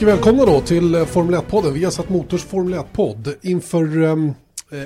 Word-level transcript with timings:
Mycket 0.00 0.14
välkomna 0.14 0.44
då 0.44 0.60
till 0.60 0.94
eh, 0.94 1.04
Formel 1.04 1.34
1-podden. 1.34 1.72
Vi 1.72 1.84
har 1.84 1.90
satt 1.90 2.08
Motors 2.08 2.44
Formel 2.44 2.74
1-podd 2.74 3.34
inför 3.42 4.02
eh, 4.02 4.16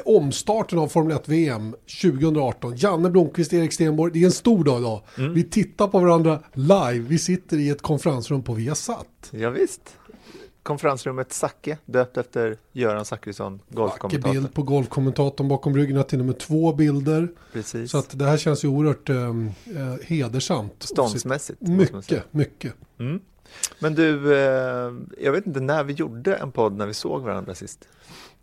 omstarten 0.05 0.79
av 0.79 0.89
Formel 0.89 1.17
1-VM 1.17 1.75
2018. 2.03 2.77
Janne 2.77 3.11
Blomqvist, 3.11 3.53
Erik 3.53 3.73
Stenborg. 3.73 4.13
Det 4.13 4.23
är 4.23 4.25
en 4.25 4.33
stor 4.33 4.65
dag 4.65 4.81
idag. 4.81 5.03
Vi 5.35 5.45
tittar 5.45 5.89
på 5.89 5.99
varandra 5.99 6.41
live. 6.53 6.99
Vi 7.09 7.19
sitter 7.19 7.57
i 7.57 7.69
ett 7.69 7.83
konferensrum 7.83 8.43
på 8.43 8.53
Viasat. 8.53 9.07
Ja, 9.31 9.51
visst. 9.51 9.97
Konferensrummet 10.63 11.33
Zacke, 11.33 11.79
döpt 11.87 12.17
efter 12.17 12.57
Göran 12.73 13.05
Zachrisson, 13.05 13.53
Vacker 13.53 13.77
golfkommentator. 13.77 14.33
bild 14.33 14.55
på 14.55 14.63
golfkommentatorn 14.63 15.49
bakom 15.49 15.77
ryggen 15.77 16.05
till 16.05 16.19
nummer 16.19 16.33
två 16.33 16.73
bilder. 16.73 17.29
Precis. 17.53 17.91
Så 17.91 17.99
att 17.99 18.19
det 18.19 18.25
här 18.25 18.37
känns 18.37 18.65
ju 18.65 18.69
oerhört 18.69 19.09
ehm, 19.09 19.51
eh, 19.67 20.07
hedersamt. 20.07 20.75
Ståndsmässigt. 20.79 21.61
Mycket, 21.61 22.25
mycket. 22.33 22.75
Men 23.79 23.95
du, 23.95 24.35
eh, 24.35 24.93
jag 25.19 25.33
vet 25.33 25.47
inte 25.47 25.61
när 25.61 25.85
vi 25.85 25.93
gjorde 25.93 26.35
en 26.35 26.53
podd 26.53 26.77
när 26.77 26.87
vi 26.87 26.95
såg 26.95 27.23
varandra 27.23 27.55
sist. 27.55 27.89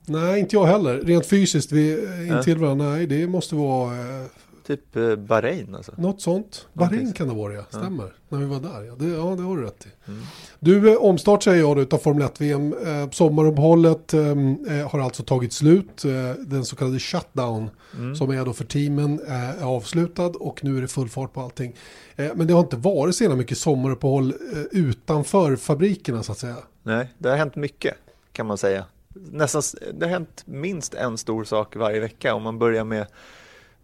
Nej, 0.05 0.39
inte 0.39 0.55
jag 0.55 0.65
heller. 0.65 0.97
Rent 0.99 1.25
fysiskt, 1.25 1.71
vi 1.71 2.05
eh, 2.05 2.37
intill 2.37 2.57
varandra. 2.57 2.89
Nej, 2.89 3.07
det 3.07 3.27
måste 3.27 3.55
vara 3.55 3.95
eh, 3.95 4.25
Typ 4.67 4.95
eh, 4.95 5.15
Bahrain 5.15 5.75
alltså. 5.75 5.91
Något 5.97 6.21
sånt. 6.21 6.67
Bahrain 6.73 7.13
kan 7.13 7.27
det 7.27 7.33
vara 7.33 7.53
ja. 7.53 7.63
Stämmer. 7.69 8.13
När 8.29 8.39
vi 8.39 8.45
var 8.45 8.59
där. 8.59 8.83
Ja, 8.83 8.95
det, 8.95 9.05
ja, 9.05 9.35
det 9.37 9.43
har 9.43 9.57
du 9.57 9.63
rätt 9.63 9.85
i. 9.85 10.09
Mm. 10.11 10.21
Du, 10.59 10.91
eh, 10.91 10.97
omstart 10.97 11.43
säger 11.43 11.59
jag 11.59 11.79
utav 11.79 11.97
Formel 11.97 12.27
1-VM. 12.27 12.73
Eh, 12.85 13.09
sommaruppehållet 13.09 14.13
eh, 14.13 14.21
eh, 14.29 14.89
har 14.91 14.99
alltså 14.99 15.23
tagit 15.23 15.53
slut. 15.53 16.05
Eh, 16.05 16.11
den 16.45 16.65
så 16.65 16.75
kallade 16.75 16.99
shutdown 16.99 17.69
Mm. 17.97 18.15
som 18.15 18.29
är 18.29 18.45
då 18.45 18.53
för 18.53 18.65
teamen 18.65 19.19
är 19.27 19.63
avslutad 19.63 20.25
och 20.25 20.63
nu 20.63 20.77
är 20.77 20.81
det 20.81 20.87
full 20.87 21.09
fart 21.09 21.33
på 21.33 21.41
allting. 21.41 21.75
Men 22.15 22.47
det 22.47 22.53
har 22.53 22.59
inte 22.59 22.75
varit 22.77 23.15
så 23.15 23.35
mycket 23.35 23.57
sommaruppehåll 23.57 24.33
eh, 24.53 24.59
utanför 24.71 25.55
fabrikerna 25.55 26.23
så 26.23 26.31
att 26.31 26.37
säga. 26.37 26.55
Nej, 26.83 27.13
det 27.17 27.29
har 27.29 27.37
hänt 27.37 27.55
mycket 27.55 27.93
kan 28.31 28.45
man 28.45 28.57
säga. 28.57 28.85
Nästan, 29.13 29.61
det 29.93 30.05
har 30.05 30.11
hänt 30.11 30.43
minst 30.45 30.93
en 30.93 31.17
stor 31.17 31.43
sak 31.43 31.75
varje 31.75 31.99
vecka 31.99 32.33
om 32.35 32.43
man 32.43 32.59
börjar 32.59 32.83
med 32.83 33.07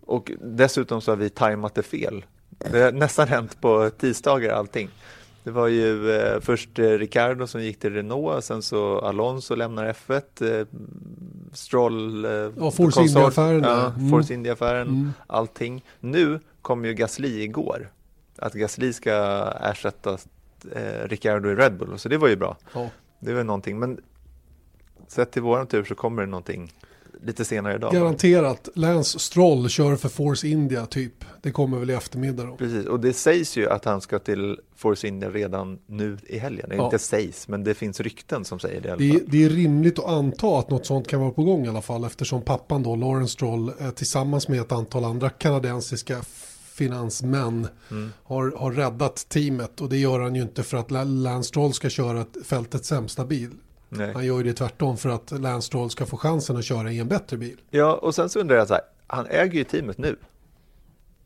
och 0.08 0.32
dessutom 0.42 1.02
så 1.02 1.12
har 1.12 1.16
vi 1.16 1.30
tajmat 1.30 1.76
det 1.76 1.84
fel. 1.84 2.26
Det 2.72 2.80
har 2.80 2.92
nästan 2.92 3.28
hänt 3.28 3.62
på 3.62 3.90
tisdagar 3.90 4.54
allting. 4.54 4.90
Det 5.44 5.52
var 5.52 5.68
ju 5.68 6.12
eh, 6.12 6.40
först 6.40 6.80
eh, 6.80 6.84
Ricardo 6.90 7.48
som 7.48 7.64
gick 7.64 7.80
till 7.80 7.94
Renault, 7.94 8.44
sen 8.46 8.62
så 8.62 9.00
Alonso 9.00 9.56
lämnar 9.56 9.94
F1, 9.94 10.60
eh, 10.60 10.68
Stroll, 11.54 12.26
eh, 12.26 12.32
Ja, 12.32 12.72
Force 12.72 13.02
India-affären. 13.02 13.64
Ja, 13.64 13.94
Mm. 13.98 14.24
India-affären, 14.32 14.88
Mm. 14.88 15.14
allting. 15.28 15.84
Nu 16.00 16.40
kom 16.62 16.86
ju 16.86 16.94
Gasly 16.94 17.42
igår, 17.44 17.90
att 18.38 18.54
Gasly 18.54 18.94
ska 18.94 19.14
ersätta 19.62 20.18
eh, 20.72 21.08
Ricardo 21.08 21.50
i 21.50 21.56
Red 21.56 21.78
Bull, 21.78 22.00
så 22.00 22.10
det 22.10 22.18
var 22.18 22.28
ju 22.28 22.36
bra. 22.36 22.58
Ja. 22.74 22.90
Det 23.20 23.34
väl 23.34 23.46
någonting, 23.46 23.80
men 23.80 24.00
sett 25.08 25.32
till 25.32 25.42
våran 25.42 25.68
tur 25.68 25.84
så 25.84 25.96
kommer 25.96 26.22
det 26.22 26.28
någonting 26.30 26.72
lite 27.24 27.46
senare 27.46 27.76
idag. 27.76 27.94
Garanterat. 27.94 28.70
Lance 28.76 29.20
Stroll 29.20 29.70
kör 29.70 29.96
för 29.96 30.10
Force 30.10 30.48
India 30.48 30.86
typ. 30.86 31.14
Det 31.42 31.52
kommer 31.52 31.80
väl 31.80 31.90
i 31.90 31.94
eftermiddag 31.94 32.44
då. 32.44 32.56
Precis, 32.58 32.86
och 32.86 33.00
det 33.00 33.14
sägs 33.14 33.58
ju 33.58 33.70
att 33.70 33.86
han 33.86 34.02
ska 34.02 34.20
till 34.20 34.58
Force 34.76 35.08
India 35.08 35.30
redan 35.30 35.80
nu 35.86 36.18
i 36.28 36.38
helgen. 36.38 36.70
Det 36.70 36.76
Ja. 36.76 36.86
inte 36.86 37.00
sägs, 37.00 37.48
men 37.48 37.64
det 37.64 37.74
finns 37.74 38.00
rykten 38.00 38.46
som 38.46 38.60
säger 38.60 38.82
det 38.82 39.04
i 39.04 39.10
Det 39.10 39.16
är, 39.16 39.22
det 39.28 39.44
är 39.44 39.50
rimligt 39.50 40.00
att 40.00 40.06
anta 40.06 40.60
att 40.60 40.70
något 40.70 40.86
sånt 40.86 41.08
kan 41.08 41.20
vara 41.22 41.32
på 41.32 41.44
gång 41.44 41.66
i 41.66 41.70
alla 41.70 41.82
fall 41.82 42.04
eftersom 42.04 42.42
pappan 42.42 42.84
då, 42.84 42.96
Lawrence 42.96 43.34
Stroll, 43.34 43.72
eh, 43.80 43.90
tillsammans 43.90 44.48
med 44.48 44.62
ett 44.62 44.72
antal 44.72 45.06
andra 45.06 45.30
kanadensiska 45.30 46.22
finansmän 46.78 47.68
Mm. 47.92 48.12
har, 48.24 48.54
har 48.58 48.72
räddat 48.72 49.26
teamet 49.30 49.82
och 49.82 49.90
det 49.90 49.98
gör 49.98 50.20
han 50.20 50.36
ju 50.36 50.42
inte 50.42 50.64
för 50.64 50.78
att 50.78 50.92
La- 50.92 51.04
Lance 51.04 51.48
Stroll 51.48 51.74
ska 51.74 51.90
köra 51.90 52.26
fältets 52.46 52.88
sämsta 52.88 53.26
bil. 53.26 53.50
Nej. 53.90 54.14
Han 54.14 54.26
gör 54.26 54.38
ju 54.38 54.44
det 54.44 54.54
tvärtom 54.54 54.98
för 54.98 55.10
att 55.10 55.32
Lance 55.32 55.66
Stroll 55.68 55.90
ska 55.90 56.06
få 56.06 56.18
chansen 56.18 56.58
att 56.58 56.64
köra 56.66 56.92
i 56.92 57.00
en 57.00 57.08
bättre 57.08 57.38
bil. 57.38 57.62
Ja, 57.70 57.94
och 57.94 58.16
sen 58.16 58.30
så 58.30 58.40
undrar 58.40 58.56
jag 58.58 58.68
så 58.68 58.74
här, 58.74 58.84
han 59.08 59.26
äger 59.26 59.54
ju 59.58 59.64
teamet 59.64 59.98
nu. 59.98 60.16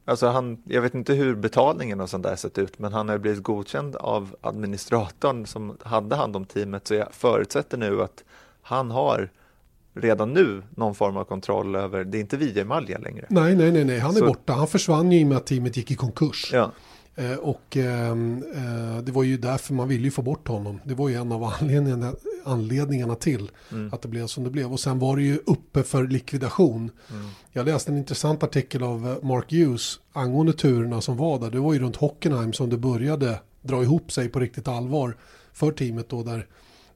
Alltså 0.06 0.28
han, 0.28 0.64
jag 0.66 0.82
vet 0.82 0.94
inte 0.94 1.14
hur 1.14 1.36
betalningen 1.36 2.00
och 2.02 2.10
sånt 2.10 2.24
där 2.24 2.36
sett 2.36 2.58
ut, 2.58 2.80
men 2.80 2.94
han 2.94 3.08
har 3.10 3.16
ju 3.16 3.20
blivit 3.20 3.44
godkänd 3.44 3.96
av 3.96 4.36
administratorn 4.42 5.46
som 5.46 5.78
hade 5.84 6.16
hand 6.16 6.36
om 6.36 6.46
teamet, 6.46 6.88
så 6.88 6.94
jag 6.94 7.14
förutsätter 7.14 7.78
nu 7.78 8.02
att 8.02 8.24
han 8.62 8.92
har 8.92 9.30
redan 9.94 10.34
nu 10.34 10.64
någon 10.70 10.96
form 10.96 11.18
av 11.18 11.24
kontroll 11.24 11.76
över, 11.76 12.04
det 12.04 12.18
är 12.18 12.20
inte 12.20 12.38
Vijay 12.38 12.66
längre. 13.00 13.26
Nej, 13.30 13.56
nej, 13.56 13.72
nej, 13.72 13.86
nej, 13.86 14.00
han 14.00 14.16
är 14.16 14.20
Så- 14.20 14.26
borta. 14.28 14.54
Han 14.54 14.68
försvann 14.68 15.12
ju 15.12 15.20
i 15.20 15.24
och 15.24 15.28
med 15.28 15.38
att 15.38 15.46
teamet 15.48 15.78
gick 15.78 15.92
i 15.92 15.96
konkurs. 15.96 16.50
Ja, 16.54 16.72
Eh, 17.22 17.38
och 17.38 17.78
ehm, 17.78 18.44
eh, 18.56 19.04
det 19.04 19.12
var 19.12 19.24
ju 19.24 19.38
därför 19.38 19.74
man 19.74 19.88
ville 19.88 20.04
ju 20.04 20.12
få 20.12 20.22
bort 20.22 20.48
honom. 20.48 20.80
Det 20.84 20.94
var 20.94 21.10
ju 21.10 21.16
en 21.16 21.32
av 21.32 21.44
anledningarna, 21.44 22.14
anledningarna 22.44 23.16
till 23.16 23.52
Mm. 23.72 23.94
att 23.94 24.02
det 24.02 24.08
blev 24.08 24.28
som 24.28 24.44
det 24.44 24.50
blev. 24.50 24.72
Och 24.74 24.80
sen 24.80 25.00
var 25.00 25.16
det 25.16 25.24
ju 25.24 25.38
uppe 25.46 25.84
för 25.84 26.08
likvidation. 26.08 26.92
Mm. 27.10 27.30
Jag 27.52 27.66
läste 27.66 27.92
en 27.92 27.98
intressant 27.98 28.44
artikel 28.44 28.84
av 28.84 29.08
eh, 29.08 29.28
Mark 29.28 29.52
Hughes 29.52 30.00
angående 30.14 30.54
turerna 30.54 31.02
som 31.02 31.18
var 31.18 31.40
där. 31.40 31.52
Det 31.52 31.60
var 31.60 31.74
ju 31.74 31.80
runt 31.80 31.96
Hockenheim 31.96 32.54
som 32.54 32.70
det 32.70 32.78
började 32.78 33.40
dra 33.62 33.84
ihop 33.84 34.12
sig 34.12 34.30
på 34.30 34.40
riktigt 34.40 34.68
allvar 34.68 35.18
för 35.54 35.72
teamet 35.72 36.10
då 36.10 36.24
där 36.24 36.48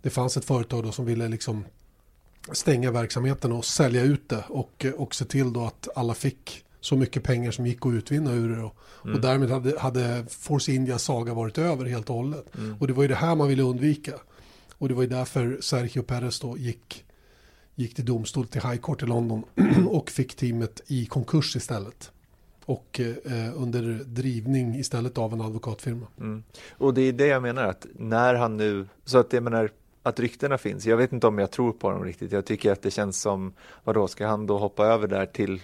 det 0.02 0.10
fanns 0.10 0.38
ett 0.38 0.46
företag 0.46 0.84
då 0.84 0.92
som 0.92 1.06
ville 1.06 1.28
liksom 1.28 1.66
stänga 2.52 2.92
verksamheten 2.92 3.52
och 3.52 3.66
sälja 3.66 4.02
ut 4.04 4.30
det 4.30 4.44
och, 4.50 4.86
eh, 4.86 4.92
och 4.92 5.16
se 5.16 5.26
till 5.26 5.54
då 5.54 5.66
att 5.66 5.88
alla 5.96 6.14
fick 6.14 6.65
så 6.86 6.96
mycket 6.96 7.24
pengar 7.24 7.52
som 7.52 7.68
gick 7.68 7.86
att 7.86 7.94
utvinna 7.94 8.32
ur 8.32 8.56
det. 8.56 8.64
Och, 8.64 8.76
och 9.14 9.22
därmed 9.22 9.50
hade, 9.50 9.80
hade 9.80 10.26
Force 10.30 10.72
Indias 10.72 11.04
saga 11.04 11.34
varit 11.34 11.58
över 11.58 11.86
helt 11.86 12.10
och 12.10 12.16
hållet. 12.16 12.46
Och 12.80 12.88
det 12.88 12.94
var 12.94 13.04
ju 13.04 13.08
det 13.08 13.16
här 13.16 13.36
man 13.36 13.48
ville 13.48 13.64
undvika. 13.64 14.14
Och 14.78 14.88
det 14.88 14.94
var 14.94 15.02
ju 15.02 15.10
därför 15.10 15.58
Sergio 15.62 16.02
Perez 16.02 16.40
då 16.40 16.58
gick, 16.58 17.06
gick 17.76 17.96
till 17.96 18.06
domstol 18.06 18.48
till 18.48 18.62
High 18.62 18.78
Court 18.78 19.04
i 19.04 19.06
London 19.06 19.44
och 19.90 20.10
fick 20.10 20.36
teamet 20.36 20.82
i 20.88 21.06
konkurs 21.06 21.56
istället. 21.56 22.12
Och 22.66 23.00
eh, 23.00 23.62
under 23.62 23.82
drivning 24.06 24.76
istället 24.76 25.18
av 25.18 25.34
en 25.34 25.42
advokatfirma. 25.42 26.08
Mm. 26.20 26.44
Och 26.78 26.94
det 26.94 27.02
är 27.02 27.14
det 27.14 27.28
jag 27.28 27.42
menar 27.42 27.64
att 27.64 27.86
när 27.96 28.34
han 28.34 28.58
nu, 28.58 28.88
så 29.06 29.18
att 29.18 29.34
jag 29.34 29.44
menar 29.44 29.70
att 30.04 30.20
ryktena 30.20 30.58
finns, 30.58 30.86
jag 30.86 30.98
vet 30.98 31.14
inte 31.14 31.28
om 31.28 31.40
jag 31.40 31.52
tror 31.52 31.72
på 31.72 31.92
dem 31.92 32.04
riktigt, 32.04 32.32
jag 32.32 32.46
tycker 32.46 32.72
att 32.72 32.82
det 32.82 32.92
känns 32.92 33.22
som, 33.22 33.54
vadå, 33.84 34.08
ska 34.08 34.28
han 34.28 34.48
då 34.48 34.58
hoppa 34.58 34.86
över 34.86 35.08
där 35.08 35.26
till 35.26 35.62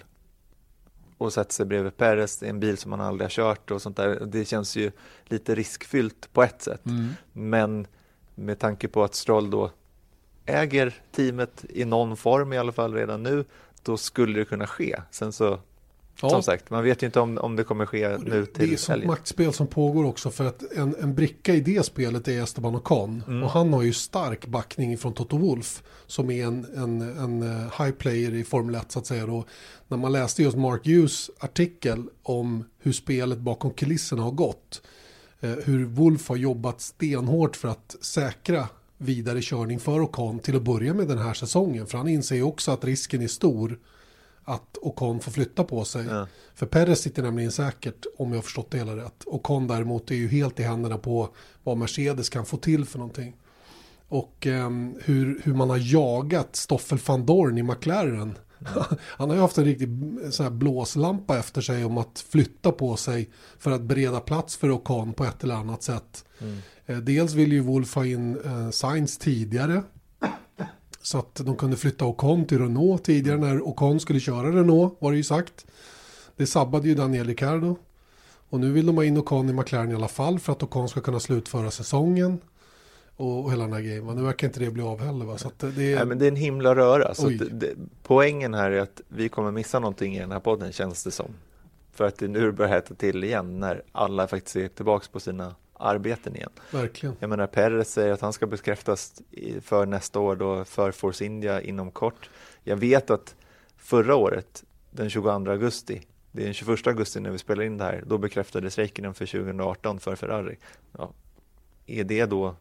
och 1.24 1.32
sätta 1.32 1.50
sig 1.50 1.66
bredvid 1.66 1.96
Perez 1.96 2.42
i 2.42 2.48
en 2.48 2.60
bil 2.60 2.78
som 2.78 2.92
han 2.92 3.00
aldrig 3.00 3.24
har 3.24 3.30
kört 3.30 3.70
och 3.70 3.82
sånt 3.82 3.96
där, 3.96 4.20
det 4.26 4.44
känns 4.44 4.76
ju 4.76 4.90
lite 5.24 5.54
riskfyllt 5.54 6.32
på 6.32 6.42
ett 6.42 6.62
sätt. 6.62 6.80
Men 7.32 7.86
med 8.34 8.58
tanke 8.58 8.88
på 8.88 9.04
att 9.04 9.14
Stroll 9.14 9.50
då 9.50 9.70
äger 10.46 10.94
teamet 11.12 11.64
i 11.68 11.84
någon 11.84 12.16
form 12.16 12.52
i 12.52 12.58
alla 12.58 12.72
fall 12.72 12.94
redan 12.94 13.22
nu, 13.22 13.44
då 13.82 13.96
skulle 13.96 14.38
det 14.38 14.44
kunna 14.44 14.66
ske. 14.66 15.00
Sen 15.10 15.32
så, 15.32 15.58
som 16.20 16.42
sagt, 16.42 16.70
man 16.70 16.84
vet 16.84 17.02
ju 17.02 17.06
inte 17.06 17.20
om, 17.20 17.38
om 17.38 17.56
det 17.56 17.64
kommer 17.64 17.86
ske 17.86 18.08
Och 18.08 18.24
nu 18.24 18.30
det, 18.30 18.36
det 18.36 18.42
är 18.42 18.66
till 18.66 18.74
ett 18.74 18.80
sånt 18.80 19.04
maktspel 19.04 19.52
som 19.52 19.66
pågår 19.66 20.04
också 20.04 20.30
för 20.30 20.44
att 20.44 20.72
en, 20.72 20.96
en 21.00 21.14
bricka 21.14 21.54
i 21.54 21.60
det 21.60 21.86
spelet 21.86 22.28
är 22.28 22.42
Esteban 22.42 22.76
Ocon. 22.76 23.22
Mm. 23.26 23.42
Och 23.42 23.50
han 23.50 23.72
har 23.72 23.82
ju 23.82 23.92
stark 23.92 24.46
backning 24.46 24.98
från 24.98 25.14
Toto 25.14 25.38
Wolff 25.38 25.82
som 26.06 26.30
är 26.30 26.46
en, 26.46 26.66
en, 26.76 27.00
en 27.00 27.42
eh, 27.42 27.84
high 27.84 27.90
player 27.92 28.34
i 28.34 28.44
Formel 28.44 28.74
1 28.74 28.92
så 28.92 28.98
att 28.98 29.06
säga. 29.06 29.24
Och 29.24 29.48
när 29.88 29.96
man 29.96 30.12
läste 30.12 30.42
just 30.42 30.56
Mark 30.56 30.86
Hughes 30.86 31.30
artikel 31.38 32.04
om 32.22 32.64
hur 32.78 32.92
spelet 32.92 33.38
bakom 33.38 33.70
kulisserna 33.70 34.22
har 34.22 34.30
gått. 34.30 34.82
Eh, 35.40 35.50
hur 35.50 35.84
Wolff 35.84 36.28
har 36.28 36.36
jobbat 36.36 36.80
stenhårt 36.80 37.56
för 37.56 37.68
att 37.68 37.96
säkra 38.00 38.68
vidare 38.98 39.38
körning 39.42 39.80
för 39.80 40.00
Ocon 40.00 40.38
till 40.38 40.56
att 40.56 40.62
börja 40.62 40.94
med 40.94 41.08
den 41.08 41.18
här 41.18 41.34
säsongen. 41.34 41.86
För 41.86 41.98
han 41.98 42.08
inser 42.08 42.36
ju 42.36 42.42
också 42.42 42.70
att 42.70 42.84
risken 42.84 43.22
är 43.22 43.28
stor 43.28 43.78
att 44.44 44.78
Ocon 44.82 45.20
får 45.20 45.32
flytta 45.32 45.64
på 45.64 45.84
sig. 45.84 46.06
Ja. 46.06 46.26
För 46.54 46.66
Perez 46.66 47.00
sitter 47.00 47.22
nämligen 47.22 47.52
säkert, 47.52 48.06
om 48.16 48.28
jag 48.30 48.36
har 48.36 48.42
förstått 48.42 48.70
det 48.70 48.78
hela 48.78 48.96
rätt. 48.96 49.22
Ocon 49.26 49.66
däremot 49.66 50.10
är 50.10 50.14
ju 50.14 50.28
helt 50.28 50.60
i 50.60 50.62
händerna 50.62 50.98
på 50.98 51.28
vad 51.62 51.76
Mercedes 51.76 52.28
kan 52.28 52.46
få 52.46 52.56
till 52.56 52.84
för 52.84 52.98
någonting. 52.98 53.36
Och 54.08 54.46
ehm, 54.46 54.96
hur, 55.04 55.40
hur 55.44 55.54
man 55.54 55.70
har 55.70 55.94
jagat 55.94 56.56
Stoffel 56.56 56.98
van 57.06 57.26
Dorn 57.26 57.58
i 57.58 57.62
McLaren 57.62 58.38
Han 59.00 59.28
har 59.28 59.36
ju 59.36 59.42
haft 59.42 59.58
en 59.58 59.64
riktig 59.64 59.88
sån 60.30 60.44
här 60.44 60.50
blåslampa 60.50 61.38
efter 61.38 61.60
sig 61.60 61.84
om 61.84 61.98
att 61.98 62.24
flytta 62.28 62.72
på 62.72 62.96
sig 62.96 63.30
för 63.58 63.70
att 63.70 63.82
bereda 63.82 64.20
plats 64.20 64.56
för 64.56 64.70
Ocon 64.70 65.12
på 65.12 65.24
ett 65.24 65.44
eller 65.44 65.54
annat 65.54 65.82
sätt. 65.82 66.24
Eh, 66.86 66.98
Dels 66.98 67.32
vill 67.34 67.52
ju 67.52 67.60
Wolf 67.60 67.94
ha 67.94 68.06
in 68.06 68.40
eh, 68.44 68.70
Sainz 68.70 69.18
tidigare. 69.18 69.82
Så 71.02 71.18
att 71.18 71.34
de 71.34 71.56
kunde 71.56 71.76
flytta 71.76 72.04
Ocon 72.04 72.44
till 72.44 72.58
Renault 72.58 73.04
tidigare 73.04 73.38
när 73.38 73.68
Ocon 73.68 74.00
skulle 74.00 74.20
köra 74.20 74.48
Renault 74.48 74.96
var 74.98 75.10
det 75.10 75.16
ju 75.16 75.24
sagt. 75.24 75.66
Det 76.36 76.46
sabbade 76.46 76.88
ju 76.88 76.94
Daniel 76.94 77.26
Ricciardo. 77.26 77.76
Och 78.48 78.60
nu 78.60 78.72
vill 78.72 78.86
de 78.86 78.96
ha 78.96 79.04
in 79.04 79.18
Ocon 79.18 79.48
i 79.48 79.52
McLaren 79.52 79.90
i 79.90 79.94
alla 79.94 80.08
fall 80.08 80.38
för 80.38 80.52
att 80.52 80.62
Ocon 80.62 80.88
ska 80.88 81.00
kunna 81.00 81.20
slutföra 81.20 81.70
säsongen. 81.70 82.38
Och, 83.16 83.44
och 83.44 83.52
hela 83.52 83.64
den 83.64 83.72
här 83.72 83.80
grejen. 83.80 84.06
va. 84.06 84.14
Nu 84.14 84.22
verkar 84.22 84.46
inte 84.46 84.60
det 84.60 84.70
bli 84.70 84.82
av 84.82 85.00
heller 85.00 85.24
va. 85.24 85.38
Så 85.38 85.50
det 85.58 85.66
Nej, 85.76 85.92
är... 85.92 86.04
men 86.04 86.18
det 86.18 86.26
är 86.26 86.28
en 86.28 86.36
himla 86.36 86.74
röra. 86.74 87.14
Så 87.14 87.28
det, 87.28 87.48
det, 87.48 87.74
poängen 88.02 88.54
här 88.54 88.70
är 88.70 88.80
att 88.80 89.00
vi 89.08 89.28
kommer 89.28 89.50
missa 89.50 89.78
någonting 89.78 90.16
i 90.16 90.20
den 90.20 90.32
här 90.32 90.40
podden 90.40 90.72
känns 90.72 91.04
det 91.04 91.10
som. 91.10 91.34
För 91.92 92.04
att 92.04 92.18
det 92.18 92.28
nu 92.28 92.52
börjar 92.52 92.72
hetta 92.72 92.94
till 92.94 93.24
igen 93.24 93.60
när 93.60 93.82
alla 93.92 94.26
faktiskt 94.26 94.56
är 94.56 94.68
tillbaka 94.68 95.06
på 95.12 95.20
sina 95.20 95.54
arbeten 95.82 96.36
igen. 96.36 96.50
Verkligen. 96.70 97.16
Jag 97.20 97.30
menar 97.30 97.46
Perez 97.46 97.92
säger 97.92 98.12
att 98.12 98.20
han 98.20 98.32
ska 98.32 98.46
bekräftas 98.46 99.22
för 99.60 99.86
nästa 99.86 100.20
år 100.20 100.36
då 100.36 100.64
för 100.64 100.92
Force 100.92 101.24
India 101.24 101.60
inom 101.60 101.90
kort. 101.90 102.30
Jag 102.64 102.76
vet 102.76 103.10
att 103.10 103.34
förra 103.76 104.14
året, 104.14 104.64
den 104.90 105.10
22 105.10 105.30
augusti, 105.30 106.02
det 106.32 106.42
är 106.42 106.44
den 106.44 106.54
21 106.54 106.86
augusti 106.86 107.20
när 107.20 107.30
vi 107.30 107.38
spelar 107.38 107.62
in 107.64 107.78
det 107.78 107.84
här, 107.84 108.04
då 108.06 108.18
bekräftades 108.18 108.78
Räikkönen 108.78 109.14
för 109.14 109.26
2018 109.26 110.00
för 110.00 110.16
Ferrari. 110.16 110.56
Ja, 110.92 111.12
är 111.86 112.04
det 112.04 112.26
då, 112.26 112.56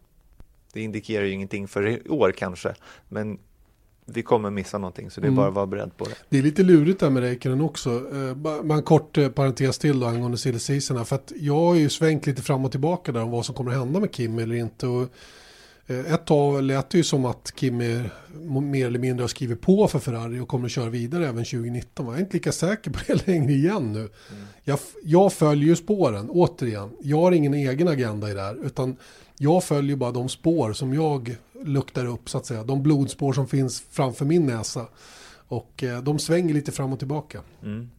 det 0.73 0.81
indikerar 0.81 1.25
ju 1.25 1.31
ingenting 1.31 1.67
för 1.67 1.87
i 1.87 2.09
år 2.09 2.31
kanske, 2.31 2.75
men 3.09 3.39
vi 4.05 4.21
kommer 4.23 4.49
missa 4.49 4.77
någonting 4.77 5.11
så 5.11 5.21
det 5.21 5.25
är 5.25 5.27
Mm. 5.27 5.35
bara 5.35 5.47
att 5.47 5.53
vara 5.53 5.65
beredd 5.67 5.97
på 5.97 6.05
det. 6.05 6.15
Det 6.29 6.37
är 6.37 6.43
lite 6.43 6.63
lurigt 6.63 6.99
där 6.99 7.09
med 7.09 7.23
Räikkönen 7.23 7.61
också. 7.61 7.89
Eh, 7.89 8.33
ba- 8.35 8.63
bara 8.63 8.77
en 8.77 8.83
kort 8.83 9.17
eh, 9.17 9.29
parentes 9.29 9.77
till 9.77 9.99
då 9.99 10.07
angående 10.07 10.37
silly. 10.37 10.59
För 10.81 11.15
att 11.15 11.31
jag 11.39 11.55
har 11.59 11.75
ju 11.75 11.89
svängt 11.89 12.25
lite 12.27 12.41
fram 12.41 12.65
och 12.65 12.71
tillbaka 12.71 13.11
där 13.11 13.23
om 13.23 13.31
vad 13.31 13.45
som 13.45 13.55
kommer 13.55 13.71
att 13.71 13.77
hända 13.77 13.99
med 13.99 14.11
Kim 14.11 14.39
eller 14.39 14.55
inte. 14.55 14.87
Och, 14.87 15.07
eh, 15.87 16.13
ett 16.13 16.25
tag 16.25 16.63
lät 16.63 16.89
det 16.89 16.97
ju 16.97 17.03
som 17.03 17.25
att 17.25 17.51
Kim 17.55 17.81
är, 17.81 18.09
mer 18.61 18.87
eller 18.87 18.99
mindre 18.99 19.23
har 19.23 19.27
skrivit 19.27 19.61
på 19.61 19.87
för 19.87 19.99
Ferrari 19.99 20.39
och 20.39 20.47
kommer 20.47 20.65
att 20.65 20.71
köra 20.71 20.89
vidare 20.89 21.27
även 21.27 21.45
2019. 21.45 22.05
va? 22.05 22.11
Jag 22.11 22.19
är 22.19 22.23
inte 22.23 22.33
lika 22.37 22.51
säker 22.51 22.91
på 22.91 22.99
det 23.07 23.27
längre 23.27 23.51
igen 23.53 23.93
nu. 23.93 24.09
Jag, 24.63 24.73
f- 24.73 24.95
jag 25.03 25.33
följer 25.33 25.67
ju 25.69 25.75
spåren, 25.75 26.29
återigen. 26.29 26.89
Jag 27.01 27.17
har 27.17 27.31
ingen 27.31 27.53
egen 27.53 27.87
agenda 27.87 28.29
i 28.31 28.33
det 28.33 28.41
här. 28.41 28.65
Utan 28.65 28.95
jag 29.41 29.63
följer 29.63 29.95
bara 29.95 30.11
de 30.11 30.29
spår 30.29 30.73
som 30.73 30.93
jag 30.93 31.35
luktar 31.65 32.05
upp 32.05 32.29
så 32.29 32.37
att 32.37 32.45
säga. 32.45 32.63
De 32.63 32.83
blodspår 32.83 33.33
som 33.33 33.47
finns 33.47 33.83
framför 33.89 34.25
min 34.25 34.45
näsa. 34.45 34.87
Och 35.47 35.83
eh, 35.83 36.03
de 36.03 36.19
svänger 36.19 36.53
lite 36.53 36.71
fram 36.71 36.93
och 36.93 36.99
tillbaka. 36.99 37.41
Mm. 37.63 37.89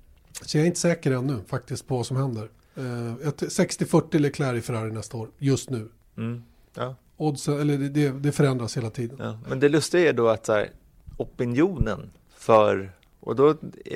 Så 0.42 0.56
jag 0.56 0.62
är 0.62 0.66
inte 0.66 0.80
säker 0.80 1.12
ännu 1.12 1.38
faktiskt 1.46 1.86
på 1.86 1.96
vad 1.96 2.06
som 2.06 2.16
händer. 2.16 2.48
Eh, 2.76 3.28
ett 3.28 3.42
60-40 3.42 4.18
Leclerc 4.18 4.58
i 4.58 4.60
Ferrari 4.60 4.92
nästa 4.92 5.16
år, 5.16 5.28
just 5.38 5.70
nu. 5.70 5.88
Mm. 6.16 6.42
Ja. 6.74 6.94
Oddsen, 7.16 7.60
eller 7.60 7.78
det, 7.78 8.10
det, 8.10 8.32
förändras 8.32 8.76
hela 8.76 8.90
tiden. 8.90 9.16
Ja, 9.20 9.38
men 9.48 9.60
det 9.60 9.68
lustiga 9.68 10.08
är 10.08 10.12
då 10.12 10.28
att 10.28 10.46
så 10.46 10.52
här, 10.52 10.70
opinionen 11.16 12.10
för, 12.36 12.92
och 13.20 13.36
då 13.36 13.54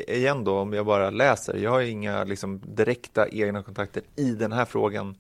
igen 0.09 0.45
då 0.45 0.59
om 0.59 0.73
jag 0.73 0.87
bara 0.87 1.11
läser, 1.11 1.57
jag 1.57 1.71
har 1.71 1.81
inga 1.81 2.25
liksom 2.25 2.61
direkta 2.75 3.29
egna 3.29 3.63
kontakter 3.63 4.03
i 4.17 4.31
den 4.31 4.53
här 4.53 4.65
frågan 4.65 5.17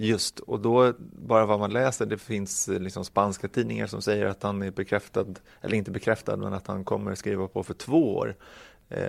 just 0.00 0.40
och 0.40 0.60
då 0.60 0.94
bara 0.98 1.46
vad 1.46 1.58
man 1.58 1.72
läser, 1.72 2.06
det 2.06 2.18
finns 2.18 2.68
eh, 2.68 2.80
liksom 2.80 3.04
spanska 3.04 3.48
tidningar 3.48 3.86
som 3.86 4.02
säger 4.02 4.26
att 4.26 4.42
han 4.42 4.62
är 4.62 4.70
bekräftad, 4.70 5.26
eller 5.60 5.74
inte 5.74 5.90
bekräftad, 5.90 6.36
men 6.36 6.52
att 6.52 6.66
han 6.66 6.84
kommer 6.84 7.14
skriva 7.14 7.48
på 7.48 7.62
för 7.62 7.74
två 7.74 8.16
år, 8.16 8.36
eh, 8.88 9.00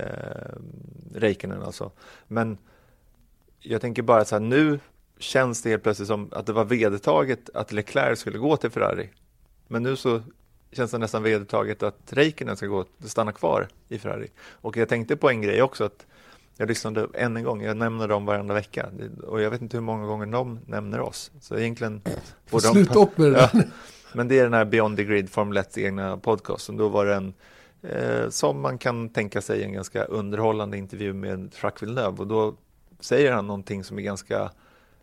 Reikinen 1.15 1.61
alltså. 1.61 1.91
Men 2.27 2.57
jag 3.59 3.81
tänker 3.81 4.01
bara 4.01 4.25
så 4.25 4.35
här, 4.35 4.39
nu 4.39 4.79
känns 5.17 5.61
det 5.61 5.69
helt 5.69 5.83
plötsligt 5.83 6.07
som 6.07 6.29
att 6.31 6.45
det 6.45 6.53
var 6.53 6.65
vedertaget 6.65 7.49
att 7.53 7.71
Leclerc 7.71 8.19
skulle 8.19 8.37
gå 8.37 8.57
till 8.57 8.69
Ferrari. 8.69 9.09
Men 9.67 9.83
nu 9.83 9.95
så 9.95 10.21
känns 10.71 10.91
det 10.91 10.97
nästan 10.97 11.23
vedertaget 11.23 11.83
att 11.83 12.13
Reikinen 12.13 12.57
ska 12.57 12.67
gå, 12.67 12.85
stanna 13.05 13.31
kvar 13.31 13.67
i 13.87 13.99
Ferrari. 13.99 14.27
Och 14.51 14.77
jag 14.77 14.89
tänkte 14.89 15.15
på 15.15 15.29
en 15.29 15.41
grej 15.41 15.61
också, 15.61 15.83
att 15.83 16.05
jag 16.59 16.67
lyssnade 16.67 17.07
än 17.13 17.37
en 17.37 17.43
gång, 17.43 17.61
jag 17.61 17.77
nämner 17.77 18.07
dem 18.07 18.25
varenda 18.25 18.53
vecka 18.53 18.89
och 19.27 19.41
jag 19.41 19.49
vet 19.51 19.61
inte 19.61 19.77
hur 19.77 19.81
många 19.81 20.05
gånger 20.05 20.25
de 20.25 20.59
nämner 20.65 20.99
oss. 20.99 21.31
Så 21.41 21.57
egentligen 21.57 22.01
de- 22.51 22.61
Sluta 22.61 22.99
upp 22.99 23.17
med 23.17 23.31
det 23.31 23.49
Ja, 23.53 23.61
men 24.13 24.27
det 24.27 24.39
är 24.39 24.43
den 24.43 24.53
här 24.53 24.65
Beyond 24.65 24.97
the 24.97 25.03
Grid 25.03 25.29
Formel 25.29 25.57
1 25.57 25.77
egna 25.77 26.17
podcasten. 26.17 26.77
Då 26.77 26.89
var 26.89 27.05
det 27.05 27.15
en, 27.15 27.33
eh, 27.81 28.29
som 28.29 28.61
man 28.61 28.77
kan 28.77 29.09
tänka 29.09 29.41
sig, 29.41 29.63
en 29.63 29.73
ganska 29.73 30.03
underhållande 30.03 30.77
intervju 30.77 31.13
med 31.13 31.55
Jacques 31.63 31.83
Villeneuve. 31.83 32.17
Och 32.17 32.27
då 32.27 32.55
säger 32.99 33.31
han 33.31 33.47
någonting 33.47 33.83
som 33.83 33.97
är 33.99 34.01
ganska 34.03 34.51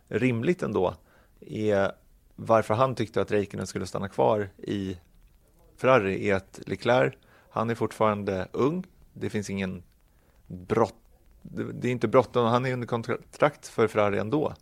rimligt 0.07 0.63
ändå. 0.63 0.95
Är 1.39 1.91
varför 2.35 2.73
han 2.73 2.95
tyckte 2.95 3.21
att 3.21 3.31
Räikkönen 3.31 3.67
skulle 3.67 3.85
stanna 3.85 4.09
kvar 4.09 4.49
i 4.57 4.97
Ferrari 5.77 6.29
är 6.29 6.35
att 6.35 6.59
Leclerc, 6.65 7.13
han 7.49 7.69
är 7.69 7.75
fortfarande 7.75 8.47
ung. 8.51 8.83
Det 9.13 9.29
finns 9.29 9.49
ingen 9.49 9.83
brott. 10.47 10.93
Det 11.51 11.63
det 11.73 11.87
är 11.87 11.91
inte 11.91 12.07
bråttom, 12.07 12.45
han 12.45 12.65
är 12.65 12.73
under 12.73 12.87
kontrakt 12.87 13.67
för 13.67 13.87
Ferrari 13.87 14.17
ändå. 14.17 14.53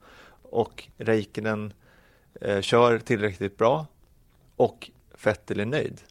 Och 0.42 0.88
Räikkönen 0.98 1.74
eh, 2.42 2.62
kör 2.62 3.00
tillräckligt 3.00 3.58
bra 3.58 3.86
och 4.56 4.92
Vettel 5.24 5.60
är 5.60 5.66
nöjd. 5.66 6.02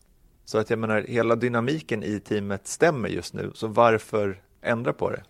Så 0.44 0.59
att 0.59 0.71
jag 0.71 0.79
menar, 0.79 1.03
hela 1.03 1.37
dynamiken 1.37 2.03
i 2.03 2.21
teamet 2.21 2.67
stämmer 2.67 3.09
just 3.09 3.35
nu, 3.35 3.50
så 3.55 3.67
varför 3.67 4.43
ändra 4.62 4.93
på 4.93 5.11
det? 5.11 5.23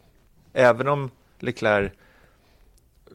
Även 0.52 0.88
om 0.88 1.10
Leclerc 1.38 1.92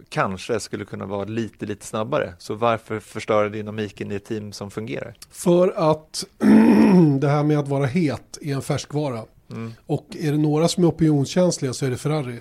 kanske 0.09 0.59
skulle 0.59 0.85
kunna 0.85 1.05
vara 1.05 1.25
lite, 1.25 1.65
lite 1.65 1.85
snabbare, 1.85 2.33
så 2.37 2.55
varför 2.55 2.99
förstöra 2.99 3.49
dynamiken 3.49 4.11
i 4.11 4.15
ett 4.15 4.25
team 4.25 4.51
som 4.51 4.71
fungerar? 4.71 5.15
För 5.31 5.73
att 5.91 6.25
det 7.19 7.27
här 7.27 7.43
med 7.43 7.59
att 7.59 7.67
vara 7.67 7.85
het 7.85 8.37
är 8.41 8.55
en 8.55 8.61
färskvara. 8.61 9.25
Mm. 9.51 9.73
Och 9.85 10.07
är 10.19 10.31
det 10.31 10.37
några 10.37 10.67
som 10.67 10.83
är 10.83 10.87
opinionskänsliga 10.87 11.73
så 11.73 11.85
är 11.85 11.89
det 11.89 11.97
Ferrari. 11.97 12.39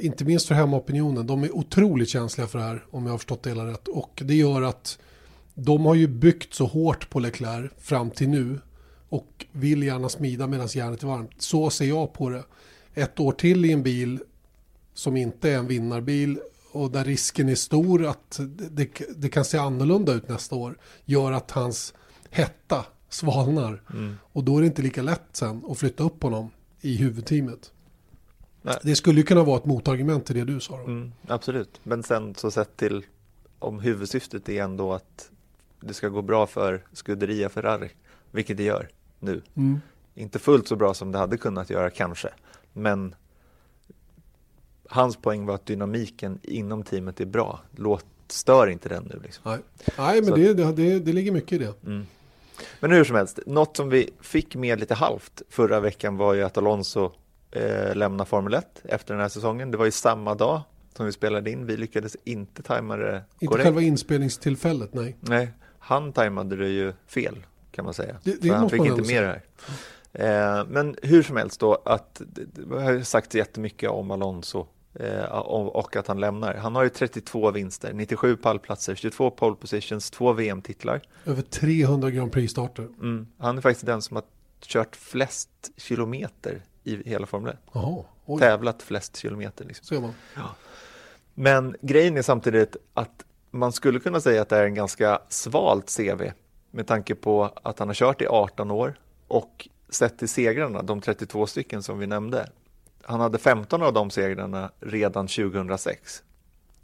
Inte 0.00 0.24
minst 0.24 0.48
för 0.48 0.54
hemmaopinionen. 0.54 1.26
De 1.26 1.42
är 1.42 1.56
otroligt 1.56 2.08
känsliga 2.08 2.46
för 2.46 2.58
det 2.58 2.64
här 2.64 2.84
om 2.90 3.04
jag 3.04 3.12
har 3.12 3.18
förstått 3.18 3.42
det 3.42 3.50
hela 3.50 3.66
rätt. 3.66 3.88
Och 3.88 4.22
det 4.24 4.34
gör 4.34 4.62
att 4.62 4.98
de 5.54 5.86
har 5.86 5.94
ju 5.94 6.06
byggt 6.06 6.54
så 6.54 6.66
hårt 6.66 7.10
på 7.10 7.20
Leclerc 7.20 7.70
fram 7.78 8.10
till 8.10 8.28
nu. 8.28 8.60
Och 9.08 9.46
vill 9.52 9.82
gärna 9.82 10.08
smida 10.08 10.46
medan 10.46 10.66
järnet 10.66 11.02
är 11.02 11.06
varmt. 11.06 11.30
Så 11.38 11.70
ser 11.70 11.84
jag 11.84 12.12
på 12.12 12.30
det. 12.30 12.44
Ett 12.94 13.20
år 13.20 13.32
till 13.32 13.64
i 13.64 13.72
en 13.72 13.82
bil 13.82 14.20
som 14.94 15.16
inte 15.16 15.50
är 15.50 15.58
en 15.58 15.66
vinnarbil 15.66 16.38
och 16.72 16.90
där 16.90 17.04
risken 17.04 17.48
är 17.48 17.54
stor 17.54 18.06
att 18.06 18.40
det, 18.40 18.68
det, 18.68 18.88
det 19.16 19.28
kan 19.28 19.44
se 19.44 19.58
annorlunda 19.58 20.12
ut 20.12 20.28
nästa 20.28 20.56
år. 20.56 20.78
Gör 21.04 21.32
att 21.32 21.50
hans 21.50 21.94
hetta 22.30 22.84
svalnar. 23.14 23.82
Mm. 23.92 24.16
Och 24.22 24.44
då 24.44 24.56
är 24.56 24.60
det 24.60 24.66
inte 24.66 24.82
lika 24.82 25.02
lätt 25.02 25.28
sen 25.32 25.62
att 25.68 25.78
flytta 25.78 26.04
upp 26.04 26.22
honom 26.22 26.50
i 26.80 26.96
huvudteamet. 26.96 27.72
Nej. 28.62 28.78
Det 28.82 28.96
skulle 28.96 29.20
ju 29.20 29.26
kunna 29.26 29.42
vara 29.42 29.56
ett 29.56 29.64
motargument 29.64 30.26
till 30.26 30.36
det 30.36 30.44
du 30.44 30.60
sa. 30.60 30.80
Mm, 30.80 31.12
absolut, 31.28 31.80
men 31.82 32.02
sen 32.02 32.34
så 32.34 32.50
sett 32.50 32.76
till 32.76 33.04
om 33.58 33.80
huvudsyftet 33.80 34.48
är 34.48 34.62
ändå 34.62 34.92
att 34.92 35.30
det 35.80 35.94
ska 35.94 36.08
gå 36.08 36.22
bra 36.22 36.46
för 36.46 36.82
Scuderia 36.92 37.48
Ferrari, 37.48 37.90
vilket 38.30 38.56
det 38.56 38.62
gör 38.62 38.88
nu. 39.20 39.42
Mm. 39.54 39.80
Inte 40.14 40.38
fullt 40.38 40.68
så 40.68 40.76
bra 40.76 40.94
som 40.94 41.12
det 41.12 41.18
hade 41.18 41.36
kunnat 41.36 41.70
göra 41.70 41.90
kanske, 41.90 42.28
men 42.72 43.14
hans 44.88 45.16
poäng 45.16 45.46
var 45.46 45.54
att 45.54 45.66
dynamiken 45.66 46.38
inom 46.42 46.82
teamet 46.82 47.20
är 47.20 47.26
bra. 47.26 47.60
Låt, 47.76 48.06
stör 48.28 48.66
inte 48.66 48.88
den 48.88 49.04
nu 49.04 49.20
liksom. 49.22 49.42
Nej. 49.50 49.58
Nej, 49.98 50.22
men 50.22 50.34
det, 50.34 50.72
det, 50.72 50.98
det 50.98 51.12
ligger 51.12 51.32
mycket 51.32 51.52
i 51.52 51.58
det. 51.58 51.86
Mm. 51.86 52.06
Men 52.80 52.90
hur 52.92 53.04
som 53.04 53.16
helst, 53.16 53.38
något 53.46 53.76
som 53.76 53.88
vi 53.88 54.10
fick 54.20 54.56
med 54.56 54.80
lite 54.80 54.94
halvt 54.94 55.42
förra 55.48 55.80
veckan 55.80 56.16
var 56.16 56.34
ju 56.34 56.42
att 56.42 56.58
Alonso 56.58 57.10
eh, 57.50 57.94
lämnar 57.94 58.24
Formel 58.24 58.54
1 58.54 58.66
efter 58.84 59.14
den 59.14 59.20
här 59.20 59.28
säsongen. 59.28 59.70
Det 59.70 59.76
var 59.76 59.84
ju 59.84 59.90
samma 59.90 60.34
dag 60.34 60.60
som 60.96 61.06
vi 61.06 61.12
spelade 61.12 61.50
in. 61.50 61.66
Vi 61.66 61.76
lyckades 61.76 62.16
inte 62.24 62.62
tajma 62.62 62.96
det 62.96 63.24
Inte 63.34 63.46
korrekt. 63.46 63.64
själva 63.64 63.80
inspelningstillfället, 63.82 64.94
nej. 64.94 65.16
Nej, 65.20 65.48
han 65.78 66.12
tajmade 66.12 66.56
det 66.56 66.68
ju 66.68 66.92
fel 67.06 67.46
kan 67.70 67.84
man 67.84 67.94
säga. 67.94 68.16
Det- 68.24 68.42
det 68.42 68.48
han 68.48 68.70
fick 68.70 68.80
inte 68.84 69.02
med 69.12 69.22
det 69.22 69.26
här. 69.26 69.42
Eh, 70.60 70.66
men 70.68 70.96
hur 71.02 71.22
som 71.22 71.36
helst 71.36 71.60
då, 71.60 71.82
att 71.84 72.22
det, 72.26 72.44
det 72.68 72.82
har 72.82 72.92
ju 72.92 73.04
sagt 73.04 73.34
jättemycket 73.34 73.90
om 73.90 74.10
Alonso 74.10 74.66
och, 75.30 75.76
och 75.76 75.96
att 75.96 76.06
han 76.06 76.20
lämnar. 76.20 76.54
Han 76.54 76.74
har 76.74 76.82
ju 76.82 76.88
32 76.88 77.50
vinster, 77.50 77.92
97 77.92 78.36
pallplatser, 78.36 78.94
22 78.94 79.30
pole 79.30 79.56
positions, 79.56 80.10
två 80.10 80.32
VM-titlar. 80.32 81.02
Över 81.24 81.42
300 81.42 82.10
Grand 82.10 82.32
Prix-starter. 82.32 82.82
Mm. 82.82 83.26
Han 83.38 83.56
är 83.56 83.62
faktiskt 83.62 83.86
den 83.86 84.02
som 84.02 84.16
har 84.16 84.24
kört 84.60 84.96
flest 84.96 85.50
kilometer 85.76 86.62
i 86.84 87.08
hela 87.10 87.26
Formel 87.26 87.52
1. 87.52 87.58
Jaha, 87.72 88.04
oj. 88.26 88.40
Tävlat 88.40 88.82
flest 88.82 89.16
kilometer. 89.16 89.64
Liksom. 89.64 89.84
Ser 89.84 90.00
man. 90.00 90.14
Men 91.34 91.76
grejen 91.80 92.16
är 92.16 92.22
samtidigt 92.22 92.76
att 92.94 93.24
man 93.50 93.72
skulle 93.72 94.00
kunna 94.00 94.20
säga 94.20 94.42
att 94.42 94.48
det 94.48 94.56
är 94.56 94.64
en 94.64 94.74
ganska 94.74 95.18
svalt 95.28 95.96
CV 95.96 96.22
med 96.70 96.86
tanke 96.86 97.14
på 97.14 97.50
att 97.62 97.78
han 97.78 97.88
har 97.88 97.94
kört 97.94 98.22
i 98.22 98.26
18 98.26 98.70
år 98.70 98.98
och 99.28 99.68
sett 99.88 100.18
till 100.18 100.28
segrarna, 100.28 100.82
de 100.82 101.00
32 101.00 101.46
stycken 101.46 101.82
som 101.82 101.98
vi 101.98 102.06
nämnde. 102.06 102.50
Han 103.06 103.20
hade 103.20 103.38
15 103.38 103.82
av 103.82 103.92
de 103.92 104.10
segrarna 104.10 104.70
redan 104.80 105.26
2006. 105.26 106.22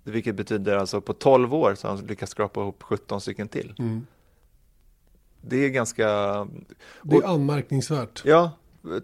Vilket 0.04 0.34
betyder 0.34 0.76
alltså 0.76 1.00
på 1.00 1.12
12 1.12 1.54
år 1.54 1.74
så 1.74 1.88
har 1.88 1.96
han 1.96 2.06
lyckats 2.06 2.32
skrapa 2.32 2.60
ihop 2.60 2.82
17 2.82 3.20
stycken 3.20 3.48
till. 3.48 3.74
Mm. 3.78 4.06
Det 5.40 5.56
är 5.56 5.68
ganska, 5.68 6.06
Det 7.02 7.16
är 7.16 7.26
anmärkningsvärt. 7.26 8.22
ja, 8.24 8.50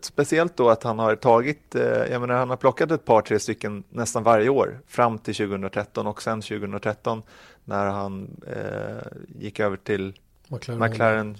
speciellt 0.00 0.56
då 0.56 0.70
att 0.70 0.82
han 0.82 0.98
har 0.98 1.16
tagit, 1.16 1.74
eh, 1.74 1.82
jag 1.82 2.20
menar 2.20 2.34
han 2.34 2.50
har 2.50 2.56
plockat 2.56 2.90
ett 2.90 3.04
par, 3.04 3.22
tre 3.22 3.38
stycken 3.38 3.84
nästan 3.90 4.22
varje 4.22 4.48
år 4.48 4.80
fram 4.86 5.18
till 5.18 5.34
2013 5.34 6.06
och 6.06 6.22
sen 6.22 6.42
2013 6.42 7.22
när 7.64 7.86
han 7.86 8.40
eh, 8.46 9.06
gick 9.38 9.60
över 9.60 9.76
till 9.76 10.14
McLaren. 10.48 10.90
McLaren 10.90 11.38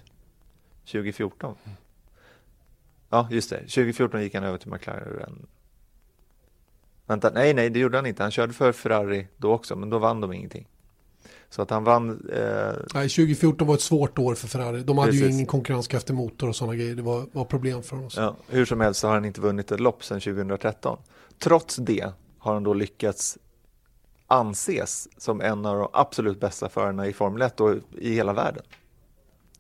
2014. 0.85 1.55
Ja, 3.11 3.29
just 3.31 3.51
det. 3.51 3.59
2014 3.59 4.23
gick 4.23 4.35
han 4.35 4.45
över 4.45 4.59
till 4.59 4.71
McLaren. 4.71 5.47
Vänta, 7.07 7.31
nej, 7.31 7.55
nej, 7.55 7.71
det 7.71 7.79
gjorde 7.79 7.99
han 7.99 8.07
inte. 8.07 8.23
Han 8.23 8.33
körde 8.33 8.53
för 8.53 8.73
Ferrari 8.73 9.29
då 9.37 9.53
också, 9.53 9.77
men 9.77 9.91
då 9.91 9.99
vann 9.99 10.21
de 10.21 10.33
ingenting. 10.33 10.69
Så 11.49 11.63
att 11.63 11.71
han 11.71 11.85
vann, 11.85 12.29
eh, 12.33 12.73
Nej, 12.95 13.09
2014 13.09 13.67
var 13.67 13.75
ett 13.75 13.81
svårt 13.81 14.19
år 14.19 14.35
för 14.35 14.49
Ferrari. 14.49 14.83
De 14.83 14.99
hade 14.99 15.13
ju 15.13 15.21
Precis. 15.21 15.35
ingen 15.35 15.47
konkurrenskraftig 15.47 16.15
motor 16.15 16.49
och 16.49 16.57
sådana 16.57 16.77
grejer. 16.77 16.95
Det 16.95 17.03
var, 17.03 17.27
var 17.33 17.45
problem 17.45 17.83
för 17.83 18.05
oss. 18.05 18.17
ja, 18.17 18.37
hur 18.49 18.65
som 18.65 18.81
helst 18.81 19.01
så 19.01 19.07
har 19.07 19.15
han 19.15 19.25
inte 19.25 19.41
vunnit 19.41 19.73
ett 19.73 19.81
lopp 19.81 20.05
sedan 20.05 20.21
2013. 20.21 20.99
Trots 21.39 21.77
det 21.77 22.13
har 22.39 22.55
han 22.55 22.65
då 22.65 22.75
lyckats 22.75 23.39
anses 24.27 25.09
som 25.17 25.41
en 25.41 25.67
av 25.67 25.79
de 25.79 25.89
absolut 25.93 26.41
bästa 26.41 26.69
förarna 26.69 27.07
i 27.07 27.13
Formel 27.13 27.43
1 27.43 27.61
och 27.61 27.75
i 27.99 28.15
hela 28.15 28.33
världen. 28.33 28.63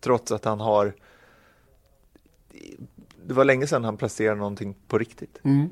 Trots 0.00 0.32
att 0.32 0.44
han 0.44 0.60
har 0.60 0.94
det 3.26 3.34
var 3.34 3.44
länge 3.44 3.66
sedan 3.66 3.84
han 3.84 3.96
presterade 3.96 4.38
någonting 4.38 4.76
på 4.88 4.98
riktigt. 4.98 5.38
Mm. 5.44 5.70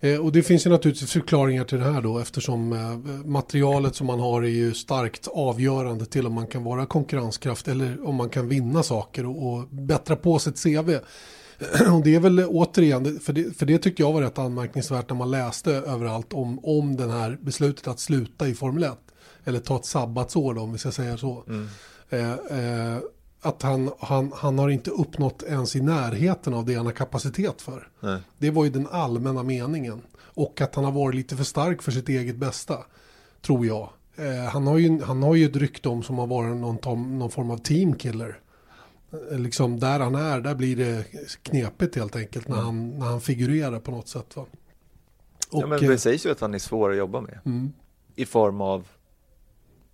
Eh, 0.00 0.20
och 0.20 0.32
det 0.32 0.42
finns 0.42 0.66
ju 0.66 0.70
naturligtvis 0.70 1.12
förklaringar 1.12 1.64
till 1.64 1.78
det 1.78 1.92
här 1.92 2.02
då 2.02 2.18
eftersom 2.18 2.72
eh, 2.72 3.26
materialet 3.26 3.94
som 3.94 4.06
man 4.06 4.20
har 4.20 4.42
är 4.42 4.48
ju 4.48 4.74
starkt 4.74 5.28
avgörande 5.28 6.06
till 6.06 6.26
om 6.26 6.32
man 6.32 6.46
kan 6.46 6.64
vara 6.64 6.86
konkurrenskraft 6.86 7.68
eller 7.68 8.08
om 8.08 8.14
man 8.14 8.28
kan 8.28 8.48
vinna 8.48 8.82
saker 8.82 9.26
och, 9.26 9.52
och 9.52 9.68
bättra 9.68 10.16
på 10.16 10.38
sitt 10.38 10.62
CV. 10.62 10.90
Och 11.92 12.04
det 12.04 12.14
är 12.14 12.20
väl 12.20 12.44
återigen, 12.48 13.20
för 13.20 13.32
det, 13.32 13.56
för 13.58 13.66
det 13.66 13.78
tyckte 13.78 14.02
jag 14.02 14.12
var 14.12 14.22
rätt 14.22 14.38
anmärkningsvärt 14.38 15.10
när 15.10 15.16
man 15.16 15.30
läste 15.30 15.72
överallt 15.72 16.32
om, 16.32 16.58
om 16.62 16.96
den 16.96 17.10
här 17.10 17.38
beslutet 17.40 17.88
att 17.88 18.00
sluta 18.00 18.48
i 18.48 18.54
Formel 18.54 18.82
1. 18.82 18.92
Eller 19.44 19.60
ta 19.60 19.76
ett 19.76 19.84
sabbatsår 19.84 20.54
då, 20.54 20.60
om 20.60 20.72
vi 20.72 20.78
ska 20.78 20.90
säga 20.90 21.16
så. 21.16 21.44
Eh, 22.10 22.30
eh, 22.30 22.98
att 23.46 23.62
han, 23.62 23.90
han, 23.98 24.32
han 24.36 24.58
har 24.58 24.68
inte 24.68 24.90
uppnått 24.90 25.42
ens 25.42 25.76
i 25.76 25.80
närheten 25.80 26.54
av 26.54 26.64
det 26.64 26.74
han 26.74 26.86
har 26.86 26.92
kapacitet 26.92 27.62
för. 27.62 27.88
Nej. 28.00 28.20
Det 28.38 28.50
var 28.50 28.64
ju 28.64 28.70
den 28.70 28.86
allmänna 28.90 29.42
meningen. 29.42 30.02
Och 30.18 30.60
att 30.60 30.74
han 30.74 30.84
har 30.84 30.92
varit 30.92 31.14
lite 31.14 31.36
för 31.36 31.44
stark 31.44 31.82
för 31.82 31.92
sitt 31.92 32.08
eget 32.08 32.36
bästa. 32.36 32.78
Tror 33.42 33.66
jag. 33.66 33.88
Eh, 34.16 34.44
han, 34.44 34.66
har 34.66 34.78
ju, 34.78 35.02
han 35.02 35.22
har 35.22 35.34
ju 35.34 35.46
ett 35.46 35.56
rykte 35.56 35.88
om 35.88 36.02
som 36.02 36.18
har 36.18 36.26
varit 36.26 36.56
någon, 36.56 36.78
tom- 36.78 37.18
någon 37.18 37.30
form 37.30 37.50
av 37.50 37.58
teamkiller. 37.58 38.40
Eh, 39.30 39.38
liksom 39.38 39.80
där 39.80 40.00
han 40.00 40.14
är, 40.14 40.40
där 40.40 40.54
blir 40.54 40.76
det 40.76 41.04
knepigt 41.42 41.96
helt 41.96 42.16
enkelt 42.16 42.48
när, 42.48 42.56
han, 42.56 42.98
när 42.98 43.06
han 43.06 43.20
figurerar 43.20 43.80
på 43.80 43.90
något 43.90 44.08
sätt. 44.08 44.36
Va? 44.36 44.46
Och, 45.50 45.62
ja, 45.62 45.66
men 45.66 45.84
eh, 45.84 45.88
det 45.90 45.98
sägs 45.98 46.26
ju 46.26 46.30
att 46.30 46.40
han 46.40 46.54
är 46.54 46.58
svår 46.58 46.90
att 46.90 46.96
jobba 46.96 47.20
med. 47.20 47.38
mm, 47.44 47.72
I 48.14 48.26
form 48.26 48.60
av 48.60 48.88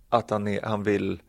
att 0.09 0.29
han, 0.29 0.47
är, 0.47 0.61
han 0.61 0.83
vill 0.83 1.21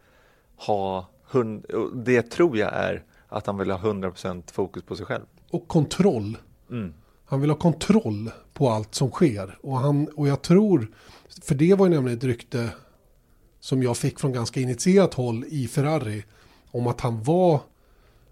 ha, 0.57 1.07
hund, 1.31 1.67
det 1.95 2.23
tror 2.23 2.59
jag 2.59 2.73
är 2.73 3.05
att 3.29 3.47
han 3.47 3.59
vill 3.59 3.71
ha 3.71 3.79
100% 3.79 4.53
fokus 4.53 4.83
på 4.83 4.97
sig 4.97 5.07
själv. 5.07 5.25
och 5.51 5.69
kontroll. 5.69 6.39
Mm. 6.71 6.95
Han 7.25 7.41
vill 7.41 7.51
ha 7.51 7.57
kontroll 7.57 8.31
på 8.53 8.71
allt 8.71 8.95
som 8.95 9.11
sker. 9.11 9.59
Och, 9.63 9.79
han, 9.79 10.09
och 10.09 10.29
jag 10.29 10.43
tror, 10.43 10.91
för 11.43 11.55
det 11.55 11.75
var 11.75 11.87
ju 11.87 11.95
nämligen 11.95 12.19
ett 12.19 12.25
rykte 12.25 12.69
som 13.61 13.83
jag 13.83 13.97
fick 13.97 14.19
från 14.19 14.33
ganska 14.33 14.61
initierat 14.61 15.15
håll 15.15 15.45
i 15.49 15.69
Ferrari. 15.69 16.25
Om 16.71 16.87
att 16.87 17.01
han 17.01 17.23
var, 17.23 17.61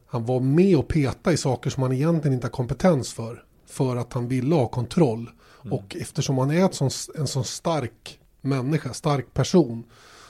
han 0.06 0.26
var 0.26 0.40
med 0.40 0.76
och 0.76 0.88
peta 0.88 1.32
i 1.32 1.36
saker 1.36 1.70
som 1.70 1.82
han 1.82 1.92
egentligen 1.92 2.34
inte 2.34 2.46
har 2.46 2.52
kompetens 2.52 3.12
för. 3.12 3.44
För 3.66 3.96
att 3.96 4.12
han 4.12 4.28
ville 4.28 4.54
ha 4.54 4.68
kontroll. 4.68 5.30
Och 5.70 5.96
eftersom 6.00 6.38
han 6.38 6.50
är 6.50 6.68
sån, 6.72 6.90
en 7.20 7.26
sån 7.26 7.44
stark 7.44 8.20
människa, 8.40 8.92
stark 8.92 9.34
person. 9.34 9.84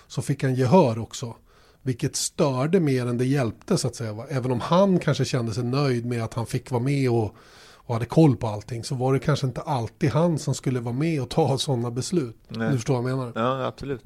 Så 0.06 0.22
fick 0.22 0.42
han 0.42 0.54
gehör 0.54 0.98
också. 0.98 1.34
Vilket 1.82 2.16
störde 2.16 2.80
mer 2.80 3.06
än 3.06 3.18
det 3.18 3.24
hjälpte 3.24 3.78
så 3.78 3.88
att 3.88 3.94
säga. 3.94 4.26
Även 4.28 4.52
om 4.52 4.60
han 4.60 4.98
kanske 4.98 5.24
kände 5.24 5.54
sig 5.54 5.64
nöjd 5.64 6.06
med 6.06 6.24
att 6.24 6.34
han 6.34 6.46
fick 6.46 6.70
vara 6.70 6.82
med 6.82 7.10
och, 7.10 7.36
och 7.74 7.94
hade 7.94 8.06
koll 8.06 8.36
på 8.36 8.46
allting. 8.46 8.84
Så 8.84 8.94
var 8.94 9.12
det 9.12 9.18
kanske 9.18 9.46
inte 9.46 9.60
alltid 9.60 10.10
han 10.10 10.38
som 10.38 10.54
skulle 10.54 10.80
vara 10.80 10.94
med 10.94 11.22
och 11.22 11.30
ta 11.30 11.58
sådana 11.58 11.90
beslut. 11.90 12.36
Nej. 12.48 12.68
Du 12.68 12.76
förstår 12.76 13.02
vad 13.02 13.10
jag 13.10 13.18
menar? 13.18 13.32
Ja, 13.34 13.66
absolut. 13.66 14.04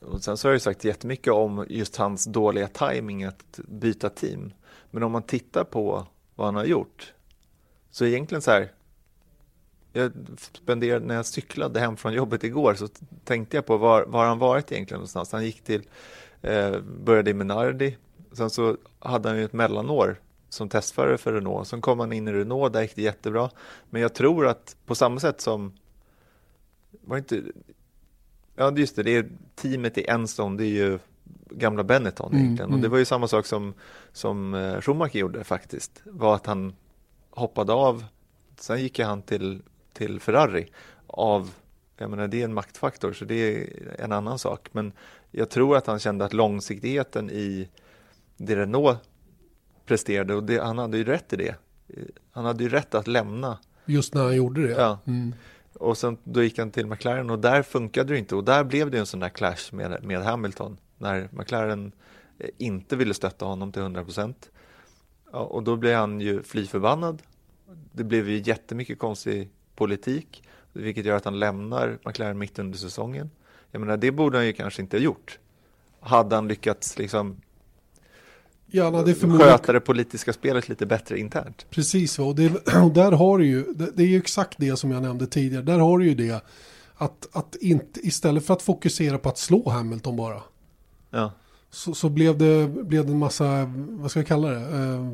Och 0.00 0.22
sen 0.22 0.36
så 0.36 0.48
har 0.48 0.50
jag 0.50 0.56
ju 0.56 0.60
sagt 0.60 0.84
jättemycket 0.84 1.32
om 1.32 1.66
just 1.68 1.96
hans 1.96 2.24
dåliga 2.24 2.68
timing 2.68 3.24
att 3.24 3.60
byta 3.68 4.08
team. 4.08 4.52
Men 4.90 5.02
om 5.02 5.12
man 5.12 5.22
tittar 5.22 5.64
på 5.64 6.06
vad 6.34 6.46
han 6.46 6.54
har 6.54 6.64
gjort 6.64 7.12
så 7.90 8.04
egentligen 8.04 8.42
så 8.42 8.50
här. 8.50 8.72
Jag 9.92 10.12
spenderade, 10.36 11.06
när 11.06 11.14
jag 11.14 11.26
cyklade 11.26 11.80
hem 11.80 11.96
från 11.96 12.12
jobbet 12.12 12.44
igår 12.44 12.74
så 12.74 12.88
tänkte 13.24 13.56
jag 13.56 13.66
på 13.66 13.76
var, 13.76 14.04
var 14.04 14.26
han 14.26 14.38
varit 14.38 14.72
egentligen 14.72 14.98
någonstans. 14.98 15.32
Han 15.32 15.44
gick 15.44 15.64
till, 15.64 15.82
eh, 16.42 16.80
började 16.80 17.30
i 17.30 17.34
Minardi, 17.34 17.96
sen 18.32 18.50
så 18.50 18.76
hade 18.98 19.28
han 19.28 19.38
ju 19.38 19.44
ett 19.44 19.52
mellanår 19.52 20.20
som 20.48 20.68
testförare 20.68 21.18
för 21.18 21.32
Renault. 21.32 21.68
Sen 21.68 21.80
kom 21.80 22.00
han 22.00 22.12
in 22.12 22.28
i 22.28 22.32
Renault, 22.32 22.72
där 22.72 22.82
gick 22.82 22.96
det 22.96 23.02
jättebra. 23.02 23.50
Men 23.90 24.02
jag 24.02 24.14
tror 24.14 24.46
att 24.46 24.76
på 24.86 24.94
samma 24.94 25.20
sätt 25.20 25.40
som, 25.40 25.72
var 26.90 27.18
inte, 27.18 27.42
Ja, 28.56 28.72
just 28.76 28.96
det. 28.96 29.02
det 29.02 29.16
är 29.16 29.28
teamet 29.54 29.98
i 29.98 30.04
Enstone, 30.04 30.56
det 30.56 30.64
är 30.64 30.88
ju 30.88 30.98
gamla 31.50 31.84
Benetton 31.84 32.32
Mm, 32.32 32.44
egentligen. 32.44 32.68
Och 32.70 32.74
mm. 32.74 32.82
det 32.82 32.88
var 32.88 32.98
ju 32.98 33.04
samma 33.04 33.28
sak 33.28 33.46
som, 33.46 33.74
som 34.12 34.54
eh, 34.54 34.80
Schumacher 34.80 35.16
gjorde 35.18 35.44
faktiskt. 35.44 36.02
Var 36.04 36.34
att 36.34 36.46
han 36.46 36.74
hoppade 37.30 37.72
av. 37.72 38.04
Sen 38.56 38.80
gick 38.82 38.98
han 38.98 39.22
till, 39.22 39.62
till 39.92 40.20
Ferrari 40.20 40.72
av, 41.06 41.50
jag 41.96 42.10
menar 42.10 42.28
det 42.28 42.40
är 42.40 42.44
en 42.44 42.54
maktfaktor 42.54 43.12
så 43.12 43.24
det 43.24 43.34
är 43.34 43.68
en 43.98 44.12
annan 44.12 44.38
sak. 44.38 44.68
Men 44.72 44.92
jag 45.30 45.50
tror 45.50 45.76
att 45.76 45.86
han 45.86 45.98
kände 45.98 46.24
att 46.24 46.32
långsiktigheten 46.32 47.30
i 47.30 47.68
det 48.36 48.56
Renault 48.56 48.98
presterade 49.86 50.34
och 50.34 50.44
det, 50.44 50.62
han 50.62 50.78
hade 50.78 50.98
ju 50.98 51.04
rätt 51.04 51.32
i 51.32 51.36
det. 51.36 51.54
Han 52.32 52.44
hade 52.44 52.64
ju 52.64 52.70
rätt 52.70 52.94
att 52.94 53.06
lämna 53.06 53.58
Just 53.86 54.14
när 54.14 54.22
han 54.22 54.36
gjorde 54.36 54.66
det. 54.66 54.72
Ja. 54.72 54.98
Mm. 55.06 55.34
och 55.74 55.98
sen 55.98 56.18
då 56.24 56.42
gick 56.42 56.58
han 56.58 56.70
till 56.70 56.86
McLaren 56.86 57.30
och 57.30 57.38
där 57.38 57.62
funkade 57.62 58.12
det 58.12 58.18
inte 58.18 58.34
och 58.34 58.44
där 58.44 58.64
blev 58.64 58.90
det 58.90 58.98
en 58.98 59.06
sån 59.06 59.20
där 59.20 59.28
clash 59.28 59.72
med, 59.72 60.04
med 60.04 60.22
Hamilton 60.22 60.76
när 60.98 61.28
McLaren 61.32 61.92
eh, 62.38 62.50
inte 62.58 62.96
ville 62.96 63.14
stötta 63.14 63.44
honom 63.44 63.72
till 63.72 63.82
100%. 63.82 64.34
Ja, 65.32 65.38
och 65.38 65.62
då 65.62 65.76
blev 65.76 65.96
han 65.98 66.20
ju 66.20 66.42
fly 66.42 66.66
förbannad. 66.66 67.22
Det 67.92 68.04
blev 68.04 68.28
ju 68.28 68.42
jättemycket 68.44 68.98
konstig 68.98 69.50
politik 69.76 70.42
vilket 70.72 71.04
gör 71.04 71.16
att 71.16 71.24
han 71.24 71.38
lämnar 71.38 71.98
McLaren 72.04 72.38
mitt 72.38 72.58
under 72.58 72.78
säsongen. 72.78 73.30
Jag 73.70 73.80
menar 73.80 73.96
det 73.96 74.10
borde 74.10 74.38
han 74.38 74.46
ju 74.46 74.52
kanske 74.52 74.82
inte 74.82 74.96
ha 74.96 75.02
gjort. 75.02 75.38
Hade 76.00 76.34
han 76.34 76.48
lyckats 76.48 76.98
liksom 76.98 77.36
Ja, 78.72 78.84
han 78.84 78.94
hade 78.94 79.14
förmodligen 79.14 79.52
sköta 79.52 79.72
det 79.72 79.80
politiska 79.80 80.32
spelet 80.32 80.68
lite 80.68 80.86
bättre 80.86 81.18
internt. 81.18 81.66
Precis, 81.70 82.18
och, 82.18 82.34
det, 82.34 82.68
och 82.84 82.92
där 82.92 83.12
har 83.12 83.38
du 83.38 83.46
ju, 83.46 83.62
det, 83.62 83.90
det 83.94 84.02
är 84.02 84.06
ju 84.06 84.18
exakt 84.18 84.58
det 84.58 84.76
som 84.76 84.90
jag 84.90 85.02
nämnde 85.02 85.26
tidigare, 85.26 85.64
där 85.64 85.78
har 85.78 85.98
du 85.98 86.06
ju 86.06 86.14
det 86.14 86.44
att, 86.94 87.28
att 87.32 87.56
inte, 87.60 88.00
istället 88.00 88.46
för 88.46 88.54
att 88.54 88.62
fokusera 88.62 89.18
på 89.18 89.28
att 89.28 89.38
slå 89.38 89.68
Hamilton 89.68 90.16
bara, 90.16 90.42
Ja, 91.10 91.32
så, 91.70 91.94
så 91.94 92.08
blev, 92.08 92.38
det, 92.38 92.68
blev 92.68 93.06
det 93.06 93.12
en 93.12 93.18
massa, 93.18 93.72
vad 93.76 94.10
ska 94.10 94.20
jag 94.20 94.26
kalla 94.26 94.48
det, 94.48 94.60
eh, 94.60 95.12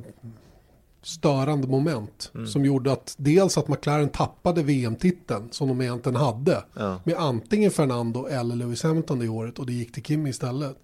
störande 1.02 1.68
moment 1.68 2.32
som 2.52 2.64
gjorde 2.64 2.92
att 2.92 3.14
dels 3.18 3.58
att 3.58 3.68
McLaren 3.68 4.08
tappade 4.08 4.62
VM-titeln 4.62 5.48
som 5.50 5.68
de 5.68 5.80
egentligen 5.80 6.16
hade 6.16 6.64
ja. 6.74 7.00
med 7.04 7.16
antingen 7.16 7.70
Fernando 7.70 8.26
eller 8.26 8.56
Lewis 8.56 8.82
Hamilton 8.82 9.18
det 9.18 9.28
året 9.28 9.58
och 9.58 9.66
det 9.66 9.72
gick 9.72 9.92
till 9.92 10.02
Kimi 10.02 10.30
istället. 10.30 10.76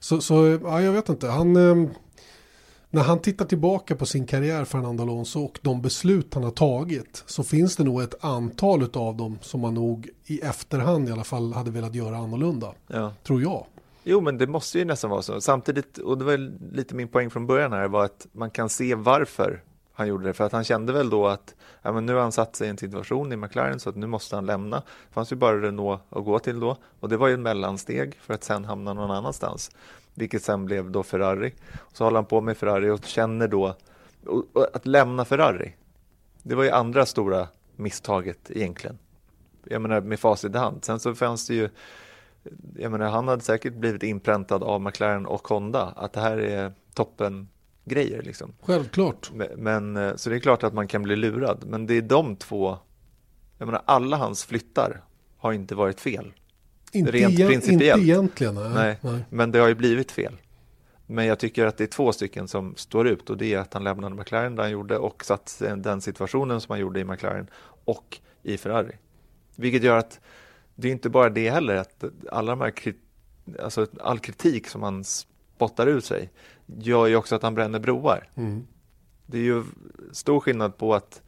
Så, 0.00 0.20
så 0.20 0.58
ja, 0.62 0.82
jag 0.82 0.92
vet 0.92 1.08
inte, 1.08 1.28
han, 1.28 1.56
eh, 1.56 1.90
när 2.90 3.02
han 3.02 3.18
tittar 3.18 3.44
tillbaka 3.44 3.96
på 3.96 4.06
sin 4.06 4.26
karriär 4.26 4.64
Fernando 4.64 5.02
Alonso 5.02 5.40
och 5.40 5.58
de 5.62 5.82
beslut 5.82 6.34
han 6.34 6.44
har 6.44 6.50
tagit 6.50 7.24
så 7.26 7.42
finns 7.42 7.76
det 7.76 7.84
nog 7.84 8.02
ett 8.02 8.24
antal 8.24 8.88
av 8.94 9.16
dem 9.16 9.38
som 9.42 9.60
man 9.60 9.74
nog 9.74 10.08
i 10.26 10.40
efterhand 10.40 11.08
i 11.08 11.12
alla 11.12 11.24
fall 11.24 11.52
hade 11.52 11.70
velat 11.70 11.94
göra 11.94 12.16
annorlunda, 12.16 12.72
ja. 12.86 13.12
tror 13.22 13.42
jag. 13.42 13.66
Jo, 14.02 14.20
men 14.20 14.38
det 14.38 14.46
måste 14.46 14.78
ju 14.78 14.84
nästan 14.84 15.10
vara 15.10 15.22
så. 15.22 15.40
Samtidigt, 15.40 15.98
och 15.98 16.18
det 16.18 16.24
var 16.24 16.36
lite 16.74 16.94
min 16.94 17.08
poäng 17.08 17.30
från 17.30 17.46
början 17.46 17.72
här, 17.72 17.88
var 17.88 18.04
att 18.04 18.26
man 18.32 18.50
kan 18.50 18.68
se 18.68 18.94
varför 18.94 19.62
han 19.92 20.08
gjorde 20.08 20.24
det. 20.24 20.32
För 20.32 20.44
att 20.44 20.52
han 20.52 20.64
kände 20.64 20.92
väl 20.92 21.10
då 21.10 21.26
att 21.26 21.54
ja, 21.82 21.92
men 21.92 22.06
nu 22.06 22.14
har 22.14 22.20
han 22.20 22.32
satt 22.32 22.56
sig 22.56 22.66
i 22.66 22.70
en 22.70 22.78
situation 22.78 23.32
i 23.32 23.36
McLaren 23.36 23.80
så 23.80 23.88
att 23.90 23.96
nu 23.96 24.06
måste 24.06 24.34
han 24.34 24.46
lämna. 24.46 24.76
Det 24.76 25.14
fanns 25.14 25.32
ju 25.32 25.36
bara 25.36 25.62
Renault 25.62 26.00
att 26.10 26.24
gå 26.24 26.38
till 26.38 26.60
då. 26.60 26.76
Och 27.00 27.08
det 27.08 27.16
var 27.16 27.28
ju 27.28 27.34
en 27.34 27.42
mellansteg 27.42 28.18
för 28.20 28.34
att 28.34 28.44
sen 28.44 28.64
hamna 28.64 28.92
någon 28.92 29.10
annanstans. 29.10 29.70
Vilket 30.14 30.42
sen 30.42 30.64
blev 30.64 30.90
då 30.90 31.02
Ferrari. 31.02 31.54
Så 31.92 32.04
håller 32.04 32.16
han 32.16 32.24
på 32.24 32.40
med 32.40 32.56
Ferrari 32.56 32.90
och 32.90 33.04
känner 33.04 33.48
då 33.48 33.76
och, 34.26 34.44
och 34.52 34.76
att 34.76 34.86
lämna 34.86 35.24
Ferrari, 35.24 35.74
det 36.42 36.54
var 36.54 36.64
ju 36.64 36.70
andra 36.70 37.06
stora 37.06 37.48
misstaget 37.76 38.50
egentligen. 38.50 38.98
Jag 39.64 39.82
menar 39.82 40.00
med 40.00 40.20
facit 40.20 40.54
i 40.54 40.58
hand. 40.58 40.84
Sen 40.84 41.00
så 41.00 41.14
fanns 41.14 41.46
det 41.46 41.54
ju, 41.54 41.68
jag 42.78 42.92
menar 42.92 43.10
han 43.10 43.28
hade 43.28 43.42
säkert 43.42 43.74
blivit 43.74 44.02
inpräntad 44.02 44.62
av 44.62 44.80
McLaren 44.80 45.26
och 45.26 45.48
Honda, 45.48 45.82
att 45.96 46.12
det 46.12 46.20
här 46.20 46.38
är 46.38 46.72
toppen 46.94 47.48
grejer 47.84 48.22
liksom. 48.22 48.52
Självklart. 48.62 49.30
Men, 49.34 49.48
men, 49.56 49.96
eh, 49.96 50.16
så 50.16 50.30
det 50.30 50.36
är 50.36 50.40
klart 50.40 50.62
att 50.62 50.74
man 50.74 50.88
kan 50.88 51.02
bli 51.02 51.16
lurad, 51.16 51.64
men 51.66 51.86
det 51.86 51.94
är 51.94 52.02
de 52.02 52.36
två, 52.36 52.78
jag 53.58 53.66
menar 53.66 53.82
alla 53.84 54.16
hans 54.16 54.44
flyttar 54.44 55.00
har 55.36 55.52
inte 55.52 55.74
varit 55.74 56.00
fel. 56.00 56.32
Inte, 56.92 57.10
Rent 57.10 57.32
igen, 57.32 57.50
principiellt. 57.50 58.00
inte 58.00 58.12
egentligen. 58.12 58.54
Nej. 58.54 58.70
Nej, 58.74 58.98
Nej. 59.00 59.24
men 59.30 59.50
det 59.52 59.58
har 59.58 59.68
ju 59.68 59.74
blivit 59.74 60.12
fel. 60.12 60.36
Men 61.06 61.26
jag 61.26 61.38
tycker 61.38 61.66
att 61.66 61.76
det 61.76 61.84
är 61.84 61.88
två 61.88 62.12
stycken 62.12 62.48
som 62.48 62.76
står 62.76 63.08
ut 63.08 63.30
och 63.30 63.36
det 63.36 63.54
är 63.54 63.58
att 63.58 63.74
han 63.74 63.84
lämnade 63.84 64.14
McLaren 64.14 64.56
där 64.56 64.62
han 64.62 64.72
gjorde 64.72 64.98
och 64.98 65.24
satt 65.24 65.62
den 65.76 66.00
situationen 66.00 66.60
som 66.60 66.72
han 66.72 66.80
gjorde 66.80 67.00
i 67.00 67.04
McLaren 67.04 67.46
och 67.84 68.18
i 68.42 68.58
Ferrari. 68.58 68.96
Vilket 69.56 69.82
gör 69.82 69.96
att 69.96 70.20
det 70.74 70.88
är 70.88 70.92
inte 70.92 71.08
bara 71.10 71.28
det 71.30 71.50
heller, 71.50 71.76
att 71.76 72.04
alla 72.30 72.52
de 72.52 72.60
här 72.60 72.70
kri- 72.70 72.94
alltså 73.62 73.86
all 74.00 74.18
kritik 74.18 74.68
som 74.68 74.82
han 74.82 75.04
spottar 75.04 75.86
ut 75.86 76.04
sig 76.04 76.30
gör 76.66 77.06
ju 77.06 77.16
också 77.16 77.34
att 77.34 77.42
han 77.42 77.54
bränner 77.54 77.78
broar. 77.78 78.28
Mm. 78.34 78.66
Det 79.26 79.38
är 79.38 79.42
ju 79.42 79.64
stor 80.12 80.40
skillnad 80.40 80.76
på 80.76 80.94
att 80.94 81.22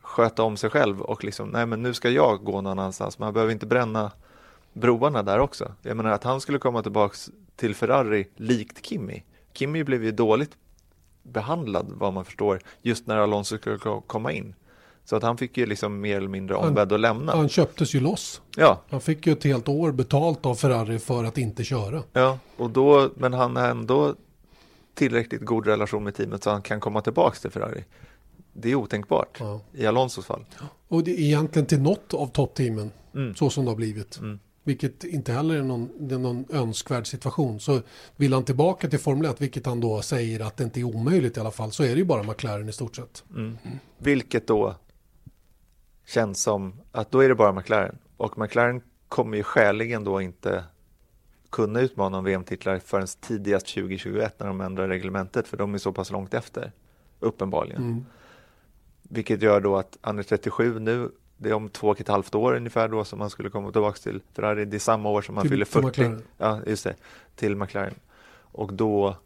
sköta 0.00 0.42
om 0.42 0.56
sig 0.56 0.70
själv 0.70 1.00
och 1.00 1.24
liksom, 1.24 1.48
nej 1.48 1.66
men 1.66 1.82
nu 1.82 1.94
ska 1.94 2.10
jag 2.10 2.44
gå 2.44 2.52
någon 2.60 2.66
annanstans. 2.78 3.18
Man 3.18 3.32
behöver 3.32 3.52
inte 3.52 3.66
bränna 3.66 4.12
broarna 4.72 5.22
där 5.22 5.38
också. 5.38 5.72
Jag 5.82 5.96
menar 5.96 6.10
att 6.10 6.24
han 6.24 6.40
skulle 6.40 6.58
komma 6.58 6.82
tillbaks 6.82 7.30
till 7.56 7.74
Ferrari 7.74 8.28
likt 8.36 8.86
Kimi. 8.86 9.24
Kimi 9.52 9.84
blev 9.84 10.04
ju 10.04 10.10
dåligt 10.12 10.56
behandlad 11.22 11.86
vad 11.94 12.12
man 12.12 12.24
förstår 12.24 12.60
just 12.82 13.06
när 13.06 13.16
Alonso 13.16 13.58
skulle 13.58 13.78
ko- 13.78 14.00
komma 14.00 14.32
in. 14.32 14.54
Så 15.08 15.16
att 15.16 15.22
han 15.22 15.36
fick 15.38 15.56
ju 15.56 15.66
liksom 15.66 16.00
mer 16.00 16.16
eller 16.16 16.28
mindre 16.28 16.56
ombedd 16.56 16.92
att 16.92 17.00
lämna. 17.00 17.32
Han 17.36 17.48
köptes 17.48 17.94
ju 17.94 18.00
loss. 18.00 18.40
Ja, 18.56 18.82
Han 18.90 19.00
fick 19.00 19.26
ju 19.26 19.32
ett 19.32 19.44
helt 19.44 19.68
år 19.68 19.92
betalt 19.92 20.46
av 20.46 20.54
Ferrari 20.54 20.98
för 20.98 21.24
att 21.24 21.38
inte 21.38 21.64
köra. 21.64 22.02
ja, 22.12 22.38
och 22.56 22.70
då, 22.70 23.10
men 23.16 23.32
han 23.32 23.56
har 23.56 23.68
ändå 23.68 24.14
tillräckligt 24.94 25.40
god 25.44 25.66
relation 25.66 26.04
med 26.04 26.14
teamet 26.14 26.42
så 26.44 26.50
han 26.50 26.62
kan 26.62 26.80
komma 26.80 27.00
tillbaks 27.00 27.40
till 27.40 27.50
Ferrari. 27.50 27.84
Det 28.52 28.70
är 28.70 28.74
otänkbart 28.74 29.36
Ja. 29.40 29.60
i 29.72 29.86
Alonsos 29.86 30.26
fall. 30.26 30.44
Och 30.88 31.04
det 31.04 31.10
är 31.10 31.18
egentligen 31.20 31.66
till 31.66 31.80
något 31.80 32.14
av 32.14 32.26
toppteamen. 32.26 32.90
Mm. 33.14 33.34
Så 33.34 33.50
som 33.50 33.64
det 33.64 33.70
har 33.70 33.76
blivit. 33.76 34.18
Mm. 34.18 34.38
Vilket 34.64 35.04
inte 35.04 35.32
heller 35.32 35.54
är 35.54 35.62
någon, 35.62 36.10
är 36.12 36.18
någon 36.18 36.44
önskvärd 36.52 37.06
situation. 37.06 37.60
Så 37.60 37.80
vill 38.16 38.32
han 38.32 38.44
tillbaka 38.44 38.88
till 38.88 38.98
Formel 38.98 39.30
1, 39.30 39.40
vilket 39.40 39.66
han 39.66 39.80
då 39.80 40.02
säger 40.02 40.40
att 40.40 40.56
det 40.56 40.64
inte 40.64 40.80
är 40.80 40.84
omöjligt 40.84 41.36
i 41.36 41.40
alla 41.40 41.50
fall, 41.50 41.72
så 41.72 41.82
är 41.82 41.88
det 41.88 41.94
ju 41.98 42.04
bara 42.04 42.22
McLaren 42.22 42.68
i 42.68 42.72
stort 42.72 42.96
sett. 42.96 43.24
Mm. 43.36 43.58
Vilket 43.98 44.46
då 44.46 44.74
känns 46.08 46.42
som 46.42 46.80
att 46.92 47.10
då 47.10 47.20
är 47.20 47.28
det 47.28 47.34
bara 47.34 47.52
McLaren. 47.52 47.98
Och 48.16 48.38
McLaren 48.38 48.80
kommer 49.08 49.36
ju 49.36 49.42
skäligen 49.42 50.04
då 50.04 50.20
inte 50.20 50.64
kunna 51.50 51.80
utmana 51.80 52.18
om 52.18 52.24
VM-titlar 52.24 52.78
förrän 52.78 53.06
tidigast 53.20 53.66
2021 53.66 54.34
när 54.40 54.46
de 54.46 54.60
ändrar 54.60 54.88
reglementet 54.88 55.48
för 55.48 55.56
de 55.56 55.74
är 55.74 55.78
så 55.78 55.92
pass 55.92 56.10
långt 56.10 56.34
efter. 56.34 56.72
Uppenbarligen. 57.20 57.82
Mm. 57.82 58.04
Vilket 59.02 59.42
gör 59.42 59.60
då 59.60 59.76
att 59.76 59.98
är 60.02 60.22
37 60.22 60.78
nu. 60.78 61.10
Det 61.36 61.48
är 61.50 61.54
om 61.54 61.68
två 61.68 61.88
och 61.88 62.00
ett 62.00 62.08
halvt 62.08 62.34
år 62.34 62.56
ungefär 62.56 62.88
då 62.88 63.04
som 63.04 63.20
han 63.20 63.30
skulle 63.30 63.50
komma 63.50 63.72
tillbaka 63.72 63.98
till 63.98 64.20
Ferrari. 64.32 64.64
Det 64.64 64.76
är 64.76 64.78
samma 64.78 65.08
år 65.10 65.22
som 65.22 65.36
han 65.36 65.42
Till- 65.42 65.50
fyller 65.50 65.64
till 65.64 65.72
40. 65.82 65.86
McLaren. 65.86 66.22
Ja, 66.38 66.60
just 66.66 66.84
det. 66.84 66.94
Till 67.36 67.56
McLaren. 67.56 67.94
Och 68.34 68.72
då, 68.72 69.16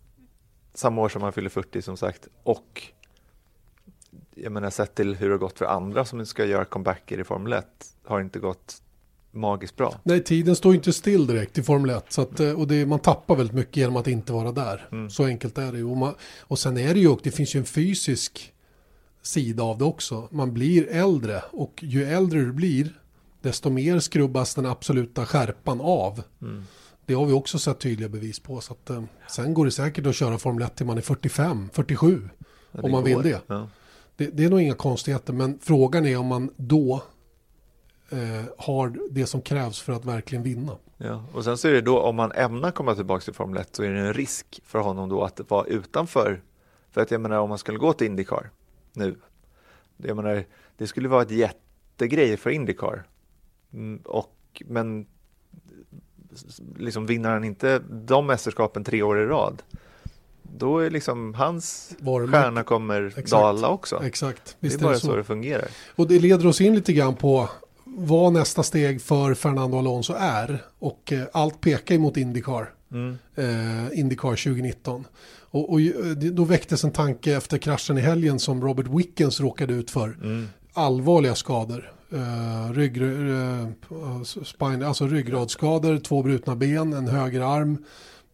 samma 0.74 1.02
år 1.02 1.08
som 1.08 1.22
han 1.22 1.32
fyller 1.32 1.50
40 1.50 1.82
som 1.82 1.96
sagt. 1.96 2.28
Och 2.42 2.82
jag 4.34 4.52
menar 4.52 4.70
sett 4.70 4.94
till 4.94 5.14
hur 5.14 5.28
det 5.28 5.34
har 5.34 5.38
gått 5.38 5.58
för 5.58 5.64
andra 5.64 6.04
som 6.04 6.26
ska 6.26 6.44
göra 6.44 6.64
comebacker 6.64 7.20
i 7.20 7.24
Formel 7.24 7.52
1 7.52 7.66
har 8.04 8.20
inte 8.20 8.38
gått 8.38 8.82
magiskt 9.30 9.76
bra. 9.76 10.00
Nej, 10.02 10.24
tiden 10.24 10.56
står 10.56 10.74
inte 10.74 10.92
still 10.92 11.26
direkt 11.26 11.58
i 11.58 11.62
Formel 11.62 11.90
1. 11.90 12.12
Så 12.12 12.22
att, 12.22 12.40
eh, 12.40 12.52
och 12.52 12.66
det, 12.68 12.86
man 12.86 12.98
tappar 12.98 13.36
väldigt 13.36 13.56
mycket 13.56 13.76
genom 13.76 13.96
att 13.96 14.06
inte 14.06 14.32
vara 14.32 14.52
där. 14.52 14.88
Mm. 14.92 15.10
Så 15.10 15.24
enkelt 15.24 15.58
är 15.58 15.72
det 15.72 15.78
ju. 15.78 15.84
Och, 15.84 15.96
man, 15.96 16.14
och 16.40 16.59
sen 16.59 16.76
är 16.78 16.94
det 16.94 17.00
ju, 17.00 17.09
och 17.09 17.20
det 17.22 17.30
finns 17.30 17.54
ju 17.54 17.59
en 17.59 17.64
fysisk 17.66 18.52
sida 19.22 19.62
av 19.62 19.78
det 19.78 19.85
också. 19.85 20.28
Man 20.30 20.52
blir 20.54 20.88
äldre 20.88 21.42
och 21.50 21.78
ju 21.83 22.04
äldre 22.04 22.40
du 22.40 22.52
blir, 22.52 23.00
desto 23.42 23.70
mer 23.70 23.98
skrubbas 23.98 24.54
den 24.54 24.66
absoluta 24.66 25.26
skärpan 25.26 25.80
av. 25.80 26.22
Mm. 26.42 26.64
Det 27.07 27.14
har 27.14 27.26
vi 27.26 27.33
också 27.33 27.59
sett 27.59 27.78
tydliga 27.80 28.09
bevis 28.09 28.40
på. 28.40 28.61
Så 28.61 28.72
att, 28.72 28.90
eh, 28.90 29.02
sen 29.28 29.54
går 29.54 29.64
det 29.64 29.70
säkert 29.70 30.07
att 30.07 30.14
köra 30.14 30.38
Formel 30.38 30.62
1 30.62 30.76
till 30.76 30.87
man 30.87 30.98
är 30.98 31.02
45, 31.02 31.70
47. 31.72 32.28
Ja, 32.72 32.80
Om 32.83 32.90
man 32.90 33.04
vill 33.04 33.14
går. 33.14 33.22
det. 33.22 33.40
Ja. 33.46 33.68
Det, 34.22 34.30
det 34.32 34.44
är 34.44 34.50
nog 34.50 34.61
inga 34.61 34.74
konstigheter, 34.74 35.32
men 35.32 35.58
frågan 35.62 36.06
är 36.06 36.18
om 36.18 36.26
man 36.26 36.50
då 36.56 37.02
eh, 38.11 38.44
har 38.58 38.98
det 39.11 39.26
som 39.26 39.42
krävs 39.42 39.80
för 39.80 39.92
att 39.92 40.04
verkligen 40.04 40.42
vinna. 40.42 40.76
Ja, 40.96 41.24
och 41.32 41.44
sen 41.44 41.58
så 41.58 41.68
är 41.68 41.72
det 41.72 41.80
då 41.80 42.00
om 42.00 42.16
man 42.16 42.32
ämnar 42.32 42.70
komma 42.70 42.94
tillbaka 42.94 43.24
till 43.24 43.35
Formel 43.35 43.61
1 43.61 43.76
så 43.76 43.82
är 43.82 43.90
det 43.90 44.00
en 44.00 44.14
risk 44.14 44.61
för 44.64 44.78
honom 44.78 45.08
då 45.08 45.24
att 45.24 45.50
vara 45.50 45.66
utanför. 45.66 46.42
För 46.90 47.00
att 47.00 47.11
jag 47.11 47.20
menar 47.20 47.38
om 47.38 47.48
man 47.48 47.58
skulle 47.58 47.78
gå 47.78 47.92
till 47.92 48.06
Indycar 48.06 48.50
nu. 48.92 49.16
Jag 49.96 50.16
menar 50.16 50.44
det 50.76 50.87
skulle 50.87 51.08
vara 51.08 51.22
ett 51.22 51.30
jättegrej 51.30 52.37
för 52.37 52.50
Indycar. 52.50 53.04
Mm, 53.72 54.00
och, 54.04 54.62
men 54.66 55.06
liksom 56.76 57.06
vinner 57.06 57.30
han 57.30 57.44
inte 57.44 57.78
de 57.90 58.26
mästerskapen 58.26 58.85
tre 58.85 59.02
år 59.02 59.20
i 59.20 59.26
rad. 59.26 59.62
Då 60.58 60.78
är 60.78 60.90
liksom 60.90 61.34
hans 61.34 61.92
Varumärke- 61.98 62.30
stjärna 62.42 62.62
kommer 62.62 63.06
Exakt. 63.06 63.30
dala 63.30 63.68
också. 63.68 64.02
Exakt, 64.04 64.56
Det 64.60 64.66
är 64.66 64.70
visst 64.70 64.80
är 64.80 64.84
bara 64.84 64.92
det 64.92 65.00
så. 65.00 65.06
så. 65.06 65.16
det 65.16 65.24
fungerar. 65.24 65.68
Och 65.96 66.08
det 66.08 66.18
leder 66.18 66.46
oss 66.46 66.60
in 66.60 66.74
lite 66.74 66.92
grann 66.92 67.14
på 67.14 67.48
vad 67.84 68.32
nästa 68.32 68.62
steg 68.62 69.02
för 69.02 69.34
Fernando 69.34 69.78
Alonso 69.78 70.14
är. 70.18 70.64
Och 70.78 71.12
eh, 71.12 71.22
allt 71.32 71.60
pekar 71.60 71.94
emot 71.94 72.16
Indycar. 72.16 72.70
Mm. 72.92 73.18
eh, 73.36 73.98
Indycar 73.98 74.28
2019. 74.36 75.04
Och, 75.50 75.72
och 75.72 75.80
det- 75.80 76.30
då 76.30 76.44
väcktes 76.44 76.84
en 76.84 76.90
tanke 76.92 77.36
efter 77.36 77.58
kraschen 77.58 77.98
i 77.98 78.00
helgen 78.00 78.38
som 78.38 78.62
Robert 78.62 78.86
Wickens 78.90 79.40
råkade 79.40 79.74
ut 79.74 79.90
för. 79.90 80.08
Mm. 80.22 80.48
Allvarliga 80.72 81.34
skador. 81.34 81.92
Eh, 82.12 82.72
rygg, 82.72 83.02
eh, 83.02 83.66
spine, 84.44 84.86
alltså 84.86 85.06
ryggradsskador, 85.06 85.98
två 85.98 86.22
brutna 86.22 86.56
ben, 86.56 86.92
en 86.92 87.08
höger 87.08 87.40
arm, 87.40 87.84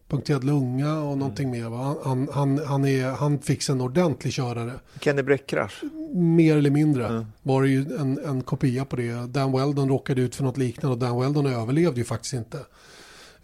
punkterad 0.09 0.43
lunga 0.43 0.99
och 0.99 1.17
någonting 1.17 1.51
mer. 1.51 1.69
Va? 1.69 1.95
Han, 2.03 2.29
han, 2.33 2.57
han, 2.65 2.85
är, 2.85 3.11
han 3.11 3.39
fick 3.39 3.69
en 3.69 3.81
ordentlig 3.81 4.33
körare. 4.33 4.71
Kenny 5.01 5.21
Bräck-krasch. 5.21 5.83
Mer 6.13 6.57
eller 6.57 6.69
mindre 6.69 7.07
Mm. 7.07 7.25
var 7.43 7.61
det 7.63 7.69
ju 7.69 7.95
en, 7.99 8.19
en 8.25 8.41
kopia 8.41 8.85
på 8.85 8.95
det. 8.95 9.27
Dan 9.27 9.51
Weldon 9.51 9.89
råkade 9.89 10.21
ut 10.21 10.35
för 10.35 10.43
något 10.43 10.57
liknande 10.57 10.93
och 10.93 10.99
Dan 10.99 11.19
Weldon 11.21 11.45
överlevde 11.45 11.99
ju 11.99 12.05
faktiskt 12.05 12.33
inte. 12.33 12.57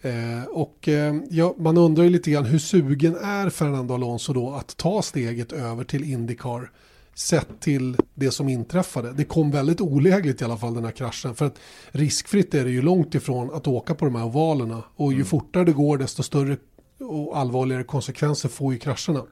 Eh, 0.01 0.43
och 0.49 0.87
eh, 0.87 1.15
ja, 1.29 1.55
man 1.57 1.77
undrar 1.77 2.03
ju 2.03 2.09
lite 2.09 2.31
grann 2.31 2.45
hur 2.45 2.59
sugen 2.59 3.15
är 3.15 3.49
Fernando 3.49 3.93
Alonso 3.93 4.33
då 4.33 4.53
att 4.53 4.77
ta 4.77 5.01
steget 5.01 5.51
över 5.51 5.83
till 5.83 6.03
Indycar 6.11 6.71
sett 7.15 7.59
till 7.59 7.97
det 8.13 8.31
som 8.31 8.49
inträffade. 8.49 9.13
Det 9.13 9.23
kom 9.23 9.51
väldigt 9.51 9.81
olägligt 9.81 10.41
i 10.41 10.45
alla 10.45 10.57
fall 10.57 10.73
den 10.73 10.83
här 10.85 10.91
kraschen. 10.91 11.35
För 11.35 11.45
att 11.45 11.59
riskfritt 11.91 12.53
är 12.53 12.63
det 12.63 12.71
ju 12.71 12.81
långt 12.81 13.15
ifrån 13.15 13.53
att 13.53 13.67
åka 13.67 13.95
på 13.95 14.05
de 14.05 14.15
här 14.15 14.25
ovalerna. 14.25 14.83
Och 14.95 15.13
ju 15.13 15.23
fortare 15.23 15.63
det 15.63 15.73
går 15.73 15.97
desto 15.97 16.23
större 16.23 16.57
och 16.99 17.37
allvarligare 17.37 17.83
konsekvenser 17.83 18.49
får 18.49 18.73
ju 18.73 18.79
krascherna. 18.79 19.23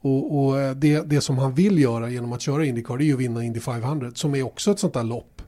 Och, 0.00 0.38
och 0.38 0.60
eh, 0.60 0.74
det, 0.74 1.00
det 1.10 1.20
som 1.20 1.38
han 1.38 1.54
vill 1.54 1.78
göra 1.78 2.10
genom 2.10 2.32
att 2.32 2.40
köra 2.42 2.64
Indycar 2.64 2.96
det 2.96 3.04
är 3.04 3.06
ju 3.06 3.14
att 3.14 3.20
vinna 3.20 3.44
Indy 3.44 3.60
500 3.60 4.10
som 4.14 4.34
är 4.34 4.42
också 4.42 4.70
ett 4.70 4.78
sånt 4.78 4.94
där 4.94 5.04
lopp 5.04 5.42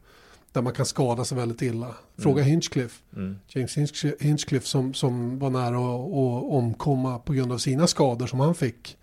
där 0.52 0.62
man 0.62 0.72
kan 0.72 0.86
skada 0.86 1.24
sig 1.24 1.38
väldigt 1.38 1.62
illa. 1.62 1.94
Fråga 2.18 2.42
Hinchcliffe, 2.42 3.02
Mm. 3.16 3.36
James 3.48 3.76
Hinch- 3.76 4.22
Hinchcliffe 4.22 4.66
som, 4.66 4.94
som 4.94 5.38
var 5.38 5.50
nära 5.50 5.78
att, 5.78 6.00
att 6.00 6.52
omkomma 6.52 7.18
på 7.18 7.32
grund 7.32 7.52
av 7.52 7.58
sina 7.58 7.86
skador 7.86 8.26
som 8.26 8.40
han 8.40 8.54
fick. 8.54 8.96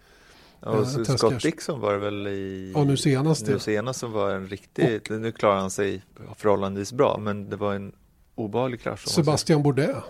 Och 0.61 0.75
Eh, 0.75 0.85
så 0.85 1.17
Scott. 1.17 1.41
Dixon 1.41 1.79
var 1.79 1.93
det 1.93 1.99
väl 1.99 2.27
i 2.27 2.71
Ja, 2.75 2.83
nu 2.83 2.97
senast 2.97 3.47
nu 3.47 3.59
senast 3.59 3.99
som 3.99 4.11
var 4.11 4.31
en 4.31 4.47
riktig, 4.47 5.01
nu 5.09 5.31
klarar 5.31 5.59
han 5.59 5.71
sig 5.71 6.01
förhållandevis 6.37 6.93
bra, 6.93 7.17
men 7.17 7.49
det 7.49 7.55
var 7.55 7.73
en 7.73 7.91
obehaglig 8.35 8.81
krasch. 8.81 9.07
Sebastian 9.07 9.63
Bourdais. 9.63 10.03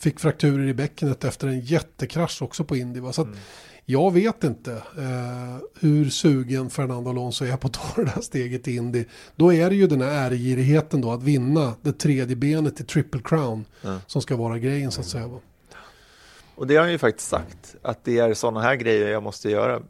Fick 0.00 0.20
frakturer 0.20 0.68
i 0.68 0.74
bäckenet 0.74 1.24
efter 1.24 1.48
en 1.48 1.60
jättekrasch 1.60 2.42
också 2.42 2.64
på 2.64 2.76
Indy. 2.76 3.00
Så 3.12 3.22
Mm. 3.22 3.36
Jag 3.84 4.12
vet 4.12 4.44
inte 4.44 4.72
eh, 4.72 5.56
hur 5.80 6.10
sugen 6.10 6.70
Fernando 6.70 7.10
Alonso 7.10 7.44
är 7.44 7.56
på 7.56 7.66
att 7.66 7.72
ta 7.72 7.82
det 8.02 8.08
här 8.08 8.20
steget 8.22 8.62
till 8.64 8.76
Indy. 8.76 9.04
Då 9.36 9.52
är 9.52 9.70
det 9.70 9.76
ju 9.76 9.86
den 9.86 10.00
här 10.00 10.30
ärgirigheten 10.30 11.00
då 11.00 11.12
att 11.12 11.22
vinna 11.22 11.74
det 11.82 11.92
tredje 11.92 12.36
benet 12.36 12.80
i 12.80 12.84
Triple 12.84 13.20
Crown 13.24 13.64
Ja. 13.82 13.98
som 14.06 14.22
ska 14.22 14.36
vara 14.36 14.58
grejen 14.58 14.90
så 14.90 15.00
att 15.00 15.06
säga. 15.06 15.30
Och 16.54 16.66
det 16.66 16.74
har 16.76 16.82
han 16.82 16.92
ju 16.92 16.98
faktiskt 16.98 17.28
sagt, 17.28 17.76
att 17.82 18.04
det 18.04 18.18
är 18.18 18.34
sådana 18.34 18.60
här 18.60 18.74
grejer 18.76 19.08
jag 19.08 19.22
måste 19.22 19.50
göra 19.50 19.82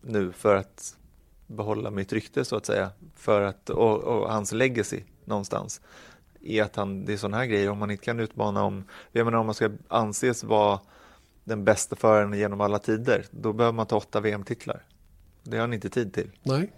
nu 0.00 0.32
för 0.32 0.56
att 0.56 0.96
behålla 1.46 1.90
mitt 1.90 2.12
rykte 2.12 2.44
så 2.44 2.56
att 2.56 2.66
säga, 2.66 2.90
för 3.16 3.40
att, 3.42 3.70
och, 3.70 3.98
och 4.04 4.32
hans 4.32 4.52
legacy 4.52 5.00
någonstans, 5.24 5.80
är 6.40 6.62
att 6.62 6.76
han, 6.76 7.04
det 7.04 7.12
är 7.12 7.16
sådana 7.16 7.36
här 7.36 7.46
grejer, 7.46 7.70
om 7.70 7.78
man 7.78 7.90
inte 7.90 8.04
kan 8.04 8.20
utmana 8.20 8.62
om, 8.64 8.84
jag 9.12 9.24
menar 9.24 9.38
om 9.38 9.46
man 9.46 9.54
ska 9.54 9.70
anses 9.88 10.44
vara 10.44 10.80
den 11.44 11.64
bästa 11.64 11.96
föraren 11.96 12.32
genom 12.38 12.60
alla 12.60 12.78
tider, 12.78 13.26
då 13.30 13.52
behöver 13.52 13.76
man 13.76 13.86
ta 13.86 13.96
åtta 13.96 14.20
VM-titlar. 14.20 14.84
Det 15.42 15.56
har 15.56 15.60
han 15.60 15.72
inte 15.72 15.88
tid 15.88 16.14
till. 16.14 16.30
Nej, 16.42 16.72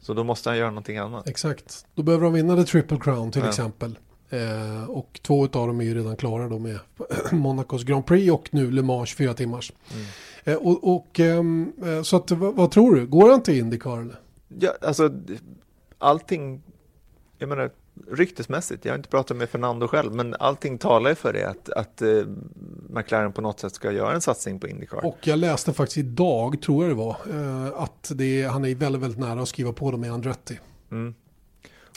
Så 0.00 0.14
då 0.14 0.24
måste 0.24 0.48
han 0.50 0.58
göra 0.58 0.68
någonting 0.70 0.96
annat. 0.98 1.28
exakt. 1.28 1.86
Då 1.94 2.02
behöver 2.02 2.24
de 2.24 2.32
vinna 2.34 2.56
The 2.56 2.64
Triple 2.64 2.98
Crown 3.00 3.30
till 3.32 3.42
Ja. 3.42 3.48
exempel. 3.48 3.98
Eh, 4.30 4.90
och 4.90 5.20
två 5.22 5.42
av 5.42 5.48
dem 5.48 5.80
är 5.80 5.84
ju 5.84 5.94
redan 5.94 6.16
klara 6.16 6.48
då 6.48 6.58
med 6.58 6.78
Monacos 7.32 7.84
Grand 7.84 8.06
Prix 8.06 8.32
och 8.32 8.48
nu 8.50 8.70
Le 8.70 8.82
Mans 8.82 9.14
fyra 9.14 9.34
timmars. 9.34 9.72
Mm. 9.92 10.06
Eh, 10.44 10.54
och, 10.54 10.96
och 10.96 11.20
ehm, 11.20 11.72
eh, 11.84 12.02
så 12.02 12.16
att, 12.16 12.30
vad, 12.30 12.54
vad 12.54 12.70
tror 12.70 12.94
du? 12.94 13.06
Går 13.06 13.30
han 13.30 13.42
till 13.42 13.58
Indycar 13.58 14.00
eller? 14.00 14.20
Ja, 14.58 14.70
alltså 14.80 15.10
allting, 15.98 16.62
jag 17.38 17.48
menar 17.48 17.70
ryktesmässigt, 18.10 18.84
jag 18.84 18.92
har 18.92 18.96
inte 18.96 19.08
pratat 19.08 19.36
med 19.36 19.48
Fernando 19.48 19.88
själv, 19.88 20.14
men 20.14 20.34
allting 20.38 20.78
talar 20.78 21.10
ju 21.10 21.16
för 21.16 21.32
det 21.32 21.48
att, 21.48 21.70
att 21.70 22.02
eh, 22.02 22.08
McLaren 22.88 23.32
på 23.32 23.40
något 23.40 23.60
sätt 23.60 23.74
ska 23.74 23.92
göra 23.92 24.14
en 24.14 24.20
satsning 24.20 24.60
på 24.60 24.68
Indycar. 24.68 25.06
Och 25.06 25.18
jag 25.22 25.38
läste 25.38 25.72
faktiskt 25.72 25.98
idag, 25.98 26.62
tror 26.62 26.84
jag 26.84 26.90
det 26.90 26.96
var, 26.96 27.16
eh, 27.30 27.82
att 27.82 28.12
det, 28.14 28.42
han 28.42 28.64
är 28.64 28.74
väldigt, 28.74 29.02
väldigt 29.02 29.20
nära 29.20 29.42
att 29.42 29.48
skriva 29.48 29.72
på 29.72 29.90
dem 29.90 30.00
med 30.00 30.12
Andretti. 30.12 30.58
Mm. 30.90 31.14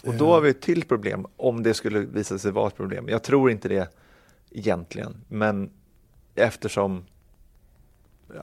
Och 0.04 0.14
då 0.14 0.32
har 0.32 0.42
vi 0.42 0.50
ett 0.50 0.62
till 0.62 0.86
problem, 0.86 1.26
om 1.38 1.64
det 1.64 1.74
skulle 1.74 2.00
visa 2.00 2.40
sig 2.40 2.52
vara 2.52 2.68
ett 2.68 2.76
problem. 2.76 3.10
Jag 3.10 3.24
tror 3.24 3.52
inte 3.52 3.68
det 3.68 3.96
egentligen, 4.52 5.16
men 5.28 5.70
eftersom 6.36 7.06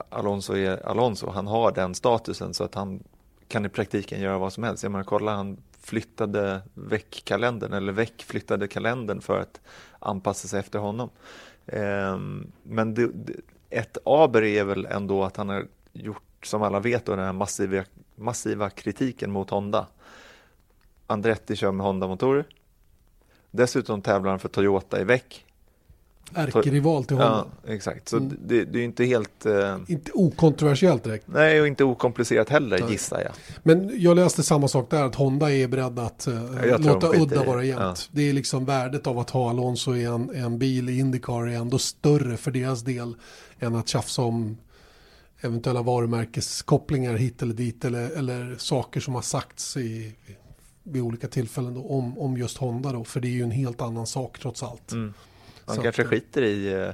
Alonso 0.09 0.53
är 0.53 0.85
Alonso, 0.85 1.29
han 1.29 1.47
har 1.47 1.71
den 1.71 1.95
statusen 1.95 2.53
så 2.53 2.63
att 2.63 2.75
han 2.75 3.03
kan 3.47 3.65
i 3.65 3.69
praktiken 3.69 4.21
göra 4.21 4.37
vad 4.37 4.53
som 4.53 4.63
helst. 4.63 4.83
Jag 4.83 4.91
menar, 4.91 5.03
kolla 5.03 5.35
han 5.35 5.57
flyttade 5.79 6.61
väckkalendern, 6.73 7.73
eller 7.73 7.93
väck 7.93 8.23
flyttade 8.23 8.67
kalendern 8.67 9.21
för 9.21 9.39
att 9.39 9.61
anpassa 9.99 10.47
sig 10.47 10.59
efter 10.59 10.79
honom. 10.79 11.09
Ehm, 11.65 12.51
men 12.63 12.93
det, 12.93 13.09
ett 13.69 13.97
aber 14.05 14.43
är 14.43 14.63
väl 14.63 14.85
ändå 14.85 15.23
att 15.23 15.37
han 15.37 15.49
har 15.49 15.67
gjort, 15.93 16.23
som 16.43 16.61
alla 16.61 16.79
vet, 16.79 17.05
då, 17.05 17.15
den 17.15 17.25
här 17.25 17.33
massiva, 17.33 17.83
massiva 18.15 18.69
kritiken 18.69 19.31
mot 19.31 19.49
Honda. 19.49 19.87
Andretti 21.11 21.55
kör 21.55 21.71
med 21.71 21.85
Honda-motorer. 21.85 22.45
Dessutom 23.51 24.01
tävlar 24.01 24.29
han 24.29 24.39
för 24.39 24.49
Toyota 24.49 25.01
i 25.01 25.03
väck. 25.03 25.45
Ärkerival 26.33 27.03
till 27.05 27.17
honom. 27.17 27.47
Ja, 27.65 27.71
exakt. 27.73 28.09
Så 28.09 28.17
Mm. 28.17 28.37
det, 28.45 28.65
det 28.65 28.79
är 28.79 28.83
inte 28.83 29.05
helt... 29.05 29.45
Eh, 29.45 29.77
Inte 29.87 30.11
okontroversiellt 30.13 31.03
direkt. 31.03 31.27
nej, 31.27 31.61
och 31.61 31.67
inte 31.67 31.83
okomplicerat 31.83 32.49
heller, 32.49 32.79
Nej. 32.79 32.91
gissar 32.91 33.21
jag. 33.21 33.31
Men 33.63 33.91
jag 34.01 34.15
läste 34.15 34.43
samma 34.43 34.67
sak 34.67 34.89
där, 34.91 35.03
att 35.03 35.15
Honda 35.15 35.51
är 35.51 35.67
beredd 35.67 35.99
att 35.99 36.27
eh, 36.27 36.79
låta 36.79 37.07
udda 37.15 37.43
vara 37.43 37.63
jämnt. 37.63 37.81
Ja. 37.81 37.95
Det 38.11 38.29
är 38.29 38.33
liksom 38.33 38.65
värdet 38.65 39.07
av 39.07 39.19
att 39.19 39.29
ha 39.29 39.49
Alonso 39.49 39.95
i 39.95 40.03
en, 40.05 40.29
en 40.35 40.59
bil 40.59 40.89
i 40.89 40.99
Indycar 40.99 41.47
är 41.47 41.55
ändå 41.55 41.77
större 41.77 42.37
för 42.37 42.51
deras 42.51 42.81
del 42.81 43.15
än 43.59 43.75
att 43.75 43.87
tjafsa 43.87 44.21
om 44.21 44.57
eventuella 45.41 45.81
varumärkeskopplingar 45.81 47.13
hit 47.15 47.41
eller 47.41 47.53
dit 47.53 47.85
eller, 47.85 48.09
eller 48.09 48.55
saker 48.57 48.99
som 48.99 49.15
har 49.15 49.21
sagts 49.21 49.77
i, 49.77 50.11
vid 50.83 51.01
olika 51.01 51.27
tillfällen 51.27 51.73
då, 51.73 51.81
om, 51.83 52.17
om 52.19 52.37
just 52.37 52.57
Honda 52.57 52.91
då, 52.91 53.03
för 53.03 53.19
det 53.19 53.27
är 53.27 53.31
ju 53.31 53.43
en 53.43 53.51
helt 53.51 53.81
annan 53.81 54.07
sak 54.07 54.39
trots 54.39 54.63
allt. 54.63 54.91
Mm. 54.91 55.13
Han 55.65 55.75
Så 55.75 55.81
kanske 55.81 56.01
att- 56.01 56.07
skiter 56.07 56.41
i 56.41 56.73
eh, 56.73 56.89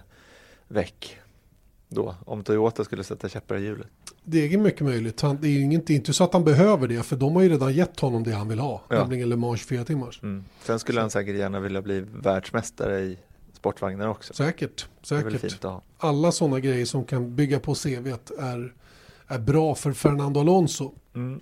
väck 0.68 1.18
då, 1.90 2.16
om 2.26 2.44
Toyota 2.44 2.84
skulle 2.84 3.04
sätta 3.04 3.30
käppar 3.30 3.56
i 3.58 3.64
hjulet. 3.64 3.88
Det 4.24 4.54
är 4.54 4.58
mycket 4.58 4.82
möjligt. 4.82 5.22
Han, 5.22 5.38
det 5.42 5.48
är 5.48 5.52
ju 5.52 5.62
inget, 5.62 5.90
inte 5.90 6.14
så 6.14 6.24
att 6.24 6.34
han 6.34 6.44
behöver 6.44 6.88
det, 6.88 7.04
för 7.04 7.16
de 7.16 7.36
har 7.36 7.42
ju 7.44 7.50
redan 7.50 7.74
gett 7.74 8.00
honom 8.00 8.24
det 8.24 8.32
han 8.32 8.48
vill 8.48 8.60
ha, 8.60 8.82
Ja. 8.90 8.96
nämligen 9.00 9.30
Le 9.30 9.36
Mans 9.36 9.60
24 9.60 9.84
timmars. 9.86 10.24
Mm. 10.24 10.44
Sen 10.64 10.80
skulle 10.80 11.02
han 11.02 11.10
säkert 11.10 11.36
gärna 11.36 11.60
vilja 11.60 11.82
bli 11.82 12.00
världsmästare 12.00 13.00
i 13.00 13.18
sportvagnar 13.54 14.08
också. 14.08 14.34
Säkert, 14.34 14.88
säkert. 15.04 15.66
alla 15.98 16.32
sådana 16.32 16.60
grejer 16.60 16.86
som 16.86 17.06
kan 17.06 17.36
bygga 17.36 17.60
på 17.60 17.76
CVt 17.76 18.32
är, 18.40 18.74
är 19.28 19.40
bra 19.40 19.76
för 19.76 19.94
Fernando 19.94 20.40
Alonso. 20.40 20.92
Mm. 21.16 21.42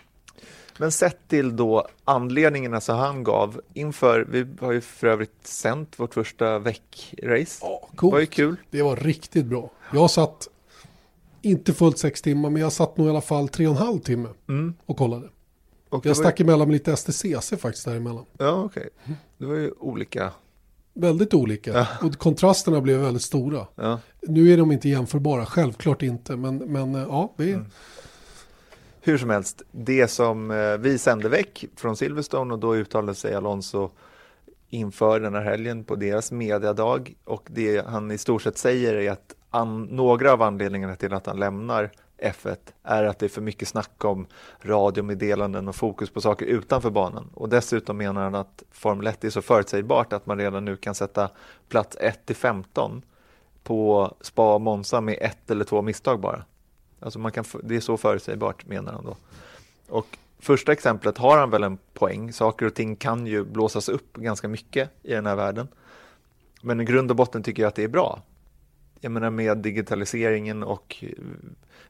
Men 0.80 0.92
sett 0.92 1.28
till 1.28 1.56
då 1.56 1.88
anledningarna 2.06 2.82
som 2.82 2.98
han 2.98 3.24
gav 3.24 3.62
inför, 3.74 4.26
vi 4.30 4.48
har 4.62 4.72
ju 4.72 4.82
för 4.82 5.08
övrigt 5.08 5.48
sänt 5.48 6.00
vårt 6.00 6.14
första 6.14 6.60
veckrace. 6.60 7.60
Ja, 7.62 7.90
Det 8.02 8.08
var 8.12 8.20
ju 8.20 8.26
kul. 8.26 8.56
Det 8.72 8.82
var 8.82 8.96
riktigt 8.96 9.46
bra. 9.46 9.70
Jag 9.94 10.12
satt, 10.12 10.48
inte 11.42 11.74
fullt 11.74 11.98
sex 11.98 12.22
timmar, 12.22 12.50
men 12.50 12.62
jag 12.62 12.72
satt 12.74 12.98
nog 12.98 13.08
i 13.08 13.10
alla 13.10 13.22
fall 13.22 13.48
tre 13.48 13.68
och 13.68 13.72
en 13.76 13.82
halv 13.82 14.00
timme 14.00 14.30
Mm. 14.50 14.74
och 14.86 14.98
kollade. 14.98 15.30
Och 15.90 16.06
Jag 16.06 16.18
stack 16.18 16.40
emellan 16.40 16.68
med 16.68 16.74
lite 16.74 16.96
STCC 16.98 17.54
faktiskt 17.60 17.86
däremellan. 17.86 18.26
ju, 18.40 18.46
Ja, 18.46 18.52
okej. 18.64 18.90
Det 19.38 19.46
var 19.46 19.56
ju 19.56 19.72
olika. 19.80 20.32
Väldigt 20.94 21.34
olika. 21.34 21.72
Ja. 21.74 21.88
Och 22.08 22.18
kontrasterna 22.18 22.82
blev 22.82 23.00
väldigt 23.00 23.24
stora. 23.24 23.68
Ja. 23.76 24.00
Nu 24.22 24.54
är 24.54 24.58
de 24.58 24.72
inte 24.72 24.90
jämförbara, 24.90 25.46
självklart 25.46 26.02
inte. 26.04 26.36
Men, 26.36 26.58
men 26.58 26.96
eh, 26.96 27.02
ja, 27.02 27.34
det 27.38 27.44
är, 27.44 27.54
Mm. 27.54 27.66
Hur 29.08 29.18
som 29.18 29.30
helst, 29.30 29.62
det 29.72 30.08
som 30.08 30.52
eh, 30.52 30.78
vi 30.78 30.98
sände 30.98 31.30
väck 31.30 31.65
från 31.76 31.98
Silverstone 31.98 32.54
och 32.54 32.60
då 32.60 32.76
uttalade 32.76 33.15
sig 33.15 33.36
Alonso 33.36 33.89
inför 34.70 35.20
den 35.20 35.34
här 35.34 35.41
helgen 35.41 35.84
på 35.84 35.96
deras 35.96 36.32
mediadag 36.32 37.15
och 37.24 37.48
det 37.52 37.88
han 37.88 38.12
i 38.12 38.18
stort 38.18 38.41
sett 38.41 38.58
säger 38.58 38.94
är 38.94 39.12
att 39.12 39.36
an, 39.50 39.84
några 39.84 40.34
av 40.34 40.41
anledningarna 40.41 40.96
till 40.96 41.13
att 41.13 41.26
han 41.26 41.39
lämnar 41.39 41.91
F1 42.22 42.58
är 42.84 43.04
att 43.04 43.20
det 43.20 43.26
är 43.26 43.30
för 43.30 43.41
mycket 43.41 43.68
snack 43.68 44.06
om 44.06 44.28
radiomeddelanden 44.62 45.68
och 45.68 45.76
fokus 45.76 46.10
på 46.10 46.22
saker 46.22 46.46
utanför 46.46 46.89
banan. 46.89 47.30
Och 47.34 47.50
dessutom 47.50 47.98
menar 47.98 48.24
han 48.24 48.36
att 48.36 48.63
Formel 48.72 49.08
1 49.08 49.24
är 49.24 49.30
så 49.30 49.41
förutsägbart 49.41 50.13
att 50.13 50.26
man 50.26 50.39
redan 50.39 50.65
nu 50.65 50.78
kan 50.78 50.96
sätta 50.96 51.30
plats 51.70 51.98
1 52.00 52.26
till 52.26 52.36
15 52.36 53.02
på 53.63 54.12
Spa 54.22 54.56
och 54.56 54.62
Monza 54.62 55.02
med 55.02 55.18
ett 55.22 55.52
eller 55.52 55.63
två 55.63 55.82
misstag 55.82 56.20
bara. 56.20 56.46
Alltså 57.06 57.20
man 57.20 57.32
kan, 57.32 57.46
det 57.63 57.76
är 57.76 57.80
så 57.80 57.98
förutsägbart 57.98 58.65
menar 58.65 58.94
han 58.94 59.06
då. 59.06 59.18
Och 59.88 60.18
första 60.39 60.72
exemplet 60.72 61.18
har 61.18 61.38
han 61.38 61.50
väl 61.50 61.63
en 61.63 61.78
poäng. 61.94 62.34
Saker 62.34 62.65
och 62.65 62.74
ting 62.74 62.96
kan 62.96 63.28
ju 63.28 63.44
blåsas 63.44 63.89
upp 63.89 64.13
ganska 64.13 64.48
mycket 64.48 64.89
i 65.04 65.12
den 65.12 65.26
här 65.26 65.36
världen. 65.36 65.68
Men 66.62 66.82
i 66.82 66.86
grund 66.86 67.12
och 67.12 67.18
botten 67.18 67.44
tycker 67.44 67.63
jag 67.63 67.68
att 67.68 67.76
det 67.76 67.84
är 67.84 67.88
bra. 67.88 68.22
Jag 69.00 69.12
menar 69.12 69.30
med 69.30 69.58
digitaliseringen 69.58 70.63
och 70.63 70.96
eh, 71.02 71.10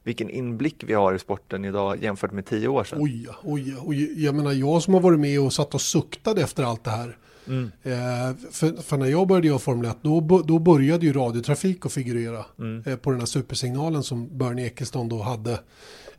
vilken 0.02 0.30
inblick 0.30 0.84
vi 0.86 0.94
har 0.94 1.14
i 1.14 1.18
sporten 1.18 1.64
idag 1.64 2.02
jämfört 2.02 2.32
med 2.32 2.46
tio 2.46 2.68
år 2.68 2.84
sedan. 2.84 2.98
oj, 3.02 3.28
oj, 3.42 3.76
oj, 3.82 4.24
jag 4.24 4.34
menar 4.34 4.52
jag 4.52 4.82
som 4.82 4.94
har 4.94 5.00
varit 5.00 5.20
med 5.20 5.40
och 5.40 5.52
satt 5.52 5.74
och 5.74 5.80
suktade 5.80 6.42
efter 6.42 6.64
allt 6.64 6.84
det 6.84 6.90
här. 6.90 7.16
Mm. 7.48 7.70
Eh, 7.82 8.36
för, 8.50 8.82
för 8.82 8.96
när 8.96 9.06
jag 9.06 9.28
började 9.28 9.46
göra 9.48 9.58
Formel 9.58 9.90
1, 9.90 9.96
då, 10.02 10.20
då 10.46 10.58
började 10.58 11.06
ju 11.06 11.12
radiotrafik 11.12 11.86
att 11.86 11.92
figurera 11.92 12.44
Mm. 12.58 12.82
eh, 12.86 12.96
på 12.96 13.10
den 13.10 13.20
här 13.20 13.26
supersignalen 13.26 14.02
som 14.02 14.38
Bernie 14.38 14.66
Ecclestone 14.66 15.10
då 15.10 15.22
hade 15.22 15.60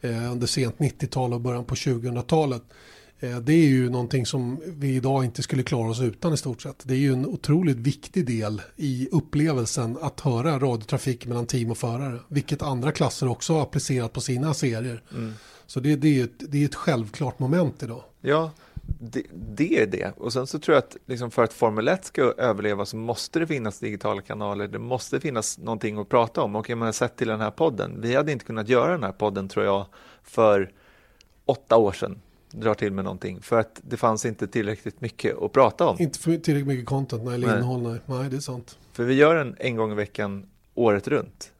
eh, 0.01 0.31
under 0.31 0.47
sent 0.47 0.77
90-tal 0.77 1.33
och 1.33 1.41
början 1.41 1.65
på 1.65 1.75
2000-talet. 1.75 2.63
Eh, 3.19 3.37
det 3.39 3.53
är 3.53 3.67
ju 3.67 3.89
någonting 3.89 4.25
som 4.25 4.59
vi 4.65 4.95
idag 4.95 5.25
inte 5.25 5.43
skulle 5.43 5.63
klara 5.63 5.89
oss 5.89 6.01
utan 6.01 6.33
i 6.33 6.37
stort 6.37 6.61
sett. 6.61 6.83
Det 6.83 6.93
är 6.93 6.97
ju 6.97 7.13
en 7.13 7.25
otroligt 7.25 7.77
viktig 7.77 8.25
del 8.25 8.61
i 8.75 9.09
upplevelsen 9.11 9.97
att 10.01 10.19
höra 10.19 10.59
radiotrafik 10.59 11.25
mellan 11.25 11.45
team 11.45 11.71
och 11.71 11.77
förare. 11.77 12.19
Vilket 12.27 12.61
andra 12.61 12.91
klasser 12.91 13.27
också 13.27 13.53
har 13.53 13.61
applicerat 13.61 14.13
på 14.13 14.21
sina 14.21 14.53
serier. 14.53 15.01
Mm. 15.11 15.33
Så 15.67 15.79
det, 15.79 15.95
det, 15.95 16.19
är 16.19 16.23
ett, 16.23 16.51
det 16.51 16.61
är 16.61 16.65
ett 16.65 16.75
självklart 16.75 17.39
moment 17.39 17.83
idag. 17.83 18.03
Ja, 18.21 18.51
det, 18.99 19.23
det 19.33 19.81
är 19.81 19.87
det. 19.87 20.11
Och 20.17 20.33
sen 20.33 20.47
så 20.47 20.59
tror 20.59 20.75
jag 20.75 20.83
att 20.83 20.97
liksom 21.05 21.31
för 21.31 21.43
att 21.43 21.53
Formel 21.53 21.87
1 21.87 22.05
ska 22.05 22.21
överleva 22.21 22.85
så 22.85 22.97
måste 22.97 23.39
det 23.39 23.47
finnas 23.47 23.79
digitala 23.79 24.21
kanaler. 24.21 24.67
Det 24.67 24.79
måste 24.79 25.19
finnas 25.19 25.57
någonting 25.57 25.97
att 25.97 26.09
prata 26.09 26.41
om. 26.41 26.55
Och 26.55 26.69
jag 26.69 26.77
menar, 26.77 26.91
sett 26.91 27.15
till 27.15 27.27
den 27.27 27.41
här 27.41 27.51
podden. 27.51 28.01
Vi 28.01 28.15
hade 28.15 28.31
inte 28.31 28.45
kunnat 28.45 28.69
göra 28.69 28.91
den 28.91 29.03
här 29.03 29.11
podden 29.11 29.47
tror 29.47 29.65
jag 29.65 29.85
för 30.23 30.71
åtta 31.45 31.77
år 31.77 31.91
sedan. 31.91 32.21
Drar 32.51 32.73
till 32.73 32.91
med 32.91 33.05
någonting. 33.05 33.41
För 33.41 33.59
att 33.59 33.81
det 33.83 33.97
fanns 33.97 34.25
inte 34.25 34.47
tillräckligt 34.47 35.01
mycket 35.01 35.41
att 35.41 35.51
prata 35.51 35.87
om. 35.87 35.97
Inte 35.99 36.19
tillräckligt 36.19 36.67
mycket 36.67 36.85
content, 36.85 37.27
eller 37.27 37.47
Nej. 37.47 37.57
innehåll, 37.57 37.81
nej. 37.81 37.99
nej, 38.05 38.29
det 38.29 38.35
är 38.35 38.39
sant. 38.39 38.77
För 38.91 39.03
vi 39.03 39.13
gör 39.13 39.35
den 39.35 39.55
en 39.59 39.75
gång 39.75 39.91
i 39.91 39.95
veckan 39.95 40.45
året 40.75 41.07
runt. 41.07 41.51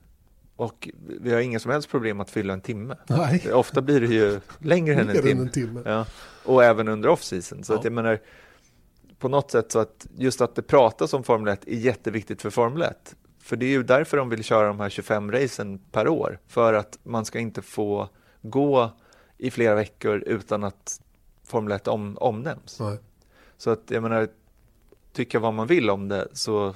Och 0.57 0.89
vi 1.21 1.33
har 1.33 1.39
inga 1.39 1.59
som 1.59 1.71
helst 1.71 1.89
problem 1.89 2.19
att 2.19 2.29
fylla 2.29 2.53
en 2.53 2.61
timme. 2.61 2.95
Nej, 3.07 3.53
Ofta 3.53 3.81
blir 3.81 4.01
det 4.01 4.07
ju 4.07 4.39
längre 4.59 4.95
än 4.95 5.09
en 5.09 5.21
timme. 5.21 5.41
en 5.41 5.49
timme. 5.49 5.81
Ja, 5.85 6.05
och 6.45 6.63
även 6.63 6.87
under 6.87 7.09
off-season. 7.09 7.63
Så 7.63 7.73
Ja. 7.73 7.77
att 7.77 7.83
jag 7.83 7.93
menar, 7.93 8.19
på 9.19 9.27
något 9.29 9.51
sätt 9.51 9.71
så 9.71 9.79
att 9.79 10.07
just 10.17 10.41
att 10.41 10.55
det 10.55 10.61
pratas 10.61 11.13
om 11.13 11.23
Formel 11.23 11.53
1 11.53 11.67
är 11.67 11.75
jätteviktigt 11.75 12.41
för 12.41 12.49
Formel 12.49 12.81
1. 12.81 13.15
För 13.39 13.55
det 13.55 13.65
är 13.65 13.69
ju 13.69 13.83
därför 13.83 14.17
de 14.17 14.29
vill 14.29 14.43
köra 14.43 14.67
de 14.67 14.79
här 14.79 14.89
25 14.89 15.31
racen 15.31 15.79
per 15.91 16.07
år. 16.07 16.39
För 16.47 16.73
att 16.73 16.99
man 17.03 17.25
ska 17.25 17.39
inte 17.39 17.61
få 17.61 18.09
gå 18.41 18.91
i 19.37 19.51
flera 19.51 19.75
veckor 19.75 20.23
utan 20.25 20.63
att 20.63 21.01
Formel 21.43 21.71
1 21.71 21.87
om, 21.87 22.17
omnämns. 22.17 22.79
Nej. 22.79 22.97
Så 23.57 23.69
att 23.69 23.83
jag 23.87 24.03
menar, 24.03 24.27
tycka 25.13 25.39
vad 25.39 25.53
man 25.53 25.67
vill 25.67 25.89
om 25.89 26.07
det 26.07 26.27
så 26.33 26.75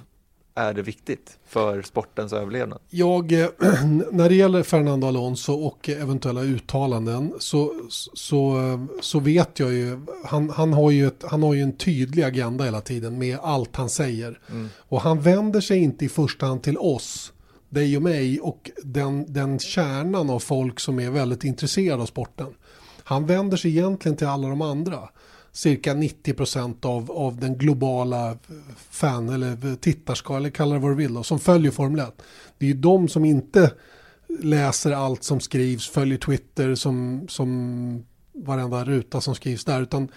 är 0.62 0.74
det 0.74 0.82
viktigt 0.82 1.38
för 1.47 1.82
sportens 1.82 2.34
överlevnad. 2.34 2.80
Jag, 2.89 3.32
eh, 3.32 3.47
när 4.12 4.30
det 4.30 4.36
gäller 4.36 4.63
Fernando 4.63 5.08
Alonso 5.08 5.54
och 5.54 5.89
eventuella 5.89 6.41
uttalanden 6.41 7.34
så, 7.39 7.74
så, 8.13 8.60
så 9.02 9.19
vet 9.19 9.60
jag 9.60 9.74
ju, 9.74 10.00
han, 10.26 10.50
han, 10.50 10.74
har 10.74 10.91
ju 10.91 11.08
ett, 11.08 11.24
han 11.28 11.43
har 11.43 11.54
ju 11.54 11.62
en 11.62 11.78
tydlig 11.78 12.24
agenda 12.24 12.63
hela 12.63 12.82
tiden 12.82 13.17
med 13.17 13.38
allt 13.41 13.76
han 13.76 13.89
säger. 13.89 14.39
Mm. 14.50 14.69
Och 14.78 15.02
han 15.02 15.21
vänder 15.21 15.62
sig 15.62 15.78
inte 15.78 16.06
i 16.06 16.10
första 16.10 16.45
hand 16.45 16.63
till 16.63 16.78
oss 16.78 17.34
dig 17.69 17.97
och 17.97 18.04
mig 18.04 18.39
och 18.39 18.71
den, 18.84 19.34
den 19.34 19.60
kärnan 19.60 20.30
av 20.30 20.39
folk 20.39 20.80
som 20.80 21.00
är 21.00 21.10
väldigt 21.10 21.43
intresserade 21.43 22.02
av 22.02 22.06
sporten. 22.06 22.47
Han 23.04 23.26
vänder 23.26 23.58
sig 23.58 23.71
egentligen 23.71 24.17
till 24.17 24.28
alla 24.28 24.47
de 24.47 24.62
andra. 24.62 25.10
Cirka 25.53 25.93
90 25.93 26.33
procent 26.33 26.85
av, 26.85 27.11
av 27.11 27.37
den 27.39 27.57
globala 27.57 28.37
fan 28.77 29.29
eller 29.29 29.75
tittarskara, 29.75 30.37
eller 30.37 30.49
kalla 30.49 30.73
det 30.75 30.79
vad 30.81 30.91
du 30.91 30.95
vill, 30.95 31.13
då, 31.13 31.23
som 31.23 31.39
följer 31.39 31.71
Formel 31.71 31.99
1. 31.99 32.21
Det 32.57 32.65
är 32.65 32.67
ju 32.67 32.73
de 32.75 33.07
som 33.07 33.25
inte 33.25 33.71
läser 34.39 34.91
allt 34.91 35.23
som 35.23 35.39
skrivs, 35.39 35.89
följer 35.89 36.17
Twitter 36.17 36.75
som, 36.75 37.25
som 37.29 38.05
varenda 38.33 38.85
ruta 38.85 39.21
som 39.21 39.35
skrivs 39.35 39.65
där. 39.65 39.81
Utan, 39.81 40.07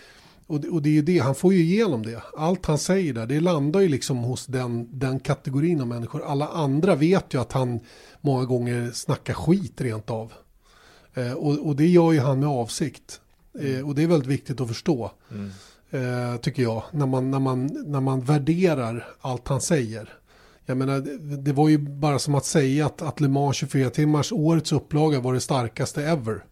och, 0.46 0.60
det- 0.60 0.68
och 0.68 0.82
det 0.82 0.88
är 0.88 0.92
ju 0.92 1.02
det, 1.02 1.18
han 1.18 1.34
får 1.34 1.54
ju 1.54 1.60
igenom 1.60 2.02
det. 2.02 2.22
Allt 2.36 2.66
han 2.66 2.78
säger 2.78 3.12
där, 3.14 3.26
det 3.26 3.40
landar 3.40 3.80
ju 3.80 3.88
liksom 3.88 4.16
hos 4.18 4.46
den, 4.46 4.98
den 4.98 5.20
kategorin 5.20 5.80
av 5.80 5.86
människor. 5.86 6.24
Alla 6.24 6.48
andra 6.48 6.94
vet 6.94 7.34
ju 7.34 7.40
att 7.40 7.52
han 7.52 7.80
många 8.20 8.44
gånger 8.44 8.90
snackar 8.94 9.34
skit 9.34 9.80
rent 9.80 10.10
av. 10.10 10.32
Eh, 11.14 11.32
och, 11.32 11.66
och 11.66 11.76
det 11.76 11.86
gör 11.86 12.12
ju 12.12 12.20
han 12.20 12.40
med 12.40 12.48
avsikt. 12.48 13.20
Eh, 13.60 13.88
och 13.88 13.94
det 13.94 14.02
är 14.02 14.06
väldigt 14.06 14.28
viktigt 14.28 14.60
att 14.60 14.68
förstå. 14.68 15.10
Eh, 15.90 16.36
tycker 16.40 16.62
jag. 16.62 16.82
När 16.90 17.06
man, 17.06 17.30
när, 17.30 17.38
man, 17.38 17.66
när 17.86 18.00
man 18.00 18.20
värderar 18.20 19.06
allt 19.20 19.48
han 19.48 19.60
säger. 19.60 20.12
Jag 20.66 20.76
menar, 20.76 21.00
det, 21.00 21.36
det 21.36 21.52
var 21.52 21.68
ju 21.68 21.78
bara 21.78 22.18
som 22.18 22.34
att 22.34 22.44
säga 22.44 22.86
att, 22.86 23.02
att 23.02 23.20
Le 23.20 23.28
Mans 23.28 23.56
24 23.56 23.90
timmars 23.90 24.32
årets 24.32 24.72
upplaga 24.72 25.20
var 25.20 25.34
det 25.34 25.40
starkaste 25.40 26.04
ever. 26.04 26.44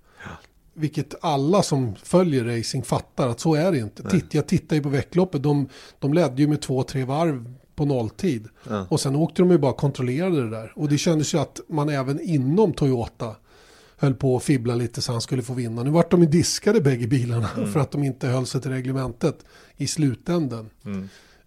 Vilket 0.75 1.15
alla 1.21 1.63
som 1.63 1.95
följer 1.95 2.45
racing 2.45 2.85
fattar 2.85 3.29
att 3.29 3.41
så 3.41 3.55
är 3.55 3.73
det 3.73 3.79
inte. 3.79 4.11
Titt, 4.11 4.35
jag 4.35 4.47
tittar 4.47 4.77
ju 4.77 4.83
på 4.83 4.89
veckloppet, 4.89 5.43
de, 5.43 5.69
de 5.99 6.15
ledde 6.15 6.43
ju 6.43 6.49
med 6.49 6.63
två, 6.63 6.83
tre 6.83 7.05
varv 7.05 7.55
på 7.75 7.85
nolltid. 7.85 8.49
Ja. 8.69 8.87
Och 8.89 9.01
sen 9.01 9.17
åkte 9.17 9.43
de 9.43 9.51
ju 9.51 9.59
bara 9.59 9.73
och 9.73 9.77
kontrollerade 9.77 10.43
det 10.43 10.51
där. 10.51 10.73
Och 10.77 10.89
det 10.89 10.99
kändes 10.99 11.35
ju 11.35 11.39
att 11.39 11.61
man 11.69 11.89
även 11.89 12.21
inom 12.21 12.73
Toyota 12.73 13.37
höll 14.03 14.15
på 14.15 14.37
att 14.37 14.43
fibbla 14.43 14.75
lite 14.75 15.03
så 15.03 15.13
han 15.13 15.21
skulle 15.21 15.43
få 15.43 15.55
vinna. 15.55 15.83
Nu 15.83 15.91
vart 15.91 16.11
de 16.11 16.21
ju 16.21 16.27
diskade 16.29 16.81
bägge 16.81 17.07
bilarna 17.07 17.49
för 17.73 17.81
att 17.81 17.91
de 17.91 18.05
inte 18.05 18.27
höll 18.29 18.47
sig 18.47 18.61
till 18.61 18.71
reglementet 18.71 19.45
i 19.77 19.87
slutänden. 19.87 20.71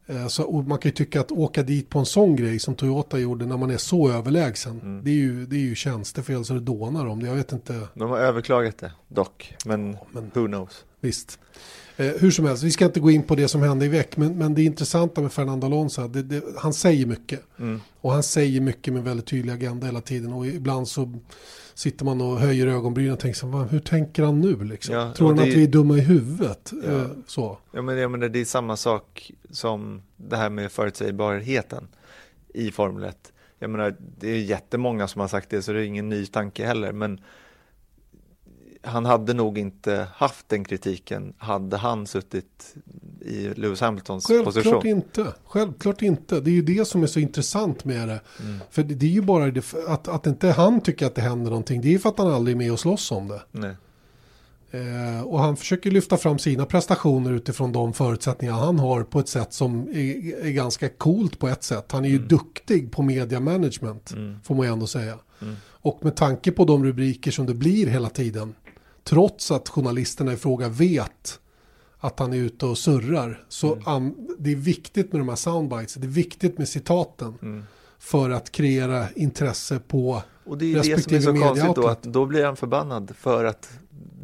Eh, 0.08 0.28
Så, 0.28 0.52
man 0.68 0.78
kan 0.78 0.90
ju 0.90 0.96
tycka 0.96 1.22
att 1.22 1.32
åka 1.32 1.64
dit 1.64 1.90
på 1.90 2.00
en 2.00 2.06
sån 2.06 2.36
grej 2.36 2.60
som 2.60 2.76
Toyota 2.76 3.20
gjorde 3.20 3.46
när 3.46 3.58
man 3.58 3.72
är 3.72 3.78
så 3.78 4.12
överlägsen. 4.12 5.02
Det, 5.04 5.10
är 5.12 5.16
ju, 5.16 5.46
det 5.46 5.56
är 5.56 5.60
ju 5.60 5.76
tjänstefel 5.76 6.46
så 6.46 6.54
det 6.54 6.60
dånar 6.60 7.06
om 7.06 7.20
det. 7.24 7.28
Jag 7.28 7.36
vet 7.36 7.52
inte. 7.52 7.88
De 7.94 8.10
har 8.10 8.18
överklagat 8.20 8.78
det 8.78 8.92
dock, 9.08 9.56
men, 9.66 9.98
men- 10.12 10.32
who 10.34 10.48
knows. 10.48 10.86
Visst. 11.00 11.40
Eh, 11.98 12.06
hur 12.20 12.32
som 12.32 12.46
helst, 12.46 12.64
vi 12.64 12.72
ska 12.72 12.86
inte 12.86 13.00
gå 13.00 13.12
in 13.12 13.24
på 13.24 13.36
det 13.36 13.48
som 13.48 13.62
hände 13.62 13.86
i 13.86 13.88
veck, 13.88 14.18
men, 14.18 14.38
men 14.38 14.54
det 14.54 14.64
intressanta 14.64 15.22
med 15.22 15.32
Fernando 15.34 15.68
Alonso, 15.68 16.08
det, 16.08 16.24
det, 16.24 16.42
han 16.58 16.74
säger 16.74 17.06
mycket. 17.06 17.42
Mm. 17.60 17.82
Och 18.02 18.12
han 18.12 18.24
säger 18.24 18.62
mycket 18.62 18.94
med 18.94 19.04
väldigt 19.04 19.26
tydlig 19.26 19.54
agenda 19.54 19.86
hela 19.86 20.02
tiden. 20.02 20.34
Och 20.34 20.48
ibland 20.48 20.88
så 20.88 21.14
sitter 21.74 22.06
man 22.06 22.22
och 22.22 22.40
höjer 22.40 22.68
ögonbrynen 22.68 23.14
och 23.14 23.20
tänker 23.20 23.40
så, 23.40 23.46
här, 23.46 23.54
"Vad- 23.54 23.70
hur 23.72 23.80
tänker 23.80 24.24
han 24.24 24.42
nu 24.42 24.64
liksom? 24.64 24.96
Ja, 24.96 25.14
Tror 25.14 25.28
han 25.28 25.38
det- 25.38 25.44
att 25.44 25.50
vi 25.50 25.64
är 25.64 25.68
dumma 25.68 25.98
i 25.98 26.02
huvudet? 26.02 26.72
Ja. 26.84 26.92
Eh, 26.92 27.08
så. 27.28 27.58
Ja, 27.72 27.82
men 27.82 27.98
jag 27.98 28.12
menar, 28.12 28.30
det 28.30 28.40
är 28.42 28.46
samma 28.46 28.78
sak 28.78 29.32
som 29.50 30.02
det 30.18 30.38
här 30.38 30.50
med 30.50 30.72
förutsägbarheten 30.72 31.88
i 32.54 32.72
Formel 32.72 33.04
1. 33.04 33.32
Jag 33.60 33.70
menar, 33.70 33.96
det 34.20 34.30
är 34.30 34.38
jättemånga 34.40 35.08
som 35.08 35.22
har 35.22 35.28
sagt 35.28 35.50
det, 35.50 35.62
så 35.62 35.72
det 35.74 35.80
är 35.80 35.84
ingen 35.84 36.10
ny 36.10 36.26
tanke 36.26 36.66
heller, 36.66 36.92
men 36.92 37.20
han 38.86 39.06
hade 39.06 39.34
nog 39.34 39.58
inte 39.58 40.08
haft 40.14 40.50
den 40.50 40.64
kritiken 40.64 41.34
hade 41.38 41.78
han 41.78 42.08
suttit 42.08 42.76
i 43.22 43.50
Lewis 43.56 43.82
Hamiltons 43.82 44.26
Självklart 44.26 44.56
position. 44.56 44.88
inte. 44.88 45.34
Självklart 45.46 46.02
inte. 46.02 46.40
Det 46.40 46.50
är 46.50 46.54
ju 46.54 46.62
det 46.62 46.86
som 46.88 47.04
är 47.04 47.08
så 47.08 47.20
intressant 47.20 47.86
med 47.86 48.08
det. 48.08 48.20
Mm. 48.40 48.60
För 48.70 48.84
det, 48.84 49.06
är 49.06 49.10
ju 49.10 49.22
bara 49.22 49.52
det, 49.52 49.74
att, 49.88 50.08
att 50.08 50.28
inte 50.28 50.48
han 50.48 50.82
tycker 50.82 51.06
att 51.06 51.16
det 51.16 51.22
händer 51.22 51.50
någonting. 51.52 51.82
Det 51.82 51.88
är 51.88 51.92
ju 51.92 52.00
för 52.00 52.10
att 52.10 52.18
han 52.18 52.34
aldrig 52.34 52.56
är 52.56 52.58
med 52.58 52.72
och 52.72 52.80
slåss 52.80 53.12
om 53.12 53.28
det. 53.28 53.42
Nej. 53.52 53.76
Eh, 54.72 55.22
och 55.22 55.40
han 55.40 55.58
försöker 55.58 55.92
lyfta 55.92 56.18
fram 56.18 56.40
sina 56.40 56.66
prestationer 56.66 57.34
utifrån 57.34 57.72
de 57.72 57.94
förutsättningar 57.94 58.54
han 58.54 58.80
har 58.80 59.04
på 59.04 59.20
ett 59.20 59.30
sätt 59.30 59.54
som 59.54 59.88
är, 59.88 60.46
är 60.46 60.52
ganska 60.52 60.90
coolt 60.90 61.40
på 61.40 61.48
ett 61.48 61.64
sätt. 61.64 61.92
Han 61.92 62.06
är 62.06 62.10
ju 62.10 62.20
duktig 62.20 62.92
på 62.92 63.02
media 63.04 63.40
management, 63.40 64.14
får 64.44 64.56
man 64.56 64.66
ju 64.66 64.74
ändå 64.74 64.88
säga. 64.88 65.18
Och 65.86 66.00
med 66.02 66.16
tanke 66.16 66.52
på 66.52 66.66
de 66.66 66.86
rubriker 66.86 67.32
som 67.32 67.46
det 67.46 67.54
blir 67.54 67.88
hela 67.88 68.10
tiden, 68.10 68.56
trots 69.10 69.52
att 69.52 69.70
journalisterna 69.70 70.34
i 70.34 70.38
fråga 70.38 70.70
vet 70.70 71.40
att 71.98 72.20
han 72.20 72.34
är 72.34 72.38
ute 72.38 72.66
och 72.66 72.78
surrar, 72.78 73.46
så 73.50 73.78
an, 73.86 74.28
det 74.40 74.52
är 74.52 74.56
viktigt 74.56 75.12
med 75.12 75.22
de 75.22 75.30
här 75.30 75.36
soundbites, 75.36 75.94
det 75.94 76.08
är 76.08 76.10
viktigt 76.10 76.58
med 76.58 76.70
citaten 76.70 77.66
för 78.00 78.30
att 78.30 78.52
kreera 78.52 79.06
intresse 79.16 79.80
på 79.88 80.22
Och 80.46 80.58
det 80.58 80.74
är 80.74 80.76
det 80.76 81.02
som 81.02 81.16
är 81.16 81.20
så 81.20 81.48
konstigt 81.48 81.76
då, 81.76 81.88
att 81.88 82.04
då 82.04 82.26
blir 82.26 82.46
han 82.46 82.56
förbannad 82.56 83.16
för 83.18 83.46
att 83.46 83.70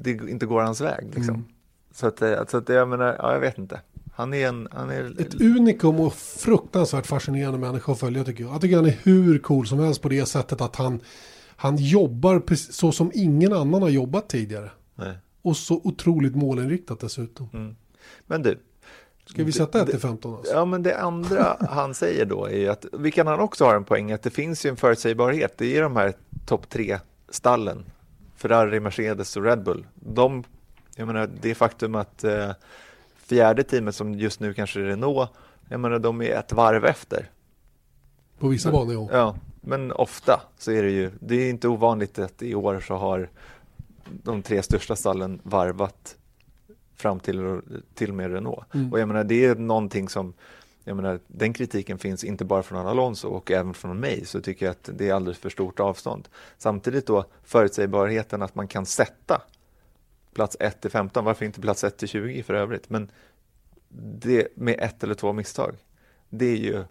det 0.01 0.11
inte 0.11 0.45
går 0.45 0.61
hans 0.61 0.81
väg. 0.81 1.05
Liksom. 1.05 1.35
Mm. 1.35 1.45
Så 1.93 2.07
att, 2.07 2.21
eh, 2.21 2.45
så 2.47 2.57
att 2.57 2.69
jag 2.69 2.87
menar, 2.87 3.15
ja, 3.19 3.33
jag 3.33 3.39
vet 3.39 3.57
inte. 3.57 3.81
Han 4.13 4.33
är 4.33 4.47
en, 4.47 4.67
han 4.71 4.89
är, 4.89 5.21
Ett 5.21 5.41
unikum 5.41 5.99
och 5.99 6.13
fruktansvärt 6.13 7.07
fascinerande 7.07 7.59
människa 7.59 7.91
att 7.91 7.99
följa 7.99 8.23
tycker 8.23 8.43
jag. 8.43 8.53
Jag 8.53 8.61
tycker 8.61 8.75
han 8.75 8.85
är 8.85 8.97
hur 9.03 9.39
cool 9.39 9.67
som 9.67 9.79
helst 9.79 10.01
på 10.01 10.09
det 10.09 10.25
sättet 10.25 10.61
att 10.61 10.75
han, 10.75 10.99
han 11.61 11.77
jobbar 11.77 12.39
precis 12.39 12.75
så 12.75 12.91
som 12.91 13.11
ingen 13.13 13.53
annan 13.53 13.81
har 13.81 13.89
jobbat 13.89 14.29
tidigare. 14.29 14.71
nej. 14.95 15.17
Och 15.43 15.57
så 15.57 15.81
otroligt 15.83 16.35
målinriktat 16.35 16.99
dessutom. 16.99 17.75
Men 18.27 18.41
du, 18.41 18.59
Ska 19.25 19.43
vi 19.43 19.51
sätta 19.51 19.81
1 19.81 19.89
till 19.89 19.99
15 19.99 20.35
alltså? 20.35 20.53
Ja, 20.53 20.65
men 20.65 20.83
det 20.83 20.99
andra 20.99 21.57
han 21.69 21.93
säger 21.93 22.25
då 22.25 22.45
är 22.45 22.57
ju 22.57 22.67
att, 22.67 22.85
vilken 22.91 23.27
han 23.27 23.39
också 23.39 23.65
har 23.65 23.75
en 23.75 23.83
poäng, 23.83 24.11
att 24.11 24.23
det 24.23 24.29
finns 24.29 24.65
ju 24.65 24.69
en 24.69 24.77
förutsägbarhet. 24.77 25.61
Är 25.61 25.81
de 25.81 25.95
här 25.95 26.13
topp 26.45 26.69
tre 26.69 26.99
stallen, 27.29 27.85
Ferrari, 28.35 28.79
Mercedes 28.79 29.37
och 29.37 29.43
Red 29.43 29.63
Bull. 29.63 29.85
De, 29.95 30.43
jag 30.95 31.07
menar, 31.07 31.29
det 31.41 31.55
faktum 31.55 31.95
att 31.95 32.23
eh, 32.23 32.51
fjärde 33.15 33.63
teamet 33.63 33.95
som 33.95 34.13
just 34.13 34.39
nu 34.39 34.53
kanske 34.53 34.79
är 34.79 34.83
Renault, 34.83 35.29
jag 35.69 35.79
menar, 35.79 35.99
de 35.99 36.21
är 36.21 36.39
ett 36.39 36.51
varv 36.53 36.85
efter. 36.85 37.29
På 38.39 38.47
vissa 38.47 38.71
banor 38.71 38.93
ja. 38.93 39.07
Ja, 39.11 39.35
men 39.61 39.91
ofta 39.91 40.41
så 40.57 40.71
är 40.71 40.83
det 40.83 40.91
ju, 40.91 41.11
det 41.19 41.35
är 41.35 41.49
inte 41.49 41.67
ovanligt 41.67 42.19
att 42.19 42.41
i 42.41 42.55
år 42.55 42.79
så 42.79 42.95
har 42.95 43.29
de 44.23 44.41
tre 44.41 44.63
största 44.63 44.95
stallen 44.95 45.41
varvat 45.43 46.17
fram 46.95 47.19
till, 47.19 47.61
till 47.93 48.09
och 48.09 48.15
med 48.15 48.31
Renault. 48.31 48.73
Mm. 48.73 48.91
Och 48.91 48.99
jag 48.99 49.07
menar, 49.07 49.23
det 49.23 49.45
är 49.45 49.55
någonting 49.55 50.09
som, 50.09 50.33
jag 50.83 50.95
menar, 50.95 51.19
den 51.27 51.53
kritiken 51.53 51.97
finns 51.97 52.23
inte 52.23 52.45
bara 52.45 52.63
från 52.63 52.87
Alonso 52.87 53.27
och 53.27 53.51
även 53.51 53.73
från 53.73 53.99
mig, 53.99 54.25
så 54.25 54.41
tycker 54.41 54.65
jag 54.65 54.71
att 54.71 54.89
det 54.93 55.09
är 55.09 55.13
alldeles 55.13 55.37
för 55.37 55.49
stort 55.49 55.79
avstånd. 55.79 56.27
Samtidigt 56.57 57.07
då 57.07 57.25
förutsägbarheten 57.43 58.41
att 58.41 58.55
man 58.55 58.67
kan 58.67 58.85
sätta 58.85 59.41
plats 60.33 60.57
1 60.59 60.81
till 60.81 60.91
15, 60.91 61.25
varför 61.25 61.45
inte 61.45 61.61
plats 61.61 61.83
1 61.83 61.97
till 61.97 62.07
20 62.07 62.43
för 62.43 62.53
övrigt, 62.53 62.89
men 62.89 63.11
det 64.19 64.47
med 64.57 64.75
ett 64.79 65.03
eller 65.03 65.13
två 65.13 65.33
misstag, 65.33 65.75
det 66.29 66.45
är 66.45 66.57
ju 66.57 66.83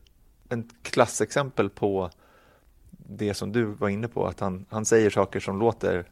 en 0.49 0.71
klassexempel 0.83 1.71
på 1.71 2.11
det 3.09 3.35
som 3.35 3.53
du 3.53 3.65
var 3.65 3.89
inne 3.89 4.09
på, 4.09 4.27
att 4.27 4.41
han, 4.41 4.67
han 4.71 4.85
säger 4.85 5.11
saker 5.11 5.41
som 5.41 5.59
låter 5.59 6.05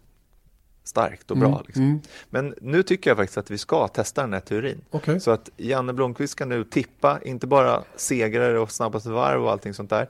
starkt 0.85 1.31
och 1.31 1.39
bra. 1.39 1.49
Mm, 1.49 1.63
Liksom. 1.67 1.83
mm. 1.83 2.01
Men 2.31 2.55
nu 2.61 2.83
tycker 2.83 3.11
jag 3.11 3.17
faktiskt 3.17 3.39
att 3.39 3.51
vi 3.51 3.59
ska 3.59 3.89
testa 3.89 4.21
den 4.21 4.33
här 4.33 4.41
teorin. 4.41 4.81
Okej. 4.91 5.21
Så 5.21 5.31
att 5.31 5.51
Janne 5.57 5.93
Blomqvist 5.93 6.33
ska 6.33 6.45
nu 6.45 6.65
tippa, 6.65 7.21
inte 7.23 7.47
bara 7.47 7.83
segrare 7.97 8.59
och 8.59 8.73
snabbaste 8.73 9.11
varv 9.11 9.45
och 9.45 9.51
allting 9.51 9.75
sånt 9.75 9.91
där, 9.91 10.09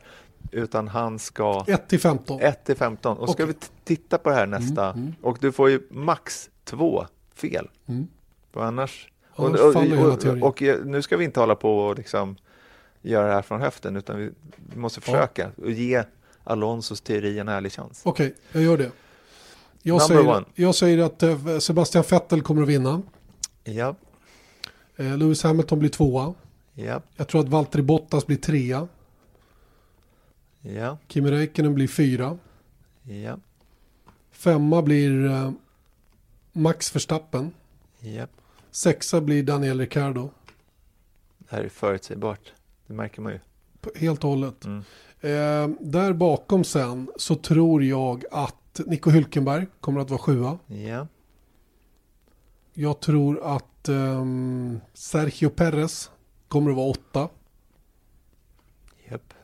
utan 0.53 0.89
han 0.89 1.19
ska 1.19 1.65
1 1.67 1.89
till 1.89 2.01
15. 2.01 2.41
1 2.41 2.65
till 2.65 2.77
15. 2.77 3.19
Och 3.19 3.31
ska 3.31 3.45
Okej. 3.45 3.55
vi 3.61 3.67
titta 3.85 4.19
på 4.19 4.31
det 4.31 4.35
här 4.35 4.47
nästa, 4.47 4.91
Mm, 4.91 5.03
mm. 5.03 5.15
och 5.23 5.39
du 5.41 5.53
får 5.53 5.71
ju 5.71 5.81
max 5.91 6.51
två 6.65 7.07
fel. 7.35 7.69
Mm. 7.87 8.09
För 8.53 8.61
annars... 8.61 9.09
Annars 9.37 9.61
och, 9.61 9.77
och, 9.77 10.43
och, 10.43 10.43
och, 10.43 10.63
nu 10.85 11.03
ska 11.03 11.17
vi 11.17 11.25
inte 11.25 11.41
hålla 11.41 11.55
på 11.55 11.79
och 11.79 11.97
liksom 11.97 12.37
göra 13.03 13.27
det 13.27 13.33
här 13.33 13.43
från 13.43 13.61
höften, 13.61 13.97
utan 13.97 14.19
vi, 14.19 14.31
måste 14.75 15.01
försöka 15.01 15.51
och 15.57 15.71
ge 15.71 16.05
Alonsos 16.49 17.01
teori 17.01 17.39
en 17.39 17.49
ärlig 17.49 17.73
chans. 17.73 18.01
Okej, 18.05 18.35
jag 18.53 18.63
gör 18.63 18.79
det. 18.79 18.91
Jag 19.83 20.03
säger, 20.03 20.45
jag 20.55 20.75
säger 20.75 20.99
att 20.99 21.23
eh, 21.23 21.59
Sebastian 21.59 22.05
Vettel 22.11 22.43
kommer 22.43 22.63
att 22.63 22.69
vinna. 22.69 23.03
Ja, 23.65 23.95
Eh, 24.97 25.17
Lewis 25.17 25.43
Hamilton 25.43 25.79
blir 25.79 25.89
tvåa. 25.91 26.35
ja, 26.75 27.03
Jag 27.17 27.29
tror 27.29 27.41
att 27.41 27.49
Valtteri 27.49 27.83
Bottas 27.83 28.27
blir 28.27 28.37
trea. 28.37 28.89
ja, 30.61 30.99
Kimi 31.09 31.31
Räikkönen 31.31 31.75
blir 31.75 31.89
fyra. 31.89 32.39
ja, 33.03 33.39
Femma 34.31 34.83
blir 34.83 35.25
eh, 35.27 35.51
Max 36.53 36.95
Verstappen. 36.95 37.51
ja. 38.01 38.27
Sexa 38.71 39.21
blir 39.21 39.43
Daniel 39.43 39.81
Ricciardo. 39.81 40.31
Det 41.39 41.57
här 41.57 41.65
är 41.65 41.69
förutsägbart. 41.69 42.53
Det 42.87 42.95
märker 42.95 43.23
man 43.23 43.33
ju. 43.33 43.39
Helt 43.97 44.25
och 44.25 44.31
hållet. 44.31 44.65
Mm. 44.65 44.85
Eh, 45.21 45.69
där 45.81 46.13
bakom 46.13 46.65
sen 46.65 47.11
så 47.17 47.35
tror 47.35 47.85
jag 47.85 48.25
att 48.31 48.81
Nico 48.87 49.11
Hülkenberg 49.11 49.67
kommer 49.81 50.01
att 50.01 50.11
vara 50.11 50.21
sjua. 50.21 50.59
Ja, 50.67 51.07
Jag 52.75 53.01
tror 53.01 53.41
att 53.57 53.89
ehm, 53.89 54.81
Sergio 54.95 55.49
Perez 55.51 56.11
kommer 56.49 56.71
att 56.71 56.77
vara 56.77 56.91
åtta. 56.91 57.29
japp. 59.11 59.35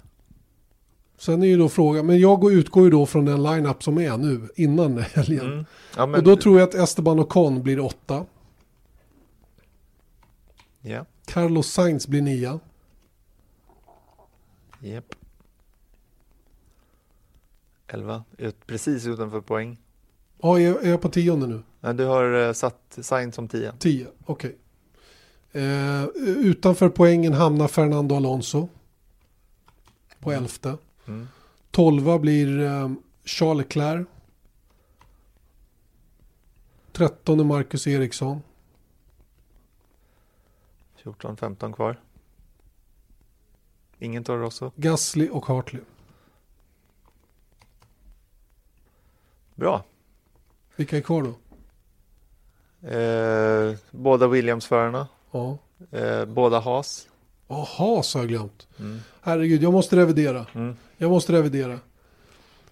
Sen 1.18 1.42
är 1.42 1.46
ju 1.46 1.56
då 1.56 1.68
frågan, 1.68 2.06
men 2.06 2.18
jag 2.18 2.40
går- 2.40 2.52
utgår 2.52 2.84
ju 2.84 2.90
då 2.90 3.06
från 3.06 3.24
den 3.24 3.42
line-up 3.42 3.82
som 3.82 3.98
är 3.98 4.16
nu, 4.16 4.48
innan 4.56 4.98
helgen. 5.14 5.46
Mm. 5.52 5.64
Ja, 5.96 6.06
men, 6.06 6.14
Och 6.20 6.22
då 6.26 6.36
tror 6.36 6.58
jag 6.58 6.68
att 6.68 6.74
Esteban 6.74 7.20
Ocon 7.20 7.62
blir 7.62 7.80
åtta. 7.80 8.26
Ja, 10.80 11.04
Carlos 11.26 11.66
Sainz 11.72 12.08
blir 12.08 12.22
nia. 12.22 12.60
japp. 14.80 15.14
11, 17.86 18.24
ut, 18.38 18.66
precis 18.66 19.06
utanför 19.06 19.40
poäng. 19.40 19.78
Ja, 20.42 20.60
är, 20.60 20.84
är 20.84 20.90
jag 20.90 21.00
på 21.00 21.08
tionde 21.08 21.46
nu? 21.46 21.62
Nej, 21.80 21.94
du 21.94 22.04
har 22.04 22.46
eh, 22.46 22.52
satt 22.52 22.98
sign 23.00 23.32
som 23.32 23.48
10. 23.48 23.72
10, 23.78 24.06
okej. 24.26 24.58
Eh, 25.52 26.04
utanför 26.24 26.88
poängen 26.88 27.32
hamnar 27.32 27.68
Fernando 27.68 28.16
Alonso. 28.16 28.68
På 30.20 30.32
elfte. 30.32 30.76
Mm. 31.06 31.28
Tolva 31.70 32.18
blir 32.18 32.60
eh, 32.60 32.90
Charles 33.24 33.58
Leclerc. 33.58 34.06
Trettonde 36.92 37.44
Marcus 37.44 37.86
Eriksson. 37.86 38.42
14, 40.96 41.36
15 41.36 41.72
kvar. 41.72 42.00
Ingen 43.98 44.24
Toro 44.24 44.38
Rosso. 44.38 44.72
Gasly 44.76 45.28
och 45.28 45.46
Hartley. 45.46 45.82
Bra. 49.54 49.84
Vilka 50.76 50.96
är 50.96 51.00
kvar 51.00 51.22
då? 51.22 51.34
Eh, 52.88 53.76
båda 53.90 54.28
Williams-förarna. 54.28 55.08
Ja. 55.30 55.58
Eh, 55.90 56.24
båda 56.24 56.60
Haas. 56.60 57.08
Jaha, 57.48 58.02
så 58.02 58.18
har 58.18 58.22
jag 58.24 58.28
glömt. 58.28 58.68
Mm. 58.78 59.00
Herregud, 59.20 59.62
jag 59.62 59.72
måste 59.72 59.96
revidera. 59.96 60.46
Mm. 60.52 60.76
Jag 60.96 61.10
måste 61.10 61.32
revidera. 61.32 61.78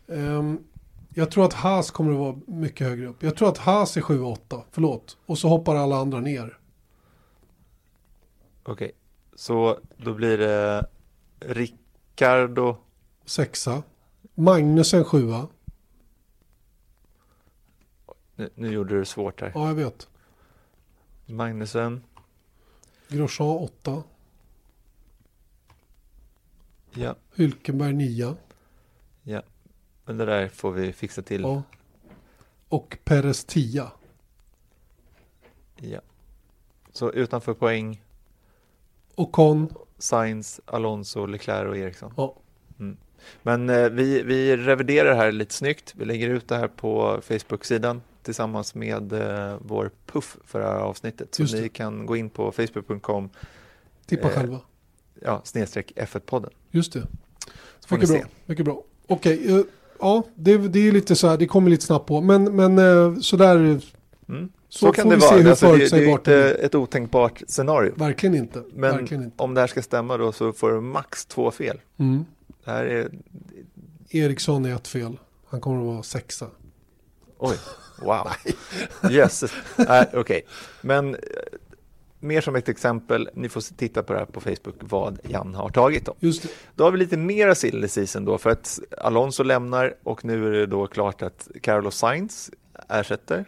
Ehm, 0.08 0.58
jag 1.14 1.30
tror 1.30 1.44
att 1.44 1.52
Haas 1.52 1.90
kommer 1.90 2.12
att 2.12 2.18
vara 2.18 2.36
mycket 2.46 2.86
högre 2.86 3.06
upp. 3.06 3.22
Jag 3.22 3.36
tror 3.36 3.48
att 3.48 3.58
Haas 3.58 3.96
är 3.96 4.00
7-8. 4.00 4.62
Förlåt. 4.70 5.16
Och 5.26 5.38
så 5.38 5.48
hoppar 5.48 5.76
alla 5.76 5.96
andra 5.96 6.20
ner. 6.20 6.58
Okej, 8.62 8.92
så 9.34 9.78
då 9.96 10.14
blir 10.14 10.38
det 10.38 10.86
Ricardo. 11.40 12.76
Sexa. 13.24 13.82
Magnusen 14.34 15.04
sjua. 15.04 15.48
Nu, 18.36 18.50
nu 18.54 18.72
gjorde 18.72 18.94
du 18.94 18.98
det 18.98 19.06
svårt 19.06 19.40
här. 19.40 19.52
Ja, 19.54 19.68
jag 19.68 19.74
vet. 19.74 20.08
Magnusen. 21.26 22.02
Grosjean 23.08 23.48
åtta. 23.48 24.02
Ja, 26.94 27.16
Hylkenberg 27.34 27.92
nia. 27.92 28.36
ja. 29.22 29.42
Men 30.04 30.16
det 30.16 30.24
där 30.24 30.48
får 30.48 30.72
vi 30.72 30.92
fixa 30.92 31.22
till. 31.22 31.40
Ja. 31.42 31.62
Och 32.68 32.98
Perez 33.04 33.44
tia. 33.44 33.92
Ja. 35.76 36.00
Så 36.92 37.12
utanför 37.12 37.54
poäng. 37.54 38.02
Ocon. 39.14 39.74
Sainz, 39.98 40.60
Alonso, 40.64 41.26
Leclerc 41.26 41.68
och 41.68 41.76
Eriksson. 41.76 42.14
Ja. 42.16 42.36
Men 43.42 43.70
eh, 43.70 43.88
vi, 43.88 44.22
vi 44.22 44.56
reviderar 44.56 45.08
det 45.10 45.16
här 45.16 45.32
lite 45.32 45.54
snyggt. 45.54 45.94
Vi 45.96 46.04
lägger 46.04 46.28
ut 46.28 46.48
det 46.48 46.56
här 46.56 46.68
på 46.68 47.20
Facebook-sidan 47.22 48.02
tillsammans 48.22 48.74
med 48.74 49.12
eh, 49.12 49.56
vår 49.60 49.90
puff 50.06 50.36
för 50.44 50.60
det 50.60 50.66
här 50.66 50.74
avsnittet. 50.78 51.34
Så 51.34 51.42
ni 51.42 51.68
kan 51.68 52.06
gå 52.06 52.16
in 52.16 52.30
på 52.30 52.52
facebook.com 52.52 53.30
Tippa 54.06 54.28
Eh, 54.30 54.34
själva. 54.34 54.60
ja, 55.22 55.40
snedstreck 55.44 55.92
F1-podden. 55.96 56.50
Just 56.70 56.92
det. 56.92 57.02
ni 57.90 57.96
Mycket 57.96 58.08
bra. 58.08 58.20
Mycket 58.46 58.64
bra. 58.64 58.82
Okej. 59.06 59.54
eh, 59.58 59.64
ja, 60.00 60.22
det, 60.34 60.58
det 60.58 60.88
är 60.88 60.92
lite 60.92 61.16
så 61.16 61.28
här. 61.28 61.36
Det 61.36 61.46
kommer 61.46 61.70
lite 61.70 61.84
snabbt 61.84 62.06
på. 62.06 62.20
Men, 62.20 62.56
men 62.56 62.78
eh, 62.78 63.18
sådär. 63.20 63.56
Mm. 63.56 63.80
Så 64.68 64.86
Så, 64.86 64.92
kan 64.92 65.08
det 65.08 65.16
vara. 65.16 65.50
Alltså, 65.50 65.72
det, 65.72 65.90
det 65.90 66.04
är 66.04 66.08
inte 66.08 66.34
ett 66.54 66.74
otänkbart 66.74 67.42
scenario. 67.46 67.92
Verkligen 67.96 68.34
inte. 68.34 68.62
Men 68.72 68.96
Verkligen 68.96 69.22
inte. 69.24 69.42
om 69.42 69.54
det 69.54 69.60
här 69.60 69.68
ska 69.68 69.82
stämma 69.82 70.16
då 70.16 70.32
så 70.32 70.52
får 70.52 70.72
du 70.72 70.80
max 70.80 71.26
två 71.26 71.50
fel. 71.50 71.80
Mm. 71.96 72.24
Det 72.64 72.70
här 72.70 72.84
är, 72.84 73.10
Eriksson 74.10 74.64
är 74.64 74.74
ett 74.76 74.88
fel. 74.88 75.18
Han 75.46 75.60
kommer 75.60 75.80
att 75.80 75.86
vara 75.86 76.02
sexa. 76.02 76.46
oj, 77.38 77.56
wow. 78.04 78.28
Nej, 79.88 80.06
okej. 80.14 80.46
Men 80.80 81.14
eh, 81.14 81.20
mer 82.20 82.40
som 82.40 82.56
ett 82.56 82.68
exempel, 82.68 83.28
ni 83.34 83.48
får 83.48 83.76
titta 83.76 84.02
på 84.02 84.12
det 84.12 84.18
här 84.18 84.26
på 84.26 84.40
Facebook 84.40 84.74
vad 84.80 85.18
Jan 85.28 85.54
har 85.54 85.68
tagit 85.68 86.06
dem. 86.06 86.14
Just 86.20 86.42
det. 86.42 86.48
Då 86.74 86.84
har 86.84 86.90
vi 86.90 86.98
lite 86.98 87.16
mera 87.16 87.54
silly 87.54 87.88
season 87.88 88.24
då 88.24 88.38
för 88.38 88.50
att 88.50 88.80
Alonso 88.98 89.42
lämnar 89.42 89.94
och 90.02 90.24
nu 90.24 90.46
är 90.46 90.50
det 90.50 90.66
då 90.66 90.86
klart 90.86 91.22
att 91.22 91.48
Carlos 91.60 91.96
Sainz 91.96 92.50
ersätter. 92.88 93.44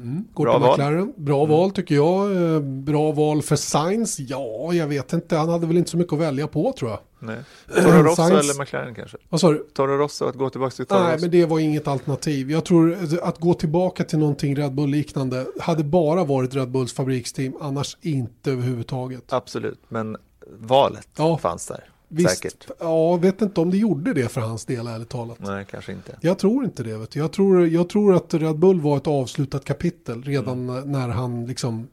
Mm. 0.00 0.24
Går 0.34 0.44
Bra 0.44 0.54
till 0.54 0.62
val. 0.62 0.70
McLaren. 0.70 1.12
Bra 1.16 1.44
val 1.44 1.70
tycker 1.70 1.94
jag. 1.94 2.52
Eh, 2.54 2.60
Bra 2.60 3.12
val 3.12 3.42
för 3.42 3.56
Sainz. 3.56 4.18
Ja, 4.18 4.72
jag 4.72 4.86
vet 4.86 5.12
inte. 5.12 5.36
Han 5.36 5.48
hade 5.48 5.66
väl 5.66 5.76
inte 5.76 5.90
så 5.90 5.96
mycket 5.96 6.12
att 6.12 6.18
välja 6.18 6.46
på 6.46 6.72
tror 6.78 6.90
jag. 6.90 7.00
Nej. 7.26 7.82
Toro 7.82 8.02
Rosso 8.02 8.22
Sainz- 8.22 8.38
eller 8.38 8.60
McLaren 8.60 8.94
kanske? 8.94 9.16
Vad 9.28 9.40
sa 9.40 9.50
du? 9.52 9.58
Toro 9.74 9.96
Rosso, 9.96 10.24
att 10.24 10.34
gå 10.36 10.50
tillbaka 10.50 10.76
till 10.76 10.86
Toro 10.86 10.98
Nej, 10.98 11.14
Rosso? 11.14 11.20
men 11.24 11.30
det 11.30 11.44
var 11.46 11.58
inget 11.58 11.88
alternativ. 11.88 12.50
Jag 12.50 12.64
tror 12.64 12.96
att 13.22 13.38
gå 13.38 13.54
tillbaka 13.54 14.04
till 14.04 14.18
någonting 14.18 14.56
Red 14.56 14.74
Bull-liknande 14.74 15.46
hade 15.60 15.84
bara 15.84 16.24
varit 16.24 16.54
Red 16.54 16.70
Bulls 16.70 16.92
fabriksteam, 16.92 17.56
annars 17.60 17.96
inte 18.00 18.50
överhuvudtaget. 18.52 19.32
Absolut, 19.32 19.80
men 19.88 20.16
valet 20.58 21.08
Ja. 21.16 21.38
fanns 21.38 21.66
där. 21.66 21.84
Visst, 22.08 22.30
Säkert. 22.38 22.66
ja, 22.80 23.16
vet 23.16 23.42
inte 23.42 23.60
om 23.60 23.70
det 23.70 23.76
gjorde 23.76 24.12
det 24.14 24.28
för 24.28 24.40
hans 24.40 24.64
del, 24.64 24.86
ärligt 24.86 25.08
talat. 25.08 25.36
Nej, 25.40 25.66
kanske 25.70 25.92
inte. 25.92 26.16
Jag 26.20 26.38
tror 26.38 26.64
inte 26.64 26.82
det. 26.82 26.98
Vet 26.98 27.10
du. 27.10 27.18
Jag, 27.20 27.32
tror, 27.32 27.66
jag 27.68 27.88
tror 27.88 28.14
att 28.16 28.34
Red 28.34 28.58
Bull 28.58 28.80
var 28.80 28.96
ett 28.96 29.06
avslutat 29.06 29.64
kapitel 29.64 30.22
redan 30.22 30.68
Mm. 30.70 30.92
när 30.92 31.08
han 31.08 31.46
liksom 31.46 31.88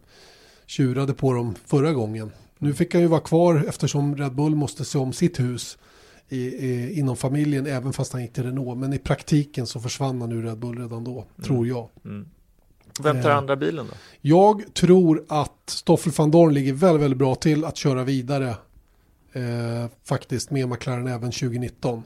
tjurade 0.65 1.13
på 1.13 1.34
dem 1.34 1.56
förra 1.65 1.93
gången. 1.93 2.32
Nu 2.63 2.73
fick 2.73 2.93
han 2.93 3.02
ju 3.02 3.08
vara 3.08 3.21
kvar 3.21 3.65
eftersom 3.67 4.15
Red 4.15 4.36
Bull 4.36 4.56
måste 4.56 4.86
se 4.86 4.97
om 4.97 5.13
sitt 5.13 5.39
hus 5.39 5.78
i, 6.30 6.38
i, 6.39 6.99
inom 6.99 7.17
familjen 7.17 7.65
även 7.67 7.93
fast 7.93 8.13
han 8.13 8.21
gick 8.21 8.34
till 8.34 8.43
Renault. 8.43 8.80
Men 8.80 8.93
i 8.93 8.97
praktiken 8.99 9.67
så 9.67 9.80
försvann 9.80 10.21
han 10.21 10.32
ur 10.32 10.43
Red 10.43 10.58
Bull 10.58 10.78
redan 10.78 11.04
då, 11.04 11.26
tror 11.45 11.67
jag. 11.67 11.89
Mm. 12.06 12.26
Vem 13.04 13.21
tar 13.21 13.30
Eh. 13.30 13.38
andra 13.38 13.56
bilen 13.56 13.88
då? 13.88 13.93
Jag 14.21 14.73
tror 14.73 15.26
att 15.28 15.63
Stoffel 15.69 16.13
van 16.17 16.32
Dorn 16.32 16.54
ligger 16.54 16.73
väldigt, 16.73 17.02
väldigt 17.02 17.17
bra 17.17 17.36
till 17.36 17.65
att 17.65 17.78
köra 17.78 18.04
vidare 18.04 18.49
eh, 19.34 19.86
faktiskt 20.04 20.52
med 20.52 20.69
McLaren 20.69 21.08
även 21.08 21.32
2019. 21.32 22.04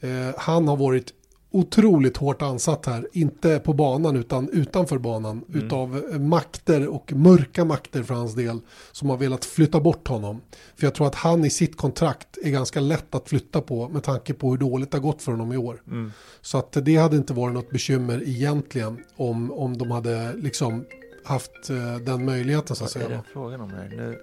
Eh, 0.00 0.10
han 0.38 0.68
har 0.68 0.76
varit 0.76 1.12
otroligt 1.54 2.16
hårt 2.16 2.42
ansatt 2.42 2.86
här, 2.86 3.08
inte 3.12 3.58
på 3.58 3.72
banan 3.72 4.16
utan 4.16 4.48
utanför 4.48 4.98
banan, 4.98 5.44
Mm. 5.48 5.66
utav 5.66 6.04
eh, 6.12 6.18
makter 6.20 6.88
och 6.88 7.12
mörka 7.12 7.64
makter 7.64 8.02
för 8.02 8.14
hans 8.14 8.34
del 8.34 8.60
som 8.92 9.10
har 9.10 9.16
velat 9.16 9.44
flytta 9.44 9.80
bort 9.80 10.08
honom. 10.08 10.40
För 10.76 10.86
jag 10.86 10.94
tror 10.94 11.06
att 11.06 11.14
han 11.14 11.44
i 11.44 11.50
sitt 11.50 11.76
kontrakt 11.76 12.38
är 12.42 12.50
ganska 12.50 12.80
lätt 12.80 13.14
att 13.14 13.28
flytta 13.28 13.60
på 13.60 13.88
med 13.88 14.02
tanke 14.02 14.34
på 14.34 14.50
hur 14.50 14.58
dåligt 14.58 14.90
det 14.90 14.96
har 14.98 15.02
gått 15.02 15.22
för 15.22 15.32
honom 15.32 15.52
i 15.52 15.56
år. 15.56 15.82
Mm. 15.86 16.12
Så 16.40 16.58
att 16.58 16.72
det 16.82 16.96
hade 16.96 17.16
inte 17.16 17.32
varit 17.32 17.54
något 17.54 17.70
bekymmer 17.70 18.22
egentligen 18.28 19.04
om, 19.16 19.52
om 19.52 19.78
de 19.78 19.90
hade 19.90 20.32
liksom 20.36 20.84
haft 21.24 21.70
eh, 21.70 21.96
den 21.96 22.24
möjligheten 22.24 22.76
så 22.76 22.84
att 22.84 22.94
Vad 22.94 23.02
är 23.02 23.06
säga. 23.08 23.18
det 23.18 23.24
frågan 23.32 23.60
om 23.60 23.70
här? 23.70 23.88
Nu... 23.96 24.18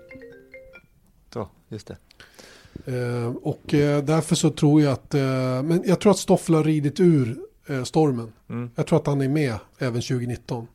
Så, 1.33 1.49
just 1.69 1.87
det. 1.87 1.97
Eh, 2.85 3.35
och 3.41 3.73
eh, 3.73 4.03
därför 4.03 4.35
så 4.35 4.49
tror 4.49 4.81
jag 4.81 4.93
att, 4.93 5.13
eh, 5.13 5.21
men 5.63 5.83
jag 5.85 5.99
tror 5.99 6.11
att 6.11 6.17
Stoffel 6.17 6.55
har 6.55 6.63
ridit 6.63 6.99
ur 6.99 7.37
stormen. 7.83 8.33
Mm. 8.49 8.69
Jag 8.75 8.87
tror 8.87 8.99
att 8.99 9.07
han 9.07 9.21
är 9.21 9.29
med 9.29 9.55
även 9.79 10.01
2019. 10.01 10.67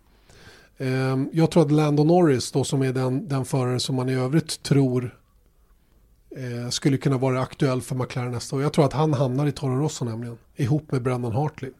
Eh, 0.79 0.89
jag 1.33 1.51
tror 1.51 1.63
att 1.63 1.73
Lando 1.73 2.05
Norris 2.05 2.53
då 2.53 2.65
som 2.65 2.83
är 2.83 2.93
den, 2.93 3.29
den 3.29 3.45
förare 3.45 3.81
som 3.81 3.97
man 3.97 4.09
i 4.09 4.15
övrigt 4.15 4.63
tror 4.63 5.19
skulle 6.71 6.97
kunna 6.97 7.19
vara 7.19 7.41
aktuell 7.41 7.83
för 7.83 7.95
McLaren 7.95 8.33
nästa 8.33 8.57
år. 8.57 8.63
Jag 8.63 8.73
tror 8.73 8.85
att 8.85 8.93
han 8.93 9.15
hamnar 9.15 9.47
i 9.47 9.53
Toro 9.53 9.81
Rosso 9.81 10.05
nämligen, 10.05 10.39
ihop 10.57 10.93
med 10.93 11.03
Brendan 11.03 11.33
Hartley. 11.33 11.71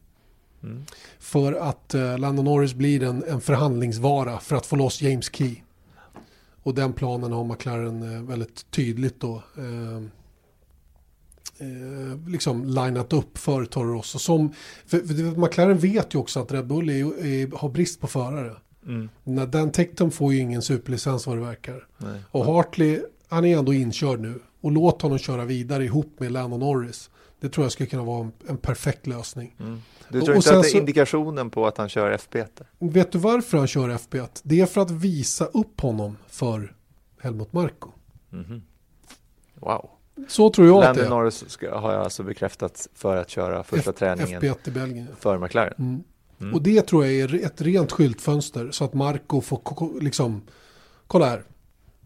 Mm. 0.63 0.85
För 1.19 1.53
att 1.53 1.95
eh, 1.95 2.19
Lando 2.19 2.43
Norris 2.43 2.75
blir 2.75 3.03
en, 3.03 3.25
en 3.29 3.41
förhandlingsvara 3.41 4.39
för 4.39 4.57
att 4.57 4.67
få 4.67 4.77
loss 4.77 5.03
James 5.03 5.31
Key. 5.33 5.57
Och 6.67 6.75
den 6.75 6.93
planen 6.93 7.33
har 7.33 7.45
McLaren 7.45 8.15
eh, 8.15 8.23
väldigt 8.23 8.71
tydligt 8.71 9.21
då 9.21 9.43
eh, 9.57 9.97
eh, 11.59 12.29
liksom 12.29 12.65
linat 12.65 13.13
upp 13.13 13.39
för 13.39 13.65
Toro 13.65 13.93
Rosso. 13.93 14.19
Som, 14.19 14.53
för, 14.87 14.99
för 14.99 15.41
McLaren 15.41 15.79
vet 15.79 16.15
ju 16.15 16.19
också 16.19 16.41
att 16.41 16.53
Red 16.53 16.67
Bull 16.67 16.89
är, 16.89 17.25
är, 17.27 17.57
har 17.57 17.69
brist 17.69 18.01
på 18.01 18.07
förare. 18.07 18.57
Mm. 18.87 19.09
När 19.25 19.47
Dan 19.47 19.73
Tecton 19.73 20.11
får 20.11 20.33
ju 20.33 20.41
ingen 20.41 20.63
superlicens 20.63 21.27
vad 21.27 21.37
det 21.37 21.43
verkar. 21.43 21.87
Nej. 21.99 22.21
Och 22.31 22.45
Hartley, 22.45 23.01
han 23.29 23.45
är 23.45 23.59
ändå 23.59 23.75
inkörd 23.75 24.21
nu. 24.21 24.41
Och 24.61 24.73
låt 24.73 25.03
honom 25.03 25.19
köra 25.19 25.45
vidare 25.45 25.85
ihop 25.85 26.21
med 26.21 26.33
Lando 26.33 26.57
Norris. 26.57 27.11
Det 27.41 27.49
tror 27.49 27.65
jag 27.65 27.73
skulle 27.73 27.89
kunna 27.89 28.05
vara 28.05 28.25
en, 28.25 28.33
en 28.49 28.57
perfekt 28.57 29.07
lösning. 29.07 29.55
Mm. 29.61 29.83
Du 30.11 30.21
tror 30.21 30.31
och 30.31 30.37
inte 30.37 30.57
att 30.57 30.63
det 30.63 30.69
är 30.71 30.77
indikationen 30.81 31.51
på 31.51 31.67
att 31.67 31.79
han 31.79 31.89
kör 31.89 32.13
FP1? 32.19 32.47
Vet 32.79 33.13
du 33.13 33.19
varför 33.19 33.59
han 33.59 33.67
kör 33.67 33.89
FP1? 33.89 34.29
Det 34.43 34.61
är 34.61 34.67
för 34.67 34.81
att 34.81 34.91
visa 34.91 35.45
upp 35.45 35.81
honom 35.81 36.17
för 36.29 36.75
Helmut 37.21 37.53
Marko. 37.53 37.91
Mhm. 38.31 38.63
Wow. 39.55 39.91
Så 40.29 40.51
tror 40.51 40.67
jag 40.67 40.77
att 40.77 40.83
det 40.83 40.87
Landon 41.01 41.05
är. 41.05 41.11
Norris 41.11 41.45
ska, 41.51 41.79
har 41.79 41.93
jag 41.93 42.03
alltså 42.03 42.23
bekräftat 42.23 42.89
för 42.95 43.17
att 43.17 43.31
köra 43.31 43.63
första 43.63 43.91
F- 43.91 43.97
träningen 43.99 44.41
FP1 44.43 44.69
i 44.69 44.71
Belgien. 44.71 45.09
för 45.21 45.39
McLaren. 45.39 45.75
Mm. 45.79 46.03
Mm. 46.41 46.55
Och 46.55 46.63
det 46.63 46.83
tror 46.87 47.05
jag 47.07 47.15
är 47.15 47.45
ett 47.45 47.61
rent 47.61 47.93
skyltfönster 47.93 48.71
så 48.71 48.85
att 48.85 48.95
Marco 48.95 49.41
får 49.41 50.01
liksom, 50.03 50.43
kolla 51.07 51.27
här. 51.27 51.43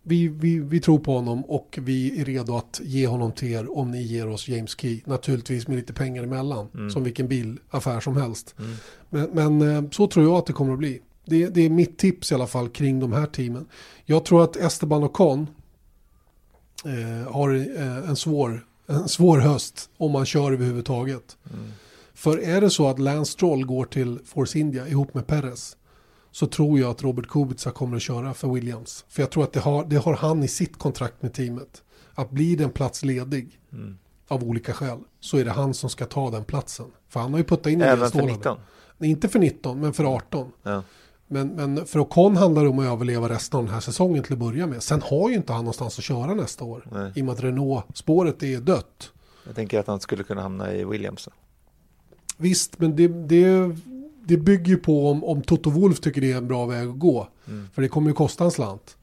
Vi, 0.02 0.28
vi, 0.28 0.58
vi 0.58 0.80
tror 0.80 0.98
på 0.98 1.14
honom 1.14 1.44
och 1.44 1.78
vi 1.82 2.20
är 2.20 2.24
redo 2.24 2.56
att 2.56 2.80
ge 2.84 3.06
honom 3.06 3.32
till 3.32 3.48
er 3.52 3.78
om 3.78 3.90
ni 3.90 4.02
ger 4.02 4.28
oss 4.28 4.48
James 4.48 4.76
Key. 4.80 5.00
Naturligtvis 5.04 5.68
med 5.68 5.76
lite 5.76 5.92
pengar 5.92 6.22
emellan, 6.22 6.68
Mm. 6.74 6.90
som 6.90 7.04
vilken 7.04 7.28
bilaffär 7.28 8.00
som 8.00 8.16
helst. 8.16 8.54
Mm. 8.58 8.76
Men, 9.10 9.58
men 9.58 9.76
eh, 9.84 9.90
så 9.90 10.06
tror 10.06 10.24
jag 10.24 10.34
att 10.34 10.46
det 10.46 10.52
kommer 10.52 10.72
att 10.72 10.78
bli. 10.78 11.00
Det, 11.24 11.48
det 11.48 11.60
är 11.60 11.70
mitt 11.70 11.98
tips 11.98 12.32
i 12.32 12.34
alla 12.34 12.46
fall 12.46 12.68
kring 12.68 13.00
de 13.00 13.12
här 13.12 13.26
teamen. 13.26 13.66
Jag 14.04 14.24
tror 14.24 14.44
att 14.44 14.56
Esteban 14.56 15.04
Ocon 15.04 15.46
eh, 16.84 17.32
har 17.32 17.54
eh, 17.54 18.08
en, 18.08 18.16
svår, 18.16 18.66
en 18.86 19.08
svår 19.08 19.38
höst 19.38 19.90
om 19.96 20.12
man 20.12 20.26
kör 20.26 20.52
överhuvudtaget. 20.52 21.36
Mm. 21.52 21.72
För 22.14 22.38
är 22.38 22.60
det 22.60 22.70
så 22.70 22.88
att 22.88 22.98
Lance 22.98 23.32
Stroll 23.32 23.66
går 23.66 23.84
till 23.84 24.18
Force 24.24 24.58
India 24.58 24.88
ihop 24.88 25.14
med 25.14 25.26
Perez 25.26 25.76
så 26.32 26.46
tror 26.46 26.78
jag 26.80 26.90
att 26.90 27.02
Robert 27.02 27.26
Kubica 27.28 27.70
kommer 27.70 27.96
att 27.96 28.02
köra 28.02 28.34
för 28.34 28.48
Williams. 28.48 29.04
För 29.08 29.22
jag 29.22 29.30
tror 29.30 29.44
att 29.44 29.52
det 29.52 29.60
har, 29.60 29.84
det 29.84 29.96
har 29.96 30.14
han 30.14 30.42
i 30.42 30.48
sitt 30.48 30.78
kontrakt 30.78 31.22
med 31.22 31.32
teamet. 31.32 31.82
Att 32.14 32.30
blir 32.30 32.56
det 32.56 32.64
en 32.64 32.70
plats 32.70 33.04
ledig 33.04 33.56
Mm. 33.72 33.98
av 34.28 34.44
olika 34.44 34.72
skäl 34.72 34.98
så 35.20 35.36
är 35.36 35.44
det 35.44 35.50
han 35.50 35.74
som 35.74 35.90
ska 35.90 36.06
ta 36.06 36.30
den 36.30 36.44
platsen. 36.44 36.86
För 37.08 37.20
han 37.20 37.30
har 37.32 37.38
ju 37.38 37.44
puttat 37.44 37.66
in 37.66 37.82
Även 37.82 37.98
för 37.98 38.06
stålar. 38.08 38.26
19. 38.26 38.58
Nej, 38.98 39.10
Inte 39.10 39.28
för 39.28 39.38
19 39.38 39.80
men 39.80 39.92
för 39.92 40.04
18. 40.04 40.52
Ja. 40.62 40.82
Men, 41.26 41.48
men 41.48 41.86
för 41.86 41.98
Ocon 41.98 42.36
handlar 42.36 42.62
det 42.62 42.68
om 42.68 42.78
att 42.78 42.86
överleva 42.86 43.28
resten 43.28 43.58
av 43.58 43.64
den 43.64 43.74
här 43.74 43.80
säsongen 43.80 44.22
till 44.22 44.32
att 44.32 44.38
börja 44.38 44.66
med. 44.66 44.82
Sen 44.82 45.02
har 45.02 45.30
ju 45.30 45.36
inte 45.36 45.52
han 45.52 45.64
någonstans 45.64 45.98
att 45.98 46.04
köra 46.04 46.34
nästa 46.34 46.64
år. 46.64 46.86
Nej. 46.92 47.12
I 47.14 47.20
och 47.20 47.24
med 47.26 47.32
att 47.32 47.40
Renault-spåret 47.40 48.42
är 48.42 48.60
dött. 48.60 49.12
Jag 49.46 49.54
tänker 49.56 49.78
att 49.78 49.86
han 49.86 50.00
skulle 50.00 50.22
kunna 50.24 50.42
hamna 50.42 50.72
i 50.74 50.84
Williams. 50.84 51.28
Visst, 52.36 52.78
men 52.78 52.96
det, 52.96 53.08
det, 53.08 53.76
det 54.24 54.36
bygger 54.36 54.68
ju 54.68 54.76
på 54.76 55.10
om, 55.10 55.24
om 55.24 55.42
Toto 55.42 55.70
Wolf 55.70 56.00
tycker 56.00 56.20
det 56.20 56.32
är 56.32 56.36
en 56.36 56.48
bra 56.48 56.66
väg 56.66 56.88
att 56.88 56.98
gå. 56.98 57.28
Mm. 57.48 57.68
För 57.74 57.82
det 57.82 57.88
kommer 57.88 58.10
ju 58.10 58.14
kosta 58.14 58.44
en 58.44 58.50
slant. 58.50 58.96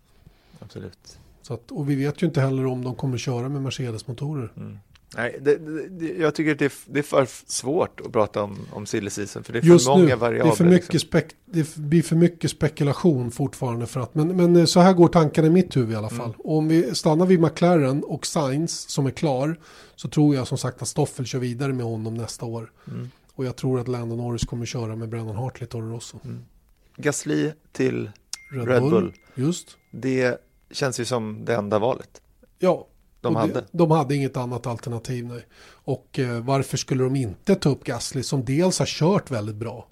Absolut. 0.60 1.18
Så 1.42 1.54
att, 1.54 1.72
och 1.72 1.90
vi 1.90 1.96
vet 1.96 2.24
ju 2.24 2.28
inte 2.28 2.42
heller 2.42 2.66
om 2.66 2.84
de 2.84 2.96
kommer 2.96 3.18
köra 3.18 3.50
med 3.50 3.62
Mercedes-motorer. 3.62 4.52
Mm. 4.58 4.78
Nej, 5.16 5.38
det, 5.42 5.56
det, 5.56 5.88
det, 5.90 6.06
jag 6.06 6.36
tycker 6.36 6.56
det 6.56 6.66
är, 6.66 6.72
det 6.86 7.00
är 7.00 7.04
för 7.04 7.28
svårt 7.46 8.02
att 8.06 8.12
prata 8.12 8.44
om, 8.44 8.58
om 8.72 8.86
silly 8.86 9.10
season. 9.10 9.44
För 9.44 9.54
det 9.54 9.60
är 9.60 9.62
för 9.62 9.68
Just 9.70 9.88
många 9.88 10.02
nu, 10.02 10.08
det, 10.08 10.16
variabler. 10.16 10.52
är 10.52 10.56
för 10.56 10.66
mycket 10.66 10.94
liksom. 10.94 11.08
spek, 11.08 11.26
det 11.46 11.76
blir 11.76 12.04
för 12.04 12.16
mycket 12.16 12.52
spekulation 12.52 13.32
fortfarande. 13.32 13.86
För 13.86 14.00
att, 14.00 14.16
men, 14.16 14.36
men 14.36 14.56
eh, 14.56 14.66
så 14.66 14.80
här 14.80 14.94
går 14.94 15.08
tankarna 15.08 15.48
i 15.48 15.52
mitt 15.52 15.78
huvud 15.78 15.92
i 15.92 15.96
alla 15.96 16.10
fall. 16.10 16.30
Mm. 16.30 16.42
Om 16.44 16.68
vi 16.68 16.96
stannar 16.96 17.26
vid 17.26 17.40
McLaren 17.40 18.04
och 18.04 18.26
Sainz 18.26 18.90
som 18.90 19.06
är 19.06 19.12
klar 19.12 19.60
så 19.96 20.10
tror 20.10 20.36
jag 20.36 20.48
som 20.48 20.58
sagt 20.58 20.82
att 20.82 20.88
Stoffel 20.88 21.26
kör 21.26 21.40
vidare 21.40 21.74
med 21.74 21.86
honom 21.86 22.14
nästa 22.14 22.46
år. 22.46 22.72
Mm. 22.88 23.10
Och 23.38 23.46
jag 23.46 23.56
tror 23.56 23.80
att 23.80 23.88
Landon 23.88 24.18
Norris 24.18 24.46
kommer 24.46 24.66
köra 24.66 24.96
med 24.96 25.10
Brennan 25.10 25.36
Hartley 25.36 25.68
Toro 25.68 25.96
Rosso. 25.96 26.20
Gasly 26.96 27.52
till 27.72 28.12
Red, 28.52 28.68
Red 28.68 28.82
Bull. 28.82 28.92
Bull. 28.92 29.14
Just. 29.36 29.78
det 29.92 30.42
känns 30.72 31.00
ju 31.00 31.06
som 31.06 31.46
det 31.46 31.56
enda 31.56 31.80
valet 31.80 32.22
Ja, 32.60 32.88
de 33.22 33.36
hade. 33.36 33.54
Det, 33.54 33.66
de 33.72 33.92
hade 33.92 34.16
inget 34.16 34.38
annat 34.38 34.68
alternativ 34.68 35.26
nej. 35.26 35.46
Och 35.70 36.20
eh, 36.20 36.44
varför 36.44 36.78
skulle 36.78 37.04
de 37.04 37.16
inte 37.16 37.56
ta 37.56 37.70
upp 37.70 37.84
Gasly 37.84 38.24
som 38.24 38.46
dels 38.46 38.80
har 38.80 38.86
kört 38.86 39.32
väldigt 39.32 39.56
bra. 39.56 39.88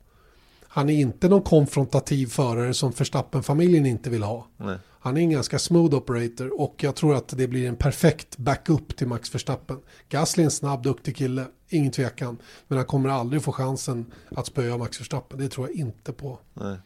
Han 0.68 0.90
är 0.90 0.94
inte 0.94 1.30
någon 1.30 1.42
konfrontativ 1.42 2.28
förare 2.28 2.74
som 2.74 2.92
Verstappen-familjen 2.92 3.86
inte 3.86 4.10
vill 4.10 4.24
ha. 4.24 4.48
Nej. 4.58 4.78
Han 5.06 5.18
är 5.18 5.22
en 5.22 5.30
ganska 5.30 5.60
smooth 5.60 5.96
operator 5.96 6.62
och 6.62 6.84
jag 6.84 6.96
tror 6.96 7.16
att 7.16 7.28
det 7.28 7.48
blir 7.48 7.68
en 7.68 7.76
perfekt 7.76 8.38
backup 8.38 8.96
till 8.96 9.08
Max 9.08 9.36
Verstappen. 9.36 9.80
Gasly 10.10 10.44
är 10.44 10.46
en 10.46 10.52
snabb, 10.52 10.84
duktig 10.84 11.16
kille, 11.16 11.46
ingen 11.70 11.92
tvekan. 11.92 12.38
Men 12.68 12.78
han 12.78 12.86
kommer 12.86 13.10
aldrig 13.10 13.44
få 13.44 13.52
chansen 13.52 14.06
att 14.36 14.46
spöa 14.46 14.78
Max 14.78 15.00
Verstappen, 15.00 15.40
det 15.40 15.50
tror 15.50 15.68
jag 15.68 15.76
inte 15.76 16.14
på. 16.14 16.40
Nej. 16.54 16.78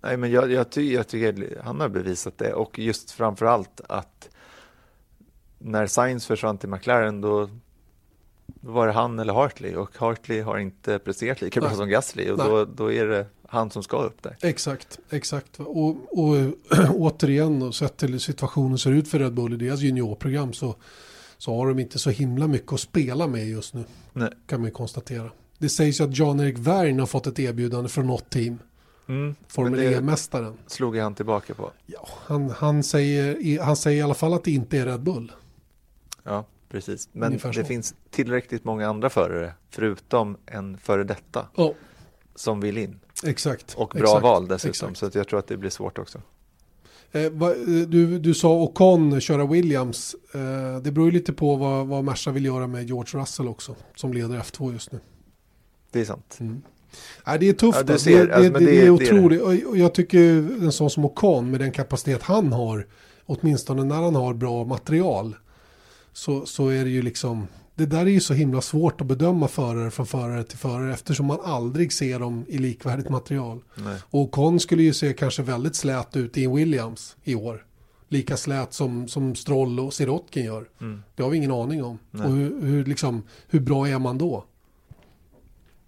Nej, 0.00 0.16
men 0.16 0.30
jag, 0.30 0.52
jag, 0.52 0.70
ty, 0.70 0.94
jag 0.94 1.08
tycker 1.08 1.60
han 1.64 1.80
har 1.80 1.88
bevisat 1.88 2.38
det 2.38 2.52
och 2.52 2.78
just 2.78 3.10
framför 3.10 3.46
allt 3.46 3.80
att 3.88 4.28
när 5.58 5.86
Sainz 5.86 6.26
försvann 6.26 6.58
till 6.58 6.68
McLaren 6.68 7.20
då, 7.20 7.50
var 8.60 8.86
det 8.86 8.92
han 8.92 9.18
eller 9.18 9.32
Hartley 9.32 9.74
och 9.74 9.98
Hartley 9.98 10.40
har 10.40 10.58
inte 10.58 10.98
presterat 10.98 11.40
lika 11.40 11.60
bra 11.60 11.68
Nej. 11.68 11.78
som 11.78 11.88
Gasly 11.88 12.30
och 12.30 12.38
då, 12.38 12.64
då 12.64 12.92
är 12.92 13.06
det 13.06 13.26
han 13.54 13.70
som 13.70 13.82
ska 13.82 14.02
upp 14.02 14.22
där. 14.22 14.36
Exakt, 14.42 14.98
exakt. 15.10 15.60
Och, 15.60 15.88
och 16.18 16.36
återigen, 16.94 17.62
och 17.62 17.74
sett 17.74 17.96
till 17.96 18.20
situationen 18.20 18.78
ser 18.78 18.90
ut 18.90 19.08
för 19.08 19.18
Red 19.18 19.34
Bull 19.34 19.52
i 19.52 19.56
deras 19.56 19.80
juniorprogram 19.80 20.52
så, 20.52 20.74
så 21.38 21.56
har 21.56 21.68
de 21.68 21.78
inte 21.78 21.98
så 21.98 22.10
himla 22.10 22.46
mycket 22.46 22.72
att 22.72 22.80
spela 22.80 23.26
med 23.26 23.48
just 23.48 23.74
nu. 23.74 23.84
Nej. 24.12 24.30
Kan 24.46 24.60
man 24.60 24.68
ju 24.68 24.72
konstatera. 24.74 25.30
Det 25.58 25.68
sägs 25.68 26.00
ju 26.00 26.04
att 26.04 26.18
Jan-Erik 26.18 26.58
Wern 26.58 26.98
har 27.00 27.06
fått 27.06 27.26
ett 27.26 27.38
erbjudande 27.38 27.88
från 27.88 28.06
något 28.06 28.30
team. 28.30 28.58
Mm, 29.08 29.34
Formel 29.48 29.80
E-mästaren. 29.82 30.54
slog 30.66 30.96
han 30.96 31.14
tillbaka 31.14 31.54
på. 31.54 31.70
Ja, 31.86 32.08
han, 32.26 32.50
han, 32.50 32.82
säger, 32.82 33.60
han 33.62 33.76
säger 33.76 33.98
i 33.98 34.02
alla 34.02 34.14
fall 34.14 34.34
att 34.34 34.44
det 34.44 34.50
inte 34.50 34.78
är 34.78 34.86
Red 34.86 35.00
Bull. 35.02 35.32
Ja, 36.22 36.44
precis. 36.68 37.08
Men 37.12 37.26
Ungefär 37.26 37.52
det 37.52 37.60
så. 37.60 37.64
finns 37.64 37.94
tillräckligt 38.10 38.64
många 38.64 38.88
andra 38.88 39.10
förare 39.10 39.52
förutom 39.70 40.36
en 40.46 40.78
före 40.78 41.04
detta 41.04 41.46
Ja, 41.56 41.72
som 42.34 42.60
vill 42.60 42.78
in. 42.78 43.00
Exakt. 43.26 43.74
Och 43.74 43.88
bra 43.88 44.02
exakt, 44.02 44.22
val 44.22 44.48
dessutom, 44.48 44.70
exakt. 44.70 44.96
så 44.96 45.06
att 45.06 45.14
jag 45.14 45.28
tror 45.28 45.38
att 45.38 45.46
det 45.46 45.56
blir 45.56 45.70
svårt 45.70 45.98
också. 45.98 46.20
Eh, 47.12 47.30
va, 47.30 47.50
eh, 47.50 47.56
du, 47.66 48.18
du 48.18 48.34
sa 48.34 48.62
Ocon 48.62 49.20
köra 49.20 49.46
Williams. 49.46 50.16
Eh, 50.34 50.82
det 50.82 50.92
beror 50.92 51.06
ju 51.06 51.12
lite 51.12 51.32
på 51.32 51.56
vad, 51.56 51.86
vad 51.86 52.04
Merca 52.04 52.30
vill 52.30 52.44
göra 52.44 52.66
med 52.66 52.86
George 52.86 53.20
Russell 53.20 53.48
också. 53.48 53.76
Som 53.96 54.12
leder 54.12 54.38
F2 54.38 54.72
just 54.72 54.92
nu. 54.92 55.00
Det 55.90 56.00
är 56.00 56.04
sant. 56.04 56.38
Nej, 57.26 57.38
det 57.38 57.48
är 57.48 57.52
tufft. 57.52 57.82
Ja, 57.88 57.98
ser, 57.98 58.26
det, 58.26 58.34
alltså, 58.34 58.52
det, 58.52 58.58
det, 58.58 58.64
det- 58.64 58.80
är 58.80 58.84
är 58.86 58.90
otroligt. 58.90 59.42
Och- 59.42 59.70
Och 59.70 59.76
jag 59.78 59.94
tycker 59.94 60.18
en 60.62 60.72
sån 60.72 60.90
som 60.90 61.04
Ocon 61.04 61.50
med 61.50 61.60
den 61.60 61.72
kapacitet 61.72 62.22
han 62.22 62.52
har. 62.52 62.86
Åtminstone 63.26 63.84
när 63.84 64.02
han 64.02 64.14
har 64.14 64.34
bra 64.34 64.64
material. 64.64 65.36
Så, 66.12 66.46
så 66.46 66.68
är 66.68 66.84
det 66.84 66.90
ju 66.90 67.02
liksom. 67.02 67.46
Det 67.74 67.86
där 67.86 68.00
är 68.00 68.10
ju 68.10 68.20
så 68.20 68.34
himla 68.34 68.60
svårt 68.60 69.00
att 69.00 69.06
bedöma 69.06 69.48
förare 69.48 69.90
från 69.90 70.06
förare 70.06 70.44
till 70.44 70.58
förare. 70.58 70.92
Eftersom 70.92 71.26
man 71.26 71.38
aldrig 71.44 71.92
ser 71.92 72.18
dem 72.18 72.44
i 72.48 72.58
likvärdigt 72.58 73.08
material. 73.08 73.60
Nej. 73.74 73.98
Och 74.04 74.20
Ocon 74.20 74.60
skulle 74.60 74.82
ju 74.82 74.92
se 74.92 75.12
kanske 75.12 75.42
väldigt 75.42 75.76
slät 75.76 76.16
ut 76.16 76.36
i 76.36 76.44
en 76.44 76.54
Williams 76.54 77.16
i 77.24 77.34
år. 77.34 77.66
Lika 78.08 78.36
slät 78.36 78.72
som, 78.72 79.08
som 79.08 79.34
Stroll 79.34 79.80
och 79.80 79.94
Sirotkin 79.94 80.44
gör. 80.44 80.68
Mm. 80.80 81.02
Det 81.14 81.22
har 81.22 81.30
vi 81.30 81.36
ingen 81.36 81.52
aning 81.52 81.84
om. 81.84 81.98
Nej. 82.10 82.26
Och 82.26 82.32
hur, 82.32 82.62
hur, 82.62 82.84
liksom, 82.84 83.22
hur 83.48 83.60
bra 83.60 83.88
är 83.88 83.98
man 83.98 84.18
då? 84.18 84.44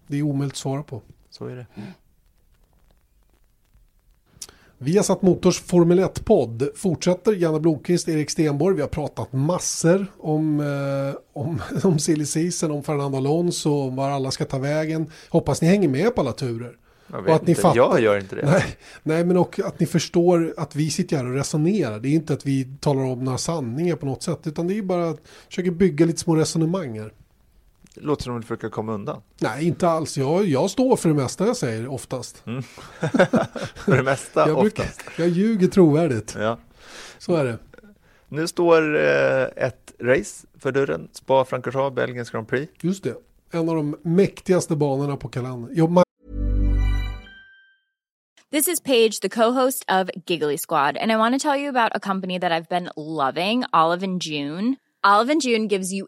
Det 0.07 0.17
är 0.17 0.21
omöjligt 0.21 0.53
att 0.53 0.57
svara 0.57 0.83
på. 0.83 1.01
Så 1.29 1.45
är 1.45 1.55
det. 1.55 1.65
Vi 4.79 4.97
har 4.97 5.03
satt 5.03 5.21
Motors 5.21 5.59
Formel 5.59 5.99
1-podd. 5.99 6.69
Fortsätter 6.75 7.33
Janne 7.33 7.59
Blomqvist, 7.59 8.07
Erik 8.07 8.29
Stenborg. 8.29 8.75
Vi 8.75 8.81
har 8.81 8.89
pratat 8.89 9.33
massor 9.33 10.05
om, 10.17 10.59
eh, 10.59 11.41
om, 11.41 11.61
om 11.83 11.99
silly 11.99 12.25
season, 12.25 12.71
om 12.71 12.83
Fernando 12.83 13.17
Alonso, 13.17 13.73
om 13.73 13.95
var 13.95 14.09
alla 14.09 14.31
ska 14.31 14.45
ta 14.45 14.57
vägen. 14.57 15.11
Hoppas 15.29 15.61
ni 15.61 15.67
hänger 15.67 15.89
med 15.89 16.15
på 16.15 16.21
alla 16.21 16.31
turer. 16.31 16.73
Jag, 17.11 17.27
Och 17.27 17.35
att 17.35 17.47
ni 17.47 17.55
fattar. 17.55 17.75
jag 17.75 18.01
gör 18.01 18.19
inte 18.19 18.35
det. 18.35 18.45
Nej, 18.45 18.63
nej, 19.03 19.25
men 19.25 19.37
och 19.37 19.59
att 19.59 19.79
ni 19.79 19.85
förstår 19.85 20.53
att 20.57 20.75
vi 20.75 20.89
sitter 20.89 21.17
här 21.17 21.25
och 21.25 21.33
resonerar. 21.33 21.99
Det 21.99 22.07
är 22.07 22.13
inte 22.13 22.33
att 22.33 22.45
vi 22.45 22.67
talar 22.79 23.03
om 23.03 23.23
några 23.23 23.37
sanningar 23.37 23.95
på 23.95 24.05
något 24.05 24.23
sätt. 24.23 24.39
Utan 24.47 24.67
det 24.67 24.77
är 24.77 24.81
bara 24.81 25.09
att 25.09 25.21
försöka 25.47 25.71
bygga 25.71 26.05
lite 26.05 26.19
små 26.19 26.35
resonemang 26.35 26.99
här. 26.99 27.11
Låter 28.01 28.23
som 28.23 28.35
att 28.35 28.41
du 28.41 28.47
försöker 28.47 28.69
komma 28.69 28.93
undan. 28.93 29.21
Nej, 29.39 29.67
inte 29.67 29.87
alls. 29.89 30.17
Jag, 30.17 30.45
jag 30.45 30.69
står 30.69 30.95
för 30.95 31.09
det 31.09 31.15
mesta 31.15 31.45
jag 31.45 31.57
säger 31.57 31.87
oftast. 31.87 32.37
För 33.75 33.95
det 33.97 34.03
mesta, 34.03 34.47
Jag, 34.47 34.59
brukar, 34.59 34.83
oftast. 34.83 35.01
jag 35.17 35.29
ljuger 35.29 35.67
trovärdigt. 35.67 36.35
Ja. 36.39 36.57
Så 37.17 37.35
är 37.35 37.45
det. 37.45 37.57
Nu 38.29 38.47
står 38.47 38.95
eh, 38.95 39.65
ett 39.65 39.93
race 39.99 40.47
för 40.59 40.71
dörren. 40.71 41.09
Spa 41.13 41.45
Francorchamps, 41.45 41.95
Belgiens 41.95 42.29
Grand 42.29 42.47
Prix. 42.47 42.73
Just 42.81 43.03
det. 43.03 43.15
En 43.51 43.69
av 43.69 43.75
de 43.75 43.97
mäktigaste 44.01 44.75
banorna 44.75 45.17
på 45.17 45.27
kalendern. 45.27 46.03
This 48.51 48.67
is 48.67 48.79
Paige, 48.79 49.19
the 49.21 49.29
co-host 49.29 49.83
of 49.89 50.09
Giggly 50.25 50.57
Squad, 50.57 50.95
and 50.97 51.11
I 51.11 51.17
want 51.17 51.35
to 51.35 51.39
tell 51.49 51.57
you 51.57 51.69
about 51.69 51.91
a 51.95 51.99
company 51.99 52.39
that 52.39 52.51
I've 52.51 52.69
been 52.69 52.89
loving, 52.95 53.65
Olive 53.73 54.03
and 54.03 54.21
June. 54.21 54.77
Olive 55.03 55.29
and 55.29 55.41
June 55.41 55.67
gives 55.67 55.91
you 55.91 56.07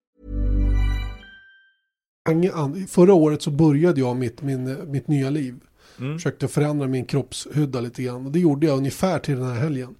Förra 2.87 3.13
året 3.13 3.41
så 3.41 3.51
började 3.51 3.99
jag 3.99 4.15
mitt, 4.15 4.41
min, 4.41 4.91
mitt 4.91 5.07
nya 5.07 5.29
liv. 5.29 5.55
Försökte 5.97 6.47
förändra 6.47 6.87
min 6.87 7.05
kroppshydda 7.05 7.81
lite 7.81 8.03
grann. 8.03 8.25
Och 8.25 8.31
det 8.31 8.39
gjorde 8.39 8.67
jag 8.67 8.77
ungefär 8.77 9.19
till 9.19 9.35
den 9.35 9.47
här 9.47 9.59
helgen. 9.59 9.95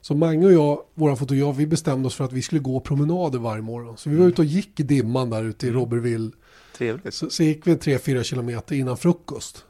Så 0.00 0.14
Mange 0.14 0.46
och 0.46 0.52
jag, 0.52 0.82
våra 0.94 1.16
fotograf, 1.16 1.56
vi 1.56 1.66
bestämde 1.66 2.06
oss 2.06 2.14
för 2.14 2.24
att 2.24 2.32
vi 2.32 2.42
skulle 2.42 2.60
gå 2.60 2.80
promenader 2.80 3.38
varje 3.38 3.62
morgon. 3.62 3.96
Så 3.96 4.10
vi 4.10 4.16
var 4.16 4.26
ute 4.26 4.42
och 4.42 4.46
gick 4.46 4.80
i 4.80 4.82
dimman 4.82 5.30
där 5.30 5.44
ute 5.44 5.66
i 5.66 5.70
Robertville. 5.70 6.30
Trevligt. 6.76 7.14
Så, 7.14 7.30
så 7.30 7.42
gick 7.42 7.66
vi 7.66 7.74
3-4 7.74 8.22
kilometer 8.22 8.74
innan 8.74 8.96
frukost. 8.96 9.64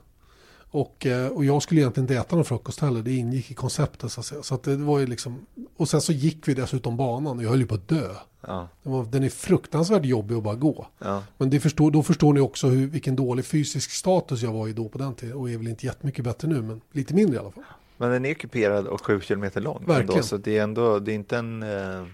Och, 0.71 1.07
eh, 1.07 1.29
och 1.29 1.45
jag 1.45 1.63
skulle 1.63 1.81
egentligen 1.81 2.05
inte 2.05 2.17
äta 2.17 2.37
någon 2.37 2.45
frukost 2.45 2.81
heller. 2.81 3.03
Det 3.03 3.15
ingick 3.15 3.51
i 3.51 3.55
konceptet 3.55 4.13
så 4.13 4.21
att 4.21 4.27
säga. 4.27 4.43
Så 4.43 4.55
att 4.55 4.63
det 4.63 4.77
var 4.77 4.99
ju 4.99 5.07
liksom... 5.07 5.47
Och 5.77 5.89
sen 5.89 6.01
så 6.01 6.13
gick 6.13 6.49
vi 6.49 6.55
dessutom 6.55 6.97
banan 6.97 7.39
och 7.39 7.45
jag 7.45 7.51
höll 7.51 7.61
ju 7.61 7.67
på 7.67 7.75
att 7.75 7.89
dö. 7.89 8.15
Ja, 8.47 8.69
den 9.11 9.23
är 9.25 9.29
fruktansvärt 9.29 10.05
jobbig 10.05 10.35
att 10.35 10.43
bara 10.43 10.55
gå. 10.55 10.87
ja. 10.99 11.23
Men 11.39 11.61
förstår, 11.61 11.91
då 11.91 12.03
förstår 12.03 12.33
ni 12.33 12.41
också 12.41 12.67
hur, 12.69 12.87
vilken 12.87 13.17
dålig 13.17 13.45
fysisk 13.45 13.91
status 13.91 14.43
jag 14.43 14.53
var 14.53 14.69
i 14.69 14.73
då 14.73 14.89
på 14.89 14.99
den 14.99 15.15
tiden. 15.15 15.37
Och 15.37 15.51
är 15.51 15.57
väl 15.59 15.69
inte 15.69 15.87
jättemycket 15.87 16.25
bättre 16.25 16.49
nu, 16.49 16.63
men 16.63 16.81
lite 16.93 17.15
mindre 17.15 17.37
i 17.37 17.39
alla 17.39 17.51
fall. 17.51 17.65
Men 17.97 18.11
den 18.11 18.25
är 18.25 18.35
kuperad 18.35 18.87
och 18.87 19.07
sju 19.07 19.21
kilometer 19.21 19.61
lång. 19.61 19.85
Verkligen. 19.87 20.11
Ändå, 20.11 20.23
så 20.23 20.37
det 20.37 20.59
är 20.59 20.63
ändå, 20.63 20.99
det 20.99 21.13
är 21.13 21.15
inte 21.15 21.37
en, 21.39 21.63
eh, 21.63 22.05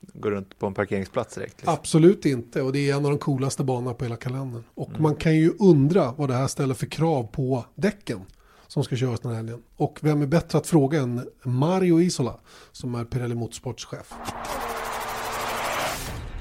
gå 0.00 0.30
runt 0.30 0.58
på 0.58 0.66
en 0.66 0.74
parkeringsplats 0.74 1.34
direkt. 1.34 1.56
Liksom. 1.56 1.74
Absolut 1.74 2.26
inte. 2.26 2.62
Och 2.62 2.72
det 2.72 2.90
är 2.90 2.96
en 2.96 3.04
av 3.04 3.10
de 3.10 3.18
coolaste 3.18 3.64
banorna 3.64 3.94
på 3.94 4.04
hela 4.04 4.16
kalendern. 4.16 4.64
Och 4.74 4.88
Mm. 4.88 5.02
man 5.02 5.14
kan 5.14 5.36
ju 5.36 5.52
undra 5.58 6.12
vad 6.12 6.28
det 6.28 6.34
här 6.34 6.46
ställer 6.46 6.74
för 6.74 6.86
krav 6.86 7.22
på 7.32 7.64
däcken 7.74 8.20
som 8.68 8.84
ska 8.84 8.96
köras 8.96 9.20
den 9.20 9.30
här 9.30 9.36
helgen. 9.36 9.62
Och 9.76 9.98
vem 10.02 10.22
är 10.22 10.26
bättre 10.26 10.58
att 10.58 10.66
fråga 10.66 11.00
än 11.00 11.28
Mario 11.42 12.00
Isola 12.00 12.40
som 12.72 12.94
är 12.94 13.04
Pirelli 13.04 13.34
Motorsports-chef. 13.34 14.12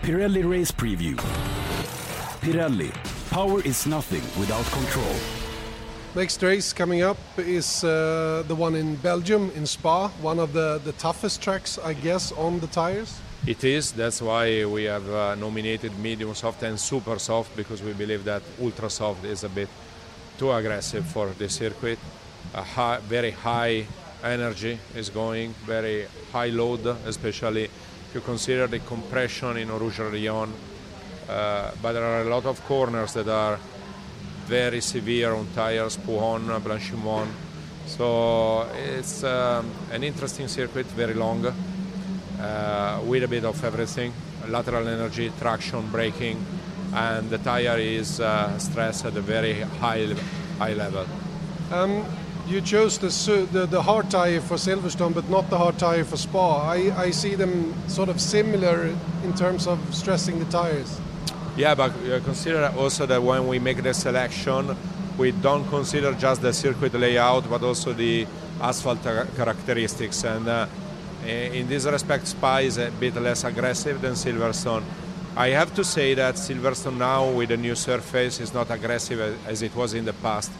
Pirelli 0.09 0.43
Race 0.43 0.71
Preview. 0.71 1.15
Pirelli. 2.41 2.91
Power 3.29 3.61
is 3.61 3.85
nothing 3.85 4.23
without 4.39 4.65
control. 4.71 5.15
Next 6.15 6.41
race 6.41 6.73
coming 6.73 7.03
up 7.03 7.19
is 7.37 7.83
uh, 7.83 8.43
the 8.47 8.55
one 8.55 8.73
in 8.73 8.95
Belgium, 8.95 9.51
in 9.55 9.67
Spa. 9.67 10.07
One 10.23 10.39
of 10.39 10.51
the, 10.51 10.81
the 10.83 10.93
toughest 10.93 11.43
tracks, 11.43 11.77
I 11.77 11.93
guess, 11.93 12.31
on 12.31 12.59
the 12.59 12.65
tires. 12.65 13.19
It 13.45 13.63
is. 13.63 13.91
That's 13.91 14.19
why 14.19 14.65
we 14.65 14.85
have 14.85 15.07
uh, 15.07 15.35
nominated 15.35 15.95
medium 15.99 16.33
soft 16.33 16.63
and 16.63 16.79
super 16.79 17.19
soft 17.19 17.55
because 17.55 17.83
we 17.83 17.93
believe 17.93 18.23
that 18.23 18.41
ultra 18.59 18.89
soft 18.89 19.23
is 19.25 19.43
a 19.43 19.49
bit 19.49 19.69
too 20.39 20.51
aggressive 20.51 21.05
for 21.05 21.29
the 21.37 21.47
circuit. 21.47 21.99
A 22.55 22.63
high, 22.63 22.97
very 23.01 23.29
high 23.29 23.85
energy 24.23 24.79
is 24.95 25.11
going, 25.11 25.53
very 25.67 26.07
high 26.31 26.49
load, 26.49 26.83
especially 27.05 27.69
if 28.09 28.15
you 28.15 28.21
consider 28.21 28.65
the 28.65 28.79
compression 28.79 29.57
in 29.57 29.69
Rouge 29.69 29.99
Lyon. 29.99 30.51
Uh, 31.29 31.71
but 31.79 31.93
there 31.93 32.03
are 32.03 32.21
a 32.21 32.29
lot 32.29 32.45
of 32.45 32.59
corners 32.65 33.13
that 33.13 33.27
are 33.27 33.59
very 34.47 34.81
severe 34.81 35.33
on 35.33 35.47
tires, 35.53 35.95
Pouhon, 35.97 36.59
Blanchimont. 36.59 37.27
So 37.85 38.67
it's 38.73 39.23
um, 39.23 39.69
an 39.91 40.03
interesting 40.03 40.47
circuit, 40.47 40.87
very 40.87 41.13
long 41.13 41.45
uh, 41.45 43.01
with 43.05 43.23
a 43.23 43.27
bit 43.27 43.45
of 43.45 43.63
everything 43.63 44.11
lateral 44.47 44.87
energy, 44.87 45.31
traction, 45.39 45.87
braking, 45.91 46.43
and 46.93 47.29
the 47.29 47.37
tire 47.37 47.77
is 47.77 48.19
uh, 48.19 48.57
stressed 48.57 49.05
at 49.05 49.15
a 49.15 49.21
very 49.21 49.61
high, 49.61 50.07
high 50.57 50.73
level. 50.73 51.05
Um, 51.71 52.03
you 52.49 52.61
chose 52.61 52.97
the, 52.97 53.47
the 53.51 53.65
the 53.67 53.81
hard 53.81 54.09
tire 54.09 54.41
for 54.41 54.57
Silverstone, 54.57 55.13
but 55.13 55.29
not 55.29 55.49
the 55.49 55.57
hard 55.57 55.77
tire 55.77 56.03
for 56.03 56.17
Spa. 56.17 56.71
I, 56.71 56.91
I 57.07 57.11
see 57.11 57.35
them 57.35 57.73
sort 57.87 58.09
of 58.09 58.19
similar 58.19 58.89
in 59.23 59.33
terms 59.35 59.67
of 59.67 59.77
stressing 59.93 60.39
the 60.39 60.45
tires. 60.45 60.99
Yeah, 61.55 61.75
but 61.75 61.91
uh, 61.91 62.19
consider 62.21 62.71
also 62.77 63.05
that 63.05 63.21
when 63.21 63.47
we 63.47 63.59
make 63.59 63.83
the 63.83 63.93
selection, 63.93 64.75
we 65.17 65.31
don't 65.31 65.67
consider 65.69 66.13
just 66.13 66.41
the 66.41 66.53
circuit 66.53 66.93
layout, 66.93 67.49
but 67.49 67.61
also 67.63 67.93
the 67.93 68.25
asphalt 68.61 69.03
characteristics. 69.35 70.23
And 70.23 70.47
uh, 70.47 70.67
in 71.25 71.67
this 71.67 71.85
respect, 71.85 72.27
Spa 72.27 72.57
is 72.59 72.77
a 72.77 72.89
bit 72.99 73.15
less 73.15 73.43
aggressive 73.43 74.01
than 74.01 74.13
Silverstone. 74.13 74.83
I 75.35 75.49
have 75.49 75.73
to 75.75 75.83
say 75.83 76.15
that 76.15 76.35
Silverstone 76.35 76.97
now, 76.97 77.29
with 77.29 77.49
the 77.49 77.57
new 77.57 77.75
surface, 77.75 78.39
is 78.39 78.53
not 78.53 78.71
aggressive 78.71 79.19
as- 79.19 79.35
as 79.47 79.61
it 79.61 79.75
was 79.75 79.93
in 79.93 80.05
the 80.05 80.13
past. 80.13 80.51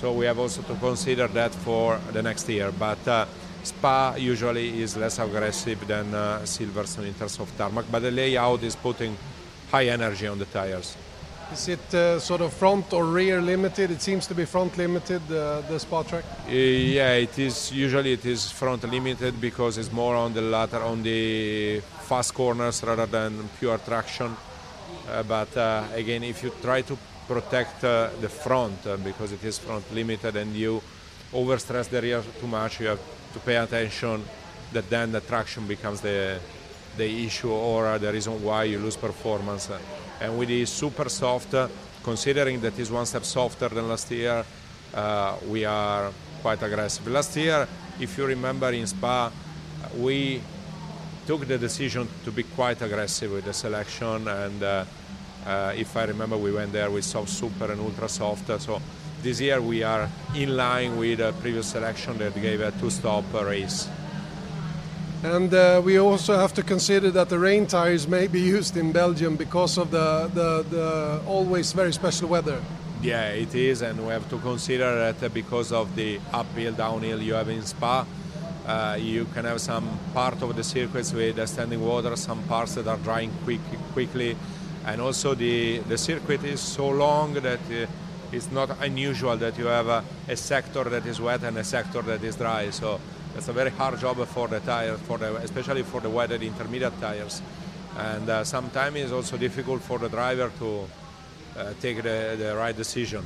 So 0.00 0.12
we 0.12 0.24
have 0.24 0.38
also 0.38 0.62
to 0.62 0.74
consider 0.76 1.28
that 1.28 1.54
for 1.54 2.00
the 2.12 2.22
next 2.22 2.48
year. 2.48 2.72
But 2.72 3.06
uh, 3.06 3.26
Spa 3.62 4.14
usually 4.16 4.80
is 4.80 4.96
less 4.96 5.18
aggressive 5.18 5.86
than 5.86 6.14
uh, 6.14 6.40
Silverstone 6.44 7.08
in 7.08 7.14
terms 7.14 7.38
of 7.38 7.54
tarmac, 7.58 7.84
but 7.92 8.00
the 8.00 8.10
layout 8.10 8.62
is 8.62 8.74
putting 8.74 9.14
high 9.70 9.88
energy 9.88 10.26
on 10.26 10.38
the 10.38 10.46
tires. 10.46 10.96
Is 11.52 11.68
it 11.68 11.94
uh, 11.94 12.18
sort 12.18 12.40
of 12.40 12.54
front 12.54 12.92
or 12.94 13.04
rear 13.04 13.42
limited? 13.42 13.90
It 13.90 14.00
seems 14.00 14.26
to 14.28 14.34
be 14.34 14.46
front 14.46 14.78
limited, 14.78 15.20
uh, 15.30 15.60
the 15.68 15.78
Spa 15.78 16.02
track. 16.02 16.24
Uh, 16.46 16.50
yeah, 16.50 17.12
it 17.14 17.38
is 17.38 17.70
usually 17.70 18.12
it 18.12 18.24
is 18.24 18.50
front 18.50 18.84
limited 18.84 19.38
because 19.38 19.76
it's 19.76 19.92
more 19.92 20.16
on 20.16 20.32
the 20.32 20.40
latter 20.40 20.80
on 20.80 21.02
the 21.02 21.80
fast 22.08 22.32
corners 22.32 22.82
rather 22.84 23.06
than 23.06 23.50
pure 23.58 23.76
traction. 23.78 24.34
Uh, 25.10 25.22
but 25.24 25.54
uh, 25.56 25.84
again, 25.94 26.22
if 26.22 26.42
you 26.42 26.52
try 26.62 26.80
to 26.80 26.96
protect 27.34 27.84
uh, 27.84 28.10
the 28.20 28.28
front 28.28 28.78
uh, 28.86 28.96
because 28.96 29.30
it 29.32 29.44
is 29.44 29.58
front 29.58 29.84
limited 29.94 30.34
and 30.36 30.50
you 30.54 30.82
overstress 31.32 31.86
the 31.88 32.00
rear 32.02 32.22
too 32.40 32.48
much, 32.48 32.80
you 32.80 32.88
have 32.88 33.02
to 33.34 33.38
pay 33.38 33.56
attention 33.56 34.24
that 34.72 34.90
then 34.90 35.12
the 35.12 35.20
traction 35.20 35.66
becomes 35.66 36.00
the 36.00 36.38
the 36.96 37.26
issue 37.26 37.52
or 37.52 37.98
the 37.98 38.10
reason 38.12 38.34
why 38.42 38.64
you 38.64 38.78
lose 38.78 38.96
performance. 38.96 39.70
Uh, 39.70 39.78
And 40.20 40.36
with 40.38 40.48
the 40.48 40.66
super 40.66 41.08
soft, 41.08 41.54
considering 42.02 42.60
that 42.60 42.78
is 42.78 42.90
one 42.90 43.06
step 43.06 43.24
softer 43.24 43.68
than 43.68 43.88
last 43.88 44.10
year, 44.10 44.44
uh, 44.94 45.36
we 45.48 45.64
are 45.64 46.12
quite 46.42 46.62
aggressive. 46.62 47.06
Last 47.08 47.36
year, 47.36 47.66
if 47.98 48.18
you 48.18 48.26
remember 48.26 48.70
in 48.72 48.86
Spa, 48.86 49.30
we 49.96 50.42
took 51.26 51.46
the 51.46 51.56
decision 51.56 52.06
to 52.24 52.30
be 52.30 52.42
quite 52.42 52.82
aggressive 52.82 53.32
with 53.32 53.44
the 53.44 53.54
selection 53.54 54.28
and 54.28 54.62
uh, 54.62 54.84
uh, 55.46 55.72
if 55.76 55.96
I 55.96 56.04
remember 56.04 56.36
we 56.36 56.52
went 56.52 56.72
there 56.72 56.90
with 56.90 57.04
soft 57.04 57.30
super 57.30 57.70
and 57.70 57.80
ultra 57.80 58.08
soft 58.08 58.46
so 58.60 58.80
this 59.22 59.40
year 59.40 59.60
we 59.60 59.82
are 59.82 60.08
in 60.34 60.56
line 60.56 60.96
with 60.96 61.18
the 61.18 61.32
previous 61.40 61.66
selection 61.66 62.16
that 62.18 62.34
gave 62.40 62.60
a 62.60 62.70
two-stop 62.72 63.24
race. 63.34 63.88
And 65.22 65.52
uh, 65.52 65.82
we 65.84 65.98
also 65.98 66.38
have 66.38 66.54
to 66.54 66.62
consider 66.62 67.10
that 67.10 67.28
the 67.28 67.38
rain 67.38 67.66
tires 67.66 68.08
may 68.08 68.26
be 68.26 68.40
used 68.40 68.78
in 68.78 68.92
Belgium 68.92 69.36
because 69.36 69.76
of 69.76 69.90
the, 69.90 70.30
the, 70.32 70.64
the 70.70 71.20
always 71.26 71.72
very 71.72 71.92
special 71.92 72.28
weather. 72.28 72.62
Yeah, 73.02 73.28
it 73.28 73.54
is, 73.54 73.82
and 73.82 74.00
we 74.00 74.12
have 74.12 74.28
to 74.30 74.38
consider 74.38 75.12
that 75.12 75.34
because 75.34 75.72
of 75.72 75.94
the 75.94 76.20
uphill, 76.32 76.72
downhill 76.72 77.20
you 77.20 77.34
have 77.34 77.50
in 77.50 77.62
Spa, 77.62 78.06
uh, 78.66 78.96
you 78.98 79.26
can 79.34 79.44
have 79.44 79.60
some 79.60 79.86
part 80.14 80.40
of 80.42 80.56
the 80.56 80.64
circuits 80.64 81.12
with 81.12 81.46
standing 81.48 81.84
water, 81.84 82.16
some 82.16 82.42
parts 82.44 82.74
that 82.76 82.86
are 82.86 82.98
drying 82.98 83.30
quick, 83.44 83.60
quickly, 83.92 84.36
and 84.86 85.00
also 85.00 85.34
the 85.34 85.78
the 85.88 85.98
circuit 85.98 86.44
is 86.44 86.60
so 86.60 86.88
long 86.88 87.34
that 87.34 87.60
uh, 87.70 87.86
it's 88.32 88.50
not 88.50 88.70
unusual 88.80 89.36
that 89.36 89.58
you 89.58 89.66
have 89.66 89.88
a, 89.88 90.04
a 90.28 90.36
sector 90.36 90.84
that 90.84 91.04
is 91.06 91.20
wet 91.20 91.42
and 91.42 91.58
a 91.58 91.64
sector 91.64 92.02
that 92.02 92.22
is 92.22 92.36
dry. 92.36 92.70
So 92.70 93.00
it's 93.36 93.48
a 93.48 93.52
very 93.52 93.70
hard 93.70 93.98
job 93.98 94.24
for 94.26 94.48
the 94.48 94.60
tires, 94.60 95.00
for 95.00 95.18
the, 95.18 95.36
especially 95.36 95.82
for 95.82 96.00
the 96.00 96.10
wetted 96.10 96.42
intermediate 96.42 96.98
tires, 97.00 97.42
and 97.96 98.28
uh, 98.28 98.44
sometimes 98.44 98.96
it's 98.96 99.12
also 99.12 99.36
difficult 99.36 99.82
for 99.82 99.98
the 99.98 100.08
driver 100.08 100.50
to 100.58 100.86
uh, 101.56 101.72
take 101.80 102.02
the, 102.02 102.36
the 102.38 102.54
right 102.56 102.76
decision. 102.76 103.24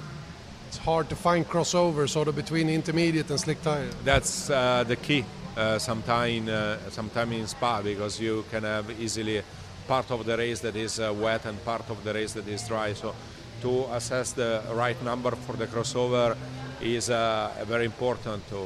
It's 0.68 0.78
hard 0.78 1.08
to 1.10 1.16
find 1.16 1.46
crossover 1.46 2.08
sort 2.08 2.28
of 2.28 2.34
between 2.34 2.68
intermediate 2.68 3.30
and 3.30 3.38
slick 3.38 3.62
tire. 3.62 3.88
That's 4.04 4.50
uh, 4.50 4.84
the 4.86 4.96
key. 4.96 5.24
Uh, 5.56 5.78
sometime, 5.78 6.48
uh, 6.48 6.76
sometime 6.90 7.30
in 7.30 7.46
Spa 7.46 7.80
because 7.80 8.18
you 8.20 8.44
can 8.50 8.64
have 8.64 8.90
easily 9.00 9.40
part 9.86 10.10
of 10.10 10.24
the 10.24 10.36
race 10.36 10.60
that 10.60 10.76
is 10.76 10.98
uh, 10.98 11.12
wet 11.14 11.46
and 11.46 11.62
part 11.64 11.88
of 11.90 12.02
the 12.04 12.12
race 12.12 12.32
that 12.32 12.48
is 12.48 12.66
dry. 12.66 12.92
So 12.94 13.14
to 13.62 13.84
assess 13.92 14.32
the 14.32 14.62
right 14.72 15.00
number 15.02 15.32
for 15.32 15.56
the 15.56 15.66
crossover 15.66 16.36
is 16.80 17.10
uh, 17.10 17.50
very 17.66 17.84
important 17.84 18.46
to 18.48 18.60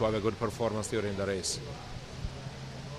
to 0.00 0.04
have 0.04 0.14
a 0.14 0.20
good 0.20 0.38
performance 0.38 0.88
during 0.88 1.14
the 1.16 1.26
race. 1.26 1.60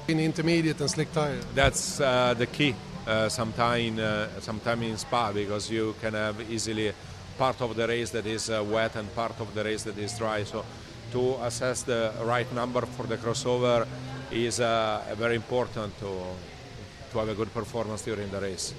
In 0.08 0.20
intermediate 0.20 0.80
and 0.80 0.90
slick 0.90 1.12
tire. 1.12 1.40
That's 1.56 2.00
uh, 2.00 2.36
the 2.38 2.46
key. 2.46 2.76
Uh, 3.08 3.28
sometime, 3.28 3.98
uh, 3.98 4.28
sometime 4.40 4.84
in 4.84 4.96
Spa 4.96 5.32
because 5.32 5.72
you 5.72 5.96
can 6.00 6.14
have 6.14 6.40
easily 6.52 6.94
part 7.36 7.60
of 7.62 7.76
the 7.76 7.88
race 7.88 8.12
that 8.12 8.28
is 8.28 8.52
uh, 8.52 8.64
wet 8.64 8.96
and 8.96 9.14
part 9.16 9.40
of 9.40 9.52
the 9.56 9.64
race 9.64 9.82
that 9.84 9.98
is 9.98 10.16
dry. 10.20 10.44
So 10.44 10.64
to 11.12 11.36
assess 11.42 11.82
the 11.82 12.14
right 12.22 12.52
number 12.54 12.82
for 12.82 13.08
the 13.08 13.18
crossover 13.18 13.88
is 14.32 14.60
uh, 14.60 15.02
very 15.18 15.36
important 15.36 15.98
to 16.00 16.10
to 17.12 17.20
have 17.20 17.32
a 17.32 17.36
good 17.38 17.54
performance 17.54 18.10
during 18.12 18.30
the 18.30 18.38
race. 18.52 18.76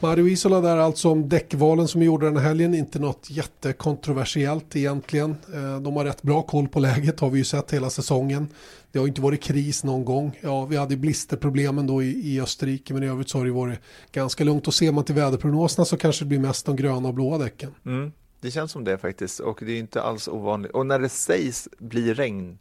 Mario 0.00 0.28
Isola 0.28 0.60
där 0.60 0.76
alltså 0.76 1.10
om 1.10 1.28
däckvalen 1.28 1.88
som 1.88 2.02
gjorde 2.02 2.26
den 2.26 2.36
här 2.36 2.44
helgen. 2.44 2.74
Inte 2.74 2.98
något 2.98 3.26
jättekontroversiellt 3.30 4.76
egentligen. 4.76 5.36
Eh, 5.54 5.80
De 5.80 5.96
har 5.96 6.04
rätt 6.04 6.22
bra 6.22 6.42
koll 6.42 6.68
på 6.68 6.80
läget 6.80 7.20
har 7.20 7.30
vi 7.30 7.38
ju 7.38 7.44
sett 7.44 7.70
hela 7.70 7.90
säsongen. 7.90 8.48
Det 8.92 8.98
har 8.98 9.06
inte 9.06 9.20
varit 9.20 9.42
kris 9.42 9.84
någon 9.84 10.04
gång. 10.04 10.38
Ja, 10.40 10.64
vi 10.66 10.76
hade 10.76 10.96
blisterproblemen 10.96 11.86
då 11.86 12.02
i, 12.02 12.34
i 12.34 12.40
Österrike 12.40 12.94
men 12.94 13.02
i 13.02 13.06
övrigt 13.06 13.28
så 13.28 13.38
har 13.38 13.44
det 13.44 13.50
varit 13.50 13.78
ganska 14.12 14.44
lugnt. 14.44 14.66
Och 14.66 14.74
ser 14.74 14.92
man 14.92 15.04
till 15.04 15.14
väderprognoserna 15.14 15.84
så 15.84 15.96
kanske 15.96 16.24
det 16.24 16.28
blir 16.28 16.38
mest 16.38 16.66
de 16.66 16.76
gröna 16.76 17.08
och 17.08 17.14
blåa 17.14 17.38
däcken. 17.38 17.74
Mm, 17.86 18.12
det 18.40 18.50
känns 18.50 18.72
som 18.72 18.84
det 18.84 18.98
faktiskt 18.98 19.40
och 19.40 19.58
det 19.66 19.72
är 19.72 19.78
inte 19.78 20.02
alls 20.02 20.28
ovanligt. 20.28 20.72
Och 20.72 20.86
när 20.86 20.98
det 20.98 21.08
sägs 21.08 21.68
bli 21.78 22.14
regn 22.14 22.58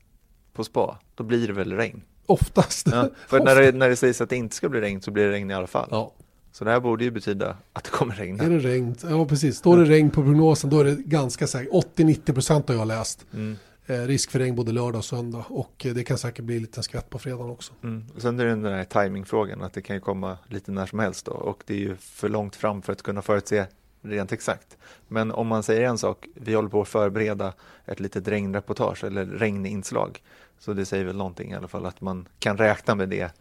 på 0.53 0.63
spa, 0.63 0.99
då 1.15 1.23
blir 1.23 1.47
det 1.47 1.53
väl 1.53 1.73
regn. 1.73 2.01
Oftast. 2.25 2.87
Ja, 2.91 3.09
för 3.27 3.39
när 3.39 3.55
det, 3.55 3.71
när 3.71 3.89
det 3.89 3.95
sägs 3.95 4.21
att 4.21 4.29
det 4.29 4.35
inte 4.35 4.55
ska 4.55 4.69
bli 4.69 4.81
regn 4.81 5.01
så 5.01 5.11
blir 5.11 5.23
det 5.25 5.31
regn 5.31 5.51
i 5.51 5.53
alla 5.53 5.67
fall. 5.67 5.87
Ja, 5.91 6.11
Så 6.51 6.65
det 6.65 6.71
här 6.71 6.79
borde 6.79 7.03
ju 7.03 7.11
betyda 7.11 7.57
att 7.73 7.83
det 7.83 7.89
kommer 7.89 8.15
regna. 8.15 8.43
är 8.43 8.49
det 8.49 8.59
regn? 8.59 8.95
Ja, 9.09 9.25
precis. 9.25 9.57
Står 9.57 9.77
det 9.77 9.85
regn 9.85 10.09
på 10.09 10.23
prognosen 10.23 10.69
då 10.69 10.79
är 10.79 10.83
det 10.83 10.95
ganska 10.95 11.47
säkert. 11.47 11.71
80-90% 11.73 12.67
har 12.67 12.75
jag 12.75 12.87
läst. 12.87 13.25
Mm. 13.33 13.55
Eh, 13.85 14.01
risk 14.01 14.31
för 14.31 14.39
regn 14.39 14.55
både 14.55 14.71
lördag 14.71 14.95
och 14.95 15.05
söndag. 15.05 15.45
Och 15.49 15.85
eh, 15.85 15.93
det 15.93 16.03
kan 16.03 16.17
säkert 16.17 16.45
bli 16.45 16.59
lite 16.59 16.83
skvätt 16.83 17.09
på 17.09 17.19
fredagen 17.19 17.49
också. 17.49 17.73
Mm. 17.83 18.05
Och 18.15 18.21
Sen 18.21 18.39
är 18.39 18.45
det 18.45 18.49
den 18.49 18.65
här 18.65 18.83
timingfrågan 18.83 19.61
att 19.61 19.73
det 19.73 19.81
kan 19.81 19.95
ju 19.95 19.99
komma 19.99 20.37
lite 20.47 20.71
när 20.71 20.85
som 20.85 20.99
helst 20.99 21.25
då 21.25 21.31
och 21.31 21.63
det 21.65 21.73
är 21.73 21.77
ju 21.79 21.95
för 21.95 22.29
långt 22.29 22.55
fram 22.55 22.81
för 22.81 22.93
att 22.93 23.01
kunna 23.01 23.21
förutse 23.21 23.65
rent 24.01 24.31
exakt. 24.31 24.77
Men 25.07 25.31
om 25.31 25.47
man 25.47 25.63
säger 25.63 25.81
en 25.81 25.97
sak, 25.97 26.27
vi 26.35 26.53
håller 26.53 26.69
på 26.69 26.81
att 26.81 26.87
förbereda 26.87 27.53
ett 27.85 27.99
litet 27.99 28.27
regnreportage 28.27 29.03
eller 29.03 29.25
regninslag. 29.25 30.21
Så 30.65 30.73
det 30.73 30.85
säger 30.85 31.05
väl 31.05 31.15
någonting 31.15 31.51
i 31.51 31.55
alla 31.55 31.67
fall 31.67 31.85
att 31.85 32.01
man 32.01 32.27
kan 32.39 32.57
räkna 32.57 32.95
med 32.95 33.09
det 33.09 33.31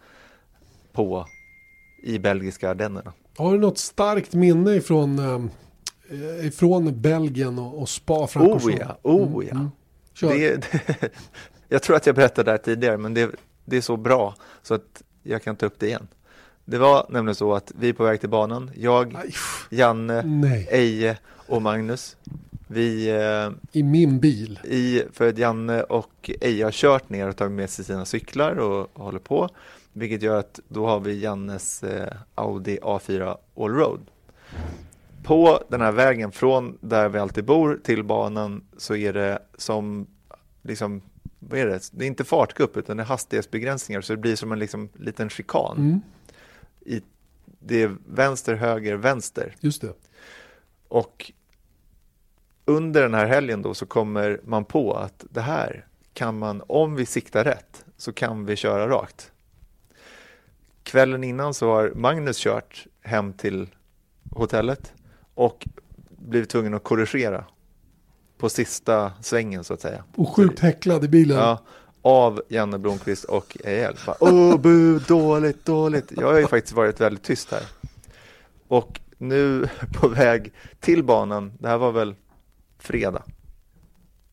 på 0.93 1.27
i 2.03 2.19
belgiska 2.19 2.71
Ardennerna. 2.71 3.13
Har 3.37 3.53
du 3.53 3.59
något 3.59 3.79
starkt 3.79 4.35
minne 4.35 4.75
ifrån, 4.75 5.19
eh, 6.11 6.47
ifrån 6.47 7.01
Belgien 7.01 7.59
och, 7.59 7.81
och 7.81 7.89
Spa 7.89 8.29
Oh 8.35 8.73
ja, 8.79 8.99
oh 9.03 9.45
ja. 9.45 9.51
Mm. 9.51 9.71
Det, 10.21 10.57
det, 10.57 11.11
jag 11.69 11.83
tror 11.83 11.97
att 11.97 12.07
jag 12.07 12.15
berättade 12.15 12.45
det 12.45 12.51
här 12.51 12.59
tidigare, 12.59 12.99
men 12.99 13.15
det, 13.15 13.31
det 13.65 13.77
är 13.77 13.81
så 13.81 13.97
bra 13.97 14.35
så 14.63 14.75
att 14.75 15.03
jag 15.23 15.43
kan 15.43 15.57
ta 15.57 15.67
upp 15.67 15.79
det 15.79 15.87
igen. 15.87 16.09
Det 16.65 16.79
var 16.79 17.07
nämligen 17.09 17.35
så 17.35 17.55
att 17.55 17.73
vi 17.79 17.89
är 17.89 17.93
på 17.93 18.05
väg 18.05 18.21
till 18.21 18.29
banan, 18.29 18.71
jag, 18.75 19.17
Janne, 19.71 20.23
nej, 20.23 20.69
Eje 20.71 21.19
och 21.47 21.63
Magnus. 21.63 22.17
Vi, 22.73 23.11
eh, 23.11 23.51
i 23.73 23.83
min 23.83 24.21
bil. 24.21 24.61
i, 24.65 25.03
för 25.13 25.29
att 25.29 25.39
Janne 25.39 25.83
och 25.83 26.31
Eje 26.41 26.65
har 26.65 26.73
kört 26.73 27.09
ner 27.09 27.29
och 27.29 27.37
tagit 27.37 27.53
med 27.53 27.71
sig 27.71 27.85
sina 27.85 28.05
cyklar 28.05 28.57
och, 28.57 28.81
och 28.93 29.05
håller 29.05 29.19
på. 29.19 29.49
Vilket 29.93 30.23
gör 30.23 30.39
att 30.39 30.61
då 30.69 30.87
har 30.87 31.01
vi 31.01 31.21
Jannes 31.21 31.83
eh, 31.83 32.13
Audi 32.35 32.79
A4 32.83 33.37
Allroad. 33.57 34.01
På 35.23 35.65
den 35.69 35.81
här 35.81 35.93
vägen 35.93 36.33
från 36.33 36.79
där 36.81 37.09
vi 37.09 37.19
alltid 37.19 37.45
bor 37.45 37.81
till 37.85 38.05
banan 38.05 38.65
så 38.77 38.97
är 38.97 39.13
det 39.13 39.39
som 39.59 40.07
liksom 40.63 41.03
vad 41.39 41.61
är 41.61 41.67
det? 41.67 41.89
Det 41.93 42.05
är 42.05 42.09
inte 42.09 42.25
fartgupp 42.25 42.77
utan 42.77 42.97
det 42.97 43.03
är 43.03 43.05
hastighetsbegränsningar 43.07 44.01
så 44.01 44.13
det 44.13 44.17
blir 44.17 44.37
som 44.37 44.53
en 44.53 44.59
liksom, 44.59 44.89
liten 44.95 45.31
chikan. 45.31 45.77
Mm, 45.77 46.01
I, 46.81 47.03
det 47.59 47.83
är 47.83 47.97
vänster, 48.07 48.55
höger, 48.55 48.97
vänster. 48.97 49.57
just 49.61 49.83
det. 49.83 49.93
Och 50.89 51.33
under 52.65 53.03
den 53.03 53.15
här 53.15 53.27
helgen 53.27 53.63
då 53.63 53.75
så 53.75 53.87
kommer 53.87 54.41
man 54.45 54.65
på 54.65 54.95
att 54.95 55.25
det 55.31 55.41
här 55.41 55.87
kan 56.15 56.39
man, 56.39 56.63
om 56.67 56.95
vi 56.95 57.07
siktar 57.07 57.45
rätt, 57.45 57.85
så 57.97 58.13
kan 58.13 58.47
vi 58.47 58.57
köra 58.57 58.89
rakt. 58.89 59.33
Kvällen 60.83 61.25
innan 61.25 61.55
så 61.55 61.71
har 61.71 61.93
Magnus 61.95 62.39
kört 62.39 62.87
hem 63.01 63.33
till 63.33 63.69
hotellet 64.31 64.93
och 65.35 65.69
blivit 66.09 66.51
tvungen 66.51 66.75
att 66.75 66.85
korrigera 66.85 67.45
på 68.39 68.49
sista 68.49 69.13
svängen 69.21 69.65
så 69.65 69.75
att 69.75 69.81
säga. 69.81 70.05
Och 70.15 70.29
sjukt 70.29 70.59
häcklad 70.59 71.05
i 71.05 71.09
bilen. 71.09 71.39
Ja, 71.39 71.63
av 72.03 72.43
Janne 72.49 72.79
Blomqvist 72.79 73.25
och 73.25 73.57
EL. 73.65 73.97
Åh, 74.21 74.61
bu, 74.61 74.99
dåligt, 74.99 75.65
dåligt. 75.65 76.13
Jag 76.17 76.27
har 76.27 76.39
ju 76.39 76.47
faktiskt 76.47 76.75
varit 76.75 77.01
väldigt 77.01 77.23
tyst 77.23 77.51
här. 77.51 77.63
Och 78.69 79.01
nu 79.19 79.69
på 80.01 80.09
väg 80.09 80.53
till 80.81 81.05
banan, 81.05 81.53
det 81.59 81.69
här 81.69 81.79
var 81.79 81.93
väl 81.93 82.15
fredag? 82.83 83.23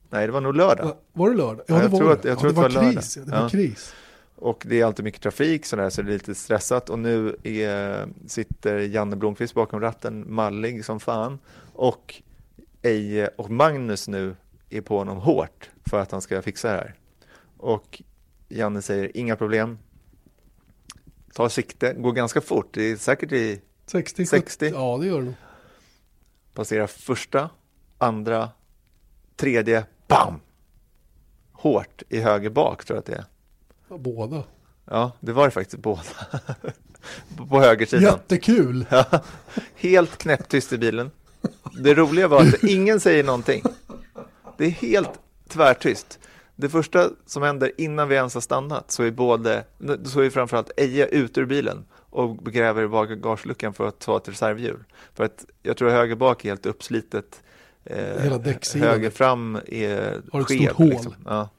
Nej, 0.09 0.27
det 0.27 0.33
var 0.33 0.41
nog 0.41 0.55
lördag. 0.55 0.85
Va- 0.85 0.97
Var 1.13 1.29
det 1.29 1.35
lördag? 1.37 1.65
Ja, 1.67 1.75
Ja, 1.75 1.75
det 1.75 1.83
jag 1.83 1.89
var 1.89 1.97
tror 1.99 2.07
det. 2.09 2.13
att- 2.13 2.25
jag 2.25 2.31
ja, 2.35 2.39
tror 2.39 2.53
det 2.53 2.59
att 2.65 2.71
det 2.73 2.77
var 2.79 2.83
var 2.85 2.91
kris. 2.93 3.15
lördag. 3.17 3.27
Det 3.31 3.37
var 3.37 3.43
Ja. 3.43 3.49
kris. 3.49 3.93
Och 4.35 4.63
det 4.67 4.79
är 4.81 4.85
alltid 4.85 5.05
mycket 5.05 5.21
trafik 5.21 5.65
sådär, 5.65 5.89
så 5.89 6.01
det 6.01 6.09
är 6.11 6.13
lite 6.13 6.35
stressat. 6.35 6.89
Och 6.89 6.99
nu 6.99 7.35
är, 7.43 8.07
sitter 8.27 8.79
Janne 8.79 9.15
Blomqvist 9.15 9.53
bakom 9.53 9.79
ratten, 9.81 10.33
mallig 10.33 10.85
som 10.85 10.99
fan. 10.99 11.39
Och 11.73 12.21
Eje 12.81 13.27
och 13.27 13.49
Magnus 13.49 14.07
nu 14.07 14.35
är 14.69 14.81
på 14.81 14.97
honom 14.97 15.17
hårt 15.17 15.69
för 15.85 15.99
att 15.99 16.11
han 16.11 16.21
ska 16.21 16.41
fixa 16.41 16.71
det 16.71 16.77
här. 16.77 16.95
Och 17.57 18.01
Janne 18.49 18.81
säger 18.81 19.17
inga 19.17 19.35
problem. 19.35 19.77
Tar 21.33 21.49
sikte, 21.49 21.93
går 21.93 22.11
ganska 22.11 22.41
fort. 22.41 22.67
Det 22.73 22.83
är 22.91 22.95
säkert 22.95 23.31
i 23.31 23.61
60, 23.85 24.25
60. 24.25 24.65
70. 24.65 24.75
Ja, 24.77 24.97
det 25.01 25.07
gör 25.07 25.21
det 25.21 25.33
passerar 26.53 26.87
första, 26.87 27.49
andra, 27.99 28.49
tredje, 29.35 29.85
bam! 30.07 30.39
Hårt 31.51 32.03
i 32.09 32.19
höger 32.19 32.49
bak 32.49 32.85
tror 32.85 32.95
jag 32.95 32.99
att 32.99 33.05
det 33.05 33.15
är. 33.15 33.25
Ja, 33.89 33.97
Båda. 33.97 34.43
Ja, 34.85 35.11
det 35.19 35.31
var 35.31 35.45
det 35.45 35.51
faktiskt 35.51 35.81
båda. 35.81 36.01
på 37.49 37.59
högersidan. 37.59 38.03
Jättekul! 38.03 38.85
Ja, 38.91 39.05
helt 39.75 40.17
knäpptyst 40.17 40.73
i 40.73 40.77
bilen. 40.77 41.11
Det 41.79 41.93
roliga 41.93 42.27
var 42.27 42.41
att 42.41 42.63
ingen 42.63 42.99
säger 42.99 43.23
någonting. 43.23 43.63
Det 44.57 44.65
är 44.65 44.69
helt 44.69 45.19
tvärtyst. 45.47 46.19
Det 46.55 46.69
första 46.69 47.09
som 47.25 47.43
händer 47.43 47.71
innan 47.77 48.07
vi 48.07 48.15
ens 48.15 48.33
har 48.33 48.41
stannat 48.41 48.91
så 48.91 49.03
är 49.03 49.11
både, 49.11 49.63
så 50.05 50.21
är 50.21 50.29
framförallt 50.29 50.71
Eje 50.77 51.05
ut 51.05 51.37
ur 51.37 51.45
bilen 51.45 51.85
och 52.09 52.45
gräver 52.45 52.83
i 52.83 52.87
bagageluckan 52.87 53.73
för 53.73 53.87
att 53.87 53.99
ta 53.99 54.17
ett 54.17 54.29
reservhjul. 54.29 54.83
För 55.13 55.23
att 55.23 55.45
jag 55.63 55.77
tror 55.77 55.89
höger 55.89 56.15
bak 56.15 56.45
är 56.45 56.49
helt 56.49 56.65
uppslitet. 56.65 57.41
Eh, 57.85 58.21
Hela 58.21 58.39
höger 58.75 59.09
fram 59.09 59.55
är 59.67 60.21
Har 60.31 60.41
ett 60.41 60.47
skev. 60.47 60.57
stort 60.65 60.77
hål. 60.77 60.89
Liksom. 60.89 61.13
Ja, 61.25 61.49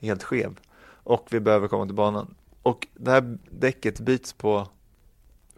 helt 0.00 0.22
skev. 0.22 0.60
Och 0.86 1.26
vi 1.30 1.40
behöver 1.40 1.68
komma 1.68 1.86
till 1.86 1.94
banan. 1.94 2.34
Och 2.62 2.86
det 2.94 3.10
här 3.10 3.38
däcket 3.50 4.00
byts 4.00 4.32
på 4.32 4.68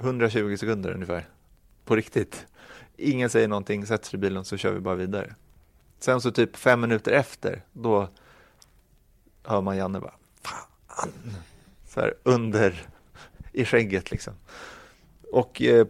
120 0.00 0.56
sekunder 0.56 0.90
ungefär. 0.94 1.28
På 1.84 1.96
riktigt. 1.96 2.46
Ingen 2.96 3.30
säger 3.30 3.48
någonting, 3.48 3.86
sätter 3.86 4.06
sig 4.06 4.16
i 4.16 4.20
bilen 4.20 4.44
så 4.44 4.56
kör 4.56 4.72
vi 4.72 4.80
bara 4.80 4.94
vidare. 4.94 5.34
Sen 5.98 6.20
så 6.20 6.30
typ 6.30 6.56
fem 6.56 6.80
minuter 6.80 7.12
efter, 7.12 7.64
då 7.72 8.08
hör 9.42 9.60
man 9.60 9.76
Janne 9.76 10.00
bara 10.00 10.14
Fan! 10.42 11.08
Så 11.88 12.00
här 12.00 12.14
under 12.22 12.86
i 13.52 13.64
skägget 13.64 14.10
liksom. 14.10 14.34
Och 15.32 15.62
eh, 15.62 15.86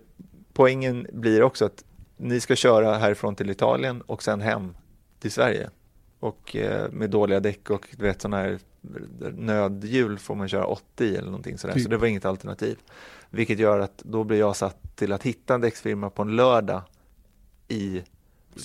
poängen 0.53 1.07
blir 1.13 1.43
också 1.43 1.65
att 1.65 1.85
ni 2.17 2.41
ska 2.41 2.57
köra 2.57 2.95
härifrån 2.95 3.35
till 3.35 3.51
Italien 3.51 4.01
och 4.01 4.23
sen 4.23 4.41
hem 4.41 4.77
till 5.19 5.33
Sverige. 5.33 5.71
Och 6.21 6.57
eh, 6.57 6.91
med 6.91 7.11
dåliga 7.11 7.41
däck 7.41 7.71
och 7.71 7.89
du 7.97 8.03
vet 8.03 8.23
sådana 8.23 8.37
här 8.37 8.59
nödhjul 9.37 10.19
får 10.19 10.35
man 10.35 10.49
köra 10.49 10.67
80 10.67 11.17
eller 11.17 11.27
någonting 11.27 11.59
sådär. 11.59 11.75
Typ. 11.75 11.83
Så 11.83 11.89
det 11.89 11.97
var 11.97 12.07
inget 12.07 12.25
alternativ. 12.25 12.79
Vilket 13.31 13.59
gör 13.59 13.79
att 13.79 13.99
då 13.99 14.25
blir 14.25 14.39
jag 14.39 14.57
satt 14.57 14.97
till 14.97 15.13
att 15.13 15.23
hitta 15.23 15.55
en 15.55 15.61
däcksfirma 15.61 16.11
på 16.11 16.23
en 16.23 16.37
lördag 16.37 16.83
i, 17.69 18.03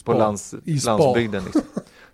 på 0.06 0.14
lands, 0.14 0.56
I 0.66 0.80
landsbygden. 0.86 1.44
Liksom. 1.44 1.62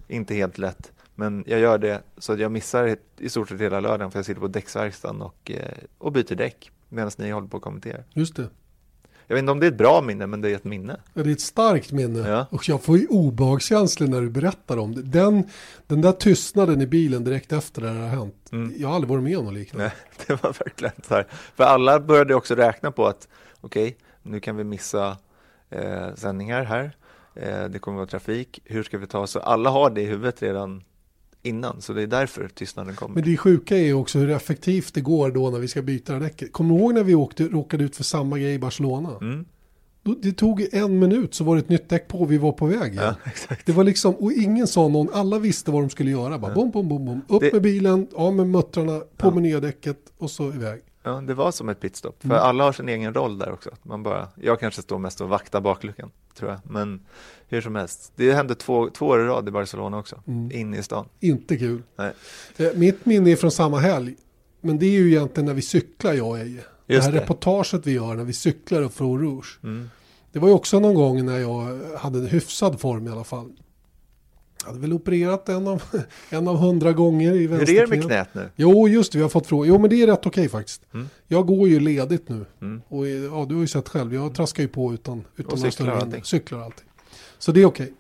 Inte 0.08 0.36
helt 0.36 0.58
lätt. 0.58 0.92
Men 1.16 1.44
jag 1.48 1.60
gör 1.60 1.78
det 1.78 2.02
så 2.18 2.34
att 2.34 2.40
jag 2.40 2.52
missar 2.52 2.98
i 3.18 3.30
stort 3.30 3.50
sett 3.50 3.62
hela 3.62 3.80
lördagen 3.80 4.12
för 4.12 4.20
jag 4.20 4.26
sitter 4.26 4.42
på 4.42 4.48
däcksverkstaden 4.48 5.22
och, 5.22 5.52
eh, 5.52 5.78
och 5.98 6.12
byter 6.12 6.36
däck 6.36 6.72
medan 6.90 7.12
ni 7.18 7.32
håller 7.32 7.48
på 7.48 7.58
att 7.58 7.64
kommentera. 7.64 8.04
Just 8.14 8.36
det. 8.36 8.50
Jag 9.28 9.36
vet 9.36 9.40
inte 9.40 9.52
om 9.52 9.60
det 9.60 9.66
är 9.66 9.72
ett 9.72 9.78
bra 9.78 10.02
minne, 10.02 10.28
men 10.28 10.42
det 10.42 10.52
är 10.52 10.56
ett 10.56 10.64
minne. 10.64 10.98
Det 11.14 11.22
är 11.22 11.28
ett 11.28 11.42
starkt 11.42 11.92
minne. 11.92 12.30
Ja. 12.30 12.46
Och 12.50 12.70
jag 12.70 12.84
får 12.84 12.98
ju 12.98 13.08
obehagskänslor 13.08 14.08
när 14.08 14.22
du 14.22 14.30
berättar 14.30 14.78
om 14.78 14.96
det. 14.96 15.02
Den, 15.02 15.44
den 15.88 16.02
där 16.02 16.12
tystnaden 16.12 16.82
i 16.82 16.88
bilen 16.88 17.24
direkt 17.24 17.52
efter 17.52 17.82
det 17.82 17.90
här 17.90 18.00
har 18.00 18.08
hänt. 18.08 18.50
Mm. 18.52 18.74
Jag 18.78 18.88
har 18.88 18.96
aldrig 18.96 19.10
varit 19.10 19.24
med 19.24 19.38
om 19.38 19.46
något 19.46 19.54
liknande. 19.54 19.86
Nej, 19.86 20.26
det 20.28 20.44
var 20.44 20.54
verkligen 20.54 20.94
så 21.08 21.14
här. 21.14 21.28
För 21.56 21.64
alla 21.64 22.00
började 22.00 22.36
också 22.36 22.56
räkna 22.56 22.92
på 22.92 23.08
att 23.08 23.28
okej, 23.62 23.98
nu 24.22 24.40
kan 24.40 24.56
vi 24.56 24.64
missa 24.64 25.18
eh, 25.70 26.16
sändningar 26.16 26.64
här. 26.64 26.96
Eh, 27.36 27.66
det 27.66 27.80
kommer 27.80 27.98
vara 27.98 28.08
trafik. 28.08 28.62
Hur 28.66 28.84
ska 28.84 28.98
vi 28.98 29.08
ta 29.08 29.20
oss? 29.20 29.36
Alla 29.36 29.70
har 29.70 29.90
det 29.90 30.02
i 30.02 30.06
huvudet 30.06 30.42
redan 30.42 30.84
innan, 31.48 31.82
så 31.82 31.94
det 31.94 32.02
är 32.02 32.08
därför 32.08 32.48
tystnaden 32.48 32.96
kommer. 32.96 33.16
Men 33.16 33.24
det 33.24 33.38
sjuka 33.38 33.78
är 33.78 33.82
ju 33.84 33.94
också 33.94 34.20
hur 34.20 34.30
effektivt 34.30 34.94
det 34.94 35.02
går 35.02 35.32
då 35.32 35.50
när 35.50 35.60
vi 35.60 35.68
ska 35.68 35.82
byta 35.82 36.20
däcket. 36.20 36.52
Kommer 36.54 36.76
du 36.76 36.82
ihåg 36.82 36.94
när 36.94 37.04
vi 37.04 37.16
åkte, 37.16 37.44
råkade 37.44 37.84
ut 37.84 37.96
för 37.96 38.04
samma 38.04 38.40
grej 38.40 38.54
i 38.54 38.60
Barcelona? 38.60 39.10
Mm. 39.22 39.46
Det 40.22 40.32
tog 40.32 40.68
en 40.72 41.00
minut 41.00 41.34
så 41.34 41.44
var 41.44 41.56
det 41.56 41.60
ett 41.62 41.70
nytt 41.70 41.90
däck 41.90 42.08
på 42.08 42.20
och 42.20 42.32
vi 42.32 42.38
var 42.38 42.52
på 42.52 42.66
väg. 42.66 42.94
Ja. 42.96 43.16
Det 43.66 43.72
var 43.72 43.84
liksom, 43.84 44.14
och 44.16 44.32
ingen 44.34 44.68
sa 44.68 44.88
någon, 44.88 45.10
alla 45.14 45.40
visste 45.40 45.72
vad 45.72 45.82
de 45.84 45.90
skulle 45.90 46.12
göra. 46.12 46.40
Bara 46.40 46.54
bom, 46.54 46.72
bom, 46.72 46.90
bom, 46.90 47.06
bom. 47.06 47.22
Upp 47.28 47.42
Det- 47.42 47.54
med 47.54 47.62
bilen, 47.62 48.08
av 48.16 48.36
med 48.36 48.48
muttrarna, 48.48 49.00
på 49.00 49.28
Ja. 49.28 49.32
med 49.34 49.44
nya 49.44 49.60
däcket 49.60 49.98
och 50.18 50.32
så 50.32 50.48
iväg. 50.54 50.82
Ja, 51.08 51.22
det 51.22 51.34
var 51.34 51.52
som 51.52 51.70
ett 51.70 51.80
pitstop. 51.80 52.22
För 52.22 52.30
Mm. 52.30 52.40
alla 52.42 52.64
har 52.64 52.72
sin 52.72 52.90
egen 52.90 53.14
roll 53.14 53.38
där 53.38 53.52
också. 53.52 53.70
Man 53.84 54.04
bara, 54.04 54.28
jag 54.42 54.60
kanske 54.60 54.82
står 54.82 55.00
mest 55.00 55.22
och 55.22 55.30
vaktar 55.30 55.62
bakluckan, 55.62 56.12
tror 56.38 56.52
jag. 56.52 56.60
Men 56.64 57.06
hur 57.48 57.62
som 57.62 57.76
helst, 57.76 58.12
det 58.16 58.34
hände 58.34 58.56
två, 58.56 58.90
två 58.90 59.06
år 59.08 59.22
i 59.22 59.24
rad 59.26 59.48
i 59.48 59.52
Barcelona 59.52 59.98
också, 59.98 60.24
Mm. 60.28 60.52
inne 60.52 60.78
i 60.78 60.84
stan. 60.84 61.06
Inte 61.20 61.58
kul. 61.58 61.84
Nej. 61.96 62.14
Eh, 62.58 62.68
Mitt 62.76 63.06
minne 63.06 63.32
är 63.32 63.36
från 63.36 63.52
samma 63.52 63.80
helg. 63.80 64.16
Men 64.62 64.80
det 64.80 64.86
är 64.86 64.92
ju 64.92 65.08
egentligen 65.08 65.46
när 65.46 65.54
vi 65.54 65.62
cyklar 65.62 66.14
jag 66.14 66.28
och 66.28 66.40
Eje. 66.40 66.64
Det 66.88 67.00
här 67.04 67.12
det. 67.12 67.20
reportaget 67.20 67.88
vi 67.88 67.92
gör 67.92 68.16
när 68.16 68.24
vi 68.24 68.34
cyklar 68.34 68.82
upp 68.82 69.00
Eau 69.02 69.18
Rouge. 69.18 69.60
Mm. 69.64 69.90
Det 70.32 70.40
var 70.40 70.48
ju 70.48 70.54
också 70.54 70.80
någon 70.80 70.96
gång 70.96 71.26
när 71.26 71.40
jag 71.40 71.80
hade 71.98 72.20
en 72.20 72.28
hyfsad 72.28 72.80
form 72.80 73.08
i 73.08 73.12
alla 73.12 73.24
fall. 73.24 73.52
Jag 74.68 74.72
hade 74.72 74.82
väl 74.82 74.94
opererat 74.94 75.50
en 75.50 75.68
av, 75.68 75.84
en 76.30 76.48
av 76.48 76.58
hundra 76.58 76.94
gånger 76.94 77.34
i 77.34 77.38
Hur 77.38 77.44
är 77.44 77.48
det 77.48 77.58
med 77.58 77.68
vänsterknät. 77.68 78.06
knät 78.06 78.30
nu? 78.34 78.50
Jo, 78.56 78.88
just 78.88 79.12
det, 79.12 79.18
vi 79.18 79.22
har 79.22 79.30
fått 79.30 79.48
frågor. 79.48 79.68
Jo, 79.68 79.80
men 79.80 79.90
det 79.90 80.02
är 80.02 80.08
rätt 80.08 80.26
okej 80.26 80.50
faktiskt. 80.50 80.82
Mm. 80.94 81.10
Jag 81.28 81.48
går 81.48 81.68
ju 81.68 81.80
ledigt 81.80 82.30
nu. 82.30 82.46
Mm. 82.62 82.82
Och 82.88 83.08
ja, 83.08 83.46
du 83.50 83.56
har 83.56 83.62
ju 83.62 83.68
sett 83.68 83.90
själv, 83.90 84.14
jag 84.14 84.36
traskar 84.36 84.64
ju 84.64 84.70
på 84.70 84.94
utan, 84.94 85.24
utan 85.36 85.54
Och 85.54 85.60
cyklar 85.60 85.96
allting. 85.96 86.24
Cyklar 86.24 86.60
allting. 86.60 86.86
Så 87.38 87.52
det 87.52 87.62
är 87.62 87.66
okej. 87.66 87.94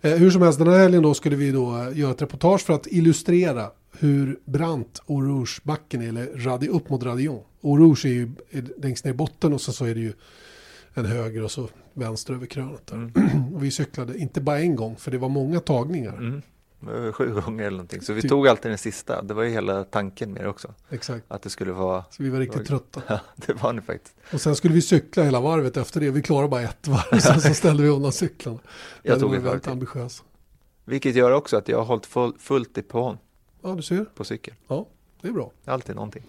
Eh, 0.00 0.12
hur 0.12 0.30
som 0.30 0.42
helst, 0.42 0.58
den 0.58 0.68
här 0.68 0.78
helgen 0.78 1.02
då 1.02 1.14
skulle 1.14 1.36
vi 1.36 1.50
då 1.50 1.78
eh, 1.78 1.98
göra 1.98 2.10
ett 2.10 2.22
reportage 2.22 2.60
för 2.60 2.72
att 2.72 2.86
illustrera 2.86 3.70
hur 3.98 4.38
brant 4.44 5.02
Eau 5.08 5.20
Rouge-backen 5.20 6.02
är, 6.02 6.08
eller 6.08 6.26
radi, 6.36 6.68
upp 6.68 6.90
mot 6.90 7.02
Radion. 7.02 7.40
Eau 7.64 7.76
Rouge 7.76 8.04
är 8.04 8.10
ju 8.10 8.30
är 8.50 8.64
längst 8.82 9.04
ner 9.04 9.12
i 9.12 9.14
botten 9.14 9.52
och 9.52 9.60
så, 9.60 9.72
så 9.72 9.84
är 9.84 9.94
det 9.94 10.00
ju 10.00 10.12
en 10.94 11.04
höger 11.06 11.44
och 11.44 11.50
så 11.50 11.68
vänster 11.94 12.34
över 12.34 12.46
krönet. 12.46 12.92
Mm. 12.92 13.12
och 13.54 13.62
vi 13.64 13.70
cyklade, 13.70 14.18
inte 14.18 14.40
bara 14.40 14.58
en 14.60 14.76
gång, 14.76 14.96
för 14.96 15.10
det 15.10 15.18
var 15.18 15.28
många 15.28 15.60
tagningar. 15.60 16.12
Mm. 16.16 16.42
Sju 17.12 17.34
gånger 17.34 17.64
eller 17.64 17.76
någonting. 17.76 18.00
Så 18.00 18.12
vi 18.12 18.22
Typ. 18.22 18.28
tog 18.30 18.48
alltid 18.48 18.70
den 18.70 18.78
sista. 18.78 19.22
Det 19.22 19.34
var 19.34 19.42
ju 19.42 19.50
hela 19.50 19.84
tanken 19.84 20.32
med 20.32 20.42
det 20.44 20.48
också. 20.48 20.74
Exakt. 20.90 21.24
Att 21.28 21.42
det 21.42 21.50
skulle 21.50 21.72
vara, 21.72 22.04
Så 22.10 22.22
vi 22.22 22.28
var 22.30 22.38
riktigt 22.38 22.66
trötta. 22.66 23.02
ja 23.06 23.20
det 23.36 23.62
var 23.62 23.72
det 23.72 23.82
faktiskt. 23.82 24.16
Och 24.32 24.40
sen 24.40 24.56
skulle 24.56 24.74
vi 24.74 24.82
cykla 24.82 25.22
hela 25.22 25.40
varvet 25.40 25.76
efter 25.76 26.00
det. 26.00 26.10
Vi 26.10 26.22
klarade 26.22 26.48
bara 26.48 26.62
ett 26.62 26.88
varv, 26.88 27.18
sen 27.18 27.40
så 27.40 27.54
ställde 27.54 27.82
vi 27.82 27.88
undan 27.88 28.12
cyklarna. 28.12 28.58
Jag 29.02 29.16
det 29.16 29.20
tog 29.20 29.30
var 29.30 29.36
varv 29.36 29.44
väldigt 29.44 29.62
till. 29.62 29.72
ambitiöst. 29.72 30.24
Vilket 30.84 31.14
gör 31.16 31.30
också 31.32 31.56
att 31.56 31.68
jag 31.68 31.78
har 31.78 31.84
hållit 31.84 32.06
full, 32.06 32.32
fullt 32.38 32.78
i 32.78 32.82
på, 32.82 33.18
Ja, 33.62 33.74
du 33.74 33.82
ser. 33.82 34.04
på 34.14 34.24
cykel. 34.24 34.54
Ja, 34.68 34.86
det 35.22 35.28
är 35.28 35.32
bra. 35.32 35.52
Alltid 35.64 35.94
någonting. 35.96 36.22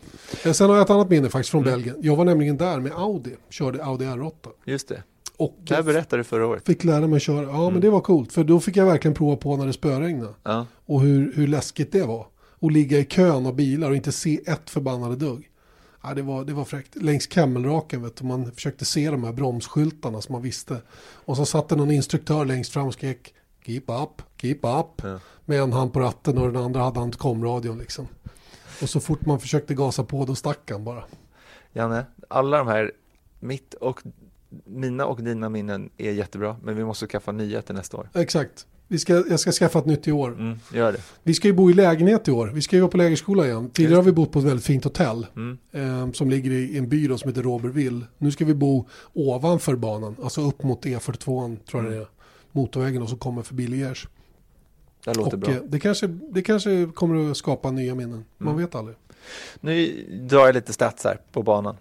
Eh, 0.46 0.52
Sen 0.52 0.70
har 0.70 0.76
jag 0.78 0.84
ett 0.84 0.90
annat 0.90 1.10
minne 1.10 1.30
faktiskt 1.30 1.54
Mm. 1.54 1.64
från 1.64 1.74
Belgien. 1.74 1.96
Jag 2.02 2.16
var 2.16 2.26
nämligen 2.26 2.58
där 2.58 2.80
med 2.80 2.92
Audi, 2.92 3.36
körde 3.50 3.84
Audi 3.86 4.06
R8. 4.06 4.32
Just 4.66 4.88
det. 4.88 5.04
Och 5.38 5.58
Det 5.68 5.76
här 5.76 5.84
berättade 5.84 6.20
du 6.20 6.24
förra 6.24 6.48
året. 6.48 6.66
fick 6.66 6.84
lära 6.84 7.08
mig 7.08 7.20
köra. 7.20 7.44
Ja, 7.44 7.62
Mm. 7.62 7.74
men 7.74 7.82
det 7.82 7.90
var 7.90 8.02
coolt. 8.02 8.34
För 8.34 8.44
då 8.44 8.60
fick 8.60 8.78
jag 8.78 8.86
verkligen 8.86 9.16
prova 9.16 9.36
på 9.36 9.58
när 9.58 9.66
det 9.68 9.74
spöregnade. 9.74 10.34
Ja. 10.44 10.66
Och 10.86 11.02
hur, 11.02 11.34
hur 11.36 11.48
läskigt 11.48 11.92
det 11.92 12.04
var. 12.04 12.28
Och 12.60 12.72
ligga 12.72 13.00
i 13.00 13.06
kön 13.06 13.46
av 13.46 13.56
bilar 13.56 13.90
och 13.90 13.96
inte 13.96 14.12
se 14.12 14.42
ett 14.46 14.70
förbannade 14.70 15.16
dugg. 15.16 15.50
Ja, 16.04 16.14
det, 16.14 16.22
var, 16.22 16.44
det 16.46 16.54
var 16.54 16.66
fräckt. 16.66 16.96
Längs 16.96 17.32
Kemmelraken 17.34 18.04
vet 18.04 18.16
du, 18.16 18.26
man 18.26 18.52
försökte 18.52 18.86
se 18.86 19.10
de 19.12 19.24
här 19.24 19.32
bromsskyltarna 19.34 20.22
som 20.22 20.34
man 20.34 20.42
visste. 20.42 20.78
Och 21.26 21.38
så 21.38 21.46
satt 21.46 21.70
det 21.70 21.76
någon 21.76 21.92
instruktör 21.92 22.46
längst 22.46 22.74
fram 22.74 22.88
och 22.88 22.94
skrek 22.94 23.34
Keep 23.66 23.82
up, 23.88 24.22
keep 24.42 24.60
up. 24.64 25.02
Ja. 25.04 25.20
Med 25.46 25.60
en 25.62 25.74
hand 25.74 25.94
på 25.94 26.00
ratten 26.00 26.38
och 26.38 26.54
den 26.54 26.64
andra 26.64 26.82
hade 26.84 27.00
han 27.00 27.12
komradion 27.12 27.78
liksom. 27.78 28.08
Och 28.82 28.90
så 28.90 29.00
fort 29.00 29.26
man 29.26 29.40
försökte 29.40 29.74
gasa 29.74 30.04
på 30.04 30.26
då 30.26 30.36
stack 30.36 30.72
han 30.72 30.84
bara. 30.84 31.04
Janne, 31.74 32.06
alla 32.28 32.58
de 32.58 32.68
här, 32.68 32.92
mitt 33.40 33.74
och 33.74 34.02
mina 34.66 35.06
och 35.06 35.24
dina 35.24 35.50
minnen 35.50 35.90
är 35.98 36.12
jättebra, 36.12 36.58
men 36.64 36.76
vi 36.76 36.84
måste 36.84 37.08
skaffa 37.08 37.32
nya 37.32 37.62
till 37.62 37.76
nästa 37.76 37.98
år. 37.98 38.10
Exakt. 38.14 38.68
Vi 38.88 39.00
ska, 39.00 39.14
jag 39.30 39.40
ska 39.40 39.52
skaffa 39.52 39.80
ett 39.80 39.86
nytt 39.86 40.08
i 40.08 40.12
år. 40.12 40.32
Mm, 40.32 40.60
gör 40.74 40.92
det. 40.92 41.00
Vi 41.24 41.34
ska 41.34 41.48
ju 41.48 41.54
bo 41.54 41.72
i 41.72 41.74
lägenhet 41.74 42.28
i 42.28 42.32
år. 42.32 42.48
Vi 42.48 42.62
ska 42.62 42.76
ju 42.76 42.82
vara 42.82 42.92
på 42.92 42.98
lägerskola 42.98 43.46
igen. 43.46 43.70
Tidigare 43.70 43.96
har 43.96 44.04
vi 44.04 44.12
bott 44.12 44.32
på 44.32 44.40
ett 44.40 44.46
väldigt 44.46 44.66
fint 44.66 44.84
hotell. 44.84 45.26
Mm. 45.36 45.58
Eh, 45.72 46.12
som 46.12 46.30
ligger 46.30 46.52
i 46.52 46.78
en 46.78 46.90
by 46.90 47.08
då, 47.08 47.18
som 47.18 47.30
heter 47.30 47.44
Robertville. 47.44 48.06
Nu 48.18 48.32
ska 48.32 48.46
vi 48.46 48.54
bo 48.54 48.88
ovanför 49.14 49.76
banan. 49.76 50.16
Alltså 50.24 50.42
upp 50.42 50.64
mot 50.64 50.86
E42 50.86 51.58
tror 51.58 51.84
jag 51.84 51.94
det 51.94 51.98
är. 51.98 52.08
Motorvägen 52.52 53.02
och 53.02 53.10
så 53.10 53.16
kommer 53.16 53.42
förbi 53.42 53.68
Liège. 53.68 54.08
Det 55.06 55.14
låter 55.18 55.34
Och 55.34 55.40
bra. 55.40 55.52
eh, 55.52 55.62
det 55.66 55.80
kanske, 55.80 56.08
det 56.08 56.42
kanske 56.42 56.92
kommer 56.96 57.32
att 57.32 57.38
skapa 57.38 57.72
nya 57.72 57.96
minnen. 57.96 58.26
Man 58.38 58.54
Mm. 58.54 58.62
vet 58.66 58.76
aldrig. 58.76 58.96
Nu 59.60 60.06
drar 60.30 60.46
jag 60.46 60.56
lite 60.56 60.74
stats 60.74 61.04
här 61.04 61.18
på 61.32 61.44
banan. 61.44 61.76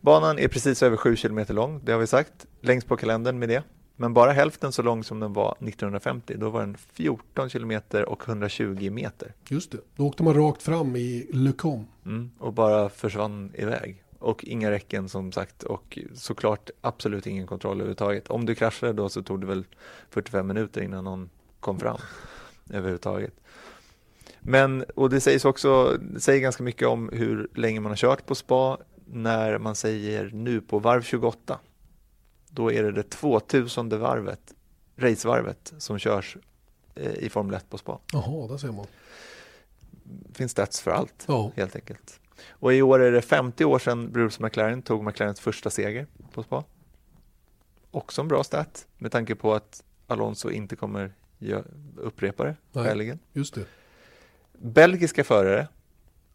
Banan 0.00 0.38
är 0.38 0.48
precis 0.48 0.82
över 0.82 0.96
7 0.96 1.16
km 1.16 1.44
lång, 1.48 1.80
det 1.84 1.92
har 1.92 1.98
vi 1.98 2.06
sagt, 2.06 2.46
längst 2.60 2.86
på 2.86 2.96
kalendern 2.96 3.38
med 3.38 3.48
det. 3.48 3.62
Men 3.96 4.14
bara 4.14 4.32
hälften 4.32 4.72
så 4.72 4.82
lång 4.82 5.04
som 5.04 5.20
den 5.20 5.32
var 5.32 5.52
1950. 5.60 6.34
Då 6.38 6.50
var 6.50 6.60
den 6.60 6.76
14 6.92 7.48
km 7.50 7.80
och 8.06 8.28
120 8.28 8.90
meter. 8.90 9.32
Just 9.48 9.70
det. 9.72 9.78
Då 9.96 10.06
åkte 10.06 10.22
man 10.22 10.34
rakt 10.34 10.62
fram 10.62 10.96
i 10.96 11.26
Le 11.32 11.52
Com. 11.52 11.86
Mm. 12.06 12.30
Och 12.38 12.52
bara 12.52 12.88
försvann 12.88 13.52
iväg. 13.54 14.02
Och 14.18 14.44
inga 14.44 14.70
räcken 14.70 15.08
som 15.08 15.32
sagt 15.32 15.62
och 15.62 15.98
såklart 16.14 16.70
absolut 16.80 17.26
ingen 17.26 17.46
kontroll 17.46 17.76
överhuvudtaget. 17.76 18.28
Om 18.30 18.46
du 18.46 18.54
kraschade 18.54 18.92
då 18.92 19.08
så 19.08 19.22
tog 19.22 19.40
det 19.40 19.46
väl 19.46 19.64
45 20.10 20.46
minuter 20.46 20.80
innan 20.82 21.04
någon 21.04 21.30
kom 21.60 21.78
fram 21.78 21.98
överhuvudtaget. 22.70 23.34
Men, 24.40 24.84
och 24.94 25.10
det 25.10 25.20
sägs 25.20 25.44
också, 25.44 25.98
det 26.00 26.20
säger 26.20 26.40
ganska 26.40 26.62
mycket 26.62 26.88
om 26.88 27.10
hur 27.12 27.48
länge 27.54 27.80
man 27.80 27.90
har 27.90 27.96
kört 27.96 28.26
på 28.26 28.34
spa 28.34 28.78
när 29.06 29.58
man 29.58 29.74
säger 29.74 30.30
nu 30.32 30.60
på 30.60 30.78
varv 30.78 31.02
28. 31.02 31.58
Då 32.48 32.72
är 32.72 32.82
det 32.82 32.92
det 32.92 33.02
2000 33.02 33.88
varvet, 33.88 34.54
racevarvet 34.96 35.74
som 35.78 35.98
körs 35.98 36.36
eh, 36.94 37.12
i 37.12 37.28
Formel 37.28 37.54
1 37.54 37.70
på 37.70 37.78
spa. 37.78 37.98
Jaha, 38.12 38.48
där 38.48 38.56
ser 38.56 38.72
man. 38.72 38.86
finns 40.34 40.52
stats 40.52 40.80
för 40.80 40.90
allt 40.90 41.24
Ja, 41.26 41.52
helt 41.56 41.76
enkelt. 41.76 42.20
Och 42.48 42.74
i 42.74 42.82
år 42.82 43.00
är 43.00 43.12
det 43.12 43.22
50 43.22 43.64
år 43.64 43.78
sedan 43.78 44.12
Bruce 44.12 44.42
McLaren 44.42 44.82
tog 44.82 45.04
McLarens 45.04 45.40
första 45.40 45.70
seger 45.70 46.06
på 46.32 46.42
spa. 46.42 46.64
Också 47.90 48.20
en 48.20 48.28
bra 48.28 48.44
stat 48.44 48.86
med 48.98 49.12
tanke 49.12 49.34
på 49.34 49.54
att 49.54 49.82
Alonso 50.06 50.50
inte 50.50 50.76
kommer 50.76 51.12
gö- 51.40 51.64
upprepa 51.96 52.44
det 52.44 52.56
Nej. 52.72 52.84
skäligen. 52.84 53.18
just 53.32 53.54
det. 53.54 53.64
Belgiska 54.58 55.24
förare 55.24 55.68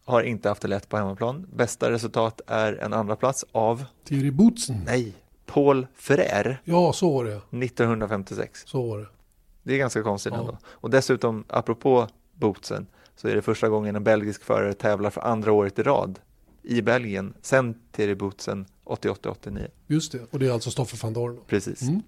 har 0.04 0.22
inte 0.22 0.48
haft 0.48 0.62
det 0.62 0.68
lätt 0.68 0.88
på 0.88 0.96
hemmaplan. 0.96 1.46
Bästa 1.54 1.90
resultat 1.90 2.40
är 2.46 2.72
en 2.72 2.92
andra 2.92 3.16
plats 3.16 3.44
av, 3.52 3.84
Thierry 4.04 4.30
Boutsen. 4.30 4.82
nej, 4.86 5.12
Paul 5.46 5.86
Frère 5.98 6.56
Ja, 6.64 6.92
så 6.92 7.10
var 7.14 7.24
det. 7.24 7.40
1956. 7.66 8.62
Så 8.66 8.82
var 8.88 8.98
det. 8.98 9.06
Det 9.62 9.74
är 9.74 9.78
ganska 9.78 10.02
konstigt 10.02 10.32
Ja. 10.32 10.40
ändå. 10.40 10.58
Och 10.66 10.90
dessutom, 10.90 11.44
apropå 11.48 12.08
bootsen, 12.34 12.86
så 13.16 13.28
är 13.28 13.34
det 13.34 13.42
första 13.42 13.68
gången 13.68 13.96
en 13.96 14.04
belgisk 14.04 14.42
förare 14.44 14.72
tävlar 14.74 15.10
för 15.10 15.20
andra 15.20 15.52
året 15.52 15.78
i 15.78 15.82
rad 15.82 16.18
i 16.62 16.82
Belgien, 16.82 17.34
sen 17.42 17.74
Thierry 17.92 18.14
Bootsen 18.14 18.66
88-89. 18.84 19.66
Just 19.86 20.12
det. 20.12 20.20
Och 20.30 20.38
det 20.38 20.46
är 20.46 20.50
alltså 20.52 20.70
Stoffe 20.70 20.96
van 21.02 21.12
Dorn. 21.12 21.40
Precis. 21.46 21.82
Mm. 21.82 22.02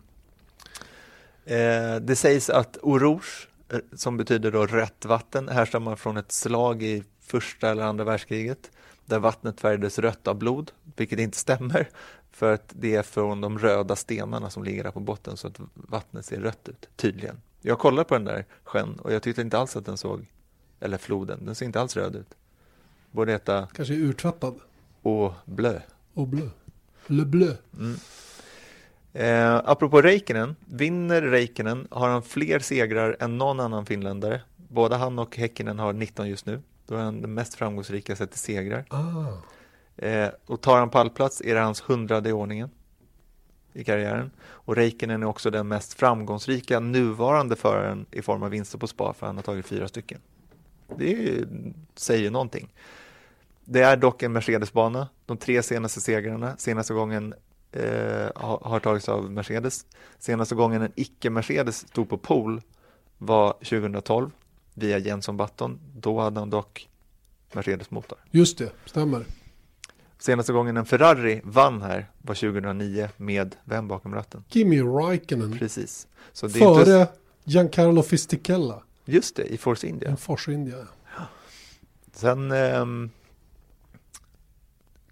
Eh, 1.49 1.97
det 2.01 2.17
sägs 2.17 2.51
att 2.51 2.77
Eau 2.77 2.99
Rouge, 2.99 3.49
eh, 3.69 3.79
som 3.93 4.17
betyder 4.17 4.51
då 4.51 4.67
rött 4.67 5.05
vatten, 5.05 5.49
härstammar 5.49 5.97
från 5.97 6.17
ett 6.17 6.33
slag 6.33 6.83
i 6.83 7.05
första 7.21 7.71
eller 7.71 7.83
andra 7.83 8.05
världskriget, 8.05 8.71
där 9.07 9.19
vattnet 9.19 9.61
färgades 9.61 9.99
rött 9.99 10.29
av 10.29 10.35
blod, 10.35 10.71
vilket 10.97 11.19
inte 11.19 11.39
stämmer. 11.39 11.89
För 12.31 12.53
att 12.55 12.73
det 12.77 12.95
är 12.95 13.03
från 13.03 13.41
de 13.41 13.59
röda 13.59 13.97
stenarna 13.97 14.51
som 14.51 14.65
ligger 14.65 14.85
där 14.85 14.91
på 14.91 15.01
botten 15.01 15.37
så 15.37 15.47
att 15.49 15.61
vattnet 15.75 16.25
ser 16.25 16.41
rött 16.41 16.69
ut, 16.69 16.89
tydligen. 16.97 17.41
Jag 17.61 17.79
kollade 17.79 18.05
på 18.05 18.15
den 18.15 18.25
där 18.25 18.45
sjön 18.65 18.99
och 18.99 19.13
jag 19.13 19.23
tyckte 19.23 19.43
inte 19.43 19.59
alls 19.59 19.77
att 19.77 19.87
den 19.87 19.97
såg, 19.97 20.27
eller 20.81 20.99
floden, 20.99 21.47
den 21.47 21.55
ser 21.55 21.67
inte 21.67 21.81
alls 21.81 21.97
röd 21.97 22.17
ut. 22.17 22.35
Borde 23.11 23.33
heta 23.33 23.69
Kanske 23.75 23.95
urtvättad. 23.95 24.61
Eau 25.05 25.33
Bleu. 25.45 25.81
Och 26.15 26.29
blö. 26.29 26.49
Le 27.07 27.25
bleu. 27.25 27.57
Eh, 29.13 29.57
apropå 29.65 30.03
Räikkönen, 30.03 30.57
vinner 30.67 31.23
Räikkönen 31.23 31.89
har 31.91 32.09
han 32.09 32.23
fler 32.23 32.59
segrar 32.59 33.17
än 33.21 33.39
någon 33.39 33.61
annan 33.61 33.87
finländare. 33.87 34.41
Både 34.57 34.97
han 34.97 35.19
och 35.19 35.37
Häkkinen 35.37 35.79
har 35.79 35.93
19 35.93 36.29
just 36.29 36.47
nu. 36.47 36.63
Då 36.87 36.95
är 36.95 36.99
han 36.99 37.21
den 37.21 37.35
mest 37.35 37.55
framgångsrika 37.55 38.17
sett 38.17 38.31
till 38.31 38.41
segrar. 38.41 38.85
Ah. 38.89 40.05
Eh, 40.07 40.31
och 40.47 40.61
tar 40.61 40.79
han 40.79 40.91
pallplats 40.91 41.41
är 41.41 41.55
det 41.55 41.61
hans 41.61 41.81
hundrade 41.81 42.29
i 42.29 42.33
ordningen 42.33 42.71
i 43.73 43.85
karriären. 43.85 44.31
Och 44.41 44.77
Räikkönen 44.77 45.23
är 45.23 45.27
också 45.27 45.51
den 45.51 45.69
mest 45.69 45.95
framgångsrika 45.95 46.81
nuvarande 46.81 47.57
föraren 47.57 48.07
i 48.11 48.23
form 48.23 48.43
av 48.43 48.51
vinster 48.51 48.79
på 48.79 48.87
spa, 48.87 49.13
för 49.13 49.27
han 49.27 49.37
har 49.37 49.43
tagit 49.43 49.67
fyra 49.67 49.89
stycken. 49.89 50.21
Det 50.97 51.11
ju, 51.11 51.47
säger 51.95 52.23
ju 52.23 52.31
någonting. 52.31 52.73
Det 53.65 53.81
är 53.81 53.97
dock 53.97 54.23
en 54.23 54.33
Mercedesbana. 54.33 55.09
De 55.27 55.37
tre 55.37 55.63
senaste 55.63 56.01
segrarna, 56.01 56.57
senaste 56.57 56.95
gången 56.95 57.35
eh, 57.73 58.29
har, 58.35 58.81
tagits 58.81 59.09
av 59.09 59.31
Mercedes. 59.31 59.87
Senaste 60.19 60.55
gången 60.55 60.83
en 60.83 60.93
icke-Mercedes 60.97 61.89
stod 61.89 62.09
på 62.09 62.19
pol 62.19 62.61
var 63.19 63.53
2012 63.53 64.31
via 64.75 64.99
Jenson 64.99 65.37
Button. 65.37 65.79
Då 65.97 66.21
hade 66.21 66.41
han 66.41 66.51
dock 66.51 66.89
Mercedes-motor. 67.53 68.19
Just 68.31 68.59
det, 68.59 68.71
stämmer. 68.85 69.25
Senaste 70.19 70.53
gången 70.53 70.77
en 70.77 70.87
Ferrari 70.87 71.41
vann 71.45 71.83
här 71.83 72.11
var 72.19 72.35
2009 72.35 73.09
med 73.17 73.57
vem 73.65 73.89
bakom 73.89 74.15
ratten? 74.15 74.45
Kimi 74.49 74.83
Räikkönen. 74.83 75.59
Precis. 75.59 76.09
Före 76.35 76.81
inte, 76.81 77.09
Giancarlo 77.45 78.03
Fisichella. 78.03 78.83
just 79.05 79.37
det, 79.37 79.45
i 79.45 79.59
Force 79.59 79.87
India. 79.87 80.09
En 80.09 80.17
Force 80.17 80.53
India. 80.53 80.77
Sen 82.13 82.53
ehm, 82.53 83.11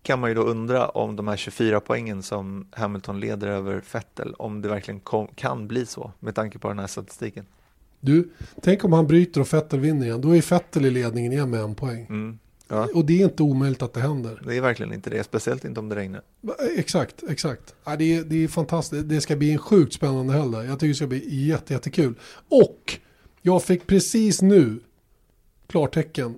kan 0.07 0.21
man 0.21 0.31
ju 0.31 0.35
då 0.35 0.43
undra 0.43 0.89
om 0.89 1.17
de 1.17 1.29
här 1.29 1.37
24 1.37 1.81
poängen 1.81 2.23
som 2.23 2.67
Hamilton 2.71 3.21
leder 3.21 3.49
över 3.49 3.83
Vettel, 3.93 4.35
om 4.39 4.63
det 4.63 4.69
verkligen 4.69 5.01
kom, 5.01 5.29
kan 5.35 5.69
bli 5.69 5.87
så 5.87 6.13
med 6.21 6.35
tanke 6.35 6.59
på 6.59 6.69
den 6.69 6.79
här 6.79 6.87
statistiken. 6.87 7.47
Du, 8.01 8.31
tänk 8.63 8.85
om 8.85 8.93
han 8.93 9.07
bryter 9.07 9.41
och 9.41 9.53
Vettel 9.53 9.81
vinner 9.81 10.07
igen. 10.07 10.21
Då 10.21 10.37
är 10.37 10.51
Vettel 10.51 10.87
i 10.87 10.91
ledningen 10.91 11.33
igen 11.33 11.51
med 11.51 11.61
en 11.61 11.75
poäng. 11.75 12.07
Mm. 12.07 12.39
Ja, 12.69 12.89
Och 12.95 13.05
det 13.05 13.21
är 13.21 13.25
inte 13.25 13.43
omöjligt 13.43 13.83
att 13.83 13.93
det 13.93 14.01
händer. 14.01 14.43
det 14.47 14.57
är 14.57 14.61
verkligen 14.61 14.93
inte 14.93 15.11
det, 15.11 15.25
speciellt 15.25 15.65
inte 15.65 15.81
om 15.81 15.89
det 15.89 15.97
regnar. 15.97 16.23
Exakt, 16.77 17.23
exakt. 17.29 17.75
Ja, 17.85 17.97
det, 17.97 18.17
är, 18.17 18.25
det 18.25 18.45
är 18.45 18.49
fantastiskt. 18.49 19.09
Det 19.09 19.21
ska 19.21 19.37
bli 19.37 19.53
en 19.53 19.59
sjukt 19.59 19.93
spännande 19.93 20.33
helg 20.33 20.53
där. 20.53 20.63
Jag 20.63 20.79
tycker 20.79 20.89
det 20.89 20.95
ska 20.95 21.07
bli 21.07 21.47
jätte, 21.47 21.73
jättekul. 21.73 22.15
Och 22.49 22.99
jag 23.43 23.63
fick 23.63 23.87
precis 23.87 24.43
nu 24.43 24.81
klartecken. 25.67 26.35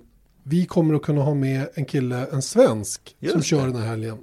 Vi 0.49 0.65
kommer 0.65 0.93
att 0.95 1.01
kunna 1.01 1.21
ha 1.21 1.33
med 1.33 1.67
en 1.73 1.85
kille, 1.85 2.27
en 2.31 2.41
svensk, 2.41 3.15
Just 3.19 3.31
som 3.31 3.41
det. 3.41 3.45
kör 3.45 3.67
den 3.67 3.75
här 3.75 3.87
helgen. 3.87 4.17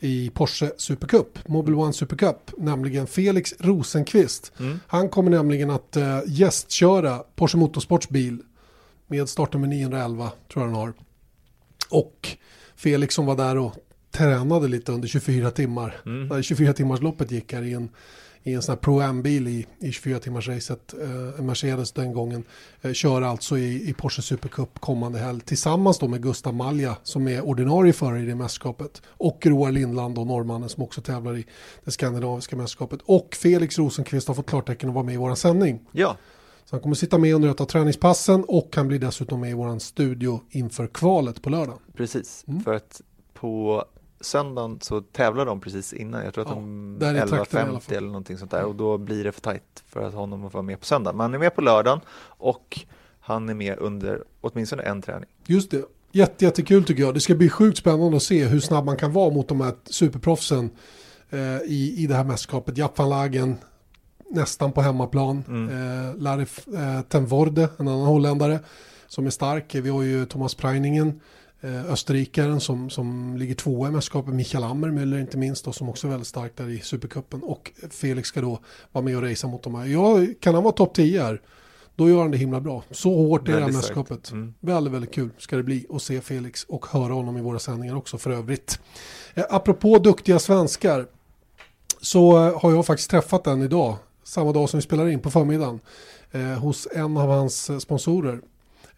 I 0.00 0.30
Porsche 0.30 0.70
Supercup, 0.76 1.48
Mobile 1.48 1.76
One 1.76 1.92
Supercup, 1.92 2.52
nämligen 2.58 3.06
Felix 3.06 3.54
Rosenqvist. 3.58 4.52
Mm. 4.58 4.80
Han 4.86 5.08
kommer 5.08 5.30
nämligen 5.30 5.70
att 5.70 5.96
uh, 5.96 6.20
gästköra 6.26 7.18
Porsche 7.18 7.58
Motorsports 7.58 8.08
bil 8.08 8.38
med 9.06 9.28
startnummer 9.28 9.66
911, 9.66 10.32
tror 10.52 10.64
jag 10.64 10.72
den 10.72 10.80
har. 10.80 10.92
Och 11.90 12.28
Felix 12.76 13.14
som 13.14 13.26
var 13.26 13.36
där 13.36 13.58
och 13.58 13.74
tränade 14.10 14.68
lite 14.68 14.92
under 14.92 15.08
24 15.08 15.50
timmar. 15.50 16.00
Mm. 16.06 16.28
När 16.28 16.42
24 16.42 16.72
timmars 16.72 17.00
loppet 17.00 17.30
gick 17.30 17.52
här 17.52 17.62
i 17.62 17.72
en, 17.72 17.88
i 18.46 18.52
en 18.54 18.62
sån 18.62 18.72
här 18.72 18.76
Pro 18.80 19.00
Am-bil 19.00 19.48
i, 19.48 19.66
i 19.78 19.92
24 19.92 20.18
timmars 20.18 20.48
racet. 20.48 20.94
Eh, 21.02 21.42
Mercedes 21.42 21.92
den 21.92 22.12
gången. 22.12 22.44
Eh, 22.82 22.92
kör 22.92 23.22
alltså 23.22 23.58
i, 23.58 23.88
i 23.90 23.94
Porsche 23.94 24.22
Supercup 24.22 24.78
kommande 24.78 25.18
helg. 25.18 25.40
Tillsammans 25.40 25.98
då 25.98 26.08
med 26.08 26.22
Gustav 26.22 26.54
Malja 26.54 26.96
som 27.02 27.28
är 27.28 27.40
ordinarie 27.44 27.92
förare 27.92 28.20
i 28.22 28.26
det 28.26 28.34
mästerskapet. 28.34 29.02
Och 29.08 29.46
Roar 29.46 29.72
Lindland 29.72 30.18
och 30.18 30.26
norrmannen 30.26 30.68
som 30.68 30.82
också 30.82 31.00
tävlar 31.00 31.36
i 31.36 31.46
det 31.84 31.90
skandinaviska 31.90 32.56
mästerskapet. 32.56 33.00
Och 33.04 33.34
Felix 33.34 33.78
Rosenqvist 33.78 34.28
har 34.28 34.34
fått 34.34 34.46
klartecken 34.46 34.88
att 34.88 34.94
vara 34.94 35.04
med 35.04 35.14
i 35.14 35.18
vår 35.18 35.34
sändning. 35.34 35.80
Ja, 35.92 36.16
Så 36.64 36.76
han 36.76 36.80
kommer 36.80 36.94
sitta 36.96 37.18
med 37.18 37.34
under 37.34 37.48
ett 37.48 37.60
av 37.60 37.66
träningspassen 37.66 38.44
och 38.48 38.76
han 38.76 38.88
blir 38.88 38.98
dessutom 38.98 39.40
med 39.40 39.50
i 39.50 39.54
vår 39.54 39.78
studio 39.78 40.40
inför 40.50 40.86
kvalet 40.86 41.42
på 41.42 41.50
lördag. 41.50 41.78
precis. 41.96 42.44
Mm. 42.48 42.62
För 42.62 42.74
att 42.74 43.00
på 43.34 43.84
söndagen 44.20 44.78
så 44.80 45.00
tävlar 45.00 45.46
de 45.46 45.60
precis 45.60 45.92
innan. 45.92 46.24
Jag 46.24 46.34
tror 46.34 46.44
att 46.44 46.50
Ja, 46.50 46.54
de 46.54 46.96
där 46.98 47.14
i 47.14 47.28
trakterna 47.28 47.60
i 47.62 47.64
alla 47.64 47.78
11.50 47.78 47.80
fall. 47.80 47.96
eller 47.96 48.06
någonting 48.06 48.38
sånt 48.38 48.50
där. 48.50 48.64
Och 48.64 48.74
då 48.74 48.98
blir 48.98 49.24
det 49.24 49.32
för 49.32 49.40
tajt 49.40 49.82
för 49.88 50.02
att 50.02 50.14
honom 50.14 50.44
att 50.44 50.52
vara 50.54 50.62
med 50.62 50.80
på 50.80 50.86
söndagen. 50.86 51.16
Men 51.16 51.24
han 51.24 51.34
är 51.34 51.38
med 51.38 51.54
på 51.54 51.60
lördagen 51.60 52.00
och 52.26 52.80
han 53.20 53.48
är 53.48 53.54
med 53.54 53.78
under 53.78 54.22
åtminstone 54.40 54.82
en 54.82 55.02
träning. 55.02 55.30
Just 55.46 55.70
det. 55.70 55.84
Jätte, 56.12 56.44
jättekul 56.44 56.84
tycker 56.84 57.02
jag. 57.02 57.14
Det 57.14 57.20
ska 57.20 57.34
bli 57.34 57.48
sjukt 57.48 57.78
spännande 57.78 58.16
att 58.16 58.22
se 58.22 58.44
hur 58.44 58.60
snabb 58.60 58.84
man 58.84 58.96
kan 58.96 59.12
vara 59.12 59.30
mot 59.30 59.48
de 59.48 59.60
här 59.60 59.74
superproffsen 59.84 60.70
eh, 61.30 61.56
i, 61.64 61.94
i 61.98 62.06
det 62.06 62.14
här 62.14 62.24
mästerskapet. 62.24 62.78
Japp 62.78 62.98
van 62.98 63.08
Lagen, 63.08 63.56
nästan 64.30 64.72
på 64.72 64.80
hemmaplan. 64.80 65.44
Eh, 65.70 66.22
Larif 66.22 66.68
eh, 66.68 67.00
Ten 67.02 67.26
Voorde, 67.26 67.68
en 67.78 67.88
annan 67.88 68.06
holländare 68.06 68.60
som 69.06 69.26
är 69.26 69.30
stark. 69.30 69.74
Vi 69.74 69.90
har 69.90 70.02
ju 70.02 70.26
Thomas 70.26 70.54
Preiningen, 70.54 71.20
österrikaren 71.66 72.60
som, 72.60 72.90
som 72.90 73.36
ligger 73.36 73.54
tvåa 73.54 73.88
i 73.88 73.90
mästerskapet. 73.90 74.34
Michael 74.34 74.64
Ammermüller 74.64 75.20
inte 75.20 75.38
minst 75.38 75.64
då, 75.64 75.72
som 75.72 75.88
också 75.88 76.06
är 76.06 76.10
väldigt 76.10 76.28
stark 76.28 76.52
där 76.56 76.68
i 76.68 76.80
supercupen. 76.80 77.42
Och 77.42 77.72
Felix 77.90 78.28
ska 78.28 78.40
då 78.40 78.58
vara 78.92 79.04
med 79.04 79.16
och 79.16 79.22
racea 79.22 79.50
mot 79.50 79.62
de 79.62 79.74
här. 79.74 79.86
Ja, 79.86 80.26
kan 80.40 80.54
han 80.54 80.62
vara 80.62 80.72
topp 80.72 80.94
10 80.94 81.22
här? 81.22 81.40
Då 81.96 82.08
gör 82.08 82.22
han 82.22 82.30
det 82.30 82.38
himla 82.38 82.60
bra. 82.60 82.82
Så 82.90 83.14
hårt 83.14 83.48
är 83.48 83.52
det 83.52 83.60
här 83.60 83.72
mästerskapet. 83.72 84.30
Mm. 84.30 84.54
Väldigt, 84.60 84.92
väldigt 84.92 85.12
kul 85.12 85.30
ska 85.38 85.56
det 85.56 85.62
bli 85.62 85.86
att 85.90 86.02
se 86.02 86.20
Felix 86.20 86.64
och 86.64 86.86
höra 86.86 87.12
honom 87.12 87.36
i 87.36 87.40
våra 87.40 87.58
sändningar 87.58 87.96
också 87.96 88.18
för 88.18 88.30
övrigt. 88.30 88.80
Eh, 89.34 89.44
apropå 89.50 89.98
duktiga 89.98 90.38
svenskar 90.38 91.06
så 92.00 92.46
eh, 92.46 92.60
har 92.60 92.72
jag 92.72 92.86
faktiskt 92.86 93.10
träffat 93.10 93.46
en 93.46 93.62
idag, 93.62 93.96
samma 94.24 94.52
dag 94.52 94.68
som 94.68 94.78
vi 94.78 94.82
spelar 94.82 95.08
in 95.08 95.20
på 95.20 95.30
förmiddagen, 95.30 95.80
eh, 96.32 96.40
hos 96.40 96.88
en 96.94 97.16
av 97.16 97.28
hans 97.28 97.70
eh, 97.70 97.78
sponsorer. 97.78 98.40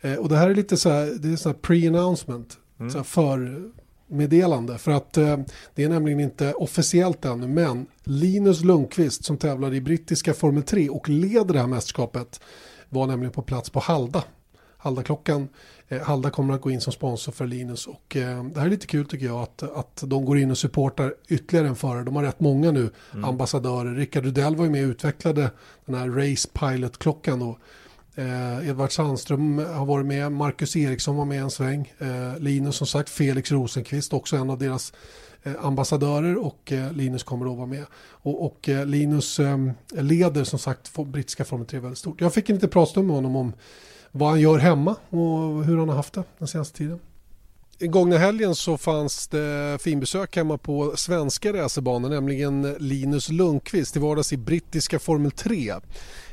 Eh, 0.01 0.15
och 0.15 0.29
det 0.29 0.37
här 0.37 0.51
är 0.51 0.55
lite 0.55 0.77
så 0.77 0.91
här, 0.91 1.07
det 1.21 1.29
är 1.33 1.37
så 1.37 1.49
här 1.49 1.57
pre-announcement, 1.57 2.57
Mm. 2.81 2.91
så 2.91 3.05
förmeddelande. 3.05 4.79
För 4.79 4.91
att 4.93 5.17
eh, 5.17 5.39
det 5.75 5.85
är 5.85 5.89
nämligen 5.89 6.21
inte 6.21 6.53
officiellt 6.53 7.25
ännu, 7.25 7.47
men 7.47 7.87
Linus 8.05 8.65
Lundqvist 8.65 9.25
som 9.25 9.37
tävlar 9.37 9.75
i 9.75 9.81
brittiska 9.81 10.35
Formel 10.35 10.63
3 10.63 10.89
och 10.89 11.09
leder 11.09 11.55
det 11.55 11.61
här 11.61 11.67
mästerskapet 11.67 12.41
var 12.89 13.07
nämligen 13.07 13.33
på 13.33 13.43
plats 13.43 13.71
på 13.71 13.81
Halda. 13.81 14.25
Halda-klockan. 14.77 15.49
Eh, 15.89 16.01
Halda 16.03 16.31
kommer 16.31 16.55
att 16.55 16.61
gå 16.61 16.71
in 16.71 16.81
som 16.81 16.93
sponsor 16.93 17.33
för 17.33 17.47
Linus 17.47 17.87
och 17.87 18.17
eh, 18.17 18.45
det 18.45 18.61
här 18.61 18.67
är 18.67 18.71
lite 18.71 18.87
kul 18.87 19.07
tycker 19.07 19.27
jag 19.27 19.41
att, 19.43 19.63
att 19.63 20.03
de 20.07 20.25
går 20.25 20.39
in 20.39 20.51
och 20.51 20.59
supportar 20.59 21.15
ytterligare 21.29 21.69
en 21.69 21.77
förare. 21.77 22.05
De 22.05 22.17
har 22.17 22.23
rätt 22.23 22.41
många 22.41 22.71
nu 22.71 22.91
ambassadörer. 23.25 23.95
Rickard 23.95 24.25
Rudell 24.25 24.57
var 24.57 24.65
ju 24.65 24.71
med 24.71 24.85
och 24.85 24.91
utvecklade 24.91 25.51
den 25.87 25.95
här 25.95 26.09
Race 26.09 26.49
Pilot-klockan 26.53 27.39
då. 27.39 27.59
Eh, 28.19 28.69
Edvard 28.69 28.93
Sandström 28.93 29.59
har 29.59 29.87
varit 29.87 30.07
med, 30.07 30.33
Marcus 30.33 30.77
Eriksson 30.77 31.17
var 31.17 31.25
med 31.25 31.43
en 31.43 31.51
sväng, 31.51 31.93
eh, 31.99 32.39
Linus 32.39 32.77
som 32.77 32.87
sagt, 32.87 33.11
Felix 33.11 33.53
Rosenqvist 33.53 34.13
också 34.13 34.37
en 34.37 34.51
av 34.51 34.59
deras 34.59 34.93
eh, 35.43 35.53
ambassadörer 35.61 36.37
och 36.37 36.73
eh, 36.73 36.93
Linus 36.93 37.23
kommer 37.23 37.51
att 37.51 37.57
vara 37.57 37.67
med. 37.67 37.85
Och, 38.11 38.45
och 38.47 38.69
eh, 38.69 38.87
Linus 38.87 39.41
eh, 39.41 39.59
leder 39.91 40.45
som 40.45 40.59
sagt 40.59 40.97
brittiska 41.07 41.45
Formel 41.45 41.67
3 41.67 41.79
väldigt 41.79 41.99
stort. 41.99 42.21
Jag 42.21 42.35
fick 42.35 42.49
en 42.49 42.57
liten 42.57 42.71
pratstund 42.71 43.07
med 43.07 43.17
honom 43.17 43.37
om 43.37 43.53
vad 44.11 44.29
han 44.29 44.41
gör 44.41 44.59
hemma 44.59 44.97
och 45.09 45.65
hur 45.65 45.79
han 45.79 45.89
har 45.89 45.97
haft 45.97 46.13
det 46.13 46.25
den 46.39 46.49
senaste 46.49 46.79
tiden. 46.79 46.99
En 47.81 47.91
gång 47.91 48.13
i 48.13 48.17
helgen 48.17 48.55
så 48.55 48.79
fanns 48.79 49.29
det 49.29 49.79
finbesök 49.83 50.37
hemma 50.37 50.59
på 50.59 50.97
svenska 50.97 51.53
racerbanor, 51.53 52.09
nämligen 52.09 52.77
Linus 52.79 53.29
Lundqvist 53.29 53.93
till 53.93 54.03
vardags 54.03 54.33
i 54.33 54.37
brittiska 54.37 54.99
Formel 54.99 55.31
3. 55.31 55.75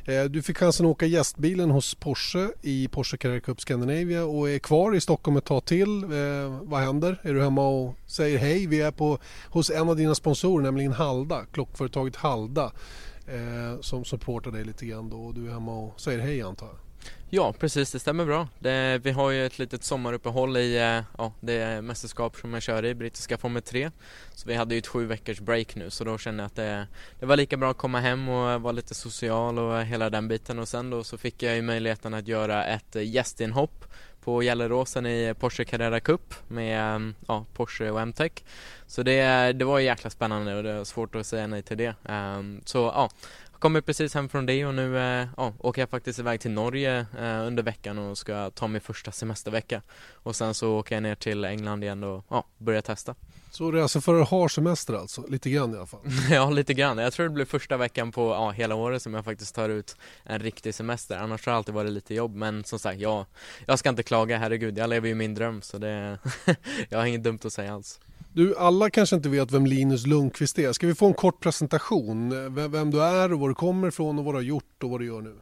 Eh, 0.08 0.24
du 0.24 0.42
fick 0.42 0.58
chansen 0.58 0.86
att 0.86 0.90
åka 0.90 1.06
gästbilen 1.06 1.72
hos 1.72 1.96
Porsche 1.96 2.50
i 2.62 2.88
Porsche 2.88 3.18
Carrera 3.18 3.40
Cup 3.40 3.62
Scandinavia 3.62 4.26
och 4.26 4.50
är 4.50 4.60
kvar 4.60 4.96
i 4.96 5.02
Stockholm 5.02 5.38
ett 5.38 5.46
tag 5.46 5.66
till. 5.66 6.04
Eh, 6.04 6.60
vad 6.62 6.80
händer? 6.80 7.22
Är 7.24 7.34
du 7.34 7.44
hemma 7.44 7.68
och 7.68 7.96
säger 8.06 8.38
hej? 8.38 8.68
Vi 8.68 8.82
är 8.82 8.92
på, 8.92 9.18
hos 9.50 9.70
en 9.70 9.90
av 9.90 9.96
dina 9.96 10.16
sponsorer, 10.16 10.64
nämligen 10.64 10.92
Halda, 10.92 11.46
klockföretaget 11.46 12.16
Halda, 12.16 12.72
eh, 13.28 13.82
som 13.82 14.06
supportar 14.06 14.52
dig 14.52 14.64
lite 14.64 14.86
grann 14.86 15.10
då 15.10 15.18
och 15.18 15.34
du 15.34 15.48
är 15.48 15.52
hemma 15.54 15.78
och 15.78 16.02
säger 16.02 16.20
hej 16.20 16.42
antar 16.42 16.68
jag. 16.68 16.85
Ja, 17.30 17.54
precis, 17.54 17.92
det 17.92 18.00
stämmer 18.00 18.26
bra. 18.26 18.48
Det, 18.60 19.02
vi 19.04 19.12
har 19.12 19.32
ju 19.32 19.46
ett 19.46 19.60
litet 19.60 19.84
sommaruppehåll 19.84 20.58
i 20.58 20.78
eh, 20.78 21.04
ja, 21.18 21.34
det 21.40 21.82
mästerskap 21.82 22.36
som 22.36 22.54
jag 22.54 22.64
kör 22.64 22.86
i, 22.86 22.96
brittiska 22.96 23.38
Formel 23.38 23.62
3. 23.62 23.92
Så 24.34 24.48
vi 24.48 24.56
hade 24.56 24.76
ju 24.76 24.80
ett 24.80 24.88
sju 24.88 25.06
veckors 25.06 25.40
break 25.40 25.76
nu, 25.76 25.90
så 25.90 26.04
då 26.04 26.18
kände 26.18 26.44
jag 26.44 26.48
att 26.48 26.56
det, 26.56 26.88
det 27.20 27.26
var 27.26 27.38
lika 27.38 27.58
bra 27.58 27.72
att 27.72 27.78
komma 27.78 28.00
hem 28.00 28.30
och 28.30 28.62
vara 28.62 28.72
lite 28.72 28.96
social 28.96 29.60
och 29.60 29.82
hela 29.84 30.10
den 30.10 30.28
biten. 30.28 30.60
Och 30.60 30.68
sen 30.68 30.90
då 30.90 31.04
så 31.04 31.18
fick 31.18 31.44
jag 31.44 31.56
ju 31.56 31.62
möjligheten 31.62 32.14
att 32.14 32.28
göra 32.28 32.66
ett 32.66 32.96
gästinhopp 32.96 33.86
på 34.26 34.42
Gelleråsen 34.42 35.06
i 35.06 35.34
Porsche 35.40 35.66
Carrera 35.66 36.00
Cup 36.00 36.36
med 36.48 36.96
eh, 36.96 37.12
ja, 37.28 37.46
Porsche 37.54 37.92
och 37.92 38.02
MTech. 38.02 38.32
Så 38.88 39.04
det, 39.04 39.54
det 39.54 39.66
var 39.66 39.80
jäkla 39.80 40.10
spännande 40.10 40.56
och 40.56 40.64
det 40.64 40.74
var 40.74 40.84
svårt 40.84 41.16
att 41.16 41.26
säga 41.26 41.48
nej 41.48 41.62
till 41.62 41.78
det. 41.78 41.96
Um, 42.10 42.62
så 42.66 42.78
ja, 42.78 43.10
kommer 43.66 43.82
precis 43.82 44.14
hem 44.14 44.30
från 44.30 44.46
det 44.46 44.66
och 44.66 44.74
nu 44.74 44.98
eh, 44.98 45.28
ja, 45.38 45.54
åker 45.60 45.82
jag 45.82 45.90
faktiskt 45.90 46.20
iväg 46.20 46.40
till 46.40 46.52
Norge 46.52 47.06
eh, 47.20 47.48
under 47.48 47.64
veckan 47.64 47.98
och 47.98 48.18
ska 48.18 48.50
ta 48.50 48.68
min 48.68 48.82
första 48.82 49.12
semestervecka. 49.12 49.82
Och 50.14 50.36
sen 50.36 50.54
så 50.54 50.80
åker 50.80 50.96
jag 50.96 51.04
ner 51.04 51.16
till 51.16 51.46
England 51.46 51.84
igen 51.84 52.04
och 52.04 52.26
ja, 52.30 52.46
börjar 52.58 52.82
testa. 52.82 53.16
Så 53.52 53.72
racerförare 53.72 54.24
har 54.24 54.48
semester 54.48 54.94
alltså? 54.94 55.28
Lite 55.28 55.50
grann 55.50 55.74
i 55.74 55.78
alla 55.78 55.86
fall? 55.86 56.00
ja, 56.32 56.50
lite 56.50 56.74
grann. 56.74 56.98
Jag 56.98 57.14
tror 57.14 57.24
det 57.24 57.34
blir 57.34 57.46
första 57.46 57.78
veckan 57.78 58.12
på 58.12 58.22
ja, 58.22 58.52
hela 58.52 58.76
året 58.76 59.02
som 59.02 59.14
jag 59.14 59.26
faktiskt 59.26 59.56
tar 59.56 59.70
ut 59.70 59.96
en 60.24 60.40
riktig 60.40 60.76
semester. 60.76 61.18
Annars 61.18 61.46
har 61.46 61.54
det 61.54 61.58
alltid 61.58 61.76
varit 61.76 61.92
lite 61.92 62.14
jobb. 62.14 62.36
Men 62.36 62.64
som 62.64 62.80
sagt, 62.80 63.00
ja, 63.00 63.26
jag 63.66 63.80
ska 63.80 63.90
inte 63.90 64.04
klaga, 64.04 64.38
herregud. 64.38 64.78
Jag 64.78 64.90
lever 64.90 65.08
ju 65.08 65.16
min 65.16 65.36
dröm 65.36 65.62
så 65.62 65.78
det, 65.78 66.20
jag 66.90 67.00
har 67.00 67.06
inget 67.06 67.24
dumt 67.24 67.40
att 67.44 67.54
säga 67.54 67.74
alls. 67.74 68.00
Du, 68.36 68.56
alla 68.56 68.90
kanske 68.90 69.16
inte 69.16 69.30
vet 69.30 69.52
vem 69.52 69.66
Linus 69.66 70.08
Lundqvist 70.08 70.60
är. 70.60 70.74
Ska 70.74 70.88
vi 70.88 70.96
få 70.96 71.06
en 71.06 71.14
kort 71.14 71.40
presentation? 71.40 72.30
Vem, 72.56 72.72
vem 72.72 72.92
du 72.92 73.04
är 73.04 73.34
och 73.34 73.40
var 73.40 73.50
du 73.50 73.56
kommer 73.56 73.88
ifrån 73.88 74.20
och 74.20 74.26
vad 74.26 74.34
du 74.34 74.38
har 74.38 74.44
gjort 74.44 74.84
och 74.84 74.90
vad 74.90 75.00
du 75.00 75.06
gör 75.06 75.22
nu? 75.22 75.36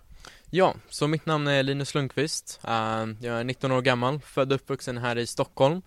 Ja, 0.50 0.76
så 0.90 1.08
mitt 1.08 1.26
namn 1.26 1.48
är 1.48 1.64
Linus 1.64 1.96
Lundqvist. 1.96 2.60
Eh, 2.64 3.06
jag 3.22 3.40
är 3.40 3.44
19 3.44 3.72
år 3.72 3.82
gammal, 3.82 4.20
född 4.20 4.52
och 4.52 4.56
uppvuxen 4.56 4.98
här 4.98 5.18
i 5.18 5.28
Stockholm. 5.28 5.82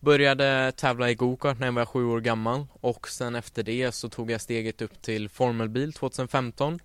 Började 0.00 0.72
tävla 0.76 1.10
i 1.10 1.14
gokart 1.14 1.58
när 1.58 1.66
jag 1.66 1.72
var 1.72 1.86
7 1.86 2.04
år 2.04 2.20
gammal 2.20 2.66
och 2.80 3.08
sen 3.08 3.34
efter 3.34 3.62
det 3.62 3.92
så 3.92 4.08
tog 4.08 4.30
jag 4.30 4.40
steget 4.40 4.82
upp 4.82 5.02
till 5.02 5.28
formelbil 5.28 5.92
2015 5.92 6.80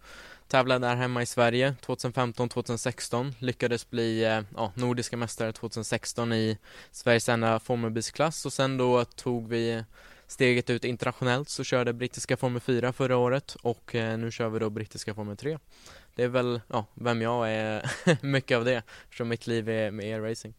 Tävlade 0.49 0.87
där 0.87 0.95
hemma 0.95 1.21
i 1.21 1.25
Sverige 1.25 1.75
2015-2016 1.85 3.33
Lyckades 3.39 3.89
bli 3.89 4.23
eh, 4.23 4.41
ja, 4.55 4.71
nordiska 4.75 5.17
mästare 5.17 5.53
2016 5.53 6.33
i 6.33 6.57
Sveriges 6.91 7.29
enda 7.29 7.59
formelbilsklass 7.59 8.45
och 8.45 8.53
sen 8.53 8.77
då 8.77 9.05
tog 9.05 9.49
vi 9.49 9.83
steget 10.27 10.69
ut 10.69 10.83
internationellt 10.83 11.49
så 11.49 11.63
körde 11.63 11.93
brittiska 11.93 12.37
Formel 12.37 12.61
4 12.61 12.93
förra 12.93 13.17
året. 13.17 13.55
Och 13.61 13.95
eh, 13.95 14.17
nu 14.17 14.31
kör 14.31 14.49
vi 14.49 14.59
då 14.59 14.69
brittiska 14.69 15.13
Formel 15.13 15.37
3 15.37 15.59
Det 16.15 16.23
är 16.23 16.27
väl, 16.27 16.61
ja, 16.67 16.85
vem 16.93 17.21
jag 17.21 17.51
är 17.51 17.91
mycket 18.25 18.57
av 18.57 18.65
det 18.65 18.83
eftersom 19.03 19.29
mitt 19.29 19.47
liv 19.47 19.69
är 19.69 19.91
med 19.91 20.05
e-racing. 20.05 20.53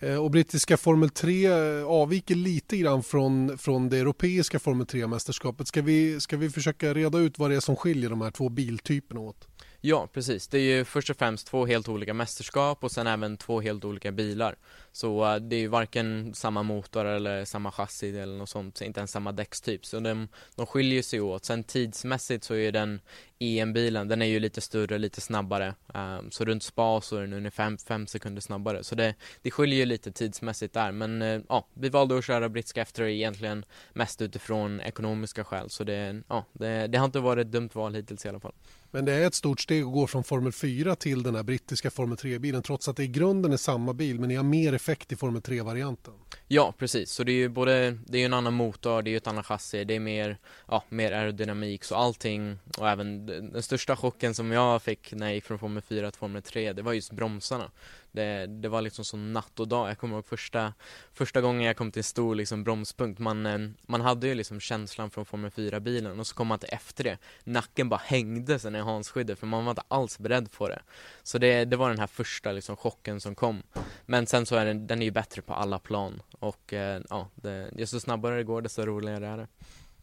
Eh, 0.00 0.16
och 0.16 0.30
brittiska 0.30 0.76
Formel 0.76 1.10
3 1.10 1.46
eh, 1.46 1.86
avviker 1.86 2.34
lite 2.34 2.76
grann 2.76 3.02
från, 3.02 3.58
från 3.58 3.88
det 3.88 3.98
europeiska 3.98 4.58
Formel 4.58 4.86
3-mästerskapet. 4.86 5.64
Ska 5.64 5.82
vi, 5.82 6.20
ska 6.20 6.36
vi 6.36 6.50
försöka 6.50 6.94
reda 6.94 7.18
ut 7.18 7.38
vad 7.38 7.50
det 7.50 7.56
är 7.56 7.60
som 7.60 7.76
skiljer 7.76 8.10
de 8.10 8.20
här 8.20 8.30
två 8.30 8.48
biltyperna 8.48 9.20
åt? 9.20 9.48
Ja, 9.80 10.08
precis. 10.12 10.48
Det 10.48 10.58
är 10.58 10.76
ju 10.76 10.84
först 10.84 11.10
och 11.10 11.16
främst 11.16 11.46
två 11.46 11.66
helt 11.66 11.88
olika 11.88 12.14
mästerskap 12.14 12.84
och 12.84 12.90
sen 12.90 13.06
även 13.06 13.36
två 13.36 13.60
helt 13.60 13.84
olika 13.84 14.12
bilar. 14.12 14.56
Så 14.92 15.34
eh, 15.34 15.36
det 15.36 15.56
är 15.56 15.60
ju 15.60 15.68
varken 15.68 16.34
samma 16.34 16.62
motor 16.62 17.04
eller 17.04 17.44
samma 17.44 17.72
chassi 17.72 18.18
eller 18.18 18.38
något 18.38 18.48
sånt, 18.48 18.80
inte 18.80 19.00
ens 19.00 19.10
samma 19.10 19.32
däckstyp. 19.32 19.86
Så 19.86 20.00
de, 20.00 20.28
de 20.54 20.66
skiljer 20.66 21.02
sig 21.02 21.20
åt. 21.20 21.44
Sen 21.44 21.64
tidsmässigt 21.64 22.44
så 22.44 22.54
är 22.54 22.72
den 22.72 23.00
EM-bilen, 23.38 24.08
den 24.08 24.22
är 24.22 24.26
ju 24.26 24.40
lite 24.40 24.60
större, 24.60 24.98
lite 24.98 25.20
snabbare. 25.20 25.74
Um, 25.94 26.30
så 26.30 26.44
runt 26.44 26.62
spa 26.62 27.00
så 27.00 27.16
är 27.16 27.20
den 27.20 27.32
ungefär 27.32 27.76
5 27.86 28.06
sekunder 28.06 28.40
snabbare. 28.40 28.84
Så 28.84 28.94
det, 28.94 29.14
det 29.42 29.50
skiljer 29.50 29.78
ju 29.78 29.84
lite 29.84 30.12
tidsmässigt 30.12 30.74
där. 30.74 30.92
Men 30.92 31.22
uh, 31.22 31.42
ja, 31.48 31.66
vi 31.74 31.88
valde 31.88 32.18
att 32.18 32.24
köra 32.24 32.48
brittiska 32.48 32.82
efter 32.82 33.04
egentligen 33.04 33.64
mest 33.92 34.22
utifrån 34.22 34.80
ekonomiska 34.80 35.44
skäl. 35.44 35.70
Så 35.70 35.84
det, 35.84 36.22
ja, 36.28 36.44
det, 36.52 36.86
det 36.86 36.98
har 36.98 37.04
inte 37.04 37.20
varit 37.20 37.46
ett 37.46 37.52
dumt 37.52 37.70
val 37.72 37.94
hittills 37.94 38.26
i 38.26 38.28
alla 38.28 38.40
fall. 38.40 38.54
Men 38.90 39.04
det 39.04 39.12
är 39.12 39.26
ett 39.26 39.34
stort 39.34 39.60
steg 39.60 39.84
att 39.84 39.92
gå 39.92 40.06
från 40.06 40.24
Formel 40.24 40.52
4 40.52 40.94
till 40.94 41.22
den 41.22 41.34
här 41.34 41.42
brittiska 41.42 41.90
Formel 41.90 42.18
3-bilen 42.18 42.62
trots 42.62 42.88
att 42.88 42.96
det 42.96 43.04
i 43.04 43.08
grunden 43.08 43.52
är 43.52 43.56
samma 43.56 43.92
bil 43.92 44.20
men 44.20 44.28
ni 44.28 44.34
har 44.34 44.44
mer 44.44 44.72
effekt 44.72 45.12
i 45.12 45.16
Formel 45.16 45.42
3-varianten. 45.42 46.14
Ja, 46.48 46.74
precis. 46.78 47.10
Så 47.10 47.24
det 47.24 47.32
är 47.32 47.36
ju 47.36 47.48
både, 47.48 47.98
det 48.06 48.18
är 48.18 48.26
en 48.26 48.32
annan 48.32 48.54
motor, 48.54 49.02
det 49.02 49.10
är 49.10 49.16
ett 49.16 49.26
annat 49.26 49.46
chassi, 49.46 49.84
det 49.84 49.94
är 49.94 50.00
mer, 50.00 50.38
ja, 50.68 50.84
mer 50.88 51.12
aerodynamik 51.12 51.84
så 51.84 51.94
allting 51.94 52.58
och 52.78 52.88
även 52.88 53.27
den 53.28 53.62
största 53.62 53.96
chocken 53.96 54.34
som 54.34 54.52
jag 54.52 54.82
fick 54.82 55.12
när 55.12 55.26
jag 55.26 55.34
gick 55.34 55.44
från 55.44 55.58
Formel 55.58 55.82
4 55.82 56.10
till 56.10 56.18
Formel 56.18 56.42
3 56.42 56.72
det 56.72 56.82
var 56.82 56.92
just 56.92 57.12
bromsarna. 57.12 57.70
Det, 58.12 58.46
det 58.46 58.68
var 58.68 58.82
liksom 58.82 59.04
som 59.04 59.32
natt 59.32 59.60
och 59.60 59.68
dag. 59.68 59.90
Jag 59.90 59.98
kommer 59.98 60.14
ihåg 60.14 60.26
första, 60.26 60.74
första 61.12 61.40
gången 61.40 61.62
jag 61.62 61.76
kom 61.76 61.92
till 61.92 62.00
en 62.00 62.04
stor 62.04 62.34
liksom 62.34 62.64
bromspunkt. 62.64 63.18
Man, 63.18 63.46
eh, 63.46 63.58
man 63.82 64.00
hade 64.00 64.26
ju 64.26 64.34
liksom 64.34 64.60
känslan 64.60 65.10
från 65.10 65.24
Formel 65.24 65.50
4-bilen 65.50 66.20
och 66.20 66.26
så 66.26 66.34
kom 66.34 66.46
man 66.46 66.58
till 66.58 66.68
efter 66.72 67.04
det. 67.04 67.18
Nacken 67.44 67.88
bara 67.88 68.00
hängde 68.04 68.58
sen 68.58 68.74
i 68.74 68.80
handskyddet 68.80 69.38
för 69.38 69.46
man 69.46 69.64
var 69.64 69.70
inte 69.70 69.82
alls 69.88 70.18
beredd 70.18 70.52
på 70.52 70.68
det. 70.68 70.82
Så 71.22 71.38
det, 71.38 71.64
det 71.64 71.76
var 71.76 71.88
den 71.88 71.98
här 71.98 72.06
första 72.06 72.52
liksom 72.52 72.76
chocken 72.76 73.20
som 73.20 73.34
kom. 73.34 73.62
Men 74.06 74.26
sen 74.26 74.46
så 74.46 74.56
är 74.56 74.66
den, 74.66 74.86
den 74.86 75.02
är 75.02 75.06
ju 75.06 75.10
bättre 75.10 75.42
på 75.42 75.54
alla 75.54 75.78
plan 75.78 76.22
och 76.38 76.72
eh, 76.72 77.02
ja, 77.10 77.28
det, 77.34 77.70
ju 77.76 77.86
så 77.86 78.00
snabbare 78.00 78.36
det 78.36 78.44
går 78.44 78.62
desto 78.62 78.82
roligare 78.82 79.26
är 79.26 79.36
det. 79.36 79.48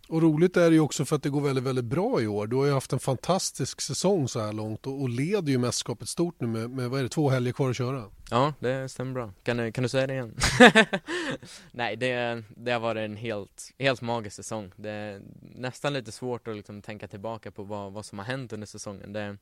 Och 0.07 0.21
roligt 0.21 0.57
är 0.57 0.69
det 0.69 0.75
ju 0.75 0.79
också 0.79 1.05
för 1.05 1.15
att 1.15 1.23
det 1.23 1.29
går 1.29 1.41
väldigt, 1.41 1.63
väldigt 1.63 1.85
bra 1.85 2.21
i 2.21 2.27
år. 2.27 2.47
Du 2.47 2.55
har 2.55 2.65
ju 2.65 2.71
haft 2.71 2.93
en 2.93 2.99
fantastisk 2.99 3.81
säsong 3.81 4.27
så 4.27 4.39
här 4.39 4.53
långt 4.53 4.87
och, 4.87 5.01
och 5.01 5.09
leder 5.09 5.51
ju 5.51 5.57
mästerskapet 5.57 6.09
stort 6.09 6.41
nu 6.41 6.47
med, 6.47 6.69
med, 6.69 6.89
vad 6.89 6.99
är 6.99 7.03
det, 7.03 7.09
två 7.09 7.29
helger 7.29 7.51
kvar 7.51 7.69
att 7.69 7.77
köra. 7.77 8.03
Ja, 8.29 8.53
det 8.59 8.89
stämmer 8.89 9.13
bra. 9.13 9.33
Kan 9.43 9.57
du, 9.57 9.71
kan 9.71 9.81
du 9.81 9.89
säga 9.89 10.07
det 10.07 10.13
igen? 10.13 10.37
Nej, 11.71 11.95
det, 11.95 12.43
det 12.49 12.71
har 12.71 12.79
varit 12.79 12.99
en 12.99 13.15
helt, 13.15 13.73
helt 13.79 14.01
magisk 14.01 14.35
säsong. 14.35 14.71
Det 14.75 14.89
är 14.89 15.21
nästan 15.55 15.93
lite 15.93 16.11
svårt 16.11 16.47
att 16.47 16.55
liksom 16.55 16.81
tänka 16.81 17.07
tillbaka 17.07 17.51
på 17.51 17.63
vad, 17.63 17.93
vad 17.93 18.05
som 18.05 18.19
har 18.19 18.25
hänt 18.25 18.53
under 18.53 18.67
säsongen. 18.67 19.13
Det, 19.13 19.37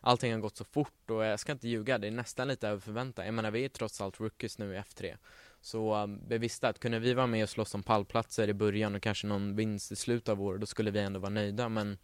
allting 0.00 0.32
har 0.32 0.40
gått 0.40 0.56
så 0.56 0.64
fort 0.64 1.10
och 1.10 1.24
jag 1.24 1.40
ska 1.40 1.52
inte 1.52 1.68
ljuga, 1.68 1.98
det 1.98 2.06
är 2.06 2.10
nästan 2.10 2.48
lite 2.48 2.68
över 2.68 2.80
förväntan. 2.80 3.24
Jag 3.24 3.34
menar, 3.34 3.50
vi 3.50 3.64
är 3.64 3.68
trots 3.68 4.00
allt 4.00 4.20
rookies 4.20 4.58
nu 4.58 4.74
i 4.74 4.78
F3. 4.78 5.16
Så 5.60 6.02
um, 6.02 6.20
vi 6.28 6.38
visste 6.38 6.68
att 6.68 6.78
kunde 6.78 6.98
vi 6.98 7.14
vara 7.14 7.26
med 7.26 7.42
och 7.42 7.48
slåss 7.48 7.74
om 7.74 7.82
pallplatser 7.82 8.48
i 8.48 8.54
början 8.54 8.94
och 8.94 9.02
kanske 9.02 9.26
någon 9.26 9.56
vinst 9.56 9.92
i 9.92 9.96
slutet 9.96 10.28
av 10.28 10.42
året, 10.42 10.60
då 10.60 10.66
skulle 10.66 10.90
vi 10.90 11.00
ändå 11.00 11.20
vara 11.20 11.30
nöjda. 11.30 11.68
Men 11.68 11.98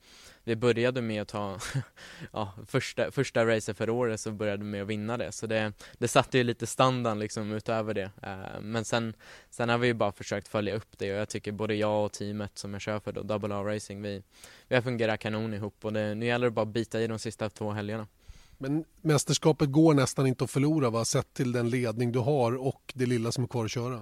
vi 0.45 0.57
började 0.57 1.03
med 1.03 1.23
att 1.23 1.29
ta, 1.29 1.59
ja, 2.33 2.53
första, 2.67 3.11
första 3.11 3.47
racet 3.47 3.77
för 3.77 3.91
året 3.91 4.21
så 4.21 4.33
började 4.33 4.65
vi 4.65 4.71
med 4.71 4.83
att 4.83 4.89
vinna 4.89 5.17
det. 5.17 5.33
Så 5.33 5.47
det, 5.47 5.73
det 5.99 6.09
satte 6.09 6.39
ju 6.39 6.45
lite 6.45 6.67
standard 6.67 7.19
liksom 7.19 7.53
utöver 7.53 7.95
det. 7.95 8.11
Eh, 8.23 8.61
men 8.61 8.85
sen, 8.85 9.15
sen 9.51 9.69
har 9.69 9.79
vi 9.79 9.87
ju 9.87 9.95
bara 9.95 10.13
försökt 10.13 10.49
följa 10.49 10.75
upp 10.75 10.99
det 10.99 11.13
och 11.13 11.19
jag 11.19 11.29
tycker 11.29 11.53
både 11.53 11.75
jag 11.75 12.05
och 12.05 12.13
teamet 12.13 12.59
som 12.59 12.73
jag 12.73 12.83
kör 12.83 13.01
för 13.01 13.13
då, 13.13 13.23
Double 13.23 13.55
A 13.55 13.65
Racing, 13.65 14.03
vi, 14.03 14.23
vi 14.69 14.75
har 14.75 14.83
fungerat 14.83 15.21
kanon 15.21 15.55
ihop 15.55 15.85
och 15.85 15.93
det, 15.93 16.15
nu 16.15 16.27
gäller 16.27 16.47
det 16.47 16.51
bara 16.51 16.63
att 16.63 16.69
bita 16.69 17.01
i 17.01 17.07
de 17.07 17.19
sista 17.19 17.51
två 17.51 17.71
helgerna. 17.71 18.07
Men 18.65 18.85
mästerskapet 19.03 19.71
går 19.71 19.95
nästan 19.95 20.27
inte 20.27 20.45
att 20.45 20.51
förlora 20.51 20.91
va? 20.91 21.05
Sett 21.05 21.35
till 21.35 21.53
den 21.53 21.71
ledning 21.71 22.13
du 22.13 22.19
har 22.19 22.67
och 22.67 22.93
det 22.95 23.07
lilla 23.07 23.33
som 23.33 23.45
är 23.45 23.49
kvar 23.49 23.65
att 23.65 23.71
köra. 23.71 24.01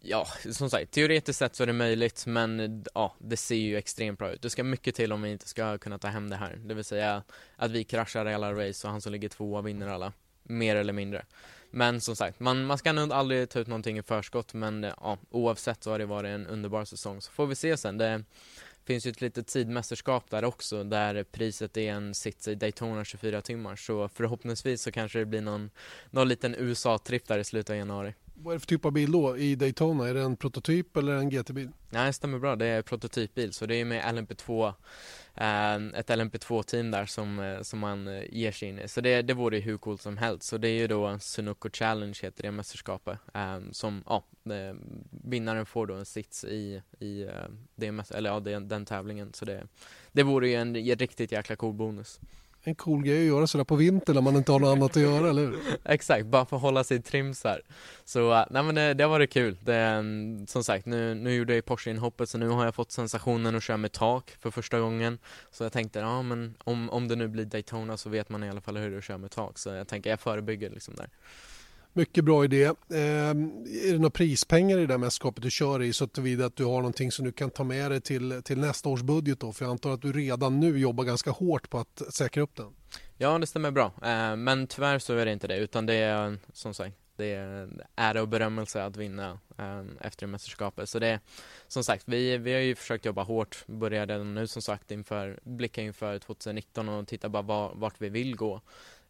Ja, 0.00 0.26
som 0.50 0.70
sagt, 0.70 0.90
teoretiskt 0.90 1.38
sett 1.38 1.54
så 1.54 1.62
är 1.62 1.66
det 1.66 1.72
möjligt 1.72 2.26
men 2.26 2.84
ja, 2.94 3.14
det 3.18 3.36
ser 3.36 3.56
ju 3.56 3.76
extremt 3.76 4.18
bra 4.18 4.30
ut. 4.30 4.42
Det 4.42 4.50
ska 4.50 4.64
mycket 4.64 4.94
till 4.94 5.12
om 5.12 5.22
vi 5.22 5.30
inte 5.30 5.48
ska 5.48 5.78
kunna 5.78 5.98
ta 5.98 6.08
hem 6.08 6.30
det 6.30 6.36
här. 6.36 6.56
Det 6.64 6.74
vill 6.74 6.84
säga 6.84 7.22
att 7.56 7.70
vi 7.70 7.84
kraschar 7.84 8.28
i 8.28 8.34
alla 8.34 8.52
race 8.52 8.86
och 8.86 8.90
han 8.92 9.00
som 9.00 9.12
ligger 9.12 9.28
tvåa 9.28 9.62
vinner 9.62 9.88
alla. 9.88 10.12
Mer 10.42 10.76
eller 10.76 10.92
mindre. 10.92 11.24
Men 11.70 12.00
som 12.00 12.16
sagt, 12.16 12.40
man, 12.40 12.64
man 12.64 12.78
ska 12.78 12.92
nog 12.92 13.12
aldrig 13.12 13.48
ta 13.48 13.58
ut 13.58 13.66
någonting 13.66 13.98
i 13.98 14.02
förskott 14.02 14.54
men 14.54 14.82
ja, 14.82 15.18
oavsett 15.30 15.82
så 15.82 15.90
har 15.90 15.98
det 15.98 16.06
varit 16.06 16.28
en 16.28 16.46
underbar 16.46 16.84
säsong. 16.84 17.20
Så 17.20 17.32
får 17.32 17.46
vi 17.46 17.54
se 17.54 17.76
sen. 17.76 17.98
Det, 17.98 18.24
finns 18.88 19.06
ju 19.06 19.10
ett 19.10 19.20
litet 19.20 19.46
tidmästerskap 19.46 20.30
där 20.30 20.44
också 20.44 20.84
där 20.84 21.24
priset 21.24 21.76
är 21.76 21.92
en 21.92 22.14
sits 22.14 22.48
i 22.48 22.54
Daytona 22.54 23.04
24 23.04 23.40
timmar 23.40 23.76
så 23.76 24.08
förhoppningsvis 24.08 24.82
så 24.82 24.92
kanske 24.92 25.18
det 25.18 25.24
blir 25.24 25.40
någon, 25.40 25.70
någon 26.10 26.28
liten 26.28 26.54
USA-tripp 26.58 27.28
där 27.28 27.38
i 27.38 27.44
slutet 27.44 27.70
av 27.70 27.76
januari. 27.76 28.14
Vad 28.34 28.52
är 28.52 28.56
det 28.56 28.60
för 28.60 28.66
typ 28.66 28.84
av 28.84 28.92
bil 28.92 29.12
då 29.12 29.38
i 29.38 29.54
Daytona? 29.54 30.08
Är 30.08 30.14
det 30.14 30.20
en 30.20 30.36
prototyp 30.36 30.96
eller 30.96 31.12
en 31.12 31.30
GT-bil? 31.30 31.68
Nej, 31.90 32.06
det 32.06 32.12
stämmer 32.12 32.38
bra. 32.38 32.56
Det 32.56 32.66
är 32.66 32.82
prototypbil 32.82 33.52
så 33.52 33.66
det 33.66 33.74
är 33.74 33.84
med 33.84 34.04
LMP2 34.04 34.66
eh, 34.66 34.74
Ehm, 35.40 35.94
ett 35.94 36.10
LMP2-team 36.10 36.90
där 36.90 37.06
som, 37.06 37.38
eh, 37.38 37.62
som 37.62 37.78
man 37.78 38.08
eh, 38.08 38.24
ger 38.30 38.52
sig 38.52 38.68
in 38.68 38.78
i. 38.78 38.88
Så 38.88 39.00
det, 39.00 39.22
det 39.22 39.34
vore 39.34 39.56
ju 39.56 39.62
hur 39.62 39.78
coolt 39.78 40.02
som 40.02 40.16
helst. 40.16 40.42
Så 40.42 40.58
det 40.58 40.68
är 40.68 40.78
ju 40.78 40.86
då 40.86 41.18
Sunoco 41.18 41.70
Challenge 41.70 42.18
heter 42.22 42.42
det 42.42 42.50
mästerskapet. 42.50 43.18
Ehm, 43.34 43.72
som, 43.72 44.02
ja, 44.06 44.24
vinnaren 45.10 45.66
får 45.66 45.86
då 45.86 45.94
en 45.94 46.04
sits 46.04 46.44
i, 46.44 46.82
i 46.98 47.22
eh, 47.22 47.30
det, 47.74 48.10
eller, 48.14 48.30
ja, 48.30 48.40
den, 48.40 48.68
den 48.68 48.84
tävlingen. 48.84 49.32
Så 49.32 49.44
det, 49.44 49.66
det 50.12 50.22
vore 50.22 50.48
ju 50.48 50.54
en 50.54 50.74
riktigt 50.74 51.32
jäkla 51.32 51.56
cool 51.56 51.74
bonus. 51.74 52.20
En 52.62 52.74
cool 52.74 53.02
grej 53.02 53.20
att 53.20 53.26
göra 53.26 53.46
sådär 53.46 53.64
på 53.64 53.76
vintern 53.76 54.14
när 54.14 54.22
man 54.22 54.36
inte 54.36 54.52
har 54.52 54.58
något 54.60 54.76
annat 54.76 54.90
att 54.90 55.02
göra, 55.02 55.30
eller 55.30 55.42
hur? 55.42 55.58
Exakt, 55.84 56.26
bara 56.26 56.46
för 56.46 56.56
att 56.56 56.62
hålla 56.62 56.84
sig 56.84 56.96
i 56.96 57.02
trims 57.02 57.44
här. 57.44 57.62
Så 58.04 58.32
äh, 58.34 58.44
nej 58.50 58.62
men 58.62 58.74
det, 58.74 58.94
det 58.94 59.04
har 59.04 59.10
varit 59.10 59.32
kul. 59.32 59.56
Det, 59.62 59.76
mm, 59.76 60.46
som 60.46 60.64
sagt, 60.64 60.86
nu, 60.86 61.14
nu 61.14 61.34
gjorde 61.34 61.54
jag 61.54 61.64
Porsche-inhoppet 61.64 62.28
så 62.28 62.38
nu 62.38 62.48
har 62.48 62.64
jag 62.64 62.74
fått 62.74 62.92
sensationen 62.92 63.56
att 63.56 63.62
köra 63.62 63.76
med 63.76 63.92
tak 63.92 64.36
för 64.40 64.50
första 64.50 64.80
gången. 64.80 65.18
Så 65.50 65.64
jag 65.64 65.72
tänkte, 65.72 65.98
ja 65.98 66.22
men 66.22 66.54
om, 66.64 66.90
om 66.90 67.08
det 67.08 67.16
nu 67.16 67.28
blir 67.28 67.44
Daytona 67.44 67.96
så 67.96 68.08
vet 68.08 68.28
man 68.28 68.44
i 68.44 68.50
alla 68.50 68.60
fall 68.60 68.76
hur 68.76 68.90
det 68.90 68.96
är 68.96 68.98
att 68.98 69.04
köra 69.04 69.18
med 69.18 69.30
tak. 69.30 69.58
Så 69.58 69.68
jag 69.68 69.88
tänker, 69.88 70.10
jag 70.10 70.20
förebygger 70.20 70.70
liksom 70.70 70.94
där. 70.94 71.08
Mycket 71.92 72.24
bra 72.24 72.44
idé. 72.44 72.64
Eh, 72.64 72.74
är 72.90 73.92
det 73.92 73.98
några 73.98 74.10
prispengar 74.10 74.78
i 74.78 74.86
det 74.86 74.92
här 74.92 74.98
mästerskapet 74.98 75.42
du 75.42 75.50
kör 75.50 75.82
i 75.82 75.92
så 75.92 76.06
tillvida 76.06 76.46
att 76.46 76.56
du 76.56 76.64
har 76.64 76.76
någonting 76.76 77.12
som 77.12 77.24
du 77.24 77.32
kan 77.32 77.50
ta 77.50 77.64
med 77.64 77.90
dig 77.90 78.00
till, 78.00 78.42
till 78.42 78.58
nästa 78.58 78.88
års 78.88 79.02
budget 79.02 79.40
då? 79.40 79.52
För 79.52 79.64
jag 79.64 79.70
antar 79.70 79.90
att 79.90 80.02
du 80.02 80.12
redan 80.12 80.60
nu 80.60 80.78
jobbar 80.78 81.04
ganska 81.04 81.30
hårt 81.30 81.70
på 81.70 81.78
att 81.78 82.02
säkra 82.14 82.42
upp 82.42 82.56
den. 82.56 82.74
Ja, 83.16 83.38
det 83.38 83.46
stämmer 83.46 83.70
bra. 83.70 83.86
Eh, 84.02 84.36
men 84.36 84.66
tyvärr 84.66 84.98
så 84.98 85.14
är 85.14 85.26
det 85.26 85.32
inte 85.32 85.46
det, 85.46 85.56
utan 85.56 85.86
det 85.86 85.94
är 85.94 86.38
som 86.52 86.74
sagt, 86.74 86.96
det 87.18 87.34
är 87.34 87.68
ära 87.96 88.22
och 88.22 88.28
berömmelse 88.28 88.84
att 88.84 88.96
vinna 88.96 89.38
eh, 89.58 89.84
efter 90.00 90.26
mästerskapet. 90.26 90.88
Så 90.88 90.98
det 90.98 91.06
är 91.06 91.20
som 91.68 91.84
sagt, 91.84 92.04
vi, 92.06 92.38
vi 92.38 92.52
har 92.52 92.60
ju 92.60 92.74
försökt 92.74 93.04
jobba 93.04 93.22
hårt, 93.22 93.64
började 93.66 94.14
redan 94.14 94.34
nu 94.34 94.46
som 94.46 94.62
sagt 94.62 94.90
inför, 94.90 95.40
blicka 95.42 95.82
inför 95.82 96.18
2019 96.18 96.88
och 96.88 97.08
titta 97.08 97.28
bara 97.28 97.42
var, 97.42 97.72
vart 97.74 98.00
vi 98.00 98.08
vill 98.08 98.36
gå. 98.36 98.60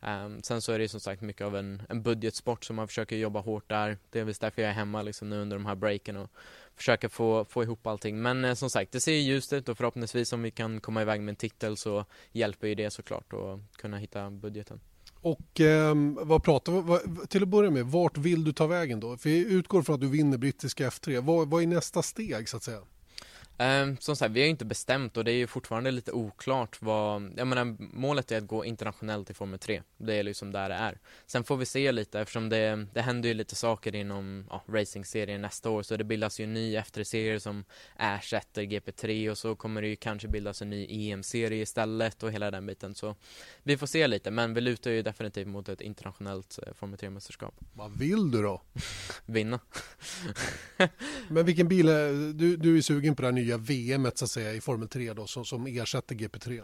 Um, 0.01 0.43
sen 0.43 0.63
så 0.63 0.73
är 0.73 0.79
det 0.79 0.89
som 0.89 1.01
sagt 1.01 1.23
mycket 1.23 1.47
av 1.47 1.57
en, 1.57 1.83
en 1.89 2.03
budgetsport 2.03 2.65
som 2.65 2.77
man 2.77 2.89
försöker 2.89 3.17
jobba 3.17 3.41
hårt 3.41 3.69
där. 3.69 3.99
Det 4.11 4.21
är 4.21 4.25
väl 4.25 4.35
därför 4.41 4.63
jag 4.63 4.71
är 4.71 4.75
hemma 4.75 5.03
liksom 5.03 5.31
nu 5.31 5.41
under 5.41 5.57
de 5.57 5.67
här 5.67 5.75
breaken 5.75 6.17
och 6.17 6.31
försöker 6.77 7.09
få, 7.09 7.45
få 7.45 7.63
ihop 7.63 7.87
allting. 7.87 8.23
Men 8.23 8.45
eh, 8.45 8.55
som 8.55 8.71
sagt, 8.71 8.93
det 8.93 9.01
ser 9.01 9.13
ljust 9.13 9.53
ut 9.53 9.69
och 9.69 9.77
förhoppningsvis 9.77 10.33
om 10.33 10.43
vi 10.43 10.51
kan 10.51 10.81
komma 10.81 11.03
iväg 11.03 11.21
med 11.21 11.33
en 11.33 11.37
titel 11.37 11.77
så 11.77 12.05
hjälper 12.33 12.69
ju 12.69 12.75
det 12.75 12.91
såklart 12.91 13.33
att 13.33 13.77
kunna 13.77 13.97
hitta 13.97 14.31
budgeten. 14.31 14.81
Och 15.21 15.61
eh, 15.61 15.95
vad 16.09 16.43
pratar 16.43 16.73
vi, 16.73 16.81
vad, 16.81 17.31
till 17.31 17.43
att 17.43 17.49
börja 17.49 17.71
med, 17.71 17.87
vart 17.87 18.19
vill 18.19 18.45
du 18.45 18.53
ta 18.53 18.67
vägen 18.67 19.01
då? 19.01 19.17
För 19.17 19.31
jag 19.31 19.39
utgår 19.39 19.83
från 19.83 19.95
att 19.95 20.01
du 20.01 20.09
vinner 20.09 20.39
brittiska 20.39 20.89
F3. 20.89 21.21
Vad, 21.21 21.49
vad 21.49 21.63
är 21.63 21.67
nästa 21.67 22.03
steg 22.03 22.49
så 22.49 22.57
att 22.57 22.63
säga? 22.63 22.81
Um, 23.61 23.97
som 24.01 24.17
sagt, 24.17 24.33
vi 24.33 24.41
har 24.41 24.45
ju 24.45 24.51
inte 24.51 24.65
bestämt 24.65 25.17
och 25.17 25.25
det 25.25 25.33
är 25.33 25.37
ju 25.37 25.47
fortfarande 25.47 25.91
lite 25.91 26.13
oklart 26.13 26.83
vad, 26.83 27.33
jag 27.37 27.47
menar 27.47 27.77
målet 27.79 28.33
är 28.33 28.39
att 28.39 28.47
gå 28.47 28.65
internationellt 28.65 29.31
i 29.31 29.35
Formel 29.35 29.59
3. 29.59 29.83
Det 29.97 30.15
är 30.15 30.23
liksom 30.23 30.53
där 30.53 30.69
det 30.69 30.75
är. 30.75 30.99
Sen 31.27 31.45
får 31.45 31.57
vi 31.57 31.67
se 31.67 31.93
lite 31.93 32.21
eftersom 32.21 32.49
det, 32.49 32.87
det 32.95 33.01
händer 33.01 33.29
ju 33.29 33.35
lite 33.35 33.55
saker 33.55 33.95
inom 33.95 34.47
ja, 34.51 34.65
racingserien 34.69 35.43
nästa 35.43 35.71
år 35.71 35.83
så 35.83 35.97
det 35.97 36.05
bildas 36.05 36.41
ju 36.41 36.45
en 36.45 36.55
ny 36.55 36.77
F3-serie 36.77 37.41
som 37.41 37.65
ersätter 37.97 38.63
GP3 38.63 39.31
och 39.31 39.39
så 39.39 39.57
kommer 39.57 39.83
det 39.83 39.89
ju 39.89 39.97
kanske 39.97 40.29
bildas 40.29 40.63
en 40.63 40.71
ny 40.71 41.11
EM-serie 41.11 41.63
istället 41.63 42.23
och 42.23 42.33
hela 42.33 42.51
den 42.51 42.67
biten 42.67 42.95
så 42.95 43.17
vi 43.63 43.77
får 43.77 43.87
se 43.87 44.07
lite 44.07 44.31
men 44.31 44.55
vi 44.55 44.61
lutar 44.61 44.91
ju 44.91 45.03
definitivt 45.03 45.49
mot 45.49 45.69
ett 45.69 45.81
internationellt 45.81 46.59
eh, 46.67 46.75
Formel 46.75 46.99
3-mästerskap. 46.99 47.55
Vad 47.75 47.99
vill 47.99 48.31
du 48.31 48.43
då? 48.43 48.63
Vinna. 49.27 49.61
Men 51.29 51.47
vilken 51.47 51.69
bil 51.69 51.89
är, 51.89 52.33
du, 52.33 52.57
du 52.57 52.79
är 52.79 52.83
sugen 52.83 53.17
på 53.17 53.23
det 53.23 53.29
här 53.29 53.48
nya 53.49 53.59
VM 53.59 54.11
så 54.15 54.25
att 54.25 54.31
säga 54.31 54.53
i 54.53 54.61
Formel 54.61 54.89
3 54.89 55.13
då 55.13 55.27
som, 55.27 55.45
som 55.45 55.67
ersätter 55.67 56.15
GP3? 56.15 56.63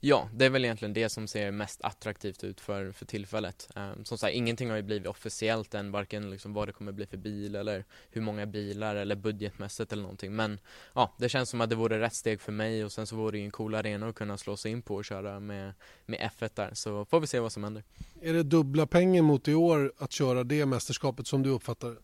Ja, 0.00 0.28
det 0.34 0.44
är 0.44 0.50
väl 0.50 0.64
egentligen 0.64 0.94
det 0.94 1.08
som 1.08 1.28
ser 1.28 1.50
mest 1.50 1.80
attraktivt 1.82 2.44
ut 2.44 2.60
för, 2.60 2.92
för 2.92 3.06
tillfället. 3.06 3.68
Um, 3.76 4.04
som 4.04 4.18
sagt, 4.18 4.34
ingenting 4.34 4.70
har 4.70 4.76
ju 4.76 4.82
blivit 4.82 5.06
officiellt 5.06 5.74
än, 5.74 5.92
varken 5.92 6.30
liksom 6.30 6.52
vad 6.52 6.68
det 6.68 6.72
kommer 6.72 6.92
bli 6.92 7.06
för 7.06 7.16
bil 7.16 7.54
eller 7.54 7.84
hur 8.10 8.20
många 8.20 8.46
bilar 8.46 8.96
eller 8.96 9.16
budgetmässigt 9.16 9.92
eller 9.92 10.02
någonting. 10.02 10.36
Men 10.36 10.58
ja, 10.94 11.14
det 11.18 11.28
känns 11.28 11.50
som 11.50 11.60
att 11.60 11.70
det 11.70 11.76
vore 11.76 12.00
rätt 12.00 12.14
steg 12.14 12.40
för 12.40 12.52
mig 12.52 12.84
och 12.84 12.92
sen 12.92 13.06
så 13.06 13.16
vore 13.16 13.30
det 13.30 13.38
ju 13.38 13.44
en 13.44 13.50
cool 13.50 13.74
arena 13.74 14.08
att 14.08 14.14
kunna 14.14 14.38
slå 14.38 14.56
sig 14.56 14.72
in 14.72 14.82
på 14.82 14.94
och 14.94 15.04
köra 15.04 15.40
med, 15.40 15.72
med 16.06 16.30
F1 16.38 16.50
där. 16.54 16.70
Så 16.74 17.04
får 17.04 17.20
vi 17.20 17.26
se 17.26 17.40
vad 17.40 17.52
som 17.52 17.64
händer. 17.64 17.84
Är 18.22 18.32
det 18.32 18.42
dubbla 18.42 18.86
pengar 18.86 19.22
mot 19.22 19.48
i 19.48 19.54
år 19.54 19.92
att 19.98 20.12
köra 20.12 20.44
det 20.44 20.66
mästerskapet 20.66 21.26
som 21.26 21.42
du 21.42 21.50
uppfattar 21.50 21.88
det? 21.88 21.96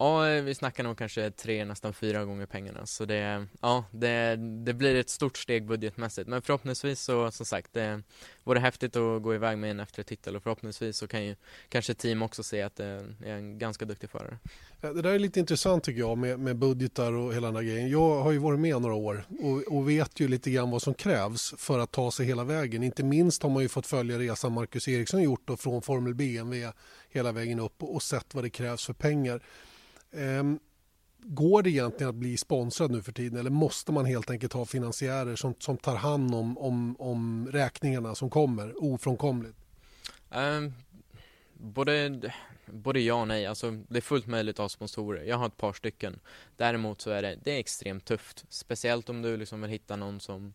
Ja, 0.00 0.28
eh, 0.28 0.42
vi 0.42 0.54
snackar 0.54 0.84
nog 0.84 0.98
kanske 0.98 1.30
tre, 1.30 1.64
nästan 1.64 1.94
fyra 1.94 2.24
gånger 2.24 2.46
pengarna. 2.46 2.86
Så 2.86 3.04
det, 3.04 3.46
ja, 3.60 3.84
det, 3.90 4.36
det 4.36 4.74
blir 4.74 4.94
ett 4.94 5.10
stort 5.10 5.36
steg 5.36 5.66
budgetmässigt. 5.66 6.28
Men 6.28 6.42
förhoppningsvis 6.42 7.00
så, 7.00 7.30
som 7.30 7.46
sagt, 7.46 7.72
det 7.72 8.02
vore 8.44 8.60
häftigt 8.60 8.96
att 8.96 9.22
gå 9.22 9.34
iväg 9.34 9.58
med 9.58 9.70
en 9.70 9.80
efter 9.80 10.02
titel 10.02 10.36
och 10.36 10.42
förhoppningsvis 10.42 10.96
så 10.96 11.06
kan 11.08 11.24
ju 11.24 11.36
kanske 11.68 11.94
team 11.94 12.22
också 12.22 12.42
se 12.42 12.62
att 12.62 12.80
eh, 12.80 12.86
det 12.86 13.30
är 13.30 13.36
en 13.36 13.58
ganska 13.58 13.84
duktig 13.84 14.10
förare. 14.10 14.38
Det 14.80 15.02
där 15.02 15.10
är 15.10 15.18
lite 15.18 15.40
intressant 15.40 15.84
tycker 15.84 16.00
jag 16.00 16.18
med, 16.18 16.40
med 16.40 16.56
budgetar 16.56 17.12
och 17.12 17.34
hela 17.34 17.46
den 17.46 17.56
här 17.56 17.62
grejen. 17.62 17.90
Jag 17.90 18.20
har 18.20 18.32
ju 18.32 18.38
varit 18.38 18.60
med 18.60 18.82
några 18.82 18.94
år 18.94 19.24
och, 19.40 19.76
och, 19.76 19.88
vet 19.88 20.20
ju 20.20 20.28
lite 20.28 20.50
grann 20.50 20.70
vad 20.70 20.82
som 20.82 20.94
krävs 20.94 21.54
för 21.56 21.78
att 21.78 21.92
ta 21.92 22.10
sig 22.10 22.26
hela 22.26 22.44
vägen. 22.44 22.82
Inte 22.82 23.02
minst 23.02 23.42
har 23.42 23.50
man 23.50 23.62
ju 23.62 23.68
fått 23.68 23.86
följa 23.86 24.18
resan 24.18 24.52
Marcus 24.52 24.88
Eriksson 24.88 25.22
gjort 25.22 25.42
då, 25.44 25.56
från 25.56 25.82
Formel 25.82 26.14
BMW 26.14 26.72
hela 27.10 27.32
vägen 27.32 27.60
upp 27.60 27.82
och, 27.82 27.94
och 27.94 28.02
sett 28.02 28.34
vad 28.34 28.44
det 28.44 28.50
krävs 28.50 28.86
för 28.86 28.92
pengar. 28.92 29.42
Ehm, 30.12 30.58
går 31.22 31.62
det 31.62 31.70
egentligen 31.70 32.08
att 32.08 32.14
bli 32.14 32.36
sponsrad 32.36 32.90
nu 32.90 33.02
för 33.02 33.12
tiden 33.12 33.38
eller 33.38 33.50
måste 33.50 33.92
man 33.92 34.04
helt 34.04 34.30
enkelt 34.30 34.52
ha 34.52 34.64
finansiärer 34.64 35.36
som, 35.36 35.54
som 35.58 35.76
tar 35.76 35.96
hand 35.96 36.34
om, 36.34 36.58
om, 36.58 36.96
om 36.98 37.48
räkningarna 37.52 38.14
som 38.14 38.30
kommer 38.30 38.84
ofrånkomligt? 38.84 39.56
Um, 40.30 40.72
både, 41.54 42.32
både 42.66 43.00
ja 43.00 43.14
och 43.14 43.28
nej. 43.28 43.46
Alltså, 43.46 43.70
det 43.70 43.96
är 43.96 44.02
fullt 44.02 44.26
möjligt 44.26 44.54
att 44.54 44.64
ha 44.64 44.68
sponsorer. 44.68 45.24
Jag 45.24 45.36
har 45.36 45.46
ett 45.46 45.56
par 45.56 45.72
stycken. 45.72 46.20
Däremot 46.56 47.00
så 47.00 47.10
är 47.10 47.22
det, 47.22 47.38
det 47.44 47.52
är 47.52 47.58
extremt 47.58 48.04
tufft. 48.04 48.44
Speciellt 48.48 49.08
om 49.08 49.22
du 49.22 49.36
liksom 49.36 49.60
vill 49.60 49.70
hitta 49.70 49.96
någon 49.96 50.20
som 50.20 50.54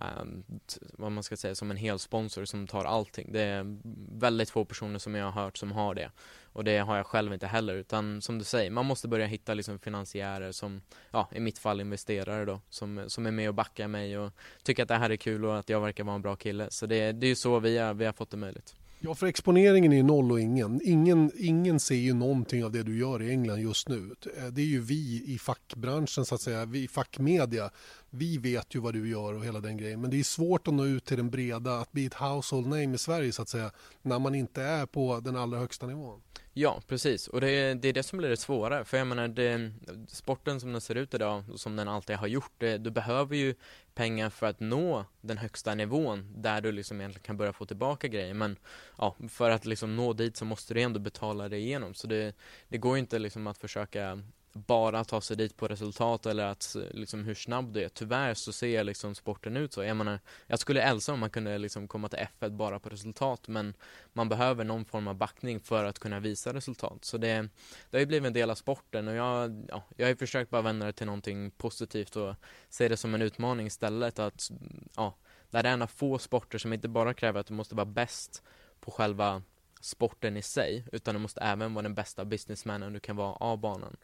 Ehm, 0.00 0.44
vad 0.92 1.12
man 1.12 1.22
ska 1.22 1.36
säga 1.36 1.54
som 1.54 1.70
en 1.70 1.76
hel 1.76 1.98
sponsor 1.98 2.44
som 2.44 2.66
tar 2.66 2.84
allting. 2.84 3.32
Det 3.32 3.40
är 3.40 3.78
väldigt 4.18 4.50
få 4.50 4.64
personer 4.64 4.98
som 4.98 5.14
jag 5.14 5.30
har 5.30 5.42
hört 5.42 5.56
som 5.56 5.72
har 5.72 5.94
det. 5.94 6.10
Och 6.52 6.64
det 6.64 6.78
har 6.78 6.96
jag 6.96 7.06
själv 7.06 7.32
inte 7.32 7.46
heller, 7.46 7.74
utan 7.74 8.22
som 8.22 8.38
du 8.38 8.44
säger, 8.44 8.70
man 8.70 8.86
måste 8.86 9.08
börja 9.08 9.26
hitta 9.26 9.54
liksom 9.54 9.78
finansiärer 9.78 10.52
som, 10.52 10.82
ja, 11.10 11.28
i 11.32 11.40
mitt 11.40 11.58
fall 11.58 11.80
investerare 11.80 12.44
då, 12.44 12.60
som, 12.70 13.04
som 13.06 13.26
är 13.26 13.30
med 13.30 13.48
och 13.48 13.54
backar 13.54 13.88
mig 13.88 14.18
och 14.18 14.32
tycker 14.62 14.82
att 14.82 14.88
det 14.88 14.94
här 14.94 15.10
är 15.10 15.16
kul 15.16 15.44
och 15.44 15.58
att 15.58 15.68
jag 15.68 15.80
verkar 15.80 16.04
vara 16.04 16.16
en 16.16 16.22
bra 16.22 16.36
kille. 16.36 16.70
Så 16.70 16.86
det, 16.86 17.12
det 17.12 17.26
är 17.26 17.28
ju 17.28 17.36
så 17.36 17.58
vi 17.58 17.78
har, 17.78 17.94
vi 17.94 18.04
har 18.04 18.12
fått 18.12 18.30
det 18.30 18.36
möjligt. 18.36 18.74
Ja, 19.06 19.14
för 19.14 19.26
exponeringen 19.26 19.92
är 19.92 20.02
noll 20.02 20.32
och 20.32 20.40
ingen. 20.40 20.80
ingen. 20.84 21.30
Ingen 21.36 21.80
ser 21.80 21.94
ju 21.94 22.14
någonting 22.14 22.64
av 22.64 22.72
det 22.72 22.82
du 22.82 22.98
gör 22.98 23.22
i 23.22 23.30
England 23.30 23.60
just 23.60 23.88
nu. 23.88 24.14
Det 24.52 24.60
är 24.60 24.66
ju 24.66 24.80
vi 24.80 25.24
i 25.26 25.38
fackbranschen, 25.38 26.24
så 26.24 26.34
att 26.34 26.40
säga, 26.40 26.64
vi 26.64 26.82
i 26.82 26.88
fackmedia. 26.88 27.70
Vi 28.16 28.38
vet 28.38 28.74
ju 28.74 28.80
vad 28.80 28.94
du 28.94 29.08
gör 29.08 29.34
och 29.34 29.44
hela 29.44 29.60
den 29.60 29.76
grejen. 29.76 30.00
Men 30.00 30.10
det 30.10 30.20
är 30.20 30.24
svårt 30.24 30.68
att 30.68 30.74
nå 30.74 30.86
ut 30.86 31.04
till 31.04 31.16
den 31.16 31.30
breda, 31.30 31.78
att 31.78 31.92
bli 31.92 32.06
ett 32.06 32.14
household 32.14 32.66
name 32.66 32.94
i 32.94 32.98
Sverige, 32.98 33.32
så 33.32 33.42
att 33.42 33.48
säga, 33.48 33.70
när 34.02 34.18
man 34.18 34.34
inte 34.34 34.62
är 34.62 34.86
på 34.86 35.20
den 35.20 35.36
allra 35.36 35.58
högsta 35.58 35.86
nivån. 35.86 36.22
Ja, 36.52 36.80
precis. 36.88 37.28
Och 37.28 37.40
det 37.40 37.50
är, 37.50 37.74
det 37.74 37.88
är 37.88 37.92
det 37.92 38.02
som 38.02 38.18
blir 38.18 38.28
det 38.28 38.36
svåra. 38.36 38.84
För 38.84 38.96
jag 38.96 39.06
menar, 39.06 39.28
det, 39.28 39.72
sporten 40.08 40.60
som 40.60 40.72
den 40.72 40.80
ser 40.80 40.94
ut 40.94 41.14
idag, 41.14 41.44
som 41.54 41.76
den 41.76 41.88
alltid 41.88 42.16
har 42.16 42.26
gjort, 42.26 42.52
det, 42.58 42.78
du 42.78 42.90
behöver 42.90 43.36
ju 43.36 43.54
pengar 43.94 44.30
för 44.30 44.46
att 44.46 44.60
nå 44.60 45.04
den 45.20 45.38
högsta 45.38 45.74
nivån, 45.74 46.42
där 46.42 46.60
du 46.60 46.72
liksom 46.72 47.00
egentligen 47.00 47.24
kan 47.24 47.36
börja 47.36 47.52
få 47.52 47.66
tillbaka 47.66 48.08
grejer. 48.08 48.34
Men 48.34 48.56
ja, 48.98 49.16
för 49.28 49.50
att 49.50 49.66
liksom 49.66 49.96
nå 49.96 50.12
dit 50.12 50.36
så 50.36 50.44
måste 50.44 50.74
du 50.74 50.80
ändå 50.82 51.00
betala 51.00 51.48
det 51.48 51.58
igenom. 51.58 51.94
Så 51.94 52.06
det, 52.06 52.36
det 52.68 52.78
går 52.78 52.98
inte 52.98 53.18
liksom 53.18 53.46
att 53.46 53.58
försöka 53.58 54.22
bara 54.54 55.04
ta 55.04 55.20
sig 55.20 55.36
dit 55.36 55.56
på 55.56 55.68
resultat 55.68 56.26
eller 56.26 56.44
att 56.46 56.76
eh, 56.76 56.82
liksom 56.90 57.24
hur 57.24 57.34
snabb 57.34 57.72
du 57.72 57.82
är. 57.82 57.88
Tyvärr 57.88 58.34
så 58.34 58.52
ser 58.52 58.84
liksom 58.84 59.14
sporten 59.14 59.56
ut 59.56 59.72
så. 59.72 59.84
Jag 59.84 59.96
menar, 59.96 60.20
jag 60.46 60.58
skulle 60.58 60.82
älska 60.82 61.12
om 61.12 61.20
man 61.20 61.30
kunde 61.30 61.58
liksom 61.58 61.88
komma 61.88 62.08
till 62.08 62.18
F1 62.18 62.56
bara 62.56 62.80
på 62.80 62.88
resultat 62.88 63.48
men 63.48 63.74
man 64.12 64.28
behöver 64.28 64.64
någon 64.64 64.84
form 64.84 65.08
av 65.08 65.14
backning 65.14 65.60
för 65.60 65.84
att 65.84 65.98
kunna 65.98 66.20
visa 66.20 66.54
resultat. 66.54 67.04
Så 67.04 67.18
det, 67.18 67.48
det 67.90 67.96
har 67.96 68.00
ju 68.00 68.06
blivit 68.06 68.26
en 68.26 68.32
del 68.32 68.50
av 68.50 68.54
sporten 68.54 69.08
och 69.08 69.14
jag, 69.14 69.66
ja, 69.68 69.82
jag 69.96 70.06
har 70.06 70.10
ju 70.10 70.16
försökt 70.16 70.50
bara 70.50 70.62
vända 70.62 70.86
det 70.86 70.92
till 70.92 71.06
någonting 71.06 71.50
positivt 71.50 72.16
och 72.16 72.34
se 72.68 72.88
det 72.88 72.96
som 72.96 73.14
en 73.14 73.22
utmaning 73.22 73.66
istället 73.66 74.18
att, 74.18 74.50
ja, 74.96 75.14
det 75.50 75.58
är 75.58 75.64
en 75.64 75.82
av 75.82 75.86
få 75.86 76.18
sporter 76.18 76.58
som 76.58 76.72
inte 76.72 76.88
bara 76.88 77.14
kräver 77.14 77.40
att 77.40 77.46
du 77.46 77.54
måste 77.54 77.74
vara 77.74 77.86
bäst 77.86 78.42
på 78.80 78.90
själva 78.90 79.42
sporten 79.80 80.36
i 80.36 80.42
sig 80.42 80.84
utan 80.92 81.14
du 81.14 81.20
måste 81.20 81.40
även 81.40 81.74
vara 81.74 81.82
den 81.82 81.94
bästa 81.94 82.24
businessmannen 82.24 82.92
du 82.92 83.00
kan 83.00 83.16
vara 83.16 83.32
av 83.32 83.58
banan. 83.58 83.96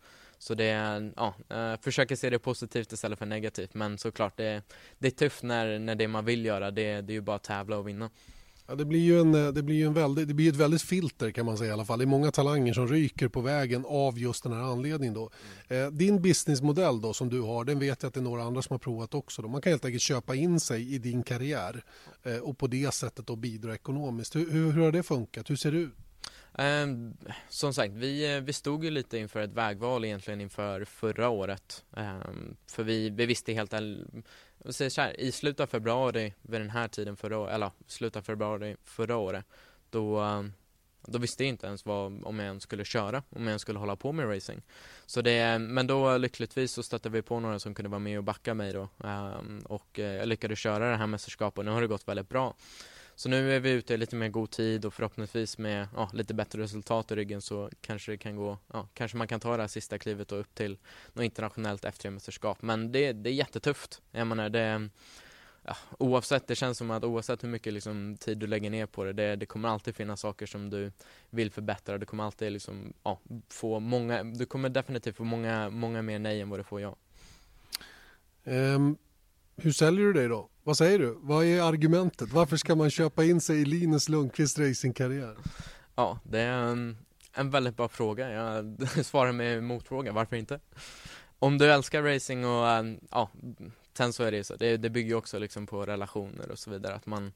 Så 0.43 0.55
det 0.55 0.65
är, 0.65 1.13
ja, 1.17 1.35
uh, 1.53 1.81
försöker 1.81 2.17
se 2.17 2.31
det 2.31 2.39
positivt 2.39 2.93
istället 2.93 3.19
för 3.19 3.27
negativt 3.27 3.75
men 3.75 3.99
såklart 3.99 4.37
det, 4.37 4.63
det 4.99 5.07
är 5.07 5.11
tufft 5.11 5.43
när, 5.43 5.79
när 5.79 5.95
det 5.95 6.09
man 6.09 6.25
vill 6.25 6.45
göra 6.45 6.71
det, 6.71 7.01
det 7.01 7.13
är 7.13 7.15
ju 7.15 7.21
bara 7.21 7.37
att 7.37 7.43
tävla 7.43 7.77
och 7.77 7.89
vinna. 7.89 8.11
Ja, 8.71 8.77
det 8.77 8.85
blir 8.85 9.01
ju, 9.01 9.21
en, 9.21 9.33
det 9.33 9.63
blir 9.63 9.87
en 9.87 9.95
väldigt, 9.95 10.29
det 10.29 10.35
blir 10.35 10.49
ett 10.49 10.57
väldigt 10.57 10.83
filter 10.83 11.31
kan 11.31 11.47
man 11.47 11.59
säga 11.59 11.71
i 11.71 11.73
alla 11.73 11.85
fall. 11.85 11.99
Det 11.99 12.05
är 12.05 12.07
många 12.07 12.31
talanger 12.31 12.73
som 12.73 12.89
ryker 12.89 13.29
på 13.29 13.41
vägen 13.41 13.85
av 13.89 14.19
just 14.19 14.43
den 14.43 14.53
här 14.53 14.61
anledningen. 14.61 15.15
Då. 15.15 15.31
Mm. 15.69 15.87
Eh, 15.87 15.91
din 15.91 16.23
businessmodell 16.23 17.01
då 17.01 17.13
som 17.13 17.29
du 17.29 17.41
har, 17.41 17.65
den 17.65 17.79
vet 17.79 18.03
jag 18.03 18.09
att 18.09 18.15
det 18.15 18.21
är 18.21 18.25
några 18.25 18.43
andra 18.43 18.63
som 18.63 18.75
har 18.75 18.79
provat 18.79 19.15
också. 19.15 19.43
Då. 19.43 19.49
Man 19.49 19.61
kan 19.61 19.71
helt 19.71 19.85
enkelt 19.85 20.03
köpa 20.03 20.35
in 20.35 20.61
sig 20.61 20.95
i 20.95 20.99
din 20.99 21.23
karriär 21.23 21.85
eh, 22.23 22.37
och 22.37 22.59
på 22.59 22.67
det 22.67 22.95
sättet 22.95 23.27
då 23.27 23.37
bidra 23.37 23.75
ekonomiskt. 23.75 24.37
Hur, 24.37 24.51
hur, 24.51 24.73
hur 24.73 24.83
har 24.83 24.93
det 24.93 25.03
funkat? 25.03 25.51
Hur 25.51 25.57
ser 25.57 25.73
det 25.73 25.79
ut? 25.79 25.95
Um, 26.53 27.17
som 27.49 27.75
sagt, 27.75 27.95
vi, 27.95 28.41
vi 28.41 28.53
stod 28.53 28.85
ju 28.85 28.91
lite 28.91 29.19
inför 29.19 29.41
ett 29.41 29.53
vägval 29.53 30.05
egentligen 30.05 30.41
inför 30.41 30.85
förra 30.85 31.29
året. 31.29 31.85
Um, 31.91 32.57
för 32.67 32.83
vi, 32.83 33.11
vi 33.11 33.27
visste 33.27 33.53
helt 33.53 33.73
jag 34.65 34.75
säger 34.75 34.91
så 34.91 35.01
här, 35.01 35.21
i 35.21 35.33
slutet 35.33 35.61
av 35.61 35.67
februari 35.67 36.35
vid 36.43 36.61
den 36.61 36.71
här 36.71 36.89
tiden 36.89 37.17
förra 37.17 37.39
året, 37.39 37.55
eller 37.55 37.71
slutet 37.87 38.17
av 38.17 38.23
februari 38.23 38.77
förra 38.85 39.17
året, 39.17 39.45
då, 39.91 40.25
då 41.07 41.19
visste 41.19 41.45
jag 41.45 41.49
inte 41.49 41.67
ens 41.67 41.87
vad, 41.87 42.25
om 42.25 42.39
jag 42.39 42.47
ens 42.47 42.63
skulle 42.63 42.85
köra, 42.85 43.23
om 43.31 43.43
jag 43.43 43.49
ens 43.49 43.63
skulle 43.63 43.79
hålla 43.79 43.97
på 43.97 44.13
med 44.13 44.35
racing. 44.35 44.63
Så 45.07 45.23
det, 45.23 45.59
men 45.59 45.87
då 45.87 46.19
lyckligtvis 46.19 46.73
så 46.73 46.83
stötte 46.83 47.09
vi 47.09 47.23
på 47.23 47.41
några 47.41 47.59
som 47.59 47.75
kunde 47.75 47.89
vara 47.89 47.99
med 47.99 48.19
och 48.19 48.25
backa 48.25 48.55
mig 48.55 48.73
då 48.73 48.89
ehm, 49.05 49.59
och 49.65 49.99
eh, 49.99 50.15
jag 50.15 50.29
lyckades 50.29 50.59
köra 50.59 50.91
det 50.91 50.97
här 50.97 51.07
mästerskapet 51.07 51.59
och 51.59 51.65
nu 51.65 51.71
har 51.71 51.81
det 51.81 51.87
gått 51.87 52.09
väldigt 52.09 52.29
bra. 52.29 52.55
Så 53.21 53.29
nu 53.29 53.57
är 53.57 53.61
vi 53.61 53.71
ute 53.71 53.95
i 53.95 53.97
lite 53.97 54.17
mer 54.17 54.29
god 54.29 54.51
tid 54.51 54.85
och 54.85 54.95
förhoppningsvis 54.95 55.59
med 55.59 55.89
ja, 55.95 56.11
lite 56.13 56.35
bättre 56.35 56.63
resultat 56.63 57.11
i 57.11 57.15
ryggen 57.15 57.41
så 57.41 57.71
kanske 57.81 58.13
det 58.13 58.19
kan 58.19 58.37
gå, 58.37 58.59
ja, 58.73 58.89
kanske 58.95 59.17
man 59.17 59.29
kan 59.29 59.41
ta 59.41 59.57
det 59.57 59.63
här 59.63 59.69
sista 59.69 59.99
klivet 59.99 60.33
och 60.33 60.41
upp 60.41 60.55
till 60.55 60.79
något 61.13 61.25
internationellt 61.25 61.85
F3-mästerskap. 61.85 62.57
Men 62.61 62.93
det, 62.93 63.13
det 63.13 63.31
är 63.31 63.35
jättetufft. 63.35 64.03
Jag 64.11 64.27
menar, 64.27 64.49
det, 64.49 64.89
ja, 65.63 65.77
oavsett, 65.99 66.47
det 66.47 66.55
känns 66.55 66.79
som 66.79 66.91
att 66.91 67.05
oavsett 67.05 67.45
hur 67.45 67.49
mycket 67.49 67.73
liksom, 67.73 68.17
tid 68.17 68.39
du 68.39 68.47
lägger 68.47 68.71
ner 68.71 68.87
på 68.87 69.05
det, 69.05 69.13
det, 69.13 69.37
det 69.37 69.47
kommer 69.47 69.69
alltid 69.69 69.97
finnas 69.97 70.21
saker 70.21 70.47
som 70.47 70.71
du 70.71 70.93
vill 71.31 71.51
förbättra. 71.51 71.99
Du 71.99 72.07
kommer 72.07 72.25
alltid 72.25 72.53
liksom, 72.53 72.93
ja, 73.03 73.21
få 73.49 73.81
många, 73.81 74.25
du 74.25 74.47
kommer 74.47 74.69
definitivt 74.69 75.17
få 75.17 75.25
många, 75.25 75.71
många 75.71 76.03
mer 76.03 76.19
nej 76.19 76.41
än 76.41 76.51
vad 76.51 76.59
du 76.59 76.65
får 76.65 76.81
ja. 76.81 76.97
Um 78.45 78.97
hur 79.63 79.73
säljer 79.73 80.07
du 80.07 80.13
dig 80.13 80.29
då? 80.29 80.49
Vad 80.63 80.77
säger 80.79 80.99
du? 80.99 81.19
Vad 81.21 81.45
är 81.45 81.63
argumentet? 81.63 82.33
Varför 82.33 82.57
ska 82.57 82.75
man 82.75 82.91
köpa 82.91 83.25
in 83.25 83.41
sig 83.41 83.61
i 83.61 83.65
Linus 83.65 84.09
Lundqvists 84.09 84.59
racingkarriär? 84.59 85.37
Ja, 85.95 86.19
det 86.23 86.41
är 86.41 86.53
en, 86.53 86.97
en 87.33 87.51
väldigt 87.51 87.77
bra 87.77 87.89
fråga. 87.89 88.31
Jag 88.31 88.89
svarar 89.05 89.33
med 89.33 89.63
motfråga, 89.63 90.13
varför 90.13 90.37
inte? 90.37 90.61
Om 91.39 91.59
du 91.59 91.73
älskar 91.73 92.03
racing 92.03 92.47
och 92.47 92.69
eh, 92.69 92.85
ja, 93.11 93.31
sen 93.97 94.13
så 94.13 94.25
är 94.25 94.31
det 94.31 94.37
ju 94.37 94.45
så, 94.45 94.57
det, 94.57 94.77
det 94.77 94.91
bygger 94.91 95.09
ju 95.09 95.15
också 95.15 95.39
liksom 95.39 95.67
på 95.67 95.87
relationer 95.87 96.51
och 96.51 96.59
så 96.59 96.71
vidare, 96.71 96.95
att 96.95 97.07
man 97.07 97.33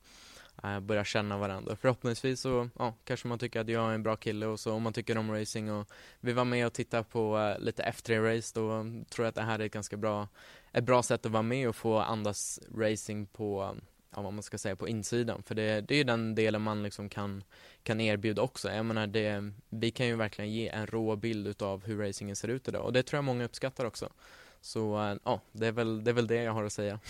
äh, 0.62 0.80
börjar 0.80 1.04
känna 1.04 1.38
varandra. 1.38 1.76
Förhoppningsvis 1.76 2.40
så, 2.40 2.68
ja, 2.78 2.94
kanske 3.04 3.28
man 3.28 3.38
tycker 3.38 3.60
att 3.60 3.68
jag 3.68 3.90
är 3.90 3.94
en 3.94 4.02
bra 4.02 4.16
kille 4.16 4.46
och 4.46 4.60
så 4.60 4.72
om 4.72 4.82
man 4.82 4.92
tycker 4.92 5.18
om 5.18 5.32
racing 5.32 5.72
och 5.72 5.88
vill 6.20 6.34
vara 6.34 6.44
med 6.44 6.66
och 6.66 6.72
titta 6.72 7.02
på 7.02 7.38
äh, 7.38 7.64
lite 7.64 7.82
F3-race 7.82 8.52
då 8.54 8.82
tror 9.10 9.24
jag 9.24 9.28
att 9.28 9.34
det 9.34 9.42
här 9.42 9.58
är 9.58 9.66
ett 9.66 9.72
ganska 9.72 9.96
bra, 9.96 10.28
ett 10.74 10.84
bra 10.84 11.02
sätt 11.02 11.26
att 11.26 11.32
vara 11.32 11.42
med 11.42 11.68
och 11.68 11.76
få 11.76 11.98
andas 11.98 12.60
racing 12.76 13.26
på 13.32 13.76
ja, 14.14 14.22
vad 14.22 14.32
man 14.32 14.42
ska 14.42 14.58
säga, 14.58 14.76
på 14.76 14.88
insidan. 14.88 15.42
För 15.42 15.54
det, 15.54 15.80
det 15.80 15.94
är 15.94 15.98
ju 15.98 16.04
den 16.04 16.34
delen 16.34 16.62
man 16.62 16.82
liksom 16.82 17.08
kan, 17.08 17.44
kan 17.82 18.00
erbjuda 18.00 18.42
också. 18.42 18.70
Jag 18.70 18.86
menar, 18.86 19.06
det, 19.06 19.52
vi 19.68 19.90
kan 19.90 20.06
ju 20.06 20.16
verkligen 20.16 20.52
ge 20.52 20.68
en 20.68 20.86
rå 20.86 21.16
bild 21.16 21.46
utav 21.46 21.84
hur 21.84 21.98
racingen 21.98 22.36
ser 22.36 22.48
ut 22.48 22.68
idag 22.68 22.84
och 22.84 22.92
det 22.92 23.02
tror 23.02 23.18
jag 23.18 23.24
många 23.24 23.44
uppskattar 23.44 23.84
också. 23.84 24.08
Så 24.60 25.02
eh, 25.02 25.16
ja, 25.24 25.40
det 25.52 25.66
är, 25.66 25.72
väl, 25.72 26.04
det 26.04 26.10
är 26.10 26.12
väl 26.12 26.26
det 26.26 26.42
jag 26.42 26.52
har 26.52 26.64
att 26.64 26.72
säga. 26.72 27.00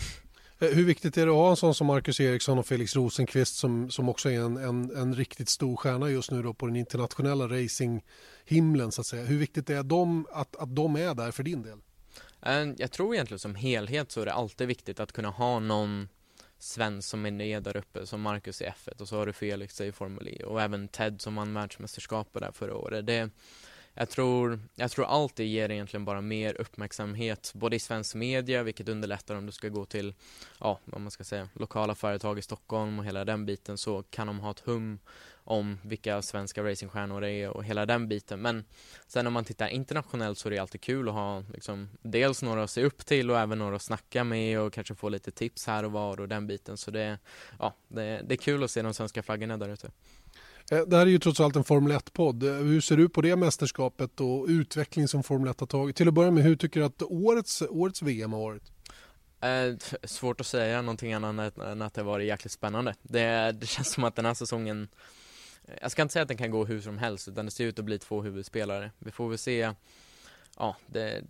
Eh, 0.59 0.69
hur 0.69 0.85
viktigt 0.85 1.17
är 1.17 1.25
det 1.25 1.31
att 1.31 1.37
ha 1.37 1.49
en 1.49 1.55
sån 1.55 1.75
som 1.75 1.87
Marcus 1.87 2.19
Eriksson 2.19 2.59
och 2.59 2.65
Felix 2.65 2.95
Rosenqvist 2.95 3.55
som, 3.55 3.91
som 3.91 4.09
också 4.09 4.29
är 4.29 4.39
en, 4.39 4.57
en, 4.57 4.97
en 4.97 5.15
riktigt 5.15 5.49
stor 5.49 5.75
stjärna 5.75 6.09
just 6.09 6.31
nu 6.31 6.43
då 6.43 6.53
på 6.53 6.65
den 6.65 6.75
internationella 6.75 7.47
racinghimlen 7.47 8.91
så 8.91 9.01
att 9.01 9.07
säga. 9.07 9.25
Hur 9.25 9.37
viktigt 9.37 9.69
är 9.69 9.83
de 9.83 10.27
att, 10.31 10.55
att 10.55 10.75
de 10.75 10.95
är 10.95 11.13
där 11.13 11.31
för 11.31 11.43
din 11.43 11.61
del? 11.61 11.77
Ehm, 12.45 12.75
jag 12.77 12.91
tror 12.91 13.13
egentligen 13.13 13.39
som 13.39 13.55
helhet 13.55 14.11
så 14.11 14.21
är 14.21 14.25
det 14.25 14.33
alltid 14.33 14.67
viktigt 14.67 14.99
att 14.99 15.11
kunna 15.11 15.29
ha 15.29 15.59
någon 15.59 16.09
svensk 16.57 17.09
som 17.09 17.25
är 17.25 17.31
med 17.31 17.63
där 17.63 17.77
uppe, 17.77 18.05
som 18.05 18.21
Marcus 18.21 18.61
i 18.61 18.65
F1 18.65 19.01
och 19.01 19.07
så 19.07 19.17
har 19.17 19.25
du 19.25 19.33
Felix 19.33 19.81
i 19.81 19.91
Formel 19.91 20.27
E 20.27 20.43
och 20.43 20.61
även 20.61 20.87
Ted 20.87 21.21
som 21.21 21.35
vann 21.35 21.53
världsmästerskapet 21.53 22.41
där 22.41 22.51
förra 22.51 22.75
året. 22.75 23.07
Det, 23.07 23.29
jag, 23.93 24.09
tror, 24.09 24.59
jag 24.75 24.91
tror 24.91 25.05
allt 25.05 25.35
det 25.35 25.45
ger 25.45 25.71
egentligen 25.71 26.05
bara 26.05 26.21
mer 26.21 26.61
uppmärksamhet, 26.61 27.51
både 27.55 27.75
i 27.75 27.79
svensk 27.79 28.15
media, 28.15 28.63
vilket 28.63 28.89
underlättar 28.89 29.35
om 29.35 29.45
du 29.45 29.51
ska 29.51 29.69
gå 29.69 29.85
till, 29.85 30.13
ja, 30.59 30.79
vad 30.85 31.01
man 31.01 31.11
ska 31.11 31.23
säga, 31.23 31.49
lokala 31.53 31.95
företag 31.95 32.39
i 32.39 32.41
Stockholm 32.41 32.99
och 32.99 33.05
hela 33.05 33.25
den 33.25 33.45
biten 33.45 33.77
så 33.77 34.03
kan 34.03 34.27
de 34.27 34.39
ha 34.39 34.51
ett 34.51 34.59
hum 34.59 34.99
om 35.45 35.77
vilka 35.83 36.21
svenska 36.21 36.63
racingstjärnor 36.63 37.21
det 37.21 37.31
är 37.31 37.49
och 37.49 37.63
hela 37.63 37.85
den 37.85 38.07
biten. 38.07 38.41
Men 38.41 38.65
sen 39.07 39.27
om 39.27 39.33
man 39.33 39.45
tittar 39.45 39.67
internationellt 39.67 40.37
så 40.37 40.49
är 40.49 40.51
det 40.51 40.59
alltid 40.59 40.81
kul 40.81 41.07
att 41.09 41.13
ha 41.13 41.43
liksom, 41.53 41.89
dels 42.01 42.41
några 42.41 42.63
att 42.63 42.69
se 42.71 42.83
upp 42.83 43.05
till 43.05 43.31
och 43.31 43.39
även 43.39 43.59
några 43.59 43.75
att 43.75 43.81
snacka 43.81 44.23
med 44.23 44.59
och 44.59 44.73
kanske 44.73 44.95
få 44.95 45.09
lite 45.09 45.31
tips 45.31 45.67
här 45.67 45.83
och 45.83 45.91
var 45.91 46.19
och 46.19 46.27
den 46.27 46.47
biten. 46.47 46.77
Så 46.77 46.91
det, 46.91 47.19
ja, 47.59 47.75
det, 47.87 48.21
det 48.27 48.35
är 48.35 48.37
kul 48.37 48.63
att 48.63 48.71
se 48.71 48.81
de 48.81 48.93
svenska 48.93 49.23
flaggorna 49.23 49.57
där 49.57 49.69
ute. 49.69 49.91
Eh, 50.71 50.79
Det 50.81 50.97
här 50.97 51.05
är 51.05 51.09
ju 51.09 51.19
trots 51.19 51.39
allt 51.39 51.55
en 51.55 51.63
Formel 51.63 51.91
1-podd. 51.97 52.43
Eh, 52.43 52.53
Hur 52.53 52.81
ser 52.81 52.97
du 52.97 53.09
på 53.09 53.21
det 53.21 53.35
mästerskapet 53.35 54.19
och 54.21 54.45
utveckling 54.47 55.07
som 55.07 55.23
Formel 55.23 55.49
1 55.49 55.59
har 55.59 55.67
tagit? 55.67 55.95
Till 55.95 56.07
att 56.07 56.13
börja 56.13 56.31
med, 56.31 56.43
hur 56.43 56.55
tycker 56.55 56.79
du 56.79 56.85
att 56.85 57.01
årets, 57.01 57.61
årets 57.69 58.01
VM 58.01 58.33
har 58.33 58.39
varit? 58.39 58.71
Eh, 59.41 59.97
svårt 60.07 60.41
att 60.41 60.47
säga 60.47 60.81
någonting 60.81 61.13
annat 61.13 61.57
än 61.57 61.81
att 61.81 61.93
det 61.93 62.01
har 62.01 62.05
varit 62.05 62.27
jäkligt 62.27 62.51
spännande. 62.51 62.95
Det, 63.01 63.51
det 63.51 63.65
känns 63.67 63.91
som 63.91 64.03
att 64.03 64.15
den 64.15 64.25
här 64.25 64.33
säsongen 64.33 64.87
jag 65.81 65.91
ska 65.91 66.01
inte 66.01 66.13
säga 66.13 66.23
att 66.23 66.27
den 66.27 66.37
kan 66.37 66.51
gå 66.51 66.65
hur 66.65 66.81
som 66.81 66.97
helst 66.97 67.27
utan 67.27 67.45
det 67.45 67.51
ser 67.51 67.65
ut 67.65 67.79
att 67.79 67.85
bli 67.85 67.99
två 67.99 68.21
huvudspelare. 68.21 68.91
Vi 68.99 69.11
får 69.11 69.29
väl 69.29 69.37
se 69.37 69.73
Ja, 70.57 70.75
det, 70.87 71.23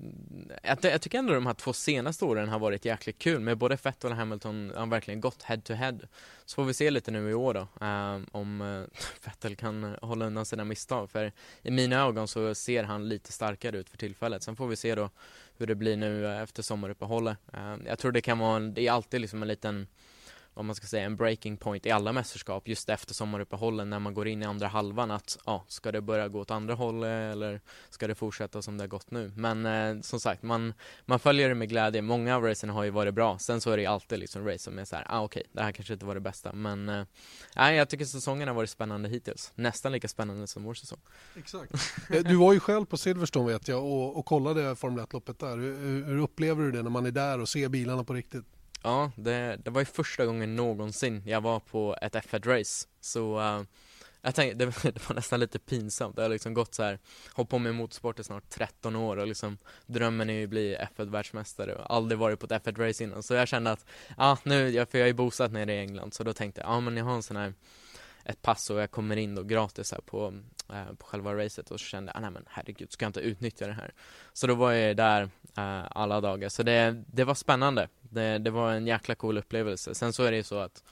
jag, 0.64 0.78
jag 0.82 1.02
tycker 1.02 1.20
ändå 1.20 1.34
de 1.34 1.46
här 1.46 1.54
två 1.54 1.74
senaste 1.74 2.26
åren 2.26 2.50
har 2.50 2.60
varit 2.60 2.86
jäkligt 2.86 3.20
kul 3.20 3.40
med 3.40 3.58
både 3.58 3.78
Vettel 3.84 4.12
och 4.12 4.18
Hamilton 4.18 4.72
har 4.76 4.86
verkligen 4.86 5.22
gått 5.22 5.44
head 5.44 5.58
to 5.58 5.74
head. 5.74 6.00
Så 6.46 6.56
får 6.56 6.64
vi 6.64 6.74
se 6.74 6.92
lite 6.92 7.12
nu 7.12 7.30
i 7.30 7.34
år 7.34 7.54
då 7.54 7.86
eh, 7.86 8.22
om 8.32 8.62
eh, 8.62 9.00
Vettel 9.26 9.56
kan 9.56 9.96
hålla 10.02 10.26
undan 10.26 10.46
sina 10.46 10.64
misstag 10.64 11.12
för 11.12 11.32
i 11.62 11.72
mina 11.72 11.96
ögon 11.96 12.28
så 12.28 12.56
ser 12.56 12.84
han 12.84 13.10
lite 13.10 13.32
starkare 13.32 13.78
ut 13.78 13.90
för 13.90 13.98
tillfället. 13.98 14.44
Sen 14.44 14.56
får 14.56 14.68
vi 14.68 14.76
se 14.76 14.96
då 14.96 15.10
hur 15.58 15.68
det 15.68 15.76
blir 15.76 15.98
nu 15.98 16.36
efter 16.36 16.64
sommaruppehållet. 16.64 17.38
Eh, 17.54 17.76
jag 17.86 18.00
tror 18.00 18.12
det 18.12 18.22
kan 18.22 18.40
vara, 18.40 18.56
en, 18.56 18.74
det 18.74 18.88
är 18.88 18.92
alltid 18.92 19.22
liksom 19.22 19.42
en 19.42 19.48
liten 19.48 19.88
vad 20.56 20.66
man 20.66 20.76
ska 20.76 20.88
säga, 20.88 21.06
en 21.06 21.16
breaking 21.16 21.58
point 21.58 21.86
i 21.86 21.92
alla 21.92 22.12
mästerskap 22.14 22.68
just 22.68 22.90
efter 22.90 23.14
sommaruppehållen 23.14 23.90
när 23.90 24.00
man 24.00 24.14
går 24.14 24.28
in 24.28 24.42
i 24.42 24.46
andra 24.46 24.68
halvan 24.68 25.12
att 25.12 25.38
ja, 25.46 25.66
ska 25.68 25.92
det 25.92 26.02
börja 26.02 26.28
gå 26.28 26.40
åt 26.40 26.52
andra 26.52 26.74
hållet 26.74 27.34
eller 27.34 27.62
ska 27.90 28.08
det 28.08 28.16
fortsätta 28.16 28.62
som 28.62 28.78
det 28.78 28.84
har 28.84 28.88
gått 28.88 29.12
nu? 29.12 29.32
Men 29.36 29.66
eh, 29.66 30.02
som 30.02 30.20
sagt, 30.20 30.44
man, 30.44 30.74
man 31.06 31.20
följer 31.20 31.50
det 31.50 31.56
med 31.56 31.70
glädje. 31.70 32.02
Många 32.02 32.36
av 32.36 32.44
racen 32.44 32.70
har 32.70 32.84
ju 32.84 32.90
varit 32.90 33.14
bra. 33.14 33.38
Sen 33.40 33.62
så 33.62 33.72
är 33.72 33.76
det 33.78 33.82
ju 33.84 33.88
alltid 33.90 34.20
liksom 34.20 34.46
race 34.48 34.60
som 34.60 34.80
är 34.80 34.86
så 34.86 34.96
här, 34.96 35.06
ah, 35.10 35.22
okej, 35.24 35.44
det 35.52 35.62
här 35.64 35.72
kanske 35.72 35.94
inte 35.94 36.06
var 36.06 36.14
det 36.16 36.22
bästa, 36.22 36.54
men 36.54 36.90
eh, 36.90 37.06
jag 37.56 37.90
tycker 37.90 38.06
säsongen 38.06 38.48
har 38.48 38.56
varit 38.56 38.70
spännande 38.70 39.10
hittills. 39.10 39.52
Nästan 39.56 39.92
lika 39.92 40.08
spännande 40.08 40.48
som 40.48 40.64
vår 40.64 40.74
säsong. 40.74 41.00
Exakt. 41.38 41.72
Eh, 42.10 42.24
Du 42.24 42.36
var 42.36 42.54
ju 42.54 42.60
själv 42.60 42.86
på 42.86 42.98
Silverstone 42.98 43.52
vet 43.52 43.68
jag 43.68 43.84
och, 43.84 44.18
och 44.18 44.26
kollade 44.26 44.76
Formel 44.76 45.06
1-loppet 45.06 45.40
där. 45.40 45.58
Hur- 45.58 46.06
hur 46.06 46.18
upplever 46.18 46.64
du 46.64 46.72
det 46.72 46.84
när 46.84 46.90
man 46.90 47.06
är 47.06 47.12
där 47.12 47.40
och 47.40 47.50
ser 47.50 47.70
bilarna 47.70 48.04
på 48.04 48.14
riktigt? 48.14 48.46
Ja, 48.86 49.12
det, 49.16 49.58
det 49.66 49.72
var 49.72 49.82
ju 49.82 49.86
första 49.86 50.26
gången 50.26 50.56
någonsin 50.56 51.24
jag 51.26 51.42
var 51.42 51.60
på 51.60 51.96
ett 52.02 52.16
F1-race. 52.16 52.88
Så 53.02 53.40
uh, 53.40 53.64
jag 54.22 54.36
tänkte, 54.36 54.66
det, 54.66 54.66
det 54.84 55.10
var 55.10 55.16
nästan 55.16 55.40
lite 55.40 55.60
pinsamt. 55.60 56.18
Jag 56.18 56.24
har 56.24 56.30
liksom 56.30 56.54
gått 56.54 56.76
så 56.76 56.84
här, 56.84 57.00
hållit 57.34 57.50
på 57.50 57.60
med 57.60 57.76
motorsport 57.76 58.20
i 58.20 58.24
snart 58.24 58.50
13 58.50 58.96
år 58.96 59.18
och 59.18 59.28
liksom 59.28 59.58
drömmen 59.86 60.30
är 60.30 60.34
ju 60.34 60.44
att 60.44 60.50
bli 60.50 60.78
F1-världsmästare 60.78 61.76
och 61.76 61.94
aldrig 61.96 62.20
varit 62.20 62.40
på 62.40 62.46
ett 62.46 62.66
F1-race 62.66 63.04
innan. 63.04 63.24
Så 63.24 63.34
jag 63.34 63.48
kände 63.48 63.72
att, 63.72 63.86
ja 64.18 64.38
nu, 64.44 64.86
för 64.86 64.98
jag 64.98 65.10
är 65.10 65.14
bosatt 65.14 65.52
nere 65.52 65.74
i 65.74 65.80
England, 65.80 66.14
så 66.14 66.24
då 66.24 66.34
tänkte 66.34 66.62
jag, 66.62 66.70
ja 66.70 66.80
men 66.80 66.98
jag 66.98 67.06
har 67.06 67.16
en 67.16 67.24
sån 67.24 67.38
här 67.38 67.54
ett 68.26 68.42
pass 68.42 68.70
och 68.70 68.80
jag 68.80 68.92
kommer 68.92 69.18
in 69.18 69.36
då 69.36 69.44
gratis 69.44 69.92
här 69.92 70.02
på, 70.02 70.34
eh, 70.74 70.94
på 70.98 71.06
själva 71.06 71.36
racet 71.36 71.72
och 71.72 71.80
så 71.80 71.86
kände 71.86 72.12
jag, 72.12 72.18
ah, 72.18 72.22
nej 72.22 72.32
men 72.32 72.46
herregud, 72.50 72.92
ska 72.92 73.06
jag 73.06 73.10
inte 73.10 73.20
utnyttja 73.20 73.68
det 73.68 73.74
här? 73.74 73.94
Så 74.34 74.48
då 74.48 74.56
var 74.56 74.72
jag 74.72 74.98
där 74.98 75.22
eh, 75.58 75.84
alla 75.90 76.22
dagar, 76.22 76.50
så 76.50 76.64
det, 76.64 77.04
det 77.08 77.24
var 77.24 77.36
spännande. 77.36 77.90
Det, 78.02 78.38
det 78.38 78.52
var 78.52 78.72
en 78.72 78.88
jäkla 78.88 79.16
cool 79.16 79.38
upplevelse. 79.38 79.96
Sen 79.96 80.14
så 80.14 80.24
är 80.24 80.32
det 80.32 80.38
ju 80.38 80.44
så 80.44 80.60
att 80.60 80.84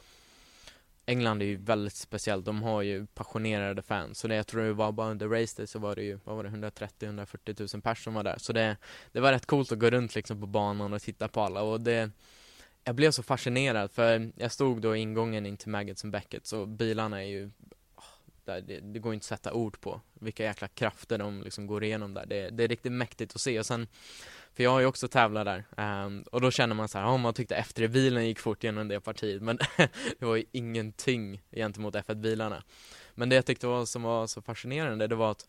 England 1.05 1.41
är 1.41 1.45
ju 1.45 1.57
väldigt 1.57 1.95
speciellt, 1.95 2.45
de 2.45 2.64
har 2.64 2.81
ju 2.81 3.05
passionerade 3.05 3.81
fans, 3.81 4.19
så 4.19 4.27
det, 4.27 4.35
jag 4.35 4.47
tror 4.47 4.64
det 4.64 4.73
var 4.73 4.91
bara 4.91 5.10
under 5.10 5.27
race 5.27 5.57
day 5.57 5.68
så 5.68 5.80
var 5.80 5.95
det 5.95 6.03
ju, 6.03 6.19
vad 6.23 6.35
var 6.35 6.43
det, 6.43 6.49
130-140 6.49 7.53
tusen 7.53 7.81
personer 7.81 8.03
som 8.03 8.14
var 8.14 8.23
där, 8.23 8.38
så 8.38 8.53
det, 8.53 8.77
det 9.11 9.19
var 9.19 9.31
rätt 9.31 9.45
coolt 9.45 9.72
att 9.72 9.80
gå 9.80 9.89
runt 9.89 10.15
liksom 10.15 10.41
på 10.41 10.47
banan 10.47 10.93
och 10.93 11.01
titta 11.01 11.27
på 11.27 11.41
alla 11.41 11.61
och 11.61 11.81
det 11.81 12.11
jag 12.84 12.95
blev 12.95 13.11
så 13.11 13.23
fascinerad 13.23 13.91
för 13.91 14.31
jag 14.35 14.51
stod 14.51 14.81
då 14.81 14.95
i 14.95 14.99
ingången 14.99 15.45
in 15.45 15.57
till 15.57 15.69
Maggots 15.69 16.03
and 16.03 16.14
Beckett 16.14 16.51
och 16.51 16.68
bilarna 16.68 17.23
är 17.23 17.27
ju 17.27 17.51
där, 18.45 18.61
det, 18.61 18.80
det 18.80 18.99
går 18.99 19.14
inte 19.14 19.23
att 19.23 19.27
sätta 19.27 19.53
ord 19.53 19.81
på 19.81 20.01
vilka 20.14 20.43
jäkla 20.43 20.68
krafter 20.68 21.18
de 21.18 21.41
liksom 21.41 21.68
går 21.68 21.84
igenom 21.84 22.14
där. 22.14 22.26
Det, 22.26 22.49
det 22.49 22.64
är 22.64 22.68
riktigt 22.68 22.91
mäktigt 22.91 23.35
att 23.35 23.41
se 23.41 23.60
och 23.60 23.65
sen 23.65 23.88
för 24.53 24.64
jag 24.64 24.72
har 24.72 24.80
ju 24.80 24.85
också 24.85 25.07
tävlat 25.07 25.45
där 25.45 25.65
um, 26.05 26.23
och 26.31 26.41
då 26.41 26.51
känner 26.51 26.76
man 26.76 26.89
så 26.89 26.97
här, 26.97 27.05
ja 27.05 27.18
man 27.18 27.34
tyckte 27.34 27.55
efter 27.55 27.88
bilen 27.88 28.26
gick 28.26 28.39
fort 28.39 28.64
genom 28.64 28.88
det 28.88 28.99
partiet 28.99 29.41
men 29.41 29.57
det 30.19 30.26
var 30.26 30.35
ju 30.35 30.45
ingenting 30.51 31.41
gentemot 31.51 31.95
F1-bilarna. 31.95 32.64
Men 33.15 33.30
det 33.30 33.35
jag 33.35 33.45
tyckte 33.45 33.68
var, 33.68 33.85
som 33.85 34.03
var 34.03 34.27
så 34.27 34.41
fascinerande 34.41 35.07
det 35.07 35.15
var 35.15 35.31
att 35.31 35.45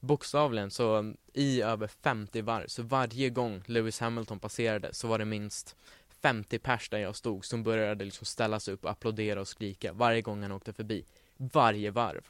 bokstavligen 0.00 0.70
så 0.70 1.14
i 1.32 1.62
över 1.62 1.86
50 1.86 2.42
varv, 2.42 2.66
så 2.66 2.82
varje 2.82 3.30
gång 3.30 3.62
Lewis 3.66 4.00
Hamilton 4.00 4.38
passerade 4.38 4.94
så 4.94 5.08
var 5.08 5.18
det 5.18 5.24
minst 5.24 5.76
50 6.22 6.58
pers 6.58 6.88
där 6.88 6.98
jag 6.98 7.16
stod 7.16 7.44
som 7.44 7.62
började 7.62 8.04
liksom 8.04 8.26
ställa 8.26 8.60
sig 8.60 8.74
upp 8.74 8.84
och 8.84 8.90
applådera 8.90 9.40
och 9.40 9.48
skrika 9.48 9.92
varje 9.92 10.22
gång 10.22 10.42
han 10.42 10.52
åkte 10.52 10.72
förbi. 10.72 11.04
Varje 11.36 11.90
varv. 11.90 12.28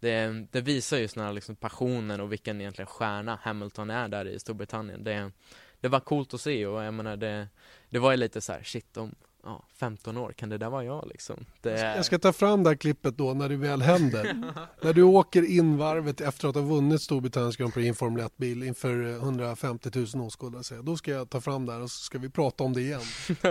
Det, 0.00 0.46
det 0.50 0.60
visar 0.60 0.98
just 0.98 1.14
den 1.14 1.24
här 1.24 1.32
liksom 1.32 1.56
passionen 1.56 2.20
och 2.20 2.32
vilken 2.32 2.60
egentligen 2.60 2.86
stjärna 2.86 3.38
Hamilton 3.42 3.90
är 3.90 4.08
där 4.08 4.24
i 4.24 4.38
Storbritannien. 4.38 5.04
Det, 5.04 5.32
det 5.80 5.88
var 5.88 6.00
coolt 6.00 6.34
att 6.34 6.40
se 6.40 6.66
och 6.66 6.82
jag 6.82 6.94
menar 6.94 7.16
det, 7.16 7.48
det 7.90 7.98
var 7.98 8.10
ju 8.10 8.16
lite 8.16 8.40
så 8.40 8.52
här, 8.52 8.62
shit 8.62 8.96
om 8.96 9.14
ja, 9.42 9.64
15 9.74 10.16
år, 10.16 10.32
kan 10.32 10.48
det 10.48 10.58
där 10.58 10.70
vara 10.70 10.84
jag 10.84 11.08
liksom? 11.08 11.46
Det, 11.60 11.80
Jag 11.80 12.04
ska 12.04 12.18
ta 12.18 12.32
fram 12.32 12.62
det 12.62 12.70
här 12.70 12.76
klippet 12.76 13.16
då 13.16 13.34
när 13.34 13.48
det 13.48 13.56
väl 13.56 13.82
händer. 13.82 14.52
när 14.82 14.92
du 14.92 15.02
åker 15.02 15.50
in 15.50 15.76
varvet 15.76 16.20
efter 16.20 16.48
att 16.48 16.54
ha 16.54 16.62
vunnit 16.62 17.02
Storbritanniens 17.02 17.56
Grand 17.56 17.74
Prix 17.74 17.84
i 17.84 17.88
en 17.88 17.94
Formel 17.94 18.24
1-bil 18.24 18.62
inför 18.62 19.06
eh, 19.06 19.14
150 19.14 19.90
000 20.14 20.26
åskådare. 20.26 20.82
Då 20.82 20.96
ska 20.96 21.10
jag 21.10 21.30
ta 21.30 21.40
fram 21.40 21.66
det 21.66 21.72
här 21.72 21.80
och 21.80 21.90
så 21.90 22.04
ska 22.04 22.18
vi 22.18 22.30
prata 22.30 22.64
om 22.64 22.72
det 22.72 22.80
igen. 22.80 23.00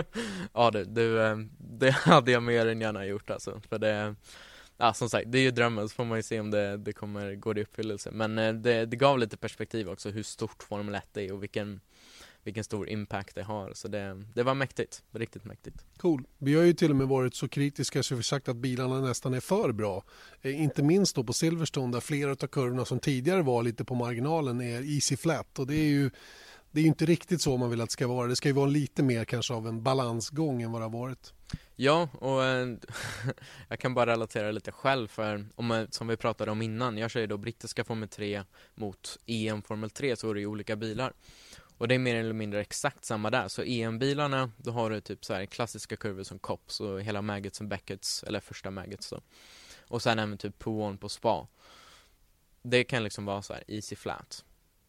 ja 0.54 0.70
du, 0.70 0.84
du, 0.84 1.22
eh, 1.22 1.36
det 1.58 1.90
hade 1.94 2.30
jag 2.30 2.42
mer 2.42 2.66
än 2.66 2.80
gärna 2.80 3.06
gjort 3.06 3.30
alltså, 3.30 3.60
för 3.68 3.78
det 3.78 4.14
Ja 4.82 4.92
som 4.92 5.10
sagt, 5.10 5.32
det 5.32 5.38
är 5.38 5.42
ju 5.42 5.50
drömmen 5.50 5.88
så 5.88 5.94
får 5.94 6.04
man 6.04 6.18
ju 6.18 6.22
se 6.22 6.40
om 6.40 6.50
det, 6.50 6.76
det 6.76 6.92
kommer 6.92 7.34
gå 7.34 7.56
i 7.56 7.62
uppfyllelse 7.62 8.10
Men 8.10 8.38
eh, 8.38 8.52
det, 8.52 8.86
det 8.86 8.96
gav 8.96 9.18
lite 9.18 9.36
perspektiv 9.36 9.88
också 9.88 10.10
hur 10.10 10.22
stort 10.22 10.62
Formel 10.62 10.94
1 10.94 11.16
är 11.16 11.32
och 11.32 11.42
vilken 11.42 11.80
vilken 12.44 12.64
stor 12.64 12.88
impact 12.88 13.34
det 13.34 13.42
har. 13.42 13.72
Så 13.74 13.88
det, 13.88 14.24
det 14.34 14.42
var 14.42 14.54
mäktigt, 14.54 15.02
riktigt 15.12 15.44
mäktigt. 15.44 15.84
Cool. 15.96 16.24
Vi 16.38 16.54
har 16.54 16.62
ju 16.62 16.72
till 16.72 16.90
och 16.90 16.96
med 16.96 17.08
varit 17.08 17.34
så 17.34 17.48
kritiska 17.48 18.02
så 18.02 18.14
vi 18.14 18.22
sagt 18.22 18.48
att 18.48 18.56
bilarna 18.56 19.00
nästan 19.00 19.34
är 19.34 19.40
för 19.40 19.72
bra. 19.72 20.04
Eh, 20.42 20.62
inte 20.62 20.82
minst 20.82 21.16
då 21.16 21.24
på 21.24 21.32
Silverstone 21.32 21.92
där 21.92 22.00
flera 22.00 22.30
av 22.30 22.46
kurvorna 22.46 22.84
som 22.84 22.98
tidigare 22.98 23.42
var 23.42 23.62
lite 23.62 23.84
på 23.84 23.94
marginalen 23.94 24.60
är 24.60 24.94
easy 24.94 25.16
flat 25.16 25.58
och 25.58 25.66
det 25.66 25.74
är 25.74 25.88
ju 25.88 26.10
det 26.72 26.80
är 26.80 26.82
ju 26.82 26.88
inte 26.88 27.06
riktigt 27.06 27.40
så 27.40 27.56
man 27.56 27.70
vill 27.70 27.80
att 27.80 27.88
det 27.88 27.92
ska 27.92 28.06
vara. 28.06 28.26
Det 28.26 28.36
ska 28.36 28.48
ju 28.48 28.54
vara 28.54 28.66
lite 28.66 29.02
mer 29.02 29.24
kanske 29.24 29.54
av 29.54 29.68
en 29.68 29.82
balansgång 29.82 30.62
än 30.62 30.72
vad 30.72 30.80
det 30.80 30.84
har 30.84 30.90
varit. 30.90 31.32
Ja, 31.76 32.08
och 32.12 32.44
eh, 32.44 32.68
jag 33.68 33.78
kan 33.78 33.94
bara 33.94 34.12
relatera 34.12 34.50
lite 34.50 34.72
själv 34.72 35.08
för 35.08 35.46
om 35.54 35.66
man, 35.66 35.86
som 35.90 36.06
vi 36.06 36.16
pratade 36.16 36.50
om 36.50 36.62
innan, 36.62 36.98
jag 36.98 37.10
kör 37.10 37.20
ju 37.20 37.26
då 37.26 37.36
brittiska 37.36 37.84
Formel 37.84 38.08
3 38.08 38.42
mot 38.74 39.18
EM 39.26 39.62
Formel 39.62 39.90
3 39.90 40.16
så 40.16 40.30
är 40.30 40.34
det 40.34 40.40
ju 40.40 40.46
olika 40.46 40.76
bilar. 40.76 41.12
Och 41.80 41.88
det 41.88 41.94
är 41.94 41.98
mer 41.98 42.14
eller 42.16 42.32
mindre 42.32 42.60
exakt 42.60 43.04
samma 43.04 43.30
där. 43.30 43.48
Så 43.48 43.62
EM-bilarna, 43.62 44.50
då 44.56 44.70
har 44.70 44.90
du 44.90 45.00
typ 45.00 45.24
så 45.24 45.34
här 45.34 45.46
klassiska 45.46 45.96
kurvor 45.96 46.22
som 46.22 46.38
Cops 46.38 46.80
och 46.80 47.02
hela 47.02 47.22
Maggots 47.22 47.60
och 47.60 47.66
Beckets, 47.66 48.22
eller 48.22 48.40
första 48.40 48.70
Maggots 48.70 49.10
då. 49.10 49.20
Och 49.88 50.02
sen 50.02 50.18
även 50.18 50.38
typ 50.38 50.58
Pouon 50.58 50.98
på 50.98 51.08
Spa. 51.08 51.46
Det 52.62 52.84
kan 52.84 53.04
liksom 53.04 53.24
vara 53.24 53.42
så 53.42 53.52
här 53.52 53.64
easy 53.68 53.96
flat. 53.96 54.44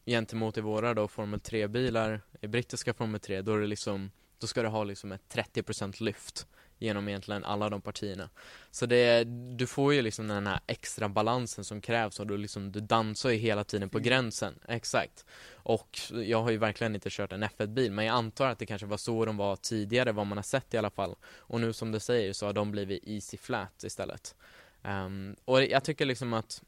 Gentemot 0.06 0.58
i 0.58 0.62
våra 0.62 0.94
då 0.94 1.08
Formel 1.08 1.40
3-bilar, 1.40 2.22
i 2.42 2.48
brittiska 2.48 2.94
Formel 2.94 3.20
3, 3.20 3.42
då 3.42 3.54
är 3.54 3.60
det 3.60 3.68
liksom, 3.68 4.12
då 4.40 4.48
ska 4.48 4.62
du 4.62 4.68
ha 4.68 4.84
liksom 4.84 5.12
ett 5.12 5.22
30% 5.34 6.04
lyft 6.04 6.48
genom 6.82 7.08
egentligen 7.08 7.44
alla 7.44 7.70
de 7.70 7.82
partierna. 7.82 8.30
Så 8.72 8.86
det, 8.86 9.24
du 9.58 9.68
får 9.68 9.94
ju 9.94 10.02
liksom 10.02 10.28
den 10.28 10.48
här 10.48 10.60
extra 10.68 11.10
balansen 11.10 11.64
som 11.64 11.82
krävs 11.82 12.20
och 12.20 12.28
du 12.28 12.38
liksom, 12.38 12.72
du 12.72 12.80
dansar 12.80 13.30
ju 13.30 13.38
hela 13.38 13.64
tiden 13.64 13.90
på 13.90 14.00
gränsen. 14.00 14.60
Exakt. 14.68 15.26
Och 15.64 16.00
jag 16.12 16.44
har 16.44 16.52
ju 16.52 16.58
verkligen 16.58 16.96
inte 16.96 17.10
kört 17.12 17.32
en 17.32 17.44
F1-bil, 17.44 17.92
men 17.92 18.06
jag 18.06 18.14
antar 18.14 18.50
att 18.50 18.60
det 18.60 18.66
kanske 18.66 18.88
var 18.88 18.98
så 18.98 19.26
de 19.26 19.38
var 19.38 19.56
tidigare, 19.56 20.12
vad 20.12 20.28
man 20.28 20.38
har 20.38 20.44
sett 20.44 20.74
i 20.74 20.78
alla 20.78 20.90
fall. 20.90 21.16
Och 21.24 21.62
nu 21.62 21.74
som 21.74 21.92
du 21.92 22.00
säger 22.00 22.34
så 22.34 22.46
har 22.46 22.54
de 22.54 22.72
blivit 22.72 23.04
easy 23.08 23.38
flat 23.38 23.84
istället. 23.84 24.36
Um, 24.84 25.36
och 25.46 25.64
jag 25.64 25.84
tycker 25.84 26.06
liksom 26.06 26.34
att 26.34 26.62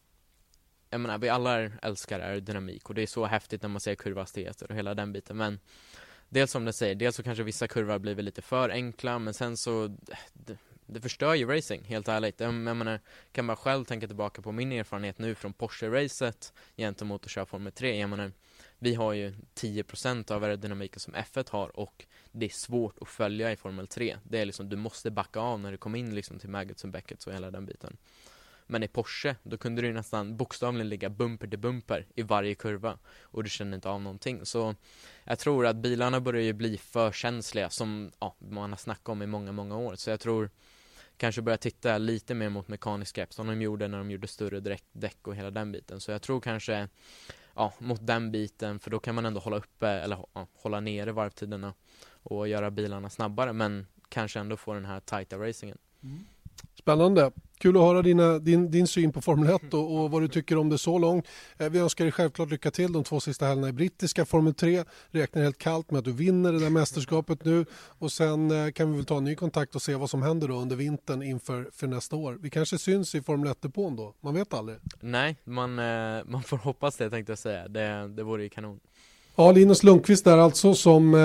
jag 0.89 1.01
menar, 1.01 1.17
vi 1.17 1.29
alla 1.29 1.59
älskar 1.59 2.19
aerodynamik 2.19 2.89
och 2.89 2.95
det 2.95 3.01
är 3.01 3.07
så 3.07 3.25
häftigt 3.25 3.61
när 3.61 3.69
man 3.69 3.81
ser 3.81 3.95
kurvhastigheter 3.95 4.71
och 4.71 4.75
hela 4.75 4.93
den 4.93 5.13
biten, 5.13 5.37
men 5.37 5.59
dels 6.29 6.51
som 6.51 6.65
du 6.65 6.73
säger, 6.73 6.95
dels 6.95 7.15
så 7.15 7.23
kanske 7.23 7.43
vissa 7.43 7.67
kurvor 7.67 7.99
blivit 7.99 8.25
lite 8.25 8.41
för 8.41 8.69
enkla 8.69 9.19
men 9.19 9.33
sen 9.33 9.57
så 9.57 9.97
det, 10.33 10.57
det 10.85 11.01
förstör 11.01 11.33
ju 11.33 11.45
racing, 11.45 11.85
helt 11.85 12.07
ärligt. 12.07 12.39
Jag 12.39 12.53
menar, 12.53 12.99
kan 13.31 13.47
bara 13.47 13.57
själv 13.57 13.85
tänka 13.85 14.07
tillbaka 14.07 14.41
på 14.41 14.51
min 14.51 14.71
erfarenhet 14.71 15.19
nu 15.19 15.35
från 15.35 15.53
Porsche-racet 15.53 16.53
gentemot 16.77 17.25
att 17.25 17.31
köra 17.31 17.45
Formel 17.45 17.71
3. 17.71 17.99
Jag 17.99 18.09
menar, 18.09 18.31
vi 18.83 18.95
har 18.95 19.13
ju 19.13 19.33
10% 19.55 20.31
av 20.31 20.43
aerodynamiken 20.43 20.99
som 20.99 21.15
F1 21.15 21.51
har 21.51 21.79
och 21.79 22.05
det 22.31 22.45
är 22.45 22.49
svårt 22.49 22.95
att 23.01 23.07
följa 23.07 23.51
i 23.51 23.55
Formel 23.55 23.87
3. 23.87 24.17
Det 24.23 24.39
är 24.39 24.45
liksom, 24.45 24.69
du 24.69 24.75
måste 24.75 25.11
backa 25.11 25.39
av 25.39 25.59
när 25.59 25.71
du 25.71 25.77
kommer 25.77 25.99
in 25.99 26.15
liksom 26.15 26.39
till 26.39 26.49
Maggots 26.49 26.83
och 26.83 26.89
Beckets 26.89 27.27
och 27.27 27.33
hela 27.33 27.51
den 27.51 27.65
biten. 27.65 27.97
Men 28.67 28.83
i 28.83 28.87
Porsche, 28.87 29.35
då 29.43 29.57
kunde 29.57 29.81
du 29.81 29.93
nästan 29.93 30.37
bokstavligen 30.37 30.89
ligga 30.89 31.09
bumper 31.09 31.47
till 31.47 31.59
bumper 31.59 32.05
i 32.15 32.21
varje 32.21 32.55
kurva 32.55 32.97
och 33.21 33.43
du 33.43 33.49
kände 33.49 33.75
inte 33.75 33.89
av 33.89 34.01
någonting. 34.01 34.45
Så 34.45 34.75
jag 35.23 35.39
tror 35.39 35.65
att 35.65 35.75
bilarna 35.75 36.21
börjar 36.21 36.43
ju 36.43 36.53
bli 36.53 36.77
för 36.77 37.11
känsliga 37.11 37.69
som 37.69 38.11
ja, 38.19 38.35
man 38.39 38.69
har 38.69 38.77
snackat 38.77 39.09
om 39.09 39.21
i 39.21 39.27
många, 39.27 39.51
många 39.51 39.77
år. 39.77 39.95
Så 39.95 40.09
jag 40.09 40.19
tror 40.19 40.49
kanske 41.17 41.41
börja 41.41 41.57
titta 41.57 41.97
lite 41.97 42.33
mer 42.33 42.49
mot 42.49 42.67
mekanisk 42.67 43.15
grepp 43.15 43.33
som 43.33 43.47
de 43.47 43.61
gjorde 43.61 43.87
när 43.87 43.97
de 43.97 44.11
gjorde 44.11 44.27
större 44.27 44.77
däck 44.91 45.27
och 45.27 45.35
hela 45.35 45.51
den 45.51 45.71
biten. 45.71 45.99
Så 45.99 46.11
jag 46.11 46.21
tror 46.21 46.41
kanske 46.41 46.87
ja, 47.55 47.73
mot 47.79 48.07
den 48.07 48.31
biten 48.31 48.79
för 48.79 48.91
då 48.91 48.99
kan 48.99 49.15
man 49.15 49.25
ändå 49.25 49.39
hålla 49.39 49.57
uppe 49.57 49.87
eller 49.87 50.25
ja, 50.33 50.47
hålla 50.53 50.79
nere 50.79 51.11
varvtiderna 51.11 51.73
och 52.05 52.47
göra 52.47 52.71
bilarna 52.71 53.09
snabbare 53.09 53.53
men 53.53 53.87
kanske 54.09 54.39
ändå 54.39 54.57
få 54.57 54.73
den 54.73 54.85
här 54.85 54.99
tajta 54.99 55.37
racingen. 55.37 55.77
Mm. 56.03 56.25
Spännande. 56.79 57.31
Kul 57.57 57.77
att 57.77 57.83
höra 57.83 58.01
dina, 58.01 58.39
din, 58.39 58.71
din 58.71 58.87
syn 58.87 59.11
på 59.11 59.21
Formel 59.21 59.49
1 59.49 59.73
och, 59.73 60.03
och 60.03 60.11
vad 60.11 60.21
du 60.21 60.27
tycker 60.27 60.57
om 60.57 60.69
det 60.69 60.77
så 60.77 60.99
långt. 60.99 61.27
Eh, 61.57 61.69
vi 61.69 61.79
önskar 61.79 62.05
dig 62.05 62.11
självklart 62.11 62.49
lycka 62.49 62.71
till 62.71 62.93
de 62.93 63.03
två 63.03 63.19
sista 63.19 63.45
helgerna 63.45 63.69
i 63.69 63.71
brittiska 63.71 64.25
Formel 64.25 64.53
3. 64.53 64.83
Räknar 65.11 65.43
helt 65.43 65.57
kallt 65.57 65.91
med 65.91 65.99
att 65.99 66.05
du 66.05 66.11
vinner 66.11 66.51
det 66.51 66.59
där 66.59 66.69
mästerskapet 66.69 67.45
nu 67.45 67.65
och 67.99 68.11
sen 68.11 68.51
eh, 68.51 68.71
kan 68.71 68.91
vi 68.91 68.97
väl 68.97 69.05
ta 69.05 69.17
en 69.17 69.23
ny 69.23 69.35
kontakt 69.35 69.75
och 69.75 69.81
se 69.81 69.95
vad 69.95 70.09
som 70.09 70.21
händer 70.21 70.47
då 70.47 70.55
under 70.55 70.75
vintern 70.75 71.23
inför 71.23 71.69
för 71.73 71.87
nästa 71.87 72.15
år. 72.15 72.37
Vi 72.41 72.49
kanske 72.49 72.77
syns 72.77 73.15
i 73.15 73.21
Formel 73.21 73.53
1-depån 73.53 73.95
då, 73.95 74.13
man 74.21 74.33
vet 74.33 74.53
aldrig. 74.53 74.77
Nej, 74.99 75.37
man, 75.43 75.79
eh, 75.79 76.23
man 76.25 76.43
får 76.43 76.57
hoppas 76.57 76.97
det 76.97 77.09
tänkte 77.09 77.31
jag 77.31 77.39
säga. 77.39 77.67
Det, 77.67 78.07
det 78.07 78.23
vore 78.23 78.43
ju 78.43 78.49
kanon. 78.49 78.79
Ja, 79.35 79.51
Linus 79.51 79.83
Lundqvist 79.83 80.25
där 80.25 80.37
alltså 80.37 80.73
som 80.73 81.15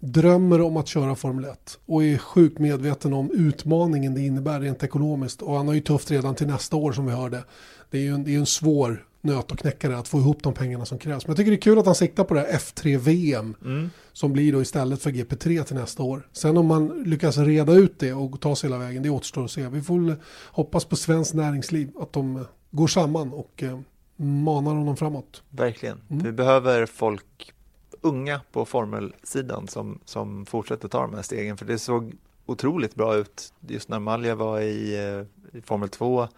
drömmer 0.00 0.60
om 0.60 0.76
att 0.76 0.88
köra 0.88 1.14
Formel 1.14 1.44
1 1.44 1.78
och 1.86 2.04
är 2.04 2.18
sjukt 2.18 2.58
medveten 2.58 3.12
om 3.12 3.30
utmaningen 3.30 4.14
det 4.14 4.20
innebär 4.20 4.60
rent 4.60 4.82
ekonomiskt. 4.82 5.42
Och 5.42 5.56
han 5.56 5.66
har 5.66 5.74
ju 5.74 5.80
tufft 5.80 6.10
redan 6.10 6.34
till 6.34 6.46
nästa 6.46 6.76
år 6.76 6.92
som 6.92 7.06
vi 7.06 7.12
hörde. 7.12 7.44
Det 7.90 7.98
är 7.98 8.02
ju 8.02 8.14
en, 8.14 8.24
det 8.24 8.34
är 8.34 8.38
en 8.38 8.46
svår 8.46 9.04
nöt 9.20 9.52
att 9.52 9.58
knäcka 9.58 9.88
det, 9.88 9.98
att 9.98 10.08
få 10.08 10.18
ihop 10.18 10.42
de 10.42 10.54
pengarna 10.54 10.84
som 10.84 10.98
krävs. 10.98 11.26
Men 11.26 11.30
jag 11.30 11.36
tycker 11.36 11.50
det 11.50 11.56
är 11.56 11.60
kul 11.60 11.78
att 11.78 11.86
han 11.86 11.94
siktar 11.94 12.24
på 12.24 12.34
det 12.34 12.40
här 12.40 12.58
F3-VM 12.58 13.54
mm. 13.64 13.90
som 14.12 14.32
blir 14.32 14.52
då 14.52 14.62
istället 14.62 15.02
för 15.02 15.10
GP3 15.10 15.62
till 15.62 15.76
nästa 15.76 16.02
år. 16.02 16.28
Sen 16.32 16.56
om 16.56 16.66
man 16.66 17.02
lyckas 17.02 17.38
reda 17.38 17.72
ut 17.72 17.98
det 17.98 18.12
och 18.12 18.40
ta 18.40 18.56
sig 18.56 18.70
hela 18.70 18.78
vägen, 18.78 19.02
det 19.02 19.10
återstår 19.10 19.44
att 19.44 19.50
se. 19.50 19.68
Vi 19.68 19.82
får 19.82 20.16
hoppas 20.46 20.84
på 20.84 20.96
svenskt 20.96 21.34
näringsliv, 21.34 21.90
att 22.00 22.12
de 22.12 22.44
går 22.70 22.86
samman 22.86 23.32
och 23.32 23.62
eh, 23.62 23.80
manar 24.16 24.74
honom 24.74 24.96
framåt. 24.96 25.42
Verkligen. 25.50 26.00
Mm. 26.10 26.24
Vi 26.24 26.32
behöver 26.32 26.86
folk 26.86 27.52
unga 28.00 28.40
på 28.52 28.64
formelsidan 28.64 29.68
som, 29.68 29.98
som 30.04 30.46
fortsätter 30.46 30.88
ta 30.88 31.00
de 31.00 31.14
här 31.14 31.22
stegen 31.22 31.56
för 31.56 31.64
det 31.64 31.78
såg 31.78 32.12
otroligt 32.46 32.94
bra 32.94 33.16
ut 33.16 33.52
just 33.68 33.88
när 33.88 33.98
Malja 33.98 34.34
var 34.34 34.60
i, 34.60 34.96
eh, 34.96 35.58
i 35.58 35.62
Formel 35.62 35.88
2 35.88 36.28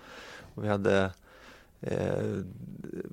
och 0.55 0.65
vi 0.65 0.69
hade 0.69 1.11
eh, 1.81 2.39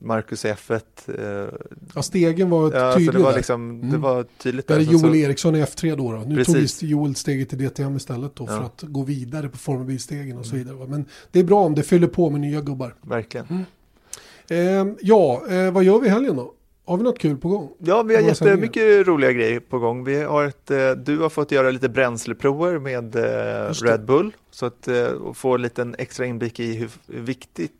Marcus 0.01 0.45
F1 0.45 0.81
eh, 1.07 1.53
Ja 1.95 2.01
stegen 2.01 2.49
var 2.49 2.73
ja, 2.73 2.93
tydlig 2.93 3.13
det 3.13 3.19
var, 3.19 3.35
liksom, 3.35 3.69
mm. 3.69 3.91
det 3.91 3.97
var 3.97 4.25
tydligt 4.37 4.67
där. 4.67 4.79
Där 4.79 4.87
är 4.87 4.91
Joel 4.91 5.15
Eriksson 5.15 5.55
i 5.55 5.63
F3 5.63 5.95
då, 5.95 6.11
då. 6.11 6.17
Nu 6.17 6.35
Precis. 6.35 6.79
tog 6.79 6.89
Joel 6.89 7.15
steget 7.15 7.49
till 7.49 7.57
DTM 7.57 7.95
istället 7.95 8.35
då 8.35 8.43
ja. 8.43 8.47
för 8.47 8.63
att 8.63 8.81
gå 8.81 9.03
vidare 9.03 9.49
på 9.49 9.57
formelbilstegen 9.57 10.37
och 10.37 10.45
så 10.45 10.55
mm. 10.55 10.67
vidare. 10.67 10.87
Men 10.87 11.05
det 11.31 11.39
är 11.39 11.43
bra 11.43 11.63
om 11.63 11.75
det 11.75 11.83
fyller 11.83 12.07
på 12.07 12.29
med 12.29 12.41
nya 12.41 12.61
gubbar. 12.61 12.95
Verkligen. 13.01 13.47
Mm. 13.49 13.65
Eh, 14.49 14.95
ja, 15.01 15.43
eh, 15.49 15.71
vad 15.71 15.83
gör 15.83 15.99
vi 15.99 16.09
helgen 16.09 16.35
då? 16.35 16.53
Har 16.87 16.97
vi 16.97 17.03
något 17.03 17.19
kul 17.19 17.37
på 17.37 17.49
gång? 17.49 17.69
Ja, 17.77 18.03
vi 18.03 18.15
har 18.15 18.21
jättemycket 18.21 19.07
roliga 19.07 19.31
grejer 19.31 19.59
på 19.59 19.79
gång. 19.79 20.03
Vi 20.03 20.23
har 20.23 20.45
ett, 20.45 20.71
eh, 20.71 20.91
du 20.91 21.19
har 21.19 21.29
fått 21.29 21.51
göra 21.51 21.71
lite 21.71 21.89
bränsleprover 21.89 22.79
med 22.79 23.15
eh, 23.15 23.73
Red 23.73 24.05
Bull 24.05 24.35
så 24.51 24.65
att 24.65 24.87
eh, 24.87 25.33
få 25.33 25.55
en 25.55 25.61
liten 25.61 25.95
extra 25.97 26.25
inblick 26.25 26.59
i 26.59 26.73
hur 26.73 26.89
viktigt 27.07 27.73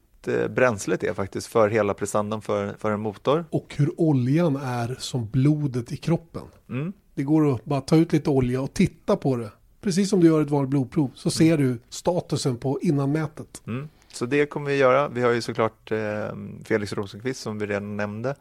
bränslet 0.50 1.04
är 1.04 1.14
faktiskt 1.14 1.48
för 1.48 1.70
hela 1.70 1.94
prestandan 1.94 2.42
för, 2.42 2.76
för 2.80 2.92
en 2.92 3.00
motor. 3.00 3.46
Och 3.50 3.76
hur 3.78 4.02
oljan 4.02 4.56
är 4.56 4.96
som 5.00 5.30
blodet 5.30 5.92
i 5.92 5.98
kroppen. 5.98 6.44
Mm. 6.70 6.94
Det 7.16 7.24
går 7.24 7.54
att 7.54 7.66
bara 7.66 7.82
ta 7.82 7.96
ut 7.96 8.14
lite 8.14 8.30
olja 8.30 8.62
och 8.62 8.74
titta 8.74 9.16
på 9.16 9.36
det. 9.36 9.52
Precis 9.82 10.10
som 10.10 10.20
du 10.20 10.28
gör 10.28 10.42
ett 10.42 10.50
vanligt 10.50 10.70
blodprov 10.70 11.12
så 11.16 11.30
ser 11.30 11.54
mm. 11.54 11.68
du 11.68 11.80
statusen 11.90 12.58
på 12.58 12.80
innanmätet. 12.82 13.62
Mm. 13.68 13.88
Så 14.18 14.26
det 14.26 14.46
kommer 14.46 14.72
vi 14.72 14.78
göra. 14.78 15.08
Vi 15.08 15.22
har 15.22 15.32
ju 15.32 15.42
såklart 15.42 15.92
eh, 15.92 16.30
Felix 16.66 16.94
Rosenqvist 16.94 17.42
som 17.42 17.60
vi 17.60 17.66
redan 17.66 17.98
nämnde 17.98 18.36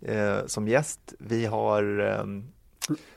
eh, 0.00 0.46
som 0.46 0.68
gäst. 0.68 1.14
Vi 1.18 1.46
har, 1.46 2.00
eh, 2.00 2.24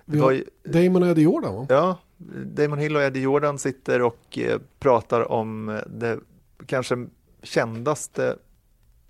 vi 0.05 0.19
har 0.19 0.43
Damon 0.63 1.03
och 1.03 1.09
Eddie 1.09 1.21
Jordan 1.21 1.55
va? 1.55 1.65
Ja, 1.69 1.99
Damon 2.45 2.79
Hill 2.79 2.95
och 2.95 3.01
Eddie 3.01 3.21
Jordan 3.21 3.59
sitter 3.59 4.01
och 4.01 4.37
eh, 4.37 4.59
pratar 4.79 5.31
om 5.31 5.79
det 5.87 6.19
kanske 6.65 7.07
kändaste 7.43 8.35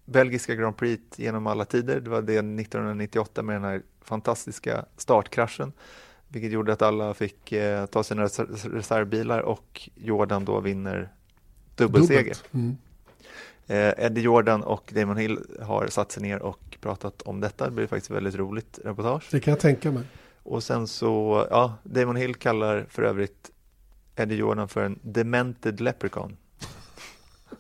belgiska 0.05 0.55
Grand 0.55 0.77
Prix 0.77 1.19
genom 1.19 1.47
alla 1.47 1.65
tider. 1.65 1.99
Det 1.99 2.09
var 2.09 2.21
det 2.21 2.33
1998 2.33 3.43
med 3.43 3.55
den 3.55 3.63
här 3.63 3.81
fantastiska 4.01 4.85
startkraschen 4.97 5.71
vilket 6.27 6.51
gjorde 6.51 6.73
att 6.73 6.81
alla 6.81 7.13
fick 7.13 7.51
eh, 7.51 7.85
ta 7.85 8.03
sina 8.03 8.23
reservbilar 8.23 9.39
och 9.39 9.89
Jordan 9.95 10.45
då 10.45 10.59
vinner 10.59 11.09
dubbelseger. 11.75 12.37
Mm. 12.51 12.77
Eh, 13.67 13.93
Eddie 13.97 14.21
Jordan 14.21 14.63
och 14.63 14.91
Damon 14.95 15.17
Hill 15.17 15.39
har 15.61 15.87
satt 15.87 16.11
sig 16.11 16.23
ner 16.23 16.41
och 16.41 16.77
pratat 16.81 17.21
om 17.21 17.41
detta. 17.41 17.65
Det 17.65 17.71
blir 17.71 17.87
faktiskt 17.87 18.11
ett 18.11 18.17
väldigt 18.17 18.35
roligt 18.35 18.79
reportage. 18.83 19.27
Det 19.31 19.39
kan 19.39 19.51
jag 19.51 19.59
tänka 19.59 19.91
mig. 19.91 20.03
Och 20.43 20.63
sen 20.63 20.87
så, 20.87 21.47
ja, 21.49 21.73
Damon 21.83 22.15
Hill 22.15 22.35
kallar 22.35 22.85
för 22.89 23.03
övrigt 23.03 23.51
Eddie 24.15 24.35
Jordan 24.35 24.67
för 24.67 24.83
en 24.83 24.99
demented 25.01 25.81
leprechaun. 25.81 26.37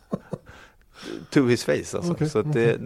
to 1.29 1.45
his 1.45 1.63
face 1.63 1.73
alltså. 1.73 2.11
Okej, 2.11 2.29
Så 2.29 2.39
att 2.39 2.53
det, 2.53 2.77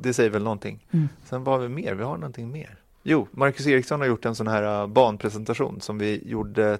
det 0.00 0.14
säger 0.14 0.30
väl 0.30 0.42
någonting. 0.42 0.86
Mm. 0.90 1.08
Sen 1.24 1.44
vad 1.44 1.54
har 1.54 1.62
vi 1.62 1.68
mer? 1.68 1.94
Vi 1.94 2.04
har 2.04 2.16
någonting 2.16 2.52
mer. 2.52 2.78
Jo, 3.02 3.28
Marcus 3.30 3.66
Eriksson 3.66 4.00
har 4.00 4.06
gjort 4.06 4.24
en 4.24 4.34
sån 4.34 4.46
här 4.46 4.82
uh, 4.82 4.86
banpresentation 4.86 5.80
som 5.80 5.98
vi 5.98 6.22
gjorde 6.28 6.78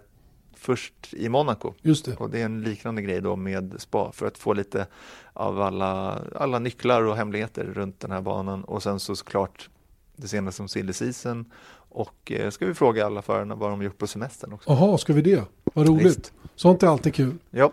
först 0.66 1.14
i 1.14 1.28
Monaco. 1.28 1.72
Just 1.82 2.05
det. 2.05 2.16
Och 2.16 2.30
det 2.30 2.40
är 2.40 2.44
en 2.44 2.62
liknande 2.62 3.02
grej 3.02 3.20
då 3.20 3.36
med 3.36 3.74
spa 3.78 4.12
för 4.12 4.26
att 4.26 4.38
få 4.38 4.52
lite 4.52 4.86
av 5.32 5.60
alla, 5.60 6.22
alla 6.36 6.59
nycklar 6.59 7.02
och 7.02 7.16
hemligheter 7.16 7.64
runt 7.64 8.01
den 8.01 8.10
här 8.10 8.20
banan. 8.20 8.64
Och 8.64 8.82
sen 8.82 9.01
så 9.01 9.16
såklart 9.16 9.68
det 10.16 10.28
senaste 10.28 10.62
om 10.62 10.68
silly 10.68 10.93
season. 10.93 11.44
Och 11.88 12.32
eh, 12.32 12.51
ska 12.51 12.66
vi 12.66 12.74
fråga 12.74 13.06
alla 13.06 13.22
förarna 13.22 13.55
vad 13.55 13.70
de 13.70 13.82
gjort 13.82 13.98
på 13.98 14.06
semestern 14.06 14.52
också. 14.52 14.70
Jaha, 14.70 14.98
ska 14.98 15.12
vi 15.12 15.22
det? 15.22 15.44
Vad 15.74 15.88
roligt. 15.88 16.06
Visst. 16.06 16.32
Sånt 16.56 16.82
är 16.82 16.86
alltid 16.86 17.14
kul. 17.14 17.34
Ja, 17.51 17.72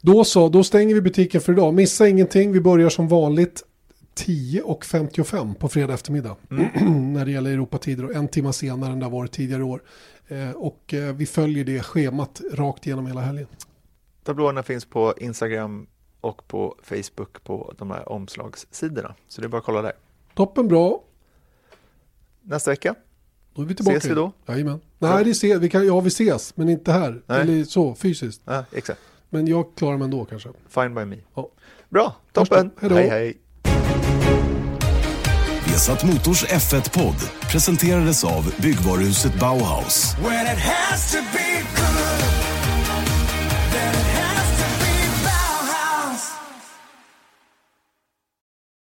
Då 0.00 0.24
så, 0.24 0.48
då 0.48 0.64
stänger 0.64 0.94
vi 0.94 1.00
butiken 1.00 1.40
för 1.40 1.52
idag. 1.52 1.74
Missa 1.74 2.08
ingenting, 2.08 2.52
vi 2.52 2.60
börjar 2.60 2.88
som 2.88 3.08
vanligt 3.08 3.64
10.55 4.14 5.54
på 5.54 5.68
fredag 5.68 5.94
eftermiddag. 5.94 6.36
när 6.88 7.24
det 7.24 7.30
gäller 7.30 7.50
Europatider 7.50 8.04
och 8.04 8.14
en 8.14 8.28
timme 8.28 8.52
senare 8.52 8.92
än 8.92 8.98
det 8.98 9.06
har 9.06 9.10
varit 9.10 9.32
tidigare 9.32 9.62
år. 9.62 9.82
Eh, 10.28 10.50
och 10.50 10.94
eh, 10.94 11.14
vi 11.14 11.26
följer 11.26 11.64
det 11.64 11.82
schemat 11.82 12.40
rakt 12.52 12.86
igenom 12.86 13.06
hela 13.06 13.20
helgen. 13.20 13.46
tablåerna 14.22 14.62
finns 14.62 14.84
på 14.84 15.14
Instagram 15.16 15.86
och 16.20 16.48
på 16.48 16.76
Facebook 16.82 17.44
på 17.44 17.74
de 17.78 17.90
här 17.90 18.08
omslagssidorna. 18.08 19.14
Så 19.28 19.40
det 19.40 19.46
är 19.46 19.48
bara 19.48 19.58
att 19.58 19.64
kolla 19.64 19.82
där. 19.82 19.92
Toppen 20.34 20.68
bra, 20.68 21.02
Nästa 22.42 22.70
vecka, 22.70 22.94
då 23.54 23.62
är 23.62 23.66
vi 23.66 23.74
tillbaka. 23.74 23.96
Ses 23.96 24.10
vi 24.10 24.14
då? 24.14 24.32
Jajamän. 24.46 24.80
Nej, 24.98 25.24
det 25.24 25.34
ser, 25.34 25.58
vi 25.58 25.68
kan, 25.68 25.86
ja 25.86 26.00
vi 26.00 26.08
ses, 26.08 26.56
men 26.56 26.68
inte 26.68 26.92
här. 26.92 27.22
Nej. 27.26 27.40
Eller 27.40 27.64
så, 27.64 27.94
fysiskt. 27.94 28.42
ja, 28.44 28.64
exakt, 28.72 29.00
Men 29.28 29.46
jag 29.46 29.66
klarar 29.76 29.96
mig 29.98 30.04
ändå 30.04 30.24
kanske. 30.24 30.48
fine 30.68 30.94
by 30.94 31.04
me. 31.04 31.16
Ja. 31.34 31.50
Bra, 31.88 32.16
toppen, 32.32 32.70
hej 32.80 33.08
hej. 33.08 33.38
Vesat 35.64 36.04
Motors 36.04 36.44
F1-podd 36.44 37.24
presenterades 37.48 38.24
av 38.24 38.48
byggvaruhuset 38.60 39.34
Bauhaus. 39.40 40.14